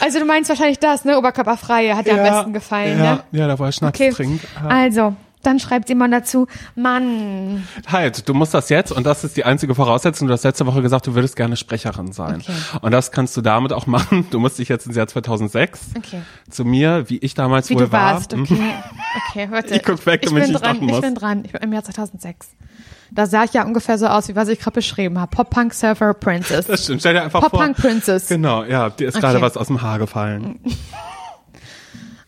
Also 0.01 0.19
du 0.19 0.25
meinst 0.25 0.49
wahrscheinlich 0.49 0.79
das, 0.79 1.05
ne? 1.05 1.17
Oberkörperfrei 1.17 1.91
hat 1.95 2.05
dir 2.05 2.13
am 2.21 2.23
besten 2.23 2.53
gefallen, 2.53 2.99
ja, 2.99 3.13
ne? 3.15 3.23
Ja, 3.31 3.47
da 3.47 3.57
wo 3.57 3.63
er 3.63 3.71
Schnaps 3.71 3.99
Okay. 3.99 4.11
trinkt. 4.11 4.45
Ja. 4.61 4.67
Also, 4.67 5.15
dann 5.41 5.59
schreibt 5.59 5.87
Simon 5.87 6.11
dazu, 6.11 6.47
Mann, 6.75 7.65
Halt, 7.87 8.27
du 8.27 8.33
musst 8.33 8.53
das 8.53 8.69
jetzt, 8.69 8.91
und 8.91 9.05
das 9.05 9.23
ist 9.23 9.37
die 9.37 9.45
einzige 9.45 9.73
Voraussetzung, 9.75 10.27
du 10.27 10.33
hast 10.33 10.43
letzte 10.43 10.65
Woche 10.65 10.81
gesagt, 10.81 11.07
du 11.07 11.15
würdest 11.15 11.35
gerne 11.35 11.55
Sprecherin 11.55 12.11
sein. 12.11 12.41
Okay. 12.41 12.53
Und 12.81 12.91
das 12.91 13.11
kannst 13.11 13.35
du 13.37 13.41
damit 13.41 13.71
auch 13.73 13.87
machen. 13.87 14.27
Du 14.31 14.39
musst 14.39 14.59
dich 14.59 14.69
jetzt 14.69 14.85
ins 14.87 14.95
Jahr 14.95 15.07
2006 15.07 15.79
Okay. 15.97 16.21
zu 16.49 16.65
mir, 16.65 17.09
wie 17.09 17.17
ich 17.19 17.33
damals 17.33 17.69
wie 17.69 17.75
wohl 17.75 17.85
du 17.85 17.91
warst, 17.91 18.33
war. 18.33 18.41
okay. 18.41 18.73
Okay, 19.29 19.47
warte. 19.49 19.75
Ich 19.75 19.83
guck 19.83 20.05
weg, 20.05 20.21
ich 20.23 20.29
damit 20.29 20.43
bin 20.47 20.55
ich 20.55 20.61
dran, 20.61 20.75
ich 20.75 20.81
muss. 20.81 21.01
bin 21.01 21.15
dran. 21.15 21.45
Ich 21.45 21.51
bin 21.53 21.61
im 21.61 21.73
Jahr 21.73 21.83
2006. 21.83 22.49
Da 23.11 23.25
sah 23.25 23.43
ich 23.43 23.53
ja 23.53 23.63
ungefähr 23.65 23.97
so 23.97 24.05
aus, 24.07 24.27
wie 24.27 24.35
was 24.35 24.49
ich 24.49 24.59
gerade 24.59 24.75
beschrieben 24.75 25.19
habe. 25.19 25.35
Pop-Punk 25.35 25.73
Surfer 25.73 26.13
Princess. 26.13 26.67
Das 26.67 26.83
stimmt, 26.83 26.99
stell 27.01 27.13
dir 27.15 27.23
einfach 27.23 27.39
vor. 27.39 27.49
Pop-Punk 27.49 27.77
Princess. 27.77 28.27
Genau, 28.27 28.63
ja, 28.63 28.89
dir 28.91 29.07
ist 29.07 29.19
gerade 29.19 29.37
Okay. 29.37 29.45
was 29.45 29.57
aus 29.57 29.67
dem 29.67 29.81
Haar 29.81 29.97
gefallen. 29.99 30.59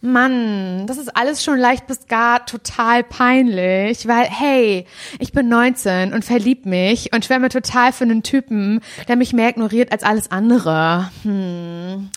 Mann, 0.02 0.88
das 0.88 0.98
ist 0.98 1.16
alles 1.16 1.44
schon 1.44 1.60
leicht 1.60 1.86
bis 1.86 2.08
gar 2.08 2.46
total 2.48 3.04
peinlich, 3.04 4.08
weil 4.08 4.26
hey, 4.26 4.88
ich 5.20 5.32
bin 5.32 5.48
19 5.48 6.12
und 6.14 6.26
verlieb 6.26 6.66
mich 6.66 7.14
und 7.14 7.24
schwärme 7.24 7.50
total 7.50 7.94
für 7.94 8.06
einen 8.06 8.24
Typen, 8.24 8.82
der 9.08 9.16
mich 9.16 9.32
mehr 9.34 9.50
ignoriert 9.50 9.92
als 9.92 10.04
alles 10.04 10.32
andere. 10.32 11.12
Hm. 11.22 12.10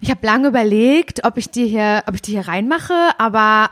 Ich 0.00 0.10
habe 0.10 0.26
lange 0.26 0.48
überlegt, 0.48 1.24
ob 1.24 1.36
ich 1.36 1.50
die 1.50 1.66
hier, 1.66 2.04
ob 2.06 2.14
ich 2.14 2.22
die 2.22 2.32
hier 2.32 2.48
reinmache, 2.48 2.94
aber 3.18 3.70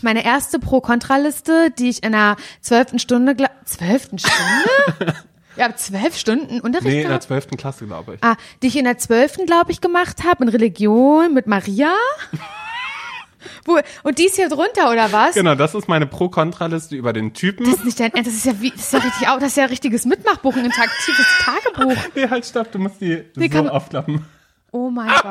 meine 0.00 0.24
erste 0.24 0.58
Pro-Kontra-Liste, 0.58 1.70
die 1.78 1.90
ich 1.90 2.02
in 2.02 2.12
der 2.12 2.36
zwölften 2.62 2.98
Stunde, 2.98 3.36
zwölften 3.66 4.18
Stunde? 4.18 5.14
ja, 5.56 5.74
zwölf 5.76 6.16
Stunden 6.16 6.60
Unterricht 6.60 6.88
Nee, 6.88 7.02
in 7.02 7.08
der 7.08 7.20
zwölften 7.20 7.56
Klasse, 7.56 7.86
glaube 7.86 8.14
ich. 8.14 8.24
Ah, 8.24 8.36
die 8.62 8.68
ich 8.68 8.76
in 8.76 8.84
der 8.84 8.98
zwölften, 8.98 9.46
glaube 9.46 9.72
ich, 9.72 9.80
gemacht 9.80 10.24
habe, 10.24 10.44
in 10.44 10.48
Religion 10.48 11.32
mit 11.34 11.46
Maria. 11.46 11.92
Wo, 13.66 13.78
und 14.02 14.18
die 14.18 14.26
ist 14.26 14.36
hier 14.36 14.48
drunter, 14.48 14.90
oder 14.90 15.12
was? 15.12 15.34
Genau, 15.34 15.54
das 15.54 15.74
ist 15.74 15.88
meine 15.88 16.06
Pro-Kontra-Liste 16.06 16.96
über 16.96 17.12
den 17.12 17.32
Typen. 17.34 17.64
Das 17.66 17.76
ist 17.76 17.84
nicht 17.84 18.00
dein 18.00 18.12
Ernst, 18.12 18.28
das 18.28 18.36
ist 18.36 18.46
ja 18.46 18.60
wie, 18.60 18.70
das 18.70 18.80
ist 18.80 18.92
ja 18.92 18.98
richtig, 19.00 19.26
das 19.26 19.42
ist 19.44 19.56
ja 19.56 19.64
richtiges 19.66 20.04
Mitmachbuch, 20.06 20.54
ein 20.56 20.64
interaktives 20.64 21.26
Tagebuch. 21.44 21.94
Nee, 22.14 22.28
halt, 22.28 22.44
stopp, 22.46 22.70
du 22.72 22.78
musst 22.78 23.00
die 23.00 23.24
Wie 23.34 23.50
so 23.50 23.68
aufklappen. 23.68 24.24
Oh 24.70 24.90
mein 24.90 25.08
Gott. 25.08 25.24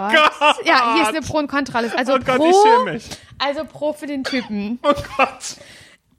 Ja, 0.66 0.94
hier 0.94 1.04
ist 1.04 1.10
eine 1.10 1.22
Pro- 1.22 1.40
und 1.40 1.48
Kontraliste. 1.48 1.98
Also 1.98 2.14
Oh 2.14 2.20
Gott, 2.20 2.38
Pro, 2.38 2.50
ich 2.50 2.56
schäme 2.64 2.94
mich. 2.94 3.10
also 3.40 3.66
Pro 3.66 3.94
für 3.94 4.08
den 4.08 4.24
Typen. 4.24 4.80
Oh 4.84 4.94
Gott. 5.18 5.58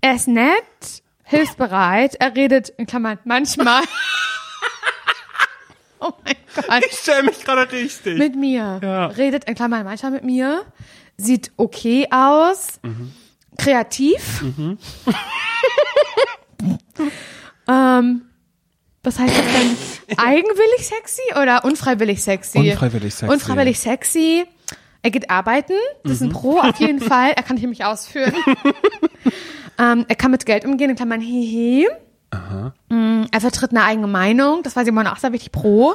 Er 0.00 0.14
ist 0.16 0.28
nett, 0.28 1.02
hilfsbereit, 1.24 2.14
er 2.16 2.34
redet, 2.34 2.70
in 2.70 2.86
Klammern, 2.86 3.18
manchmal. 3.24 3.82
oh 6.00 6.12
mein 6.24 6.34
Gott. 6.54 6.84
Ich 6.86 6.98
stelle 6.98 7.24
mich 7.24 7.44
gerade 7.44 7.70
richtig. 7.72 8.18
Mit 8.18 8.36
mir. 8.36 8.80
Ja. 8.82 9.06
Redet 9.06 9.44
in 9.44 9.54
Klammern 9.54 9.84
manchmal 9.84 10.12
mit 10.12 10.24
mir. 10.24 10.64
Sieht 11.16 11.52
okay 11.56 12.06
aus. 12.10 12.80
Kreativ. 13.56 14.42
ähm, 17.68 18.22
was 19.02 19.18
heißt 19.18 19.36
das 19.36 19.44
denn? 19.44 19.76
eigenwillig 20.18 20.86
sexy 20.86 21.22
oder 21.40 21.64
unfreiwillig 21.64 22.22
sexy? 22.22 22.70
Unfreiwillig 22.70 23.14
sexy. 23.14 23.32
Unfreiwillig 23.32 23.78
sexy. 23.78 24.44
Er 25.02 25.10
geht 25.10 25.28
arbeiten, 25.28 25.74
das 26.02 26.12
ist 26.12 26.22
ein 26.22 26.30
Pro 26.30 26.58
auf 26.58 26.80
jeden 26.80 27.00
Fall. 27.00 27.32
Er 27.36 27.42
kann 27.42 27.56
nämlich 27.56 27.84
ausführen. 27.84 28.32
ähm, 29.78 30.04
er 30.08 30.14
kann 30.16 30.30
mit 30.30 30.46
Geld 30.46 30.64
umgehen, 30.64 30.90
in 30.90 30.96
Klammern 30.96 31.20
hehe. 31.20 31.88
Mm, 32.88 33.24
Er 33.30 33.40
vertritt 33.40 33.70
eine 33.70 33.84
eigene 33.84 34.06
Meinung, 34.08 34.62
das 34.62 34.74
war 34.76 34.84
Simone 34.84 35.12
auch 35.12 35.18
sehr 35.18 35.32
wichtig, 35.32 35.52
Pro. 35.52 35.94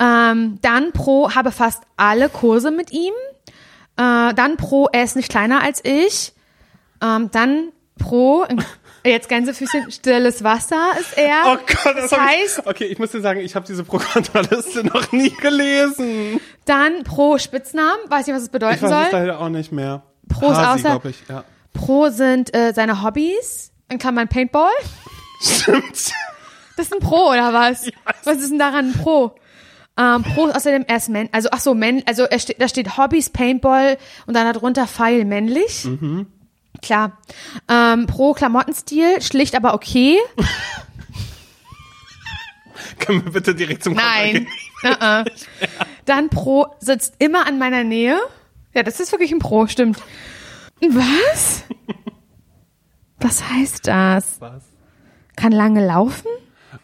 Ähm, 0.00 0.58
dann 0.62 0.92
Pro, 0.92 1.30
habe 1.34 1.52
fast 1.52 1.82
alle 1.96 2.28
Kurse 2.28 2.70
mit 2.70 2.90
ihm. 2.92 3.12
Äh, 3.96 4.34
dann 4.34 4.56
Pro, 4.56 4.88
er 4.92 5.04
ist 5.04 5.14
nicht 5.16 5.28
kleiner 5.30 5.62
als 5.62 5.84
ich. 5.84 6.32
Ähm, 7.02 7.30
dann 7.32 7.68
Pro, 7.98 8.46
jetzt 9.04 9.28
Gänsefüßchen, 9.28 9.90
stilles 9.90 10.42
Wasser 10.42 10.92
ist 10.98 11.16
er. 11.18 11.42
Oh 11.46 11.56
Gott, 11.56 11.96
das, 11.96 12.10
das 12.10 12.18
heißt, 12.18 12.58
ich, 12.60 12.66
Okay, 12.66 12.84
ich 12.86 12.98
muss 12.98 13.10
dir 13.12 13.20
sagen, 13.20 13.40
ich 13.40 13.54
habe 13.54 13.66
diese 13.66 13.84
Programmliste 13.84 14.84
noch 14.92 15.12
nie 15.12 15.30
gelesen. 15.30 16.40
dann 16.64 17.04
Pro 17.04 17.38
Spitznamen, 17.38 18.00
weiß 18.08 18.26
nicht, 18.26 18.34
was 18.36 18.42
es 18.44 18.48
bedeuten 18.48 18.76
Ich 18.76 18.82
weiß 18.82 19.10
soll. 19.10 19.20
leider 19.20 19.38
auch 19.40 19.48
nicht 19.50 19.70
mehr. 19.70 20.02
Pros 20.28 20.56
Hasi, 20.56 20.86
außer- 20.86 21.06
ich, 21.08 21.16
ja. 21.28 21.44
Pro 21.72 22.08
sind 22.10 22.54
äh, 22.54 22.72
seine 22.74 23.02
Hobbys, 23.02 23.72
in 23.88 23.98
Klammern 23.98 24.28
Paintball. 24.28 24.70
Stimmt. 25.42 26.12
Das 26.76 26.86
ist 26.86 26.94
ein 26.94 27.00
Pro 27.00 27.30
oder 27.30 27.52
was? 27.52 27.90
Was 28.24 28.38
ist 28.38 28.50
denn 28.50 28.58
daran 28.58 28.90
ein 28.90 28.92
Pro? 28.94 29.34
Ähm, 29.98 30.22
Pro 30.22 30.46
ist 30.46 30.56
außerdem 30.56 30.84
erst 30.88 31.10
Mann, 31.10 31.28
also 31.32 31.48
ach 31.52 31.60
so, 31.60 31.74
Mann, 31.74 32.02
also 32.06 32.22
er 32.22 32.38
steht, 32.38 32.60
da 32.60 32.68
steht 32.68 32.96
Hobbys, 32.96 33.28
Paintball 33.30 33.98
und 34.26 34.34
dann 34.34 34.50
darunter 34.50 34.86
Pfeil 34.86 35.24
männlich. 35.24 35.86
Klar. 36.80 37.18
Ähm, 37.68 38.06
Pro 38.06 38.32
Klamottenstil, 38.32 39.20
schlicht 39.20 39.54
aber 39.54 39.74
okay. 39.74 40.16
Können 42.98 43.24
wir 43.24 43.32
bitte 43.32 43.54
direkt 43.54 43.84
zum 43.84 43.94
Nein. 43.94 44.46
Uh-uh. 44.84 45.24
Dann 46.06 46.30
Pro 46.30 46.68
sitzt 46.78 47.16
immer 47.18 47.46
an 47.46 47.58
meiner 47.58 47.84
Nähe. 47.84 48.18
Ja, 48.74 48.82
das 48.82 49.00
ist 49.00 49.12
wirklich 49.12 49.32
ein 49.32 49.38
Pro, 49.40 49.66
stimmt. 49.66 49.98
Was? 50.82 51.64
Was 53.18 53.48
heißt 53.50 53.86
das? 53.86 54.40
Was? 54.40 54.62
Kann 55.36 55.52
lange 55.52 55.84
laufen? 55.86 56.28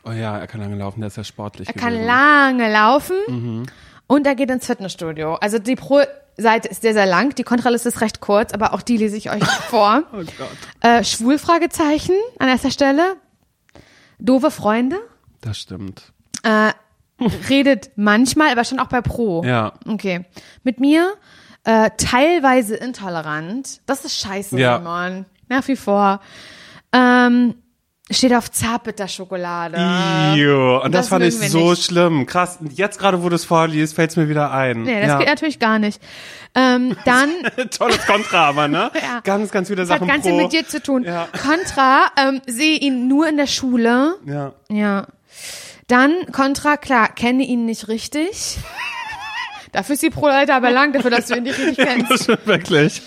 Oh 0.05 0.11
ja, 0.12 0.38
er 0.38 0.47
kann 0.47 0.61
lange 0.61 0.76
laufen, 0.76 1.01
der 1.01 1.09
ist 1.09 1.16
ja 1.16 1.24
sportlich 1.24 1.68
Er 1.68 1.74
kann 1.74 1.92
gewesen. 1.92 2.07
lange 2.07 2.72
laufen 2.72 3.66
und 4.07 4.26
er 4.26 4.34
geht 4.34 4.51
ins 4.51 4.66
Fitnessstudio. 4.66 5.34
Also 5.36 5.59
die 5.59 5.76
Pro-Seite 5.76 6.68
ist 6.68 6.82
sehr, 6.82 6.92
sehr 6.92 7.07
lang, 7.07 7.34
die 7.34 7.42
Kontraliste 7.44 7.88
ist 7.88 8.01
recht 8.01 8.20
kurz, 8.20 8.53
aber 8.53 8.74
auch 8.74 8.82
die 8.82 8.97
lese 8.97 9.16
ich 9.16 9.30
euch 9.30 9.44
vor. 9.44 10.03
Oh 10.12 10.16
Gott. 10.18 10.49
Äh, 10.80 11.05
schwul 11.05 11.38
Fragezeichen 11.38 12.14
an 12.38 12.49
erster 12.49 12.70
Stelle. 12.70 13.16
Doofe 14.18 14.51
Freunde. 14.51 14.97
Das 15.40 15.59
stimmt. 15.59 16.12
Äh, 16.42 16.72
redet 17.49 17.90
manchmal, 17.97 18.51
aber 18.51 18.64
schon 18.64 18.78
auch 18.80 18.88
bei 18.88 19.01
Pro. 19.03 19.42
Ja. 19.44 19.74
Okay. 19.86 20.24
Mit 20.64 20.80
mir 20.80 21.14
äh, 21.66 21.90
teilweise 21.96 22.76
intolerant. 22.76 23.80
Das 23.86 24.04
ist 24.04 24.20
scheiße, 24.20 24.58
Ja. 24.58 24.78
Simon. 24.78 25.26
Nach 25.48 25.66
wie 25.68 25.74
vor. 25.76 26.20
Ähm, 26.92 27.54
steht 28.08 28.32
auf 28.34 28.50
Zartbitterschokolade. 28.52 29.76
Io. 30.36 30.80
Und 30.82 30.94
das, 30.94 31.02
das 31.02 31.08
fand 31.08 31.24
ich 31.24 31.36
so 31.36 31.70
nicht. 31.70 31.84
schlimm. 31.84 32.24
Krass. 32.26 32.58
Jetzt 32.70 32.98
gerade, 33.00 33.22
wo 33.24 33.28
du 33.28 33.34
es 33.34 33.44
vorliest, 33.44 33.96
fällt 33.96 34.10
es 34.10 34.16
mir 34.16 34.28
wieder 34.28 34.52
ein. 34.52 34.82
Nee, 34.84 35.00
das 35.00 35.08
ja. 35.08 35.18
geht 35.18 35.26
natürlich 35.26 35.58
gar 35.58 35.80
nicht. 35.80 36.00
Ähm, 36.54 36.96
dann 37.04 37.30
Tolles 37.76 38.06
Kontra, 38.06 38.48
aber, 38.48 38.68
ne? 38.68 38.90
Ja. 39.02 39.20
Ganz, 39.24 39.50
ganz 39.50 39.66
viele 39.68 39.82
das 39.82 39.90
hat 39.90 39.98
Sachen 39.98 40.08
ganz 40.08 40.22
pro. 40.22 40.28
viel 40.30 40.42
mit 40.42 40.52
dir 40.52 40.66
zu 40.66 40.80
tun. 40.80 41.02
Ja. 41.02 41.26
Contra, 41.32 42.06
ähm, 42.16 42.40
sehe 42.46 42.78
ihn 42.78 43.08
nur 43.08 43.28
in 43.28 43.36
der 43.36 43.48
Schule. 43.48 44.14
Ja. 44.24 44.52
Ja. 44.70 45.06
Dann 45.88 46.12
Contra, 46.30 46.76
klar, 46.76 47.08
kenne 47.08 47.42
ihn 47.44 47.66
nicht 47.66 47.88
richtig. 47.88 48.56
Dafür 49.77 49.93
ist 49.93 50.03
die 50.03 50.09
Pro-Leiter 50.09 50.55
aber 50.55 50.70
lang, 50.70 50.95
dafür, 50.95 51.11
dass 51.11 51.27
du 51.27 51.37
ihn 51.37 51.43
nicht 51.43 51.59
richtig 51.59 51.77
kennst. 51.87 52.11
Das 52.11 52.22
stimmt 52.22 52.47
wirklich. 52.47 53.03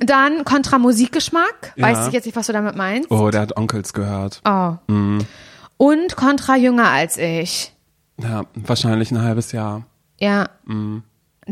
Dann 0.00 0.44
Contra 0.44 0.80
Musikgeschmack. 0.80 1.74
Ja. 1.76 1.86
Weiß 1.86 2.08
ich 2.08 2.12
jetzt 2.12 2.26
nicht, 2.26 2.34
was 2.34 2.48
du 2.48 2.52
damit 2.52 2.74
meinst. 2.74 3.08
Oh, 3.12 3.30
der 3.30 3.42
hat 3.42 3.56
Onkels 3.56 3.92
gehört. 3.92 4.40
Oh. 4.44 4.74
Mhm. 4.88 5.20
Und 5.76 6.16
Contra 6.16 6.56
jünger 6.56 6.88
als 6.90 7.18
ich. 7.18 7.72
Ja, 8.20 8.42
wahrscheinlich 8.54 9.12
ein 9.12 9.22
halbes 9.22 9.52
Jahr. 9.52 9.84
Ja. 10.18 10.48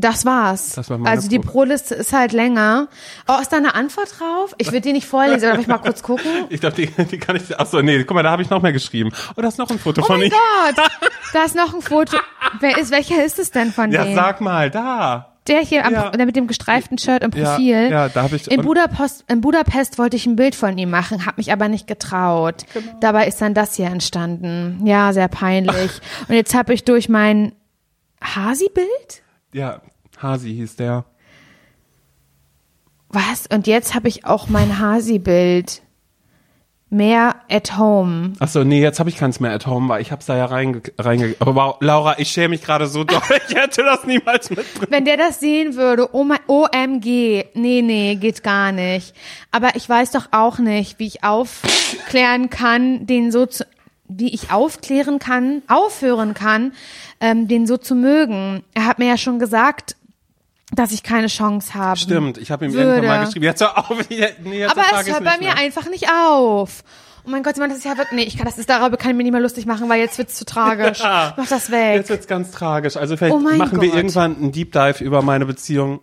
Das 0.01 0.25
war's. 0.25 0.73
Das 0.75 0.89
war 0.91 0.99
meine 0.99 1.11
also 1.11 1.29
die 1.29 1.39
Pro- 1.39 1.51
Pro-Liste 1.53 1.95
ist 1.95 2.13
halt 2.13 2.33
länger. 2.33 2.89
Oh, 3.29 3.35
ist 3.41 3.53
da 3.53 3.59
eine 3.59 3.75
Antwort 3.75 4.09
drauf? 4.19 4.55
Ich 4.59 4.73
will 4.73 4.81
die 4.81 4.93
nicht 4.93 5.07
vorlesen, 5.07 5.49
darf 5.49 5.59
ich 5.61 5.67
mal 5.67 5.79
kurz 5.79 6.03
gucken? 6.03 6.31
Ich 6.49 6.61
glaube, 6.61 6.77
die, 6.77 6.87
die 7.05 7.19
kann 7.19 7.37
ich. 7.37 7.59
Ach 7.59 7.67
so, 7.67 7.81
nee, 7.83 8.03
guck 8.05 8.15
mal, 8.15 8.23
da 8.23 8.31
habe 8.31 8.43
ich 8.43 8.51
noch 8.51 8.63
mehr 8.63 8.73
geschrieben. 8.73 9.11
Oh, 9.37 9.41
da 9.43 9.49
ist 9.49 9.59
noch 9.59 9.71
ein 9.71 9.79
Foto 9.79 10.01
Oh 10.03 10.07
von 10.07 10.19
mein 10.19 10.29
ihm. 10.29 10.33
Gott, 10.33 10.85
da 11.33 11.43
ist 11.45 11.55
noch 11.55 11.75
ein 11.75 11.83
Foto. 11.83 12.17
Wer 12.61 12.79
ist, 12.79 12.91
welcher 12.91 13.25
ist 13.25 13.39
es 13.39 13.51
denn 13.51 13.73
von 13.73 13.93
Ja, 13.93 14.05
denen? 14.05 14.15
sag 14.17 14.41
mal, 14.41 14.71
da. 14.71 15.27
Der 15.47 15.61
hier 15.61 15.85
am, 15.87 15.93
Ja. 15.95 16.11
der 16.11 16.27
mit 16.27 16.37
dem 16.37 16.47
gestreiften 16.47 16.99
Shirt 16.99 17.25
im 17.25 17.31
Ja, 17.33 17.51
Profil. 17.55 17.89
ja, 17.91 18.09
da 18.09 18.23
hab 18.23 18.33
ich- 18.33 18.51
in 18.51 18.61
Budapest, 18.63 19.25
in 19.29 19.41
Budapest 19.41 19.99
wollte 19.99 20.17
ich 20.17 20.27
ein 20.27 20.37
Bild 20.37 20.55
von 20.55 20.77
ihm 20.79 20.91
machen, 20.91 21.25
habe 21.27 21.35
mich 21.39 21.51
aber 21.53 21.69
nicht 21.69 21.87
getraut. 21.87 22.65
Genau. 22.75 22.87
Dabei 23.01 23.27
ist 23.27 23.41
dann 23.41 23.55
das 23.55 23.75
hier 23.75 23.87
entstanden. 23.87 24.81
Ja, 24.87 25.13
sehr 25.13 25.29
peinlich. 25.29 25.91
Und 26.29 26.35
jetzt 26.35 26.55
habe 26.55 26.73
ich 26.75 26.85
durch 26.85 27.09
mein 27.09 27.53
Hasi-Bild? 28.23 29.23
Ja, 29.53 29.81
Hasi 30.23 30.55
hieß 30.55 30.77
der. 30.77 31.05
Was? 33.09 33.47
Und 33.53 33.67
jetzt 33.67 33.95
habe 33.95 34.09
ich 34.09 34.25
auch 34.25 34.49
mein 34.49 34.79
Hasi-Bild. 34.79 35.83
Mehr 36.93 37.37
at 37.49 37.79
home. 37.79 38.33
Ach 38.41 38.49
so, 38.49 38.65
nee, 38.65 38.81
jetzt 38.81 38.99
habe 38.99 39.11
ich 39.11 39.17
keins 39.17 39.39
mehr 39.39 39.53
at 39.53 39.65
home, 39.65 39.89
weil 39.89 40.03
ich 40.03 40.11
hab's 40.11 40.27
da 40.27 40.37
ja 40.37 40.47
reinge... 40.47 40.83
reinge 40.99 41.37
aber 41.39 41.55
wow, 41.55 41.77
Laura, 41.79 42.19
ich 42.19 42.33
schäme 42.33 42.49
mich 42.49 42.63
gerade 42.63 42.89
so 42.89 43.05
doll. 43.05 43.21
Ich 43.49 43.55
hätte 43.55 43.85
das 43.85 44.05
niemals 44.05 44.51
mitbringen. 44.51 44.89
Wenn 44.91 45.05
der 45.05 45.17
das 45.17 45.39
sehen 45.39 45.77
würde, 45.77 46.13
oh 46.13 46.25
mein, 46.25 46.41
OMG, 46.49 47.45
nee, 47.55 47.83
nee, 47.83 48.17
geht 48.17 48.43
gar 48.43 48.73
nicht. 48.73 49.15
Aber 49.53 49.77
ich 49.77 49.89
weiß 49.89 50.11
doch 50.11 50.27
auch 50.33 50.59
nicht, 50.59 50.99
wie 50.99 51.07
ich 51.07 51.23
aufklären 51.23 52.51
kann, 52.51 53.07
den 53.07 53.31
so 53.31 53.47
zu, 53.47 53.65
wie 54.09 54.35
ich 54.35 54.51
aufklären 54.51 55.21
kann, 55.21 55.63
aufhören 55.69 56.35
kann, 56.35 56.73
ähm, 57.21 57.47
den 57.47 57.69
so 57.69 57.77
zu 57.77 57.95
mögen. 57.95 58.65
Er 58.75 58.87
hat 58.87 58.99
mir 58.99 59.07
ja 59.07 59.17
schon 59.17 59.39
gesagt, 59.39 59.97
dass 60.73 60.93
ich 60.93 61.03
keine 61.03 61.27
Chance 61.27 61.75
habe. 61.75 61.97
Stimmt, 61.99 62.39
ich 62.39 62.51
habe 62.51 62.65
ihm 62.65 62.73
Würde. 62.73 62.85
irgendwann 62.91 63.19
mal 63.19 63.25
geschrieben. 63.27 63.45
Jetzt 63.45 63.61
hör 63.61 63.77
auf. 63.79 63.91
Nee, 64.11 64.59
jetzt 64.59 64.71
Aber 64.71 64.83
es 65.01 65.09
hört 65.09 65.25
bei 65.25 65.37
mir 65.39 65.45
mehr. 65.47 65.57
einfach 65.59 65.89
nicht 65.91 66.09
auf. 66.11 66.83
Oh 67.27 67.31
mein 67.31 67.43
Gott, 67.43 67.55
Simon, 67.57 67.69
das 67.69 67.79
ist 67.79 67.85
ja 67.85 67.99
wirklich, 67.99 68.13
nee, 68.13 68.23
ich 68.23 68.37
kann, 68.39 68.47
das 68.47 68.57
ist, 68.57 68.71
darüber 68.71 68.97
kann 68.97 69.11
ich 69.11 69.17
mir 69.17 69.25
nicht 69.25 69.33
mehr 69.33 69.43
lustig 69.43 69.67
machen, 69.67 69.89
weil 69.91 70.01
jetzt 70.01 70.17
wird's 70.17 70.35
zu 70.37 70.45
tragisch. 70.47 71.01
Mach 71.03 71.47
das 71.49 71.71
weg. 71.71 71.97
Jetzt 71.97 72.09
wird's 72.11 72.27
ganz 72.27 72.51
tragisch. 72.51 72.97
Also 72.97 73.17
vielleicht 73.17 73.35
Oh 73.35 73.41
machen 73.41 73.81
wir 73.81 73.89
Gott. 73.89 73.97
irgendwann 73.97 74.37
einen 74.37 74.53
Deep 74.53 74.73
Dive 74.73 75.05
über 75.05 75.21
meine 75.23 75.45
Beziehung. 75.45 76.01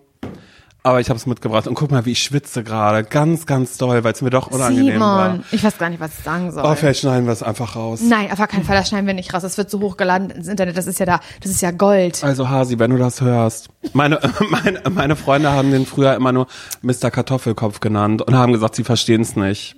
Aber 0.88 1.01
ich 1.01 1.09
habe 1.09 1.17
es 1.17 1.25
mitgebracht. 1.25 1.67
Und 1.67 1.73
guck 1.75 1.91
mal, 1.91 2.05
wie 2.05 2.11
ich 2.13 2.23
schwitze 2.23 2.63
gerade. 2.63 3.03
Ganz, 3.03 3.45
ganz 3.45 3.77
doll, 3.77 4.05
weil 4.05 4.13
es 4.13 4.21
mir 4.21 4.29
doch 4.29 4.47
unangenehm 4.47 5.01
war. 5.01 5.31
Simon, 5.31 5.45
ich 5.51 5.61
weiß 5.61 5.77
gar 5.77 5.89
nicht, 5.89 5.99
was 5.99 6.17
ich 6.17 6.23
sagen 6.23 6.49
soll. 6.53 6.63
Oh, 6.65 6.75
vielleicht 6.75 7.01
schneiden 7.01 7.25
wir 7.25 7.33
es 7.33 7.43
einfach 7.43 7.75
raus. 7.75 7.99
Nein, 8.01 8.31
auf 8.31 8.38
keinen 8.47 8.63
Fall, 8.63 8.77
das 8.77 8.88
schneiden 8.88 9.05
wir 9.05 9.13
nicht 9.13 9.33
raus. 9.33 9.41
Das 9.41 9.57
wird 9.57 9.69
so 9.69 9.81
hochgeladen 9.81 10.29
ins 10.29 10.47
Internet, 10.47 10.77
das 10.77 10.88
ist 10.88 10.97
ja 10.99 11.05
da, 11.05 11.19
das 11.41 11.51
ist 11.51 11.61
ja 11.61 11.71
Gold. 11.71 12.23
Also 12.23 12.47
Hasi, 12.47 12.79
wenn 12.79 12.91
du 12.91 12.97
das 12.97 13.19
hörst. 13.19 13.67
Meine, 13.91 14.19
meine, 14.49 14.81
meine 14.89 15.15
Freunde 15.17 15.51
haben 15.51 15.71
den 15.71 15.85
früher 15.85 16.15
immer 16.15 16.31
nur 16.31 16.47
Mr. 16.81 17.11
Kartoffelkopf 17.11 17.81
genannt 17.81 18.21
und 18.21 18.33
haben 18.35 18.53
gesagt, 18.53 18.75
sie 18.75 18.85
verstehen 18.85 19.21
es 19.23 19.35
nicht. 19.35 19.75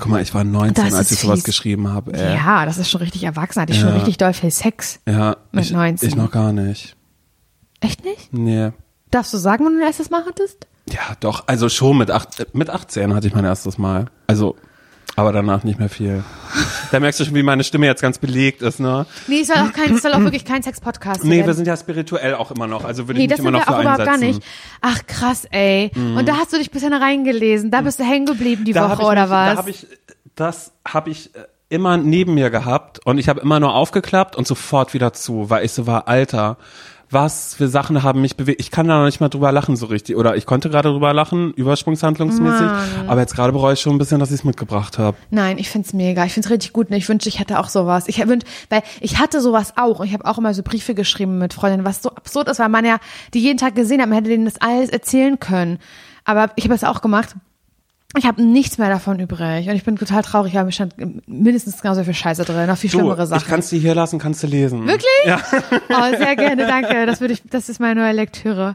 Guck 0.00 0.08
mal, 0.08 0.20
ich 0.20 0.34
war 0.34 0.42
19, 0.42 0.84
Das 0.84 0.94
als 0.94 1.12
ich 1.12 1.20
sowas 1.20 1.36
fies. 1.36 1.44
geschrieben 1.44 1.92
habe. 1.92 2.12
Ey. 2.12 2.34
Ja, 2.34 2.66
das 2.66 2.76
ist 2.78 2.90
schon 2.90 3.02
richtig 3.02 3.22
erwachsen, 3.22 3.62
hatte 3.62 3.72
ich 3.72 3.78
Ja. 3.80 3.86
schon 3.86 3.94
richtig 3.94 4.18
doll 4.18 4.32
viel 4.34 4.50
Sex. 4.50 4.98
Ja, 5.06 5.36
Mit 5.52 5.64
ich, 5.66 5.70
19. 5.70 6.08
ich 6.08 6.16
noch 6.16 6.30
gar 6.32 6.52
nicht. 6.52 6.96
Echt 7.80 8.04
nicht? 8.04 8.32
Nee. 8.32 8.72
Darfst 9.16 9.32
du 9.32 9.38
sagen, 9.38 9.64
wann 9.64 9.72
du 9.72 9.78
dein 9.78 9.86
erstes 9.88 10.10
Mal 10.10 10.24
hattest? 10.26 10.66
Ja, 10.90 11.00
doch, 11.20 11.44
also 11.46 11.70
schon 11.70 11.96
mit, 11.96 12.10
acht, 12.10 12.54
mit 12.54 12.68
18 12.68 13.14
hatte 13.14 13.26
ich 13.26 13.34
mein 13.34 13.46
erstes 13.46 13.78
Mal. 13.78 14.06
Also, 14.26 14.56
aber 15.16 15.32
danach 15.32 15.64
nicht 15.64 15.78
mehr 15.78 15.88
viel. 15.88 16.22
Da 16.92 17.00
merkst 17.00 17.18
du 17.18 17.24
schon, 17.24 17.34
wie 17.34 17.42
meine 17.42 17.64
Stimme 17.64 17.86
jetzt 17.86 18.02
ganz 18.02 18.18
belegt 18.18 18.60
ist, 18.60 18.78
ne? 18.78 19.06
Nee, 19.26 19.40
es 19.40 19.46
soll 19.48 19.56
auch 19.56 19.72
kein, 19.72 19.94
es 19.94 20.02
soll 20.02 20.12
auch 20.12 20.20
wirklich 20.28 20.44
kein 20.44 20.62
Sex-Podcast 20.62 21.24
Nee, 21.24 21.36
werden. 21.38 21.46
wir 21.46 21.54
sind 21.54 21.66
ja 21.66 21.76
spirituell 21.78 22.34
auch 22.34 22.50
immer 22.50 22.66
noch. 22.66 22.84
Also 22.84 23.08
würde 23.08 23.18
Nee, 23.18 23.24
ich 23.24 23.30
das 23.30 23.38
mich 23.40 23.48
immer 23.48 23.58
sind 23.58 23.66
noch 23.66 23.66
wir 23.66 23.72
für 23.72 23.78
auch 23.78 23.80
überhaupt 23.80 24.04
gar 24.04 24.14
einsetzen. 24.14 24.34
Mhm. 24.34 24.36
nicht. 24.36 24.46
Ach 24.82 25.06
krass, 25.06 25.46
ey. 25.50 25.90
Und 25.96 26.28
da 26.28 26.36
hast 26.36 26.52
du 26.52 26.58
dich 26.58 26.70
bisher 26.70 26.92
reingelesen. 26.92 27.70
Da 27.70 27.80
bist 27.80 27.98
du 27.98 28.04
hängen 28.04 28.26
geblieben 28.26 28.64
die 28.66 28.74
Da 28.74 28.90
Woche 28.90 29.02
oder 29.06 29.22
mich, 29.22 29.30
was? 29.30 29.52
Da 29.52 29.56
hab 29.56 29.68
ich, 29.68 29.86
das 30.36 30.72
habe 30.86 31.08
ich 31.10 31.34
äh, 31.34 31.38
immer 31.70 31.96
neben 31.96 32.34
mir 32.34 32.50
gehabt 32.50 33.04
und 33.06 33.16
ich 33.18 33.28
habe 33.30 33.40
immer 33.40 33.58
nur 33.58 33.74
aufgeklappt 33.74 34.36
und 34.36 34.46
sofort 34.46 34.92
wieder 34.94 35.12
zu, 35.14 35.48
weil 35.50 35.64
ich 35.64 35.72
so 35.72 35.86
war, 35.88 36.06
Alter, 36.06 36.58
was 37.10 37.54
für 37.54 37.68
Sachen 37.68 38.02
haben 38.02 38.20
mich 38.20 38.36
bewegt. 38.36 38.60
Ich 38.60 38.70
kann 38.70 38.88
da 38.88 38.98
noch 38.98 39.06
nicht 39.06 39.20
mal 39.20 39.28
drüber 39.28 39.52
lachen 39.52 39.76
so 39.76 39.86
richtig. 39.86 40.16
Oder 40.16 40.36
ich 40.36 40.46
konnte 40.46 40.70
gerade 40.70 40.90
drüber 40.90 41.12
lachen, 41.12 41.52
übersprungshandlungsmäßig. 41.54 42.68
Aber 43.06 43.20
jetzt 43.20 43.34
gerade 43.34 43.52
bereue 43.52 43.74
ich 43.74 43.80
schon 43.80 43.94
ein 43.94 43.98
bisschen, 43.98 44.18
dass 44.18 44.30
ich 44.30 44.40
es 44.40 44.44
mitgebracht 44.44 44.98
habe. 44.98 45.16
Nein, 45.30 45.58
ich 45.58 45.70
find's 45.70 45.92
mega. 45.92 46.24
Ich 46.24 46.32
find's 46.32 46.50
richtig 46.50 46.72
gut 46.72 46.90
und 46.90 46.96
ich 46.96 47.08
wünschte, 47.08 47.28
ich 47.28 47.38
hätte 47.38 47.60
auch 47.60 47.68
sowas. 47.68 48.08
Ich 48.08 48.26
wünsch, 48.26 48.44
weil 48.70 48.82
ich 49.00 49.18
hatte 49.18 49.40
sowas 49.40 49.74
auch 49.76 50.00
und 50.00 50.06
ich 50.06 50.12
habe 50.12 50.24
auch 50.24 50.38
immer 50.38 50.52
so 50.54 50.62
Briefe 50.62 50.94
geschrieben 50.94 51.38
mit 51.38 51.54
Freundinnen, 51.54 51.84
was 51.84 52.02
so 52.02 52.10
absurd 52.10 52.48
ist, 52.48 52.58
weil 52.58 52.68
man 52.68 52.84
ja 52.84 52.98
die 53.34 53.40
jeden 53.40 53.58
Tag 53.58 53.74
gesehen 53.74 54.00
hat, 54.00 54.08
man 54.08 54.18
hätte 54.18 54.30
denen 54.30 54.44
das 54.44 54.60
alles 54.60 54.90
erzählen 54.90 55.38
können. 55.38 55.78
Aber 56.24 56.50
ich 56.56 56.64
habe 56.64 56.74
es 56.74 56.82
auch 56.82 57.02
gemacht. 57.02 57.36
Ich 58.18 58.24
habe 58.24 58.42
nichts 58.42 58.78
mehr 58.78 58.88
davon 58.88 59.18
übrig 59.20 59.68
und 59.68 59.74
ich 59.74 59.84
bin 59.84 59.96
total 59.96 60.22
traurig, 60.22 60.54
weil 60.54 60.64
mir 60.64 60.72
stand 60.72 60.94
mindestens 61.28 61.82
genauso 61.82 62.02
viel 62.02 62.14
Scheiße 62.14 62.44
drin, 62.44 62.66
noch 62.66 62.78
viel 62.78 62.88
Du, 62.90 62.98
schlimmere 62.98 63.24
ich 63.24 63.28
Sachen. 63.28 63.46
kann's 63.48 63.68
dir 63.68 63.78
hier 63.78 63.94
lassen, 63.94 64.18
kannst 64.18 64.42
du 64.42 64.46
lesen. 64.46 64.86
Wirklich? 64.86 65.06
Ja. 65.26 65.40
Oh, 65.90 66.16
sehr 66.16 66.34
gerne, 66.36 66.66
danke. 66.66 67.04
Das 67.06 67.20
würde 67.20 67.34
ich, 67.34 67.42
das 67.50 67.68
ist 67.68 67.78
meine 67.78 68.00
neue 68.00 68.12
Lektüre. 68.12 68.74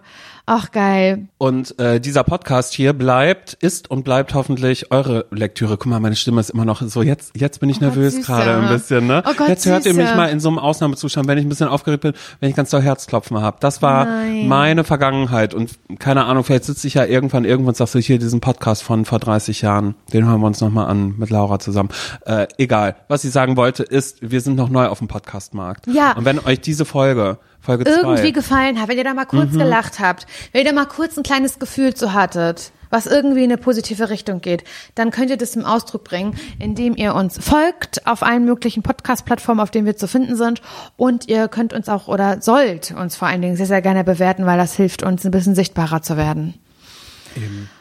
Ach 0.54 0.70
geil. 0.72 1.30
Und 1.38 1.80
äh, 1.80 2.02
dieser 2.02 2.26
Podcast 2.26 2.74
hier 2.74 2.92
bleibt, 2.92 3.54
ist 3.54 3.90
und 3.90 4.04
bleibt 4.04 4.34
hoffentlich 4.34 4.92
eure 4.92 5.26
Lektüre. 5.32 5.78
Guck 5.78 5.86
mal, 5.86 6.02
meine 6.02 6.18
Stimme 6.18 6.42
ist 6.42 6.50
immer 6.50 6.66
noch 6.66 6.82
so, 6.82 7.02
jetzt, 7.02 7.32
jetzt 7.38 7.62
bin 7.62 7.70
ich 7.70 7.78
Oh 7.78 7.86
nervös 7.86 8.16
Süße. 8.16 8.26
gerade 8.28 8.58
ein 8.58 8.68
bisschen, 8.68 9.08
ne? 9.08 9.24
Oh 9.26 9.32
Gott, 9.38 9.48
jetzt 9.48 9.66
hört 9.66 9.86
ihr 9.86 9.94
mich 9.94 10.08
Süße. 10.08 10.18
mal 10.18 10.26
in 10.26 10.42
so 10.42 10.50
einem 10.50 10.60
Ausnahmezustand, 10.60 11.26
wenn 11.30 11.38
ich 11.38 11.46
ein 11.46 11.48
bisschen 11.48 11.70
aufgeregt 11.70 12.02
bin, 12.02 12.12
wenn 12.42 12.50
ich 12.50 12.56
ganz 12.58 12.70
doll 12.70 12.82
Herzklopfen 12.82 13.40
habe. 13.40 13.60
Das 13.62 13.82
war 13.82 14.04
Nein. 14.04 14.50
meine 14.50 14.84
Vergangenheit 14.84 15.54
und 15.54 15.72
keine 16.00 16.26
Ahnung, 16.26 16.44
vielleicht 16.44 16.66
sitze 16.66 16.86
ich 16.86 16.96
ja 16.96 17.06
irgendwann, 17.06 17.46
irgendwann 17.46 17.76
sagst 17.76 17.96
du 17.96 18.00
hier 18.00 18.20
diesen 18.20 18.42
Podcast 18.42 18.84
von 18.84 19.06
vor 19.06 19.20
30 19.20 19.62
Jahren, 19.62 19.96
den 20.12 20.26
hören 20.28 20.42
wir 20.42 20.48
uns 20.48 20.60
nochmal 20.60 20.88
an 20.88 21.16
mit 21.18 21.30
Laura 21.30 21.60
zusammen. 21.60 21.92
Äh, 22.26 22.48
egal, 22.58 22.98
was 23.08 23.24
ich 23.24 23.32
sagen 23.32 23.56
wollte 23.56 23.84
ist, 23.84 24.18
wir 24.22 24.42
sind 24.42 24.58
noch 24.58 24.68
neu 24.68 24.88
auf 24.88 24.98
dem 25.00 25.08
Podcastmarkt. 25.08 25.88
Ja. 25.88 26.12
Und 26.18 26.26
wenn 26.26 26.40
euch 26.40 26.60
diese 26.60 26.84
Folge, 26.84 27.38
Folge 27.62 27.84
2, 27.86 27.92
Irgendwie 27.92 28.32
gefallen 28.32 28.82
hat, 28.82 28.90
wenn 28.90 28.98
ihr 28.98 29.04
da 29.04 29.14
mal 29.14 29.26
kurz 29.26 29.52
gelacht 29.52 30.00
habt, 30.00 30.26
wenn 30.52 30.66
ihr 30.66 30.72
da 30.72 30.76
mal 30.76 30.88
kurz 30.88 31.18
ein 31.18 31.24
kleines 31.24 31.60
Gefühl 31.60 31.94
zu 31.94 32.14
hattet, 32.14 32.72
was 32.90 33.06
irgendwie 33.06 33.44
in 33.44 33.52
eine 33.52 33.58
positive 33.58 34.10
Richtung 34.10 34.42
geht, 34.42 34.64
dann 34.96 35.12
könnt 35.12 35.30
ihr 35.30 35.38
das 35.38 35.54
zum 35.54 35.64
Ausdruck 35.64 36.04
bringen, 36.04 36.36
indem 36.60 36.96
ihr 36.96 37.16
uns 37.16 37.38
folgt 37.44 38.06
auf 38.06 38.24
allen 38.24 38.46
möglichen 38.46 38.84
Podcast-Plattformen, 38.84 39.62
auf 39.62 39.72
denen 39.72 39.86
wir 39.86 39.96
zu 39.96 40.08
finden 40.08 40.36
sind. 40.36 40.62
Und 40.98 41.28
ihr 41.30 41.48
könnt 41.48 41.72
uns 41.72 41.88
auch 41.88 42.08
oder 42.08 42.42
sollt 42.42 42.92
uns 42.92 43.16
vor 43.16 43.28
allen 43.28 43.42
Dingen 43.42 43.56
sehr, 43.56 43.68
sehr 43.68 43.82
gerne 43.82 44.04
bewerten, 44.04 44.46
weil 44.46 44.58
das 44.58 44.76
hilft 44.76 45.04
uns, 45.04 45.24
ein 45.24 45.32
bisschen 45.32 45.56
sichtbarer 45.56 46.02
zu 46.02 46.18
werden. 46.18 46.56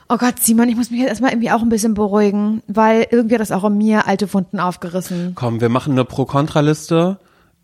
Oh 0.08 0.16
Gott, 0.16 0.38
Simon, 0.40 0.68
ich 0.68 0.76
muss 0.76 0.90
mich 0.90 1.00
jetzt 1.00 1.08
erstmal 1.08 1.32
irgendwie 1.32 1.50
auch 1.50 1.62
ein 1.62 1.68
bisschen 1.68 1.94
beruhigen, 1.94 2.62
weil 2.68 3.06
irgendwie 3.10 3.34
hat 3.34 3.40
das 3.40 3.50
auch 3.50 3.64
in 3.64 3.78
mir 3.78 4.06
alte 4.06 4.32
Wunden 4.32 4.60
aufgerissen. 4.60 5.32
komm, 5.34 5.60
wir 5.60 5.68
machen 5.68 5.92
eine 5.92 6.04
Pro-Kontra-Liste 6.04 7.18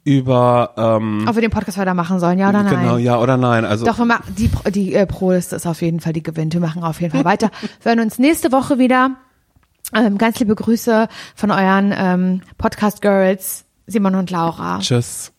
über 0.07 0.71
ähm, 0.77 1.27
Ob 1.29 1.35
wir 1.35 1.43
den 1.43 1.51
Podcast 1.51 1.79
weitermachen 1.79 2.21
sollen, 2.21 2.39
ja 2.39 2.49
oder 2.49 2.63
nein? 2.63 2.81
Genau, 2.81 2.97
ja 2.97 3.19
oder 3.19 3.37
nein. 3.37 3.65
Also 3.65 3.85
Doch, 3.85 3.99
wir 3.99 4.05
machen, 4.05 4.23
die, 4.39 4.49
die 4.71 4.95
äh, 4.95 5.05
Pro-Liste 5.05 5.57
ist 5.57 5.67
auf 5.67 5.83
jeden 5.83 5.99
Fall 5.99 6.13
die 6.13 6.23
gewinnt. 6.23 6.55
Wir 6.55 6.61
machen 6.61 6.85
auf 6.85 7.01
jeden 7.01 7.13
Fall 7.13 7.25
weiter. 7.25 7.51
Wir 7.83 7.91
hören 7.91 8.01
uns 8.01 8.19
nächste 8.19 8.53
Woche 8.53 8.79
wieder. 8.79 9.17
Ähm, 9.95 10.17
ganz 10.17 10.39
liebe 10.39 10.55
Grüße 10.55 11.09
von 11.35 11.51
euren 11.51 11.93
ähm, 11.97 12.41
Podcast-Girls, 12.57 13.65
Simon 13.89 14.15
und 14.15 14.31
Laura. 14.31 14.79
tschüss. 14.79 15.33